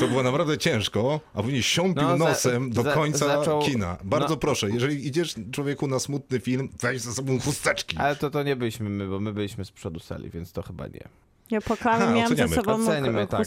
to 0.00 0.08
było 0.08 0.22
naprawdę 0.22 0.58
ciężko, 0.58 1.20
a 1.34 1.42
później 1.42 1.62
siąpił 1.62 2.02
No, 2.02 2.18
za- 2.18 2.24
nosem 2.24 2.70
do 2.70 2.82
za- 2.82 2.92
końca 2.92 3.26
zaczął- 3.26 3.62
kina. 3.62 3.96
Bardzo 4.04 4.34
no. 4.34 4.36
proszę, 4.36 4.70
jeżeli 4.70 5.06
idziesz 5.06 5.34
człowieku 5.52 5.86
na 5.86 5.98
smutny 5.98 6.40
film, 6.40 6.68
weź 6.80 7.00
ze 7.00 7.12
sobą 7.12 7.40
chusteczki. 7.40 7.96
Ale 7.96 8.16
to, 8.16 8.30
to 8.30 8.42
nie 8.42 8.56
byliśmy 8.56 8.88
my, 8.90 9.06
bo 9.08 9.20
my 9.20 9.32
byliśmy 9.32 9.64
z 9.64 9.70
przodu 9.70 10.00
sali, 10.00 10.30
więc 10.30 10.52
to 10.52 10.62
chyba 10.62 10.86
nie. 10.86 11.08
Ja 11.50 11.58
i 11.58 12.14
miałam 12.14 12.16
ze 12.28 12.44
oceniamy. 12.44 12.56
sobą 12.56 12.72
Oceńmy, 12.82 13.26
k- 13.26 13.26
tak. 13.26 13.40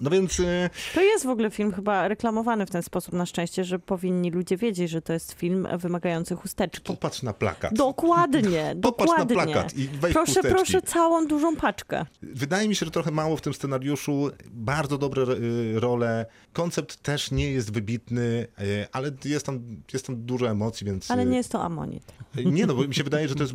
No 0.00 0.10
więc 0.10 0.40
y, 0.40 0.70
To 0.94 1.02
jest 1.02 1.26
w 1.26 1.28
ogóle 1.28 1.50
film 1.50 1.72
chyba 1.72 2.08
reklamowany 2.08 2.66
w 2.66 2.70
ten 2.70 2.82
sposób 2.82 3.14
na 3.14 3.26
szczęście, 3.26 3.64
że 3.64 3.78
powinni 3.78 4.30
ludzie 4.30 4.56
wiedzieć, 4.56 4.90
że 4.90 5.02
to 5.02 5.12
jest 5.12 5.32
film 5.32 5.68
wymagający 5.78 6.34
chusteczki. 6.36 6.80
popatrz 6.92 7.22
na 7.22 7.32
plakat. 7.32 7.74
Dokładnie, 7.74 8.74
Popatrz 8.82 9.12
na 9.18 9.24
dokładnie. 9.24 9.52
plakat 9.54 9.76
i 9.76 9.88
weź 9.88 10.12
Proszę, 10.12 10.26
chusteczki. 10.32 10.50
proszę, 10.56 10.82
całą 10.82 11.26
dużą 11.26 11.56
paczkę. 11.56 12.06
Wydaje 12.22 12.68
mi 12.68 12.74
się, 12.74 12.86
że 12.86 12.92
trochę 12.92 13.10
mało 13.10 13.36
w 13.36 13.40
tym 13.40 13.54
scenariuszu. 13.54 14.30
Bardzo 14.50 14.98
dobre 14.98 15.22
y, 15.22 15.80
role. 15.80 16.26
Koncept 16.52 16.96
też 17.02 17.30
nie 17.30 17.50
jest 17.52 17.72
wybitny, 17.72 18.46
y, 18.60 18.86
ale 18.92 19.10
jest 19.24 19.46
tam, 19.46 19.60
jest 19.92 20.06
tam 20.06 20.16
dużo 20.24 20.50
emocji, 20.50 20.86
więc... 20.86 21.10
Ale 21.10 21.26
nie 21.26 21.36
jest 21.36 21.52
to 21.52 21.62
amonit. 21.62 22.12
Nie, 22.44 22.66
no 22.66 22.74
bo 22.74 22.88
mi 22.88 22.94
się 22.94 23.04
wydaje, 23.04 23.28
że 23.28 23.34
to 23.34 23.42
jest, 23.42 23.54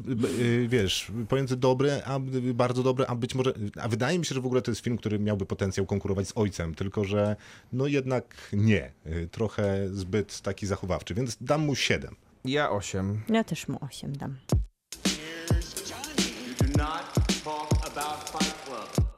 wiesz, 0.67 1.11
pomiędzy 1.29 1.57
dobre, 1.57 2.01
a 2.05 2.19
bardzo 2.53 2.83
dobre, 2.83 3.07
a 3.07 3.15
być 3.15 3.35
może... 3.35 3.53
A 3.81 3.87
wydaje 3.87 4.19
mi 4.19 4.25
się, 4.25 4.35
że 4.35 4.41
w 4.41 4.45
ogóle 4.45 4.61
to 4.61 4.71
jest 4.71 4.81
film, 4.81 4.97
który 4.97 5.19
miałby 5.19 5.45
potencjał 5.45 5.85
konkurować 5.85 6.27
z 6.31 6.37
Ojcem, 6.37 6.75
tylko 6.75 7.03
że 7.03 7.35
no 7.73 7.87
jednak 7.87 8.49
nie. 8.53 8.91
Trochę 9.31 9.89
zbyt 9.89 10.41
taki 10.41 10.67
zachowawczy, 10.67 11.13
więc 11.13 11.37
dam 11.41 11.61
mu 11.61 11.75
7. 11.75 12.15
Ja 12.45 12.69
osiem. 12.69 13.21
Ja 13.29 13.43
też 13.43 13.67
mu 13.67 13.77
8 13.81 14.15
dam. 14.15 14.37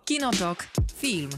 Kinotok. 0.06 0.68
Film. 0.96 1.30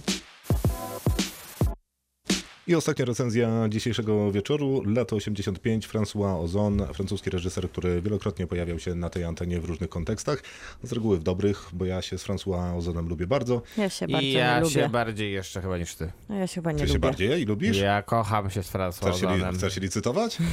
I 2.68 2.76
ostatnia 2.76 3.06
recenzja 3.06 3.50
dzisiejszego 3.70 4.32
wieczoru. 4.32 4.84
Lato 4.86 5.16
85, 5.16 5.88
François 5.90 6.44
Ozon, 6.44 6.88
francuski 6.94 7.30
reżyser, 7.30 7.70
który 7.70 8.02
wielokrotnie 8.02 8.48
pojawiał 8.48 8.80
się 8.80 8.96
na 8.96 9.10
tej 9.10 9.24
antenie 9.24 9.60
w 9.60 9.66
różnych 9.66 9.90
kontekstach. 9.90 10.44
Z 10.84 10.92
reguły 10.92 11.18
w 11.20 11.24
dobrych, 11.24 11.66
bo 11.74 11.86
ja 11.86 12.02
się 12.02 12.18
z 12.18 12.26
François 12.28 12.78
Ozonem 12.78 13.08
lubię 13.10 13.28
bardzo. 13.28 13.62
Ja 13.78 13.90
się 13.90 14.08
bardzo 14.08 14.28
I 14.28 14.32
ja 14.32 14.60
nie 14.60 14.70
się 14.70 14.80
lubię. 14.80 14.90
bardziej 14.90 15.34
jeszcze 15.34 15.62
chyba 15.62 15.78
niż 15.78 15.96
ty. 15.96 16.12
No 16.30 16.36
ja 16.36 16.48
się 16.48 16.56
chyba 16.56 16.72
nie 16.72 16.80
Ty 16.80 16.88
się 16.88 16.94
lubię. 16.94 17.00
bardziej 17.08 17.30
jej 17.30 17.46
lubisz? 17.46 17.78
Ja 17.78 18.02
kocham 18.02 18.50
się 18.50 18.64
z 18.64 18.68
Chcesz 18.70 18.82
się, 18.82 19.28
Françoisem. 19.28 19.52
li- 19.52 19.58
chcesz 19.58 19.76
się 19.76 19.82
licytować? 19.82 20.38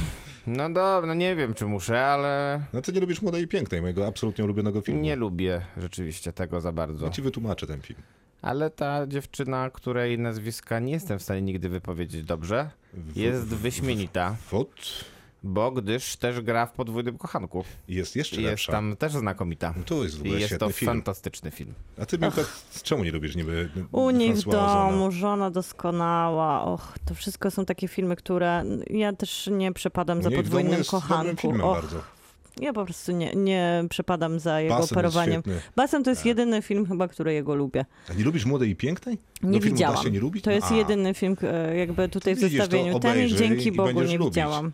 No 0.47 0.69
dobra, 0.69 1.07
no 1.07 1.13
nie 1.13 1.35
wiem 1.35 1.53
czy 1.53 1.65
muszę, 1.65 2.05
ale 2.05 2.61
No 2.73 2.81
ty 2.81 2.93
nie 2.93 2.99
lubisz 2.99 3.21
Młodej 3.21 3.43
i 3.43 3.47
Pięknej, 3.47 3.81
mojego 3.81 4.07
absolutnie 4.07 4.43
ulubionego 4.45 4.81
filmu. 4.81 5.01
nie 5.01 5.15
lubię 5.15 5.61
rzeczywiście 5.77 6.33
tego 6.33 6.61
za 6.61 6.71
bardzo. 6.71 7.05
Ja 7.05 7.11
ci 7.11 7.21
wytłumaczę 7.21 7.67
ten 7.67 7.81
film. 7.81 7.99
Ale 8.43 8.69
ta 8.69 9.07
dziewczyna, 9.07 9.69
której 9.69 10.19
nazwiska 10.19 10.79
nie 10.79 10.91
jestem 10.93 11.19
w 11.19 11.23
stanie 11.23 11.41
nigdy 11.41 11.69
wypowiedzieć 11.69 12.23
dobrze, 12.23 12.69
jest 13.15 13.45
wyśmienita, 13.45 14.35
Wod 14.51 14.69
bo 15.45 15.71
gdyż 15.71 16.15
też 16.15 16.41
gra 16.41 16.65
w 16.65 16.71
podwójnym 16.71 17.17
kochanku. 17.17 17.63
jest 17.87 18.15
jeszcze 18.15 18.35
I 18.35 18.39
jest 18.39 18.51
lepsza. 18.51 18.71
tam 18.71 18.95
też 18.97 19.13
znakomita. 19.13 19.73
No 19.77 19.83
to 19.83 20.03
jest 20.03 20.15
w 20.15 20.19
I 20.19 20.21
ogóle 20.21 20.35
jest 20.35 20.47
świetny 20.47 20.67
to 20.67 20.73
film. 20.73 20.91
fantastyczny 20.91 21.51
film. 21.51 21.73
A 22.01 22.05
ty, 22.05 22.17
Miłka, 22.17 22.41
czemu 22.83 23.03
nie 23.03 23.11
lubisz 23.11 23.35
niby 23.35 23.69
U 23.91 24.09
nich 24.09 24.35
w 24.35 24.43
domu, 24.49 25.11
żona 25.11 25.51
doskonała. 25.51 26.63
Och, 26.63 26.95
to 27.05 27.15
wszystko 27.15 27.51
są 27.51 27.65
takie 27.65 27.87
filmy, 27.87 28.15
które 28.15 28.63
ja 28.89 29.13
też 29.13 29.49
nie 29.51 29.73
przepadam 29.73 30.23
za 30.23 30.31
podwójnym 30.31 30.73
jest 30.77 30.89
kochanku. 30.89 31.41
filmem 31.41 31.61
Och, 31.61 31.81
bardzo. 31.81 32.01
Ja 32.61 32.73
po 32.73 32.85
prostu 32.85 33.11
nie, 33.11 33.33
nie 33.35 33.83
przepadam 33.89 34.39
za 34.39 34.61
jego 34.61 34.69
Basen 34.73 34.81
jest 34.83 34.91
operowaniem. 34.91 35.41
świetny. 35.41 35.61
Basen 35.75 36.03
to 36.03 36.09
jest 36.09 36.25
jedyny 36.25 36.61
film 36.61 36.85
chyba, 36.85 37.07
który 37.07 37.33
jego 37.33 37.55
lubię. 37.55 37.85
A 38.09 38.13
nie 38.13 38.23
lubisz 38.23 38.45
Młodej 38.45 38.69
i 38.69 38.75
Pięknej? 38.75 39.17
Nie 39.43 39.59
Do 39.59 39.65
widziałam. 39.65 40.11
Nie 40.11 40.19
lubić? 40.19 40.43
To 40.43 40.51
jest 40.51 40.71
A. 40.71 40.75
jedyny 40.75 41.13
film 41.13 41.35
e, 41.43 41.77
jakby 41.77 42.09
tutaj 42.09 42.35
w 42.35 42.41
to 42.41 42.49
zestawieniu. 42.49 42.99
Ten 42.99 43.29
dzięki 43.29 43.71
Bogu 43.71 44.01
nie 44.01 44.17
lubić. 44.17 44.19
widziałam. 44.35 44.71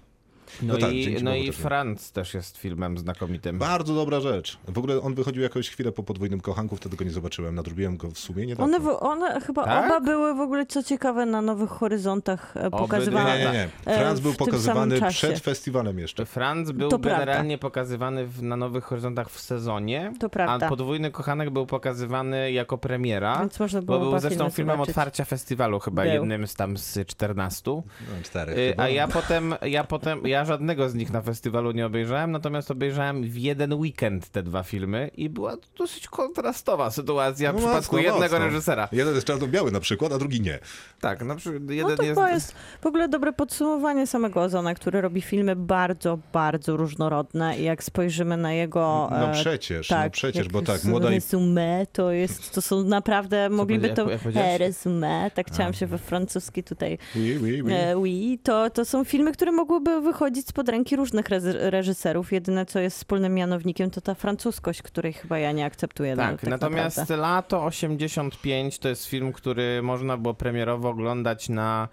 No, 0.61 0.73
No 0.73 0.79
tak, 0.79 0.91
i, 0.93 1.23
no 1.23 1.35
i 1.35 1.45
też 1.47 1.57
nie. 1.57 1.63
Franz 1.63 2.11
też 2.11 2.33
jest 2.33 2.57
filmem 2.57 2.97
znakomitym. 2.97 3.57
Bardzo 3.59 3.95
dobra 3.95 4.19
rzecz. 4.19 4.57
W 4.67 4.77
ogóle 4.77 5.01
on 5.01 5.15
wychodził 5.15 5.43
jakoś 5.43 5.69
chwilę 5.69 5.91
po 5.91 6.03
podwójnym 6.03 6.41
kochanku, 6.41 6.75
wtedy 6.75 6.97
go 6.97 7.05
nie 7.05 7.11
zobaczyłem. 7.11 7.55
Nadrobiłem 7.55 7.97
go 7.97 8.09
w 8.11 8.19
sumie 8.19 8.45
niedawno. 8.45 8.75
One, 8.77 8.79
w- 8.85 9.03
one 9.03 9.41
chyba 9.41 9.65
Tak? 9.65 9.85
oba 9.85 9.99
były 9.99 10.33
w 10.35 10.39
ogóle, 10.39 10.65
co 10.65 10.83
ciekawe, 10.83 11.25
na 11.25 11.41
Nowych 11.41 11.69
Horyzontach 11.69 12.57
e, 12.57 12.63
Nie, 12.63 12.69
pokazywane. 12.71 13.37
nie, 13.39 13.45
nie. 13.45 13.51
nie. 13.53 13.69
e, 13.93 13.99
Franz 13.99 14.19
był 14.19 14.33
pokazywany 14.33 15.01
przed 15.09 15.39
festiwalem 15.39 15.99
jeszcze. 15.99 16.25
Franz 16.25 16.71
był 16.71 16.89
To 16.89 16.99
prawda. 16.99 17.19
generalnie 17.25 17.57
pokazywany 17.57 18.25
w, 18.27 18.43
na 18.43 18.55
Nowych 18.57 18.83
Horyzontach 18.83 19.29
w 19.29 19.39
sezonie, 19.39 20.13
To 20.19 20.29
prawda. 20.29 20.65
a 20.65 20.69
Podwójny 20.69 21.11
Kochanek 21.11 21.49
był 21.49 21.65
pokazywany 21.65 22.51
jako 22.51 22.77
premiera, 22.77 23.39
Więc 23.39 23.59
można 23.59 23.81
było 23.81 23.99
bo 23.99 24.09
był 24.09 24.19
zresztą 24.19 24.49
filmem 24.49 24.73
zobaczyć. 24.75 24.89
otwarcia 24.89 25.25
festiwalu, 25.25 25.79
chyba 25.79 26.01
Był. 26.03 26.11
jednym 26.11 26.47
z 26.47 26.55
tam 26.55 26.77
z 26.77 27.07
14. 27.07 27.71
No, 27.71 27.81
cztery 28.23 28.53
Y. 28.53 28.73
A 28.77 28.89
ja 28.89 29.07
potem, 29.07 29.55
ja 29.61 29.83
potem, 29.83 30.21
ja 30.27 30.38
żadnego 30.45 30.89
z 30.89 30.95
nich 30.95 31.11
na 31.11 31.21
festiwalu 31.21 31.71
nie 31.71 31.85
obejrzałem, 31.85 32.31
natomiast 32.31 32.71
obejrzałem 32.71 33.23
w 33.23 33.37
jeden 33.37 33.73
weekend 33.73 34.29
te 34.29 34.43
dwa 34.43 34.63
filmy 34.63 35.09
i 35.17 35.29
była 35.29 35.57
to 35.57 35.67
dosyć 35.77 36.07
kontrastowa 36.07 36.91
sytuacja 36.91 37.51
w 37.51 37.55
No 37.55 37.59
przypadku 37.61 37.95
mocno, 37.95 38.11
jednego 38.11 38.35
mocno. 38.35 38.45
reżysera. 38.45 38.89
Jeden 38.91 39.15
jest 39.15 39.27
czarno-biały 39.27 39.71
na 39.71 39.79
przykład, 39.79 40.11
a 40.13 40.17
drugi 40.17 40.41
nie. 40.41 40.59
Tak, 41.01 41.21
na 41.25 41.35
przykład 41.35 41.63
No 41.63 41.71
jeden 41.73 41.97
to 41.97 42.03
jest... 42.03 42.21
jest 42.29 42.55
w 42.81 42.85
ogóle 42.85 43.07
dobre 43.09 43.33
podsumowanie 43.33 44.07
samego 44.07 44.41
Ozona, 44.41 44.73
który 44.73 45.01
robi 45.01 45.21
filmy 45.21 45.55
bardzo, 45.55 46.19
bardzo 46.33 46.77
różnorodne 46.77 47.59
i 47.59 47.63
jak 47.63 47.83
spojrzymy 47.83 48.37
na 48.37 48.53
jego... 48.53 49.07
No 49.11 49.29
e, 49.29 49.33
przecież, 49.33 49.89
no 49.89 49.97
przecież, 50.11 50.43
jak 50.43 50.51
bo 50.53 50.61
tak, 50.61 50.83
młoda 50.83 51.09
Resume 51.09 51.85
to 51.93 52.11
jest, 52.11 52.51
to 52.53 52.61
są 52.61 52.83
naprawdę, 52.83 53.49
mogliby 53.49 53.87
jak- 53.87 53.95
to... 53.95 54.09
jak? 54.09 54.21
E, 54.35 54.57
resume, 54.57 55.31
tak 55.33 55.47
chciałam 55.47 55.73
się 55.73 55.87
we 55.87 55.97
francuski 55.97 56.63
tutaj 56.63 56.97
Oui, 57.15 57.37
oui, 57.43 57.61
oui. 57.63 57.73
E, 57.73 57.97
oui, 57.97 58.39
to, 58.43 58.69
to 58.69 58.85
są 58.85 59.03
filmy, 59.03 59.31
które 59.31 59.51
mogłyby 59.51 60.01
wychodzić 60.01 60.28
spod 60.35 60.69
ręki 60.69 60.95
różnych 60.95 61.25
reżyserów. 61.59 62.31
Jedyne, 62.31 62.65
co 62.65 62.79
jest 62.79 62.97
wspólnym 62.97 63.33
mianownikiem, 63.33 63.89
to 63.91 64.01
ta 64.01 64.13
francuskość, 64.15 64.81
której 64.81 65.13
chyba 65.13 65.39
ja 65.39 65.51
nie 65.51 65.65
akceptuję. 65.65 66.15
no, 66.15 66.23
Tak, 66.23 66.43
natomiast 66.43 66.97
naprawdę. 66.97 67.17
Lato 67.21 67.65
85 67.65 68.79
to 68.79 68.89
jest 68.89 69.05
film, 69.05 69.33
który 69.33 69.81
można 69.81 70.17
było 70.17 70.33
premierowo 70.33 70.89
oglądać 70.89 71.49
na 71.49 71.87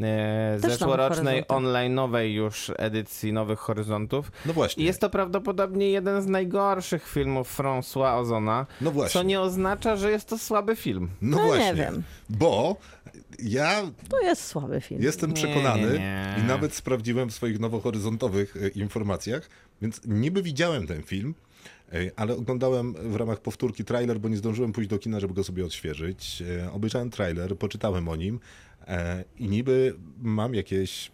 e, 0.00 0.58
zeszłorocznej 0.58 1.44
online'owej 1.44 2.22
już 2.22 2.72
edycji 2.78 3.32
Nowych 3.32 3.58
Horyzontów. 3.58 4.32
No 4.46 4.52
właśnie. 4.52 4.82
I 4.82 4.86
jest 4.86 5.00
to 5.00 5.10
prawdopodobnie 5.10 5.90
jeden 5.90 6.22
z 6.22 6.26
najgorszych 6.26 7.08
filmów 7.08 7.58
François 7.58 8.18
Ozona, 8.20 8.66
No 8.80 8.90
właśnie. 8.90 9.20
co 9.20 9.22
nie 9.26 9.40
oznacza, 9.40 9.96
że 9.96 10.10
jest 10.10 10.28
to 10.28 10.38
słaby 10.38 10.76
film. 10.76 11.08
No, 11.22 11.36
No 11.36 11.42
nie 11.42 11.48
właśnie. 11.48 11.74
wiem. 11.74 12.02
Bo 12.30 12.76
ja 13.42 13.82
To 14.08 14.20
jest 14.20 14.46
słaby 14.46 14.80
film. 14.80 15.02
Jestem 15.02 15.32
przekonany 15.32 15.82
nie, 15.92 15.98
nie. 15.98 16.36
i 16.42 16.46
nawet 16.46 16.74
sprawdziłem 16.74 17.30
w 17.30 17.34
swoich 17.34 17.60
nowohoryzontowych 17.60 18.56
e, 18.56 18.68
informacjach, 18.68 19.48
więc 19.82 20.00
niby 20.06 20.42
widziałem 20.42 20.86
ten 20.86 21.02
film, 21.02 21.34
e, 21.92 22.10
ale 22.16 22.36
oglądałem 22.36 22.92
w 22.92 23.16
ramach 23.16 23.40
powtórki 23.40 23.84
trailer, 23.84 24.20
bo 24.20 24.28
nie 24.28 24.36
zdążyłem 24.36 24.72
pójść 24.72 24.90
do 24.90 24.98
kina, 24.98 25.20
żeby 25.20 25.34
go 25.34 25.44
sobie 25.44 25.64
odświeżyć. 25.64 26.42
E, 26.66 26.72
Obejrzałem 26.72 27.10
trailer, 27.10 27.56
poczytałem 27.58 28.08
o 28.08 28.16
nim 28.16 28.40
i 29.38 29.48
niby 29.48 29.94
mam 30.18 30.54
jakieś 30.54 31.10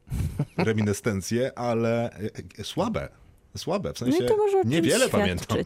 reminiscencje, 0.56 1.58
ale 1.58 2.10
słabe. 2.62 3.08
Słabe, 3.58 3.92
w 3.92 4.00
No 4.00 4.06
sensie 4.06 4.24
i 4.24 4.28
to 4.28 4.36
może 4.36 4.62
niewiele 4.64 5.08
pamiętam. 5.08 5.58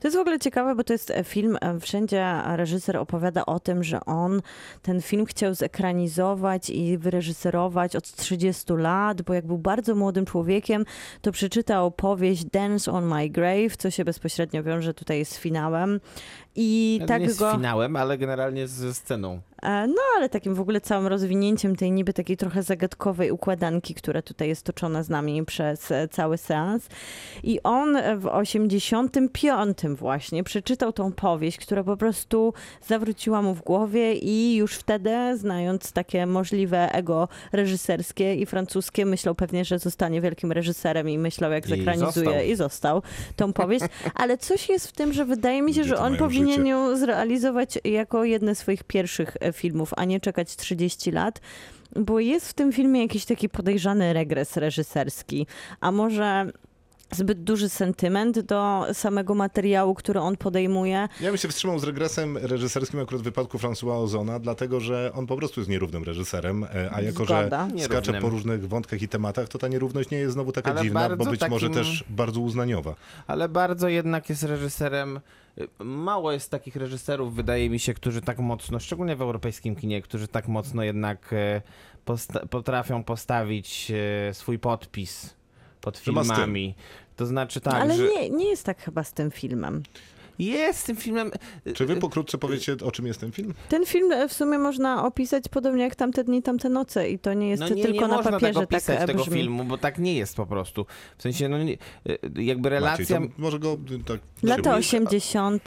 To 0.00 0.08
jest 0.08 0.16
w 0.16 0.20
ogóle 0.20 0.38
ciekawe, 0.38 0.74
bo 0.74 0.84
to 0.84 0.92
jest 0.92 1.10
e, 1.10 1.24
film, 1.24 1.58
e, 1.60 1.80
wszędzie 1.80 2.26
reżyser 2.46 2.96
opowiada 2.96 3.46
o 3.46 3.60
tym, 3.60 3.84
że 3.84 4.00
on 4.04 4.42
ten 4.82 5.02
film 5.02 5.26
chciał 5.26 5.54
zekranizować 5.54 6.70
i 6.70 6.98
wyreżyserować 6.98 7.96
od 7.96 8.12
30 8.12 8.72
lat, 8.72 9.22
bo 9.22 9.34
jak 9.34 9.46
był 9.46 9.58
bardzo 9.58 9.94
młodym 9.94 10.24
człowiekiem, 10.24 10.84
to 11.20 11.32
przeczytał 11.32 11.90
powieść 11.90 12.44
Dance 12.44 12.92
on 12.92 13.06
My 13.06 13.28
Grave, 13.28 13.76
co 13.78 13.90
się 13.90 14.04
bezpośrednio 14.04 14.62
wiąże 14.62 14.94
tutaj 14.94 15.24
z 15.24 15.38
finałem. 15.38 16.00
I 16.56 16.98
nie 17.00 17.06
tak 17.06 17.30
z 17.30 17.38
go... 17.38 17.52
finałem, 17.52 17.96
ale 17.96 18.18
generalnie 18.18 18.68
ze 18.68 18.94
sceną. 18.94 19.40
E, 19.62 19.86
No, 19.86 20.02
ale 20.16 20.28
takim 20.28 20.54
w 20.54 20.60
ogóle 20.60 20.80
całym 20.80 21.06
rozwinięciem 21.06 21.76
tej 21.76 21.92
niby 21.92 22.12
takiej 22.12 22.36
trochę 22.36 22.62
zagadkowej 22.62 23.30
układanki, 23.30 23.94
która 23.94 24.22
tutaj 24.22 24.48
jest 24.48 24.62
toczona 24.62 25.02
z 25.02 25.08
nami 25.08 25.44
przez 25.44 25.90
e, 25.90 26.08
cały 26.08 26.38
seans. 26.38 26.88
I 27.42 27.62
on 27.62 27.98
w 28.18 28.26
85 28.26 29.78
właśnie 29.88 30.44
przeczytał 30.44 30.92
tą 30.92 31.12
powieść, 31.12 31.58
która 31.58 31.84
po 31.84 31.96
prostu 31.96 32.54
zawróciła 32.86 33.42
mu 33.42 33.54
w 33.54 33.62
głowie 33.62 34.14
i 34.14 34.56
już 34.56 34.74
wtedy, 34.74 35.36
znając 35.36 35.92
takie 35.92 36.26
możliwe 36.26 36.92
ego 36.92 37.28
reżyserskie 37.52 38.34
i 38.34 38.46
francuskie, 38.46 39.06
myślał 39.06 39.34
pewnie, 39.34 39.64
że 39.64 39.78
zostanie 39.78 40.20
wielkim 40.20 40.52
reżyserem 40.52 41.08
i 41.08 41.18
myślał, 41.18 41.52
jak 41.52 41.66
I 41.66 41.68
zekranizuje 41.68 42.26
został. 42.26 42.44
i 42.44 42.54
został 42.54 43.02
tą 43.36 43.52
powieść. 43.52 43.84
Ale 44.14 44.38
coś 44.38 44.68
jest 44.68 44.88
w 44.88 44.92
tym, 44.92 45.12
że 45.12 45.24
wydaje 45.24 45.62
mi 45.62 45.74
się, 45.74 45.84
że 45.84 45.98
on 45.98 46.16
powinien 46.16 46.45
życie. 46.50 46.68
ją 46.68 46.96
zrealizować 46.96 47.78
jako 47.84 48.24
jedne 48.24 48.54
z 48.54 48.58
swoich 48.58 48.84
pierwszych 48.84 49.36
e, 49.40 49.52
filmów, 49.52 49.90
a 49.96 50.04
nie 50.04 50.20
czekać 50.20 50.56
30 50.56 51.10
lat. 51.10 51.40
Bo 51.96 52.20
jest 52.20 52.48
w 52.48 52.52
tym 52.54 52.72
filmie 52.72 53.02
jakiś 53.02 53.24
taki 53.24 53.48
podejrzany 53.48 54.12
regres 54.12 54.56
reżyserski, 54.56 55.46
a 55.80 55.92
może 55.92 56.46
zbyt 57.12 57.42
duży 57.44 57.68
sentyment 57.68 58.40
do 58.40 58.86
samego 58.92 59.34
materiału, 59.34 59.94
który 59.94 60.20
on 60.20 60.36
podejmuje. 60.36 61.08
Ja 61.20 61.28
bym 61.28 61.36
się 61.36 61.48
wstrzymał 61.48 61.78
z 61.78 61.84
regresem 61.84 62.36
reżyserskim 62.38 63.00
akurat 63.00 63.20
w 63.20 63.24
wypadku 63.24 63.58
François 63.58 64.02
Ozona, 64.02 64.38
dlatego 64.38 64.80
że 64.80 65.10
on 65.14 65.26
po 65.26 65.36
prostu 65.36 65.60
jest 65.60 65.70
nierównym 65.70 66.04
reżyserem, 66.04 66.64
e, 66.64 66.90
a 66.92 67.00
jako, 67.00 67.24
Zgoda. 67.24 67.68
że 67.76 67.84
skacze 67.84 68.00
Nierównym. 68.00 68.22
po 68.22 68.28
różnych 68.28 68.68
wątkach 68.68 69.02
i 69.02 69.08
tematach, 69.08 69.48
to 69.48 69.58
ta 69.58 69.68
nierówność 69.68 70.10
nie 70.10 70.18
jest 70.18 70.32
znowu 70.34 70.52
taka 70.52 70.70
Ale 70.70 70.82
dziwna, 70.82 71.16
bo 71.16 71.24
być 71.24 71.40
może 71.50 71.66
takim- 71.68 71.82
też 71.82 72.04
bardzo 72.08 72.40
uznaniowa. 72.40 72.94
Ale 73.26 73.48
bardzo 73.48 73.88
jednak 73.88 74.28
jest 74.28 74.42
reżyserem. 74.42 75.20
Mało 75.78 76.32
jest 76.32 76.50
takich 76.50 76.76
reżyserów, 76.76 77.34
wydaje 77.34 77.70
mi 77.70 77.78
się, 77.78 77.94
którzy 77.94 78.20
tak 78.20 78.38
mocno, 78.38 78.80
szczególnie 78.80 79.16
w 79.16 79.22
europejskim 79.22 79.76
kinie, 79.76 80.02
którzy 80.02 80.28
tak 80.28 80.48
mocno 80.48 80.82
jednak 80.82 81.32
e, 81.32 81.62
posta- 82.06 82.46
potrafią 82.46 83.04
postawić 83.04 83.92
e, 84.30 84.34
swój 84.34 84.58
podpis 84.58 85.34
pod 85.80 85.98
filmami. 85.98 86.74
To 87.16 87.26
znaczy 87.26 87.60
tak, 87.60 87.74
Ale 87.74 87.96
że 87.96 88.08
nie, 88.08 88.30
nie 88.30 88.48
jest 88.48 88.64
tak 88.66 88.82
chyba 88.82 89.04
z 89.04 89.12
tym 89.12 89.30
filmem. 89.30 89.82
Jest 90.38 90.86
tym 90.86 90.96
filmem. 90.96 91.30
y, 91.66 91.72
Czy 91.72 91.86
wy 91.86 91.96
pokrótce 91.96 92.38
powiecie, 92.38 92.76
o 92.84 92.92
czym 92.92 93.06
jest 93.06 93.20
ten 93.20 93.32
film? 93.32 93.54
Ten 93.68 93.86
film 93.86 94.12
e, 94.12 94.28
w 94.28 94.32
sumie 94.32 94.58
można 94.58 95.04
opisać 95.06 95.48
podobnie 95.48 95.82
jak 95.84 95.94
tamte 95.94 96.24
dni, 96.24 96.42
tamte 96.42 96.68
noce 96.68 97.10
i 97.10 97.18
to 97.18 97.34
nie 97.34 97.48
jest 97.48 97.60
No 97.60 97.68
nie, 97.68 97.82
tylko 97.82 98.00
nie 98.00 98.08
na 98.08 98.16
można 98.16 98.30
papierze 98.32 98.60
tak 98.60 98.68
tak, 98.68 98.78
opisać 98.78 99.00
e, 99.02 99.06
tego 99.06 99.22
brzmi. 99.22 99.34
filmu, 99.36 99.64
bo 99.64 99.78
tak 99.78 99.98
nie 99.98 100.14
jest 100.14 100.36
po 100.36 100.46
prostu. 100.46 100.86
W 101.18 101.22
sensie, 101.22 101.48
no 101.48 101.58
nie, 101.62 101.72
y, 101.72 101.78
jakby 102.36 102.70
Maciej, 102.70 102.80
relacja... 102.80 103.20
to 103.20 103.26
może 103.38 103.58
go 103.58 103.72
y, 103.72 104.04
tak... 104.04 104.20
Lata 104.42 104.62
przybliż. 104.62 104.86
80., 104.86 105.62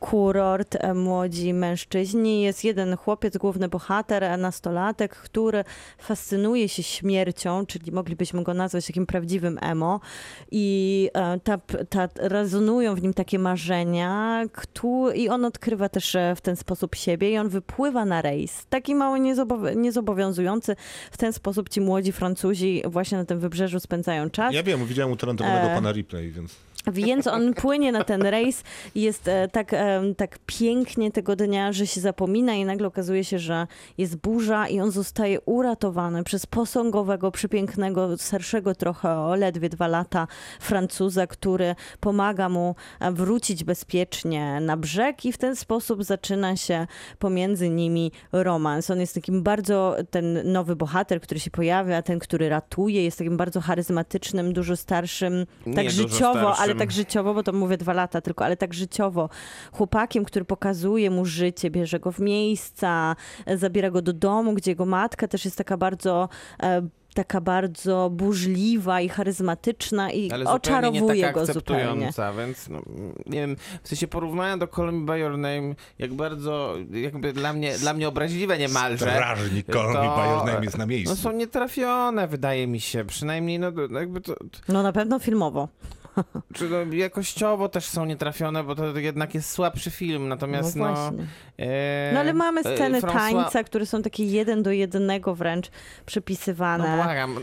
kurort, 0.00 0.76
e, 0.80 0.94
młodzi 0.94 1.54
mężczyźni. 1.54 2.42
Jest 2.42 2.64
jeden 2.64 2.96
chłopiec, 2.96 3.36
główny 3.36 3.68
bohater, 3.68 4.24
e, 4.24 4.36
nastolatek, 4.36 5.16
który 5.16 5.64
fascynuje 5.98 6.68
się 6.68 6.82
śmiercią, 6.82 7.66
czyli 7.66 7.92
moglibyśmy 7.92 8.42
go 8.42 8.54
nazwać 8.54 8.86
takim 8.86 9.06
prawdziwym 9.06 9.58
emo. 9.62 10.00
I 10.50 11.10
e, 11.14 11.40
ta, 11.40 11.58
ta, 11.90 12.08
rezonują 12.16 12.94
w 12.94 13.02
nim 13.02 13.14
takie 13.14 13.38
marzenia, 13.38 13.95
i 15.14 15.28
on 15.28 15.44
odkrywa 15.44 15.88
też 15.88 16.14
e, 16.14 16.34
w 16.36 16.40
ten 16.40 16.56
sposób 16.56 16.94
siebie 16.94 17.30
i 17.30 17.38
on 17.38 17.48
wypływa 17.48 18.04
na 18.04 18.22
rejs. 18.22 18.66
Taki 18.70 18.94
mało 18.94 19.16
niezobow- 19.16 19.76
niezobowiązujący. 19.76 20.76
W 21.10 21.16
ten 21.16 21.32
sposób 21.32 21.68
ci 21.68 21.80
młodzi 21.80 22.12
Francuzi 22.12 22.82
właśnie 22.86 23.18
na 23.18 23.24
tym 23.24 23.40
wybrzeżu 23.40 23.80
spędzają 23.80 24.30
czas. 24.30 24.54
Ja 24.54 24.62
wiem, 24.62 24.86
widziałem 24.86 25.12
utalentowanego 25.12 25.66
E. 25.66 25.74
pana 25.74 25.92
Ripley, 25.92 26.30
więc... 26.32 26.56
Więc 26.92 27.26
on 27.26 27.54
płynie 27.62 27.92
na 27.92 28.04
ten 28.04 28.22
rejs 28.22 28.62
i 28.94 29.02
jest 29.02 29.28
e, 29.28 29.48
tak, 29.48 29.72
e, 29.72 30.02
tak 30.16 30.38
pięknie 30.46 31.10
tego 31.10 31.36
dnia, 31.36 31.72
że 31.72 31.86
się 31.86 32.00
zapomina 32.00 32.54
i 32.54 32.64
nagle 32.64 32.86
okazuje 32.86 33.24
się, 33.24 33.38
że 33.38 33.66
jest 33.98 34.16
burza 34.16 34.68
i 34.68 34.80
on 34.80 34.90
zostaje 34.90 35.40
uratowany 35.40 36.24
przez 36.24 36.46
posągowego, 36.46 37.30
przepięknego, 37.30 38.18
starszego 38.18 38.74
trochę 38.74 39.18
o 39.18 39.34
ledwie 39.34 39.68
dwa 39.68 39.86
lata 39.86 40.26
Francuza, 40.60 41.26
który 41.26 41.74
pomaga 42.00 42.48
mu 42.48 42.74
e, 43.00 43.12
wrócić 43.12 43.64
bezpiecznie 43.64 44.60
na 44.60 44.76
brzeg 44.76 45.24
i 45.24 45.32
w 45.32 45.38
ten 45.38 45.56
sposób 45.56 46.04
zaczyna 46.04 46.56
się 46.56 46.86
pomiędzy 47.18 47.70
nimi 47.70 48.12
romans. 48.32 48.90
On 48.90 49.00
jest 49.00 49.14
takim 49.14 49.42
bardzo, 49.42 49.96
ten 50.10 50.52
nowy 50.52 50.76
bohater, 50.76 51.20
który 51.20 51.40
się 51.40 51.50
pojawia, 51.50 52.02
ten, 52.02 52.18
który 52.18 52.48
ratuje, 52.48 53.04
jest 53.04 53.18
takim 53.18 53.36
bardzo 53.36 53.60
charyzmatycznym, 53.60 54.52
dużo 54.52 54.76
starszym, 54.76 55.46
tak 55.64 55.84
Nie 55.84 55.90
życiowo, 55.90 56.56
ale. 56.56 56.75
Tak 56.78 56.92
życiowo, 56.92 57.34
bo 57.34 57.42
to 57.42 57.52
mówię 57.52 57.76
dwa 57.76 57.92
lata 57.92 58.20
tylko, 58.20 58.44
ale 58.44 58.56
tak 58.56 58.74
życiowo. 58.74 59.28
Chłopakiem, 59.72 60.24
który 60.24 60.44
pokazuje 60.44 61.10
mu 61.10 61.24
życie, 61.24 61.70
bierze 61.70 62.00
go 62.00 62.12
w 62.12 62.18
miejsca, 62.20 63.16
e, 63.46 63.58
zabiera 63.58 63.90
go 63.90 64.02
do 64.02 64.12
domu, 64.12 64.54
gdzie 64.54 64.70
jego 64.70 64.86
matka 64.86 65.28
też 65.28 65.44
jest 65.44 65.58
taka 65.58 65.76
bardzo... 65.76 66.28
E, 66.62 66.88
taka 67.14 67.40
bardzo 67.40 68.10
burzliwa 68.12 69.00
i 69.00 69.08
charyzmatyczna 69.08 70.10
i 70.10 70.30
Ale 70.30 70.44
oczarowuje 70.50 71.16
nie 71.16 71.22
taka 71.22 71.32
go 71.40 71.46
zupełnie. 71.46 72.10
więc 72.38 72.68
no, 72.68 72.82
nie 73.26 73.40
wiem, 73.40 73.56
w 73.82 73.88
sensie 73.88 74.08
porównania 74.08 74.56
do 74.56 74.66
Call 74.68 74.92
Me 74.92 75.06
By 75.06 75.18
Your 75.18 75.30
Name, 75.38 75.74
jak 75.98 76.14
bardzo, 76.14 76.74
jakby 76.90 77.32
dla 77.32 77.52
mnie, 77.52 77.78
dla 77.78 77.94
mnie 77.94 78.08
obraźliwe 78.08 78.58
niemalże. 78.58 79.10
Strażnik 79.10 79.66
Call 79.72 79.86
Me 79.88 79.92
to- 79.94 80.16
By 80.16 80.28
Your 80.28 80.44
Name 80.46 80.64
jest 80.64 80.78
na 80.78 80.86
miejscu. 80.86 81.10
No 81.10 81.16
są 81.16 81.32
nietrafione, 81.32 82.28
wydaje 82.28 82.66
mi 82.66 82.80
się, 82.80 83.04
przynajmniej 83.04 83.58
no, 83.58 83.72
no 83.90 84.00
jakby 84.00 84.20
to, 84.20 84.34
No 84.68 84.82
na 84.82 84.92
pewno 84.92 85.18
filmowo. 85.18 85.68
Czy 86.54 86.68
no, 86.68 86.76
jakościowo 86.94 87.68
też 87.68 87.84
są 87.86 88.04
nietrafione, 88.04 88.64
bo 88.64 88.74
to 88.74 88.98
jednak 88.98 89.34
jest 89.34 89.50
słabszy 89.50 89.90
film, 89.90 90.28
natomiast 90.28 90.76
no 90.76 90.92
no... 90.92 91.12
e, 91.58 92.10
No 92.14 92.20
ale 92.20 92.34
mamy 92.34 92.60
e, 92.60 92.74
sceny 92.76 93.00
François- 93.00 93.12
tańca, 93.12 93.64
które 93.64 93.86
są 93.86 94.02
takie 94.02 94.24
jeden 94.24 94.62
do 94.62 94.70
jednego 94.70 95.34
wręcz 95.34 95.66
No 95.70 95.72
przypisywane. 96.06 96.96
błagam, 96.96 97.38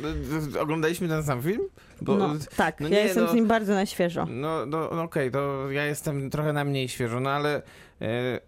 e, 0.55 0.59
oglądaliśmy 0.61 1.07
ten 1.07 1.23
sam 1.23 1.41
film? 1.41 1.61
Bo, 2.01 2.15
No, 2.17 2.29
tak, 2.57 2.79
no 2.79 2.87
ja 2.87 2.95
nie, 2.95 3.01
jestem 3.03 3.23
no- 3.23 3.31
z 3.31 3.33
nim 3.33 3.47
bardzo 3.47 3.73
na 3.73 3.85
świeżo. 3.85 4.25
No, 4.29 4.65
no, 4.65 4.89
no 4.95 5.01
okej, 5.03 5.31
to 5.31 5.71
ja 5.71 5.85
jestem 5.85 6.29
trochę 6.29 6.53
na 6.53 6.63
mniej 6.63 6.89
świeżo, 6.89 7.19
no 7.19 7.29
ale 7.29 7.61
e, 8.01 8.39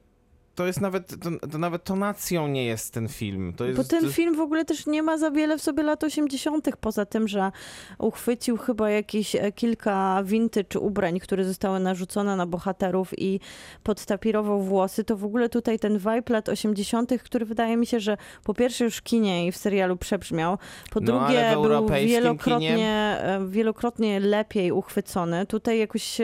to 0.56 0.66
jest 0.68 0.82
nawet, 0.82 1.08
to, 1.08 1.48
to 1.52 1.58
nawet 1.58 1.84
tonacją 1.84 2.48
nie 2.48 2.66
jest 2.66 2.94
ten 2.94 3.08
film. 3.08 3.54
To 3.58 3.66
jest, 3.66 3.78
Bo 3.78 3.84
ten 3.84 4.04
to- 4.04 4.10
film 4.12 4.36
w 4.36 4.40
ogóle 4.40 4.66
też 4.66 4.86
nie 4.88 5.04
ma 5.04 5.18
za 5.18 5.32
wiele 5.32 5.58
w 5.58 5.62
sobie 5.62 5.84
lat 5.84 6.04
80., 6.04 6.68
poza 6.82 7.06
tym, 7.06 7.28
że 7.28 7.52
uchwycił 7.98 8.58
chyba 8.58 8.90
jakieś 8.90 9.36
e, 9.36 9.52
kilka 9.52 10.24
vintage 10.24 10.80
ubrań, 10.80 11.20
które 11.20 11.44
zostały 11.46 11.80
narzucone 11.80 12.36
na 12.36 12.46
bohaterów 12.46 13.20
i 13.20 13.40
podtapirował 13.84 14.62
włosy, 14.62 15.04
to 15.04 15.18
w 15.18 15.26
ogóle 15.26 15.50
tutaj 15.50 15.80
ten 15.80 15.98
vibe 15.98 16.24
lat 16.30 16.50
80., 16.50 17.12
który 17.24 17.46
wydaje 17.46 17.78
mi 17.78 17.86
się, 17.86 18.00
że 18.00 18.18
po 18.44 18.54
pierwsze 18.54 18.84
już 18.84 18.98
w 18.98 19.04
kinie 19.04 19.48
i 19.48 19.52
w 19.52 19.58
serialu 19.58 19.98
przebrzmiał, 19.98 20.58
po 20.92 21.00
No, 21.00 21.06
drugie 21.06 21.50
był 21.54 21.88
wielokrotnie, 22.08 22.70
kinie- 22.76 23.18
e, 23.20 23.48
wielokrotnie 23.50 24.20
lepiej 24.20 24.72
uchwycony. 24.72 25.46
Tutaj 25.46 25.80
jakoś 25.80 26.22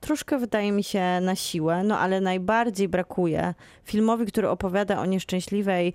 troszkę 0.00 0.38
wydaje 0.38 0.72
mi 0.72 0.84
się 0.84 1.20
na 1.20 1.36
siłę, 1.36 1.82
no 1.84 1.98
ale 1.98 2.20
najbardziej 2.20 2.88
brakuje 2.88 3.54
filmowi, 3.84 4.26
który 4.26 4.48
opowiada 4.48 5.00
o 5.00 5.06
nieszczęśliwej 5.06 5.92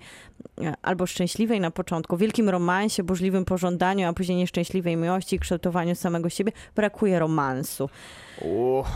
e, 0.60 0.74
albo 0.82 1.06
szczęśliwej 1.06 1.60
na 1.60 1.70
początku, 1.70 2.16
wielkim 2.16 2.48
romansie, 2.48 3.02
burzliwym 3.02 3.44
pożądaniu, 3.44 4.08
a 4.08 4.12
później 4.12 4.38
nieszczęśliwej 4.38 4.96
miłości 4.96 5.36
i 5.36 5.38
kształtowaniu 5.38 5.94
samego 5.94 6.28
siebie, 6.28 6.52
brakuje 6.74 7.18
romansu. 7.18 7.88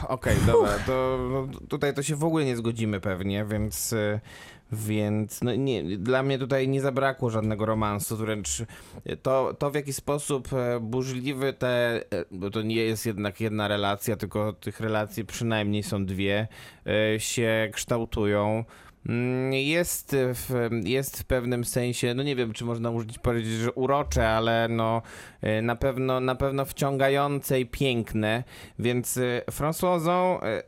Okej, 0.09 0.37
dobra, 0.47 0.79
to 0.87 1.19
no, 1.31 1.49
tutaj 1.69 1.95
to 1.95 2.03
się 2.03 2.17
w 2.17 2.25
ogóle 2.25 2.45
nie 2.45 2.57
zgodzimy 2.57 3.01
pewnie, 3.01 3.45
więc, 3.45 3.93
y, 3.93 4.21
więc 4.73 5.43
no 5.43 5.55
nie, 5.55 5.99
dla 5.99 6.23
mnie 6.23 6.39
tutaj 6.39 6.69
nie 6.69 6.81
zabrakło 6.81 7.31
żadnego 7.31 7.67
romansu, 7.67 8.17
wręcz 8.17 8.63
to, 9.23 9.55
to 9.59 9.71
w 9.71 9.75
jaki 9.75 9.93
sposób 9.93 10.53
e, 10.53 10.81
burzliwy 10.81 11.53
te, 11.53 12.01
e, 12.13 12.25
bo 12.31 12.51
to 12.51 12.63
nie 12.63 12.77
jest 12.77 13.07
jednak 13.07 13.41
jedna 13.41 13.69
relacja, 13.69 14.17
tylko 14.17 14.53
tych 14.53 14.81
relacji 14.81 15.25
przynajmniej 15.25 15.83
są 15.83 16.07
dwie, 16.07 16.49
e, 16.87 17.21
się 17.21 17.71
kształtują. 17.73 18.65
Mm, 19.09 19.53
Jest 19.53 20.17
w, 20.17 20.71
jest 20.85 21.19
w 21.21 21.25
pewnym 21.25 21.65
sensie, 21.65 22.15
no 22.15 22.23
nie 22.23 22.37
wiem, 22.37 22.53
czy 22.53 22.65
można 22.65 22.91
użyć 22.91 23.19
powiedzieć, 23.19 23.53
że 23.53 23.73
urocze, 23.73 24.29
ale 24.29 24.67
no 24.71 25.03
e, 25.43 25.63
na 25.63 25.77
pewno, 25.77 26.21
na 26.21 26.35
pewno 26.35 26.65
wciągające 26.65 27.61
i 27.61 27.67
piękne, 27.67 28.45
więc 28.79 29.19
François 29.51 29.95
Ozon, 29.95 30.39
e, 30.43 30.63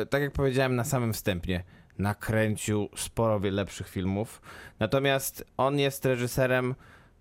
e, 0.00 0.06
tak 0.06 0.22
jak 0.22 0.32
powiedziałem 0.32 0.76
na 0.76 0.84
samym 0.84 1.12
wstępie, 1.12 1.62
nakręcił 1.98 2.88
sporo 2.96 3.40
lepszych 3.42 3.88
filmów, 3.88 4.42
natomiast 4.80 5.44
on 5.56 5.78
jest 5.78 6.04
reżyserem, 6.04 6.74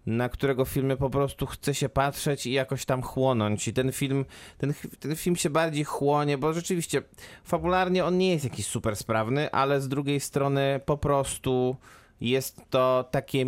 na 0.06 0.30
którego 0.30 0.66
filmy 0.66 0.98
po 0.98 1.10
prostu 1.10 1.46
chce 1.46 1.74
się 1.74 1.90
patrzeć 1.90 2.46
i 2.46 2.52
jakoś 2.52 2.86
tam 2.86 3.02
chłonąć. 3.02 3.68
I 3.68 3.74
ten 3.74 3.92
film, 3.92 4.26
ten, 4.58 4.74
ten 5.00 5.16
film 5.16 5.36
się 5.36 5.50
bardziej 5.50 5.84
chłonie, 5.84 6.38
bo 6.38 6.54
rzeczywiście 6.54 7.02
fabularnie 7.44 8.06
on 8.06 8.18
nie 8.18 8.32
jest 8.32 8.44
jakiś 8.44 8.68
super 8.68 8.96
sprawny, 8.96 9.52
ale 9.52 9.82
z 9.82 9.88
drugiej 9.88 10.20
strony 10.20 10.80
po 10.86 10.98
prostu 10.98 11.76
jest 12.22 12.62
to 12.70 13.10
takie 13.12 13.46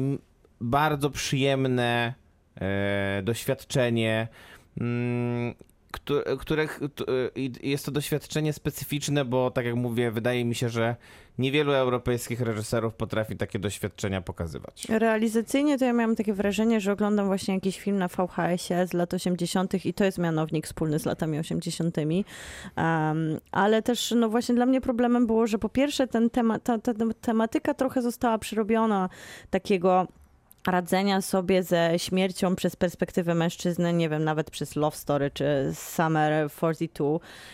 bardzo 0.62 1.10
przyjemne 1.10 2.14
e, 2.56 3.22
doświadczenie. 3.24 4.28
Mm, 4.82 5.54
t- 6.00 7.06
i 7.36 7.70
jest 7.70 7.86
to 7.86 7.92
doświadczenie 7.92 8.54
specyficzne, 8.54 9.26
bo 9.26 9.52
tak 9.52 9.66
jak 9.66 9.76
mówię, 9.76 10.12
wydaje 10.12 10.46
mi 10.46 10.56
się, 10.56 10.70
że 10.70 10.96
niewielu 11.38 11.72
europejskich 11.72 12.42
reżyserów 12.42 12.94
potrafi 12.94 13.36
takie 13.38 13.60
doświadczenia 13.60 14.22
pokazywać. 14.22 14.88
Realizacyjnie 14.90 15.78
to 15.78 15.86
ja 15.86 15.94
miałam 15.94 16.16
takie 16.16 16.34
wrażenie, 16.34 16.82
że 16.82 16.92
oglądam 16.92 17.26
właśnie 17.26 17.54
jakiś 17.54 17.80
film 17.80 17.98
na 17.98 18.08
VHS-ie 18.08 18.88
z 18.88 18.94
lat 18.94 19.14
80. 19.14 19.86
i 19.86 19.94
to 19.94 20.06
jest 20.06 20.18
mianownik 20.18 20.66
wspólny 20.68 21.00
z 21.00 21.06
latami 21.06 21.40
80. 21.40 21.98
Um, 21.98 23.40
ale 23.52 23.82
też 23.82 24.14
no 24.18 24.30
właśnie 24.30 24.56
dla 24.56 24.66
mnie 24.66 24.82
problemem 24.82 25.28
było, 25.28 25.48
że 25.48 25.60
po 25.60 25.70
pierwsze 25.70 26.08
ten 26.08 26.30
tema, 26.30 26.60
ta, 26.60 26.78
ta 26.78 26.94
tematyka 27.22 27.74
trochę 27.74 28.02
została 28.02 28.38
przerobiona 28.38 29.10
takiego 29.50 30.08
radzenia 30.68 31.22
sobie 31.22 31.64
ze 31.64 31.94
śmiercią 31.98 32.56
przez 32.56 32.76
perspektywę 32.76 33.36
mężczyzny, 33.36 33.94
nie 33.94 34.10
wiem, 34.10 34.24
nawet 34.24 34.52
przez 34.52 34.76
Love 34.76 34.98
Story 34.98 35.32
czy 35.34 35.72
Summer 35.74 36.50
42 36.52 37.06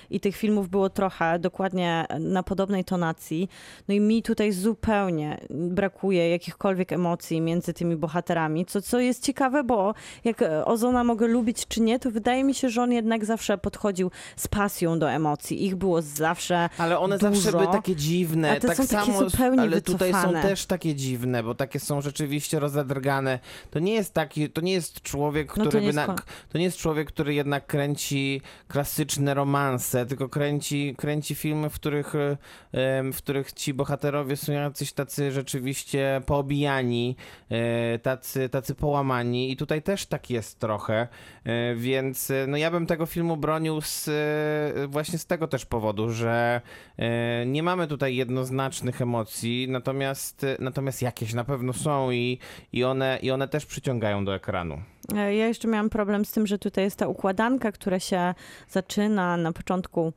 i 0.10 0.19
tych 0.19 0.36
filmów 0.36 0.69
było 0.69 0.90
trochę 0.90 1.40
dokładnie 1.40 2.06
na 2.19 2.44
podobnej 2.44 2.84
tonacji. 2.86 3.49
No 3.88 3.94
i 3.94 3.99
mi 3.99 4.23
tutaj 4.23 4.52
zupełnie 4.52 5.38
brakuje 5.49 6.30
jakichkolwiek 6.30 6.91
emocji 6.94 7.41
między 7.41 7.73
tymi 7.73 7.95
bohaterami, 7.95 8.65
co, 8.65 8.81
co 8.81 8.99
jest 8.99 9.23
ciekawe, 9.23 9.64
bo 9.64 9.94
jak 10.23 10.44
Ozona 10.65 11.03
mogę 11.03 11.27
lubić 11.27 11.68
czy 11.68 11.81
nie, 11.81 11.99
to 11.99 12.11
wydaje 12.11 12.44
mi 12.44 12.53
się, 12.53 12.69
że 12.69 12.81
on 12.81 12.91
jednak 12.91 13.26
zawsze 13.26 13.57
podchodził 13.57 14.11
z 14.36 14.48
pasją 14.48 14.99
do 14.99 15.11
emocji. 15.11 15.65
Ich 15.65 15.76
było 15.76 16.02
zawsze 16.02 16.69
Ale 16.77 16.99
one 16.99 17.18
dużo, 17.18 17.36
zawsze 17.36 17.52
były 17.52 17.68
takie 17.68 17.95
dziwne. 17.95 18.52
a 18.52 18.60
te 18.60 18.68
tak 18.68 18.77
są 18.77 18.88
takie 18.88 19.14
samo, 19.14 19.30
zupełnie 19.30 19.61
ale 19.61 19.81
tutaj 19.81 20.11
są 20.11 20.18
wycofane. 20.18 20.41
też 20.41 20.65
takie 20.65 20.95
dziwne, 20.95 21.44
bo 21.44 21.56
takie 21.56 21.80
są 21.80 22.02
rzeczywiście 22.02 22.60
To 23.71 23.80
nie 23.80 23.93
jest 23.93 24.13
taki, 24.13 24.49
to 24.49 24.61
nie 24.61 24.73
jest 24.73 25.01
człowiek, 25.01 25.57
No 25.57 25.63
to 25.63 25.69
który 25.69 25.85
nie 25.85 25.93
na, 25.93 26.15
to 26.49 26.57
nie 26.57 26.63
jest 26.63 26.77
człowiek, 26.77 27.07
który 27.07 27.34
jednak 27.34 27.65
kręci 27.65 28.41
klasyczne 28.67 29.34
romanse, 29.34 30.05
tylko 30.05 30.30
kręci, 30.30 30.95
kręci 30.97 31.35
filmy, 31.35 31.69
w 31.69 31.73
których, 31.73 32.13
em, 32.71 33.13
w 33.13 33.17
których 33.17 33.53
ci 33.53 33.73
bohaterowie 33.73 34.35
są 34.35 34.51
jacyś 34.51 34.93
tacy 34.93 35.31
rzeczywiście 35.31 36.21
poobijani, 36.26 37.15
e, 37.49 37.99
tacy, 37.99 38.49
tacy 38.49 38.76
połamani. 38.76 39.51
I 39.51 39.57
tutaj 39.57 39.81
też 39.81 40.05
tak 40.05 40.30
jest 40.30 40.59
trochę, 40.59 41.07
e, 41.43 41.76
więc 41.76 42.31
no 42.47 42.57
ja 42.57 42.71
bym 42.71 42.85
tego 42.85 43.05
filmu 43.05 43.38
bronił 43.38 43.81
z, 43.81 44.09
właśnie 44.88 45.19
z 45.19 45.26
tego 45.26 45.47
też 45.47 45.65
powodu, 45.65 46.11
że 46.11 46.61
nie 47.45 47.63
mamy 47.63 47.88
tutaj 47.88 48.15
jednoznacznych 48.15 49.01
emocji, 49.01 49.67
natomiast, 49.69 50.45
natomiast 50.59 51.01
jakieś 51.01 51.34
na 51.34 51.43
pewno 51.43 51.73
są 51.73 52.11
i, 52.11 52.39
i, 52.73 52.84
one, 52.90 53.20
i 53.22 53.32
one 53.32 53.48
też 53.48 53.66
przyciągają 53.66 54.26
do 54.26 54.36
ekranu. 54.36 54.78
E, 55.16 55.36
Ja 55.36 55.48
jeszcze 55.48 55.68
miałam 55.68 55.90
problem 55.90 56.26
z 56.26 56.32
tym, 56.32 56.48
że 56.48 56.60
tutaj 56.60 56.84
jest 56.84 56.98
ta 56.98 57.07
układanka, 57.07 57.72
która 57.72 57.99
się 57.99 58.34
zaczyna 58.70 59.38
na 59.38 59.52
początku. 59.53 60.14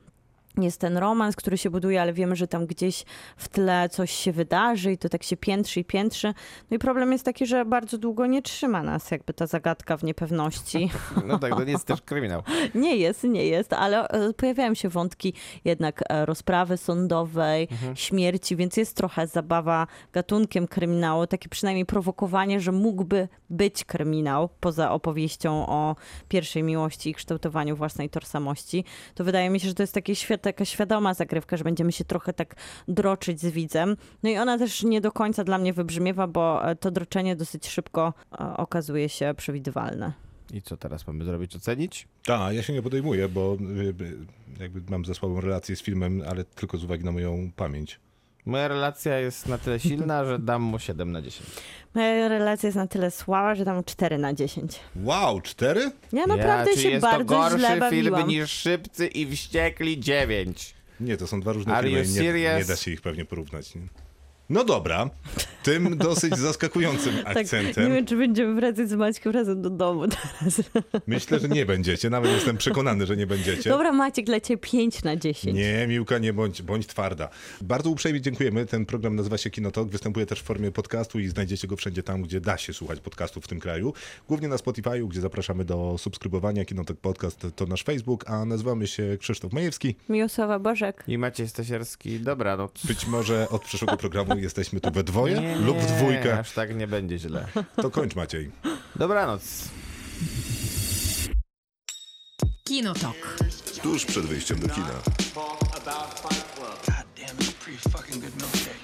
Jest 0.59 0.81
ten 0.81 0.97
romans, 0.97 1.37
który 1.37 1.59
się 1.59 1.71
buduje, 1.71 2.03
ale 2.03 2.13
wiemy, 2.13 2.37
że 2.37 2.49
tam 2.49 2.67
gdzieś 2.67 3.05
w 3.37 3.49
tle 3.49 3.89
coś 3.89 4.11
się 4.11 4.33
wydarzy 4.33 4.93
i 4.93 4.99
to 4.99 5.09
tak 5.09 5.23
się 5.23 5.37
piętrzy 5.37 5.81
i 5.81 5.85
piętrzy. 5.85 6.35
No 6.71 6.75
i 6.75 6.79
problem 6.79 7.13
jest 7.13 7.25
taki, 7.25 7.47
że 7.47 7.65
bardzo 7.65 7.99
długo 7.99 8.27
nie 8.27 8.43
trzyma 8.43 8.83
nas 8.83 9.11
jakby 9.11 9.33
ta 9.35 9.47
zagadka 9.47 9.97
w 9.97 10.05
niepewności. 10.05 10.91
No 11.27 11.39
tak, 11.39 11.51
to 11.51 11.65
nie 11.65 11.73
jest 11.73 11.87
też 11.87 12.03
kryminał. 12.03 12.43
Nie 12.75 12.97
jest, 12.97 13.25
nie 13.25 13.47
jest, 13.47 13.73
ale 13.73 14.09
e, 14.09 14.33
pojawiają 14.33 14.75
się 14.75 14.89
wątki 14.89 15.35
jednak 15.65 16.03
e, 16.09 16.27
rozprawy 16.27 16.77
sądowej, 16.77 17.69
śmierci, 17.95 18.57
więc 18.57 18.77
jest 18.77 18.97
trochę 18.97 19.27
zabawa 19.27 19.87
gatunkiem 20.13 20.69
kryminału, 20.69 21.27
takie 21.27 21.49
przynajmniej 21.49 21.87
prowokowanie, 21.87 22.61
że 22.61 22.73
mógłby 22.73 23.29
być 23.51 23.85
kryminał 23.85 24.49
poza 24.61 24.93
opowieścią 24.93 25.67
o 25.67 25.97
pierwszej 26.29 26.63
miłości 26.63 27.11
i 27.11 27.15
kształtowaniu 27.15 27.77
własnej 27.77 28.11
tożsamości. 28.11 28.85
To 29.15 29.25
wydaje 29.25 29.51
mi 29.51 29.61
się, 29.61 29.69
że 29.69 29.75
to 29.75 29.83
jest 29.83 29.95
takie 29.95 30.15
świat, 30.15 30.42
taka 30.43 30.65
świadoma 30.65 31.15
zagrywka, 31.15 31.57
że 31.57 31.65
będziemy 31.65 31.93
się 31.93 32.05
trochę 32.05 32.33
tak 32.33 32.55
droczyć 32.89 33.41
z 33.41 33.47
widzem. 33.47 33.97
No 34.23 34.31
i 34.31 34.37
ona 34.39 34.59
też 34.59 34.83
nie 34.83 35.01
do 35.01 35.13
końca 35.13 35.45
dla 35.45 35.59
mnie 35.59 35.73
wybrzmiewa, 35.73 36.27
bo 36.27 36.71
e, 36.71 36.77
to 36.77 36.91
droczenie 36.91 37.37
dosyć 37.37 37.69
szybko 37.69 38.15
e, 38.33 38.57
okazuje 38.57 39.09
się 39.09 39.35
przewidywalne. 39.37 40.13
I 40.53 40.63
co 40.63 40.77
teraz 40.77 41.07
mamy 41.07 41.25
zrobić? 41.25 41.57
Ocenić? 41.57 42.09
Tak, 42.25 42.55
ja 42.55 42.63
się 42.63 42.73
nie 42.73 42.83
podejmuję, 42.83 43.29
bo 43.29 43.57
y, 44.01 44.17
jakby 44.61 44.91
mam 44.91 45.05
za 45.05 45.15
słabą 45.15 45.41
relację 45.41 45.77
z 45.77 45.83
filmem, 45.83 46.23
ale 46.29 46.45
tylko 46.45 46.79
z 46.79 46.85
uwagi 46.85 47.05
na 47.05 47.13
moją 47.13 47.51
pamięć. 47.57 48.01
Moja 48.47 48.69
relacja 48.69 49.19
jest 49.19 49.47
na 49.47 49.59
tyle 49.59 49.81
silna, 49.81 50.25
że 50.25 50.39
dam 50.39 50.63
mu 50.63 50.79
7 50.79 51.13
na 51.13 51.23
10. 51.23 51.51
Moja 51.95 52.29
relacja 52.29 52.67
jest 52.67 52.77
na 52.77 52.87
tyle 52.87 53.11
słaba, 53.11 53.55
że 53.55 53.65
dam 53.65 53.85
4 53.85 54.19
na 54.19 54.35
10. 54.35 54.81
Wow, 54.97 55.41
cztery? 55.41 55.91
Ja 56.13 56.27
naprawdę 56.27 56.71
ja, 56.71 56.77
czy 56.77 56.83
się 56.83 56.91
jest 56.91 57.03
bardzo 57.03 57.35
to 57.35 57.41
gorszy 57.41 57.59
źle 57.59 57.69
film 57.69 58.11
bawiłam. 58.11 58.29
niż 58.29 58.51
Szybcy 58.51 59.07
i 59.07 59.37
Wściekli 59.37 60.01
9. 60.01 60.75
Nie, 61.01 61.17
to 61.17 61.27
są 61.27 61.41
dwa 61.41 61.53
różne 61.53 61.75
Are 61.75 61.89
filmy 61.89 62.05
nie, 62.33 62.33
nie 62.59 62.65
da 62.65 62.77
się 62.77 62.91
ich 62.91 63.01
pewnie 63.01 63.25
porównać. 63.25 63.75
Nie? 63.75 63.83
No 64.53 64.65
dobra, 64.65 65.11
tym 65.63 65.99
dosyć 65.99 66.37
zaskakującym 66.37 67.15
Tak, 67.25 67.35
nie 67.37 67.41
akcentem. 67.43 67.93
wiem, 67.95 68.07
czy 68.07 68.17
będziemy 68.17 68.55
wracać 68.55 68.89
z 68.89 68.93
Maćkiem 68.93 69.33
razem 69.33 69.63
do 69.63 69.71
domu 69.71 70.05
teraz. 70.09 70.63
Myślę, 71.07 71.39
że 71.41 71.49
nie 71.49 71.67
będziecie, 71.67 72.11
nawet 72.11 72.33
jestem 72.33 72.57
przekonany, 72.57 73.07
że 73.07 73.17
nie 73.17 73.27
będziecie. 73.27 73.71
Dobra, 73.71 73.93
Maciek, 73.93 74.29
lecie 74.29 74.57
5 74.57 75.03
na 75.05 75.17
10. 75.17 75.57
Nie, 75.57 75.87
Miłka, 75.87 76.19
nie 76.19 76.33
bądź, 76.33 76.63
bądź 76.63 76.87
twarda. 76.87 77.29
Bardzo 77.61 77.91
uprzejmie 77.91 78.21
dziękujemy. 78.21 78.67
Ten 78.67 78.87
program 78.87 79.17
nazywa 79.17 79.39
się 79.39 79.51
Kinotok. 79.51 79.89
Występuje 79.89 80.27
też 80.27 80.41
w 80.41 80.43
formie 80.45 80.71
podcastu 80.73 81.21
i 81.21 81.29
znajdziecie 81.29 81.69
go 81.69 81.77
wszędzie 81.77 82.03
tam, 82.03 82.23
gdzie 82.23 82.41
da 82.41 82.59
się 82.59 82.73
słuchać 82.73 83.01
podcastów 83.01 83.45
w 83.45 83.49
tym 83.49 83.61
kraju. 83.61 83.93
Głównie 84.29 84.49
na 84.49 84.57
Spotify'u, 84.57 85.09
gdzie 85.09 85.21
zapraszamy 85.21 85.65
do 85.65 85.99
subskrybowania. 85.99 86.65
Kinotok 86.65 86.97
Podcast 86.97 87.47
to 87.57 87.67
nasz 87.67 87.83
Facebook, 87.83 88.31
a 88.31 88.45
nazywamy 88.45 88.87
się 88.87 89.17
Krzysztof 89.21 89.53
Majewski. 89.53 89.95
Miłosława 90.09 90.59
Bożek. 90.59 91.05
I 91.09 91.19
Maciej 91.19 91.49
Stasierski, 91.49 92.21
dobranoc. 92.21 92.87
Być 92.87 93.07
może 93.07 93.49
od 93.49 93.63
przyszłego 93.65 93.97
programu 93.97 94.37
jesteśmy 94.43 94.81
tu 94.81 94.91
we 94.91 95.05
dwoje 95.05 95.41
Nie, 95.41 95.57
lub 95.57 95.79
w 95.79 95.87
dwójkę. 95.87 96.39
Aż 96.39 96.53
tak 96.53 96.77
nie 96.77 96.87
będzie 96.87 97.19
źle. 97.19 97.47
To 97.77 97.91
kończ 97.91 98.15
Maciej. 98.15 98.51
Dobranoc. 98.97 99.43
Kinotok. 102.65 103.37
Tuż 103.83 104.05
przed 104.05 104.27
wyjściem 104.27 104.59
do 104.59 104.69
kina. 104.69 104.87
God 105.35 105.85
damn, 107.17 107.37
it's 107.39 107.49
a 107.49 107.65
pretty 107.65 107.91
fucking 107.91 108.21
good 108.25 108.37
milkshake. 108.37 108.82